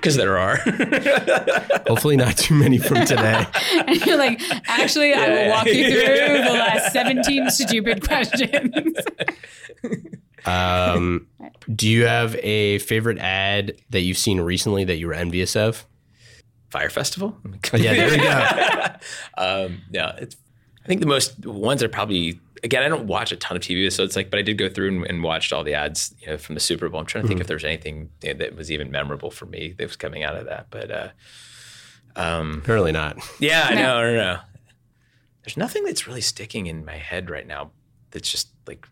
Because 0.04 0.18
there 0.18 0.38
are. 0.38 0.58
hopefully 1.88 2.18
not 2.18 2.36
too 2.36 2.54
many 2.54 2.78
from 2.78 3.06
today. 3.06 3.46
And 3.88 4.06
you're 4.06 4.18
like, 4.18 4.42
actually, 4.68 5.14
I 5.14 5.30
will 5.30 5.50
walk 5.50 5.66
you 5.66 5.90
through 5.90 6.44
the 6.44 6.52
last 6.54 6.92
17 6.92 7.50
stupid 7.50 8.06
questions. 8.06 8.74
Um, 10.46 11.28
do 11.74 11.88
you 11.88 12.06
have 12.06 12.36
a 12.44 12.80
favorite 12.80 13.18
ad 13.20 13.78
that 13.92 14.02
you've 14.02 14.18
seen 14.18 14.42
recently 14.42 14.84
that 14.84 14.98
you 14.98 15.08
were 15.08 15.14
envious 15.14 15.56
of? 15.56 15.86
Fyre 16.70 16.90
Festival. 16.90 17.38
Yeah, 17.74 17.94
there 17.94 18.10
we 18.10 18.18
go. 18.18 18.96
um, 19.38 19.82
yeah, 19.90 20.16
it's. 20.18 20.36
I 20.84 20.88
think 20.88 21.00
the 21.00 21.08
most 21.08 21.46
ones 21.46 21.82
are 21.82 21.88
probably 21.88 22.42
again. 22.64 22.84
I 22.84 22.88
don't 22.90 23.06
watch 23.08 23.32
a 23.32 23.36
ton 23.36 23.58
of 23.58 23.64
TV, 23.64 23.92
so 23.92 24.04
it's 24.04 24.16
like, 24.16 24.30
but 24.30 24.40
I 24.40 24.42
did 24.42 24.58
go 24.58 24.70
through 24.70 24.88
and, 24.90 25.06
and 25.06 25.24
watched 25.24 25.52
all 25.54 25.64
the 25.64 25.74
ads, 25.74 26.14
you 26.20 26.28
know, 26.28 26.38
from 26.38 26.56
the 26.56 26.62
Super 26.62 26.90
Bowl. 26.90 27.00
I'm 27.00 27.06
trying 27.06 27.24
to 27.24 27.28
think 27.28 27.42
if 27.42 27.48
there's 27.48 27.64
anything 27.66 28.10
you 28.22 28.34
know, 28.34 28.40
that 28.40 28.56
was 28.56 28.72
even 28.72 28.92
memorable 28.92 29.32
for 29.32 29.46
me 29.46 29.74
that 29.78 29.84
was 29.86 29.96
coming 29.96 30.24
out 30.24 30.36
of 30.36 30.46
that. 30.46 30.68
But 30.70 30.92
uh, 30.92 31.08
um, 32.16 32.60
Apparently 32.64 32.92
not. 32.92 33.18
yeah, 33.40 33.68
I 33.70 33.76
No. 33.76 33.82
know, 33.82 33.98
I 33.98 34.02
don't 34.04 34.16
know. 34.18 34.40
There's 35.44 35.58
nothing 35.58 35.84
that's 35.84 36.08
really 36.08 36.22
sticking 36.22 36.68
in 36.68 36.86
my 36.86 36.96
head 36.98 37.30
right 37.30 37.46
now. 37.46 37.72
That's 38.12 38.30
just 38.32 38.50
like 38.66 38.88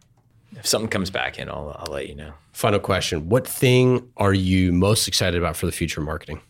if 0.58 0.66
something 0.68 0.90
comes 0.90 1.10
back 1.10 1.40
in, 1.40 1.48
I'll 1.50 1.76
I'll 1.80 1.94
let 1.94 2.10
you 2.10 2.16
know. 2.16 2.34
Final 2.52 2.80
question. 2.80 3.30
What 3.30 3.48
thing 3.48 4.10
are 4.18 4.34
you 4.34 4.74
most 4.74 5.08
excited 5.08 5.38
about 5.42 5.56
for 5.56 5.66
the 5.66 5.72
future 5.72 6.02
of 6.02 6.06
marketing? 6.08 6.42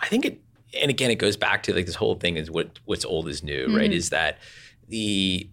I 0.00 0.06
think 0.06 0.24
it, 0.24 0.40
and 0.80 0.90
again, 0.90 1.10
it 1.10 1.16
goes 1.16 1.36
back 1.36 1.64
to 1.64 1.74
like 1.74 1.86
this 1.86 1.96
whole 1.96 2.14
thing 2.14 2.36
is 2.36 2.52
what 2.52 2.78
what's 2.84 3.04
old 3.04 3.26
is 3.28 3.42
new, 3.42 3.76
right? 3.76 3.90
Is 3.92 4.10
that 4.10 4.38
the 4.86 5.48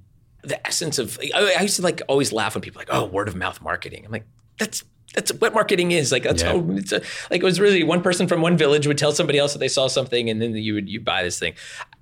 the 0.47 0.65
essence 0.65 0.99
of 0.99 1.19
I, 1.33 1.61
used 1.61 1.77
to 1.77 1.81
like 1.81 2.01
always 2.07 2.31
laugh 2.31 2.55
when 2.55 2.61
people 2.61 2.79
like, 2.79 2.89
oh, 2.91 3.05
word 3.05 3.27
of 3.27 3.35
mouth 3.35 3.61
marketing. 3.61 4.05
I'm 4.05 4.11
like, 4.11 4.25
that's 4.57 4.83
that's 5.15 5.33
what 5.33 5.53
marketing 5.53 5.91
is. 5.91 6.11
Like 6.11 6.23
that's 6.23 6.43
Yeah. 6.43 6.51
how 6.53 6.65
it's 6.71 6.91
a, 6.91 7.01
like 7.31 7.41
it 7.41 7.43
was 7.43 7.59
really 7.59 7.83
one 7.83 8.01
person 8.01 8.27
from 8.27 8.41
one 8.41 8.57
village 8.57 8.85
would 8.85 8.97
tell 8.97 9.11
somebody 9.11 9.39
else 9.39 9.53
that 9.53 9.59
they 9.59 9.67
saw 9.67 9.87
something, 9.87 10.29
and 10.29 10.41
then 10.41 10.55
you 10.55 10.73
would 10.73 10.89
you 10.89 10.99
buy 10.99 11.23
this 11.23 11.39
thing. 11.39 11.53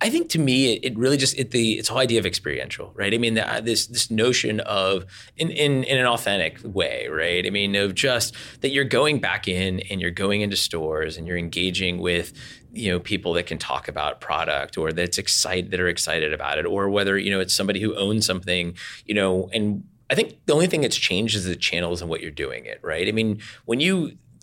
I 0.01 0.09
think 0.09 0.29
to 0.29 0.39
me, 0.39 0.73
it, 0.73 0.83
it 0.83 0.97
really 0.97 1.17
just 1.17 1.37
it 1.37 1.51
the 1.51 1.73
it's 1.73 1.87
whole 1.87 1.99
idea 1.99 2.19
of 2.19 2.25
experiential, 2.25 2.91
right? 2.95 3.13
I 3.13 3.17
mean, 3.17 3.35
the, 3.35 3.49
uh, 3.49 3.61
this 3.61 3.87
this 3.87 4.11
notion 4.11 4.59
of 4.61 5.05
in, 5.37 5.49
in 5.51 5.83
in 5.83 5.97
an 5.97 6.05
authentic 6.05 6.59
way, 6.63 7.07
right? 7.07 7.45
I 7.45 7.49
mean, 7.49 7.75
of 7.75 7.95
just 7.95 8.35
that 8.61 8.69
you're 8.71 8.83
going 8.83 9.19
back 9.19 9.47
in 9.47 9.79
and 9.89 10.01
you're 10.01 10.11
going 10.11 10.41
into 10.41 10.55
stores 10.55 11.17
and 11.17 11.27
you're 11.27 11.37
engaging 11.37 11.99
with 11.99 12.33
you 12.75 12.91
know 12.91 12.99
people 12.99 13.33
that 13.33 13.45
can 13.45 13.59
talk 13.59 13.87
about 13.87 14.19
product 14.19 14.77
or 14.79 14.91
that's 14.91 15.19
excited 15.19 15.69
that 15.69 15.79
are 15.79 15.87
excited 15.87 16.33
about 16.33 16.57
it 16.57 16.65
or 16.65 16.89
whether 16.89 17.19
you 17.19 17.29
know 17.29 17.39
it's 17.39 17.53
somebody 17.53 17.79
who 17.79 17.95
owns 17.95 18.25
something 18.25 18.75
you 19.05 19.13
know 19.13 19.47
and 19.53 19.83
i 20.13 20.15
think 20.15 20.37
the 20.45 20.53
only 20.53 20.67
thing 20.67 20.81
that's 20.81 20.95
changed 20.95 21.35
is 21.35 21.45
the 21.45 21.55
channels 21.55 22.01
and 22.01 22.09
what 22.09 22.21
you're 22.21 22.31
doing 22.45 22.65
it 22.65 22.79
right? 22.83 23.07
I 23.07 23.11
mean 23.11 23.41
when 23.65 23.79
you 23.79 23.93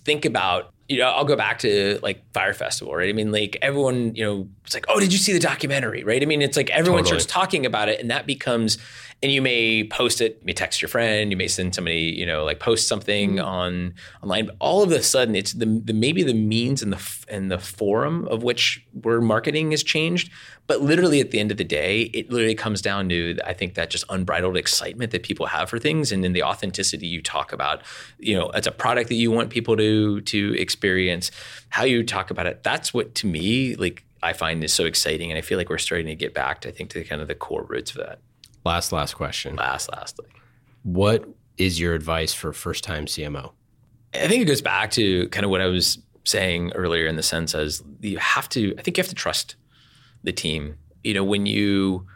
think 0.03 0.25
about 0.25 0.75
you 0.91 0.99
know, 0.99 1.05
I'll 1.05 1.25
go 1.25 1.37
back 1.37 1.61
to 1.61 2.01
like 2.03 2.21
Fyre 2.35 2.53
Festival, 2.53 2.93
right? 2.97 3.09
I 3.09 3.13
mean, 3.13 3.31
like 3.31 3.57
everyone, 3.63 4.13
you 4.17 4.25
know, 4.25 4.49
it's 4.65 4.75
like, 4.75 4.87
oh, 4.89 4.99
did 4.99 5.13
you 5.13 5.19
see 5.21 5.33
the 5.33 5.39
documentary, 5.39 6.03
right? 6.03 6.21
I 6.21 6.27
mean, 6.27 6.43
it's 6.43 6.57
like 6.57 6.69
everyone 6.71 7.05
Totally. 7.05 7.21
starts 7.21 7.33
talking 7.33 7.65
about 7.65 7.89
it, 7.89 8.01
and 8.01 8.11
that 8.11 8.27
becomes, 8.27 8.77
and 9.23 9.31
you 9.31 9.41
may 9.41 9.85
post 9.85 10.21
it, 10.21 10.39
you 10.41 10.47
may 10.47 10.53
text 10.53 10.83
your 10.83 10.89
friend, 10.89 11.31
you 11.31 11.37
may 11.37 11.47
send 11.47 11.77
somebody, 11.77 12.15
you 12.17 12.27
know, 12.27 12.45
like 12.45 12.59
post 12.59 12.89
something 12.89 13.37
mm-hmm. 13.37 13.47
on 13.47 13.95
online. 14.21 14.47
But 14.47 14.57
all 14.59 14.83
of 14.83 14.91
a 14.91 15.01
sudden, 15.01 15.37
it's 15.37 15.53
the, 15.53 15.67
the 15.67 15.93
maybe 15.93 16.25
the 16.25 16.35
means 16.35 16.83
and 16.83 16.93
the 16.93 17.25
and 17.29 17.53
the 17.53 17.59
forum 17.61 18.27
of 18.27 18.43
which 18.43 18.85
where 19.03 19.21
marketing 19.21 19.71
has 19.71 19.85
changed. 19.85 20.31
But 20.67 20.83
literally, 20.83 21.21
at 21.21 21.33
the 21.33 21.41
end 21.41 21.51
of 21.51 21.57
the 21.57 21.65
day, 21.65 22.03
it 22.15 22.31
literally 22.31 22.55
comes 22.55 22.81
down 22.81 23.09
to 23.09 23.37
I 23.45 23.53
think 23.53 23.75
that 23.75 23.91
just 23.91 24.05
unbridled 24.09 24.57
excitement 24.57 25.11
that 25.11 25.25
people 25.25 25.47
have 25.47 25.69
for 25.69 25.81
things, 25.81 26.13
and 26.13 26.23
then 26.23 26.33
the 26.33 26.45
authenticity 26.45 27.09
you 27.09 27.23
talk 27.23 27.53
about. 27.53 27.83
You 28.19 28.39
know, 28.39 28.51
it's 28.51 28.69
a 28.69 28.73
product 28.73 29.09
that 29.09 29.17
you 29.17 29.33
want 29.33 29.51
people 29.51 29.77
to 29.77 30.21
to 30.21 30.55
experience. 30.81 31.31
How 31.69 31.85
you 31.85 32.03
talk 32.03 32.31
about 32.31 32.47
it. 32.47 32.63
That's 32.63 32.95
what 32.95 33.15
to 33.17 33.27
me 33.27 33.75
like. 33.77 34.05
I 34.23 34.35
find 34.35 34.63
is 34.63 34.75
so 34.75 34.85
exciting, 34.85 35.31
and 35.31 35.39
I 35.39 35.41
feel 35.41 35.57
like 35.57 35.71
we're 35.71 35.79
starting 35.79 36.07
to 36.09 36.15
get 36.15 36.35
back, 36.35 36.61
to, 36.61 36.69
I 36.69 36.73
think, 36.73 36.91
to 36.91 37.03
kind 37.05 37.23
of 37.23 37.29
the 37.29 37.35
core 37.35 37.65
roots 37.65 37.93
of 37.93 37.97
that. 38.05 38.19
Last, 38.67 38.93
last 38.93 39.15
question. 39.15 39.57
Last, 39.57 39.91
lastly, 39.91 40.27
What 40.83 41.27
is 41.57 41.81
your 41.81 41.95
advice 41.95 42.35
for 42.35 42.53
first 42.53 42.85
time 42.85 43.07
CMO? 43.07 43.53
I 44.13 44.29
think 44.29 44.43
it 44.43 44.45
goes 44.45 44.61
back 44.61 44.91
to 44.91 45.27
kind 45.29 45.45
of 45.45 45.51
what 45.51 45.63
I 45.63 45.67
was 45.69 45.99
saying 46.25 46.73
earlier 46.73 47.07
in 47.07 47.17
the 47.17 47.23
sense 47.23 47.55
as 47.55 47.83
you 48.03 48.19
have 48.19 48.47
to, 48.51 48.75
I 48.79 48.83
think 48.83 48.99
you 48.99 49.03
have 49.03 49.09
to 49.09 49.15
trust 49.15 49.57
the 50.23 50.33
team. 50.33 50.77
You 51.03 51.15
know, 51.15 51.25
when 51.25 51.47
you, 51.47 52.07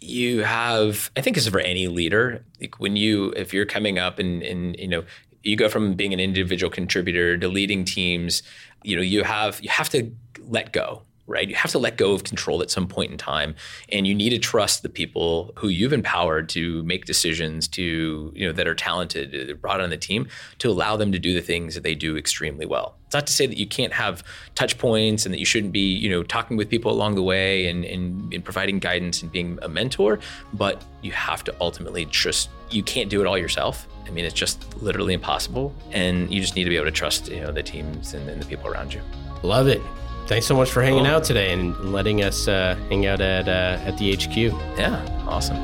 you 0.00 0.44
have, 0.44 1.10
I 1.14 1.20
think 1.20 1.36
this 1.36 1.44
is 1.44 1.52
for 1.52 1.60
any 1.60 1.88
leader, 1.88 2.42
like 2.58 2.80
when 2.80 2.96
you, 2.96 3.34
if 3.36 3.52
you're 3.52 3.66
coming 3.66 3.98
up 3.98 4.18
and, 4.18 4.42
and, 4.42 4.76
you 4.78 4.88
know, 4.88 5.04
you 5.48 5.56
go 5.56 5.68
from 5.68 5.94
being 5.94 6.12
an 6.12 6.20
individual 6.20 6.70
contributor 6.70 7.36
to 7.38 7.48
leading 7.48 7.84
teams, 7.84 8.42
you 8.82 8.96
know, 8.96 9.02
you 9.02 9.24
have, 9.24 9.60
you 9.62 9.70
have 9.70 9.88
to 9.90 10.10
let 10.40 10.72
go. 10.72 11.02
Right, 11.30 11.46
you 11.46 11.56
have 11.56 11.72
to 11.72 11.78
let 11.78 11.98
go 11.98 12.12
of 12.12 12.24
control 12.24 12.62
at 12.62 12.70
some 12.70 12.88
point 12.88 13.12
in 13.12 13.18
time, 13.18 13.54
and 13.92 14.06
you 14.06 14.14
need 14.14 14.30
to 14.30 14.38
trust 14.38 14.82
the 14.82 14.88
people 14.88 15.52
who 15.56 15.68
you've 15.68 15.92
empowered 15.92 16.48
to 16.48 16.82
make 16.84 17.04
decisions, 17.04 17.68
to 17.68 18.32
you 18.34 18.46
know 18.46 18.52
that 18.54 18.66
are 18.66 18.74
talented, 18.74 19.32
that 19.32 19.50
are 19.50 19.54
brought 19.54 19.82
on 19.82 19.90
the 19.90 19.98
team, 19.98 20.26
to 20.60 20.70
allow 20.70 20.96
them 20.96 21.12
to 21.12 21.18
do 21.18 21.34
the 21.34 21.42
things 21.42 21.74
that 21.74 21.82
they 21.82 21.94
do 21.94 22.16
extremely 22.16 22.64
well. 22.64 22.96
It's 23.04 23.12
not 23.12 23.26
to 23.26 23.32
say 23.34 23.46
that 23.46 23.58
you 23.58 23.66
can't 23.66 23.92
have 23.92 24.24
touch 24.54 24.78
points 24.78 25.26
and 25.26 25.34
that 25.34 25.38
you 25.38 25.44
shouldn't 25.44 25.74
be 25.74 25.92
you 25.92 26.08
know 26.08 26.22
talking 26.22 26.56
with 26.56 26.70
people 26.70 26.90
along 26.90 27.14
the 27.14 27.22
way 27.22 27.66
and, 27.66 27.84
and, 27.84 28.32
and 28.32 28.42
providing 28.42 28.78
guidance 28.78 29.20
and 29.20 29.30
being 29.30 29.58
a 29.60 29.68
mentor, 29.68 30.20
but 30.54 30.82
you 31.02 31.12
have 31.12 31.44
to 31.44 31.54
ultimately 31.60 32.06
just 32.06 32.48
you 32.70 32.82
can't 32.82 33.10
do 33.10 33.20
it 33.20 33.26
all 33.26 33.38
yourself. 33.38 33.86
I 34.06 34.10
mean, 34.10 34.24
it's 34.24 34.34
just 34.34 34.76
literally 34.82 35.14
impossible, 35.14 35.74
and 35.92 36.32
you 36.32 36.40
just 36.40 36.56
need 36.56 36.64
to 36.64 36.70
be 36.70 36.76
able 36.76 36.86
to 36.86 36.92
trust 36.92 37.28
you 37.28 37.40
know 37.40 37.52
the 37.52 37.62
teams 37.62 38.14
and, 38.14 38.28
and 38.28 38.40
the 38.40 38.46
people 38.46 38.68
around 38.68 38.94
you. 38.94 39.00
Love 39.42 39.68
it. 39.68 39.82
Thanks 40.26 40.46
so 40.46 40.56
much 40.56 40.70
for 40.70 40.82
hanging 40.82 41.06
out 41.06 41.24
today 41.24 41.52
and 41.52 41.92
letting 41.92 42.22
us 42.22 42.48
uh, 42.48 42.76
hang 42.88 43.06
out 43.06 43.20
at 43.20 43.48
uh, 43.48 43.82
at 43.84 43.96
the 43.98 44.14
HQ. 44.14 44.36
Yeah, 44.78 45.24
awesome. 45.26 45.56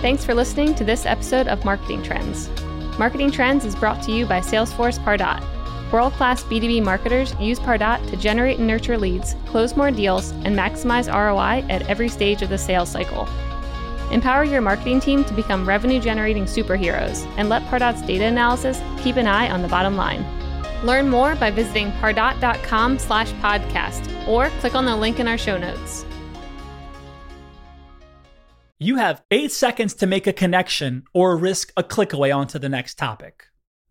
Thanks 0.00 0.24
for 0.24 0.34
listening 0.34 0.74
to 0.76 0.84
this 0.84 1.06
episode 1.06 1.46
of 1.46 1.64
Marketing 1.64 2.02
Trends. 2.02 2.48
Marketing 2.98 3.30
Trends 3.30 3.64
is 3.64 3.76
brought 3.76 4.02
to 4.02 4.12
you 4.12 4.26
by 4.26 4.40
Salesforce 4.40 4.98
Pardot. 5.04 5.40
World 5.92 6.14
class 6.14 6.42
B2B 6.44 6.82
marketers 6.82 7.34
use 7.38 7.58
Pardot 7.58 8.08
to 8.08 8.16
generate 8.16 8.58
and 8.58 8.66
nurture 8.66 8.96
leads, 8.96 9.34
close 9.44 9.76
more 9.76 9.90
deals, 9.90 10.30
and 10.30 10.56
maximize 10.56 11.12
ROI 11.12 11.68
at 11.70 11.86
every 11.88 12.08
stage 12.08 12.40
of 12.40 12.48
the 12.48 12.56
sales 12.56 12.88
cycle. 12.88 13.28
Empower 14.10 14.44
your 14.44 14.62
marketing 14.62 15.00
team 15.00 15.22
to 15.24 15.34
become 15.34 15.68
revenue 15.68 16.00
generating 16.00 16.44
superheroes 16.44 17.26
and 17.36 17.50
let 17.50 17.62
Pardot's 17.64 18.00
data 18.06 18.24
analysis 18.24 18.80
keep 19.02 19.16
an 19.16 19.26
eye 19.26 19.50
on 19.50 19.60
the 19.60 19.68
bottom 19.68 19.96
line. 19.96 20.24
Learn 20.82 21.08
more 21.08 21.34
by 21.36 21.50
visiting 21.50 21.92
pardot.com 21.92 22.98
slash 22.98 23.30
podcast 23.34 24.26
or 24.26 24.48
click 24.60 24.74
on 24.74 24.86
the 24.86 24.96
link 24.96 25.20
in 25.20 25.28
our 25.28 25.38
show 25.38 25.58
notes. 25.58 26.06
You 28.78 28.96
have 28.96 29.22
eight 29.30 29.52
seconds 29.52 29.94
to 29.96 30.06
make 30.06 30.26
a 30.26 30.32
connection 30.32 31.04
or 31.12 31.36
risk 31.36 31.70
a 31.76 31.82
click 31.82 32.12
away 32.12 32.32
onto 32.32 32.58
the 32.58 32.68
next 32.68 32.96
topic. 32.98 33.51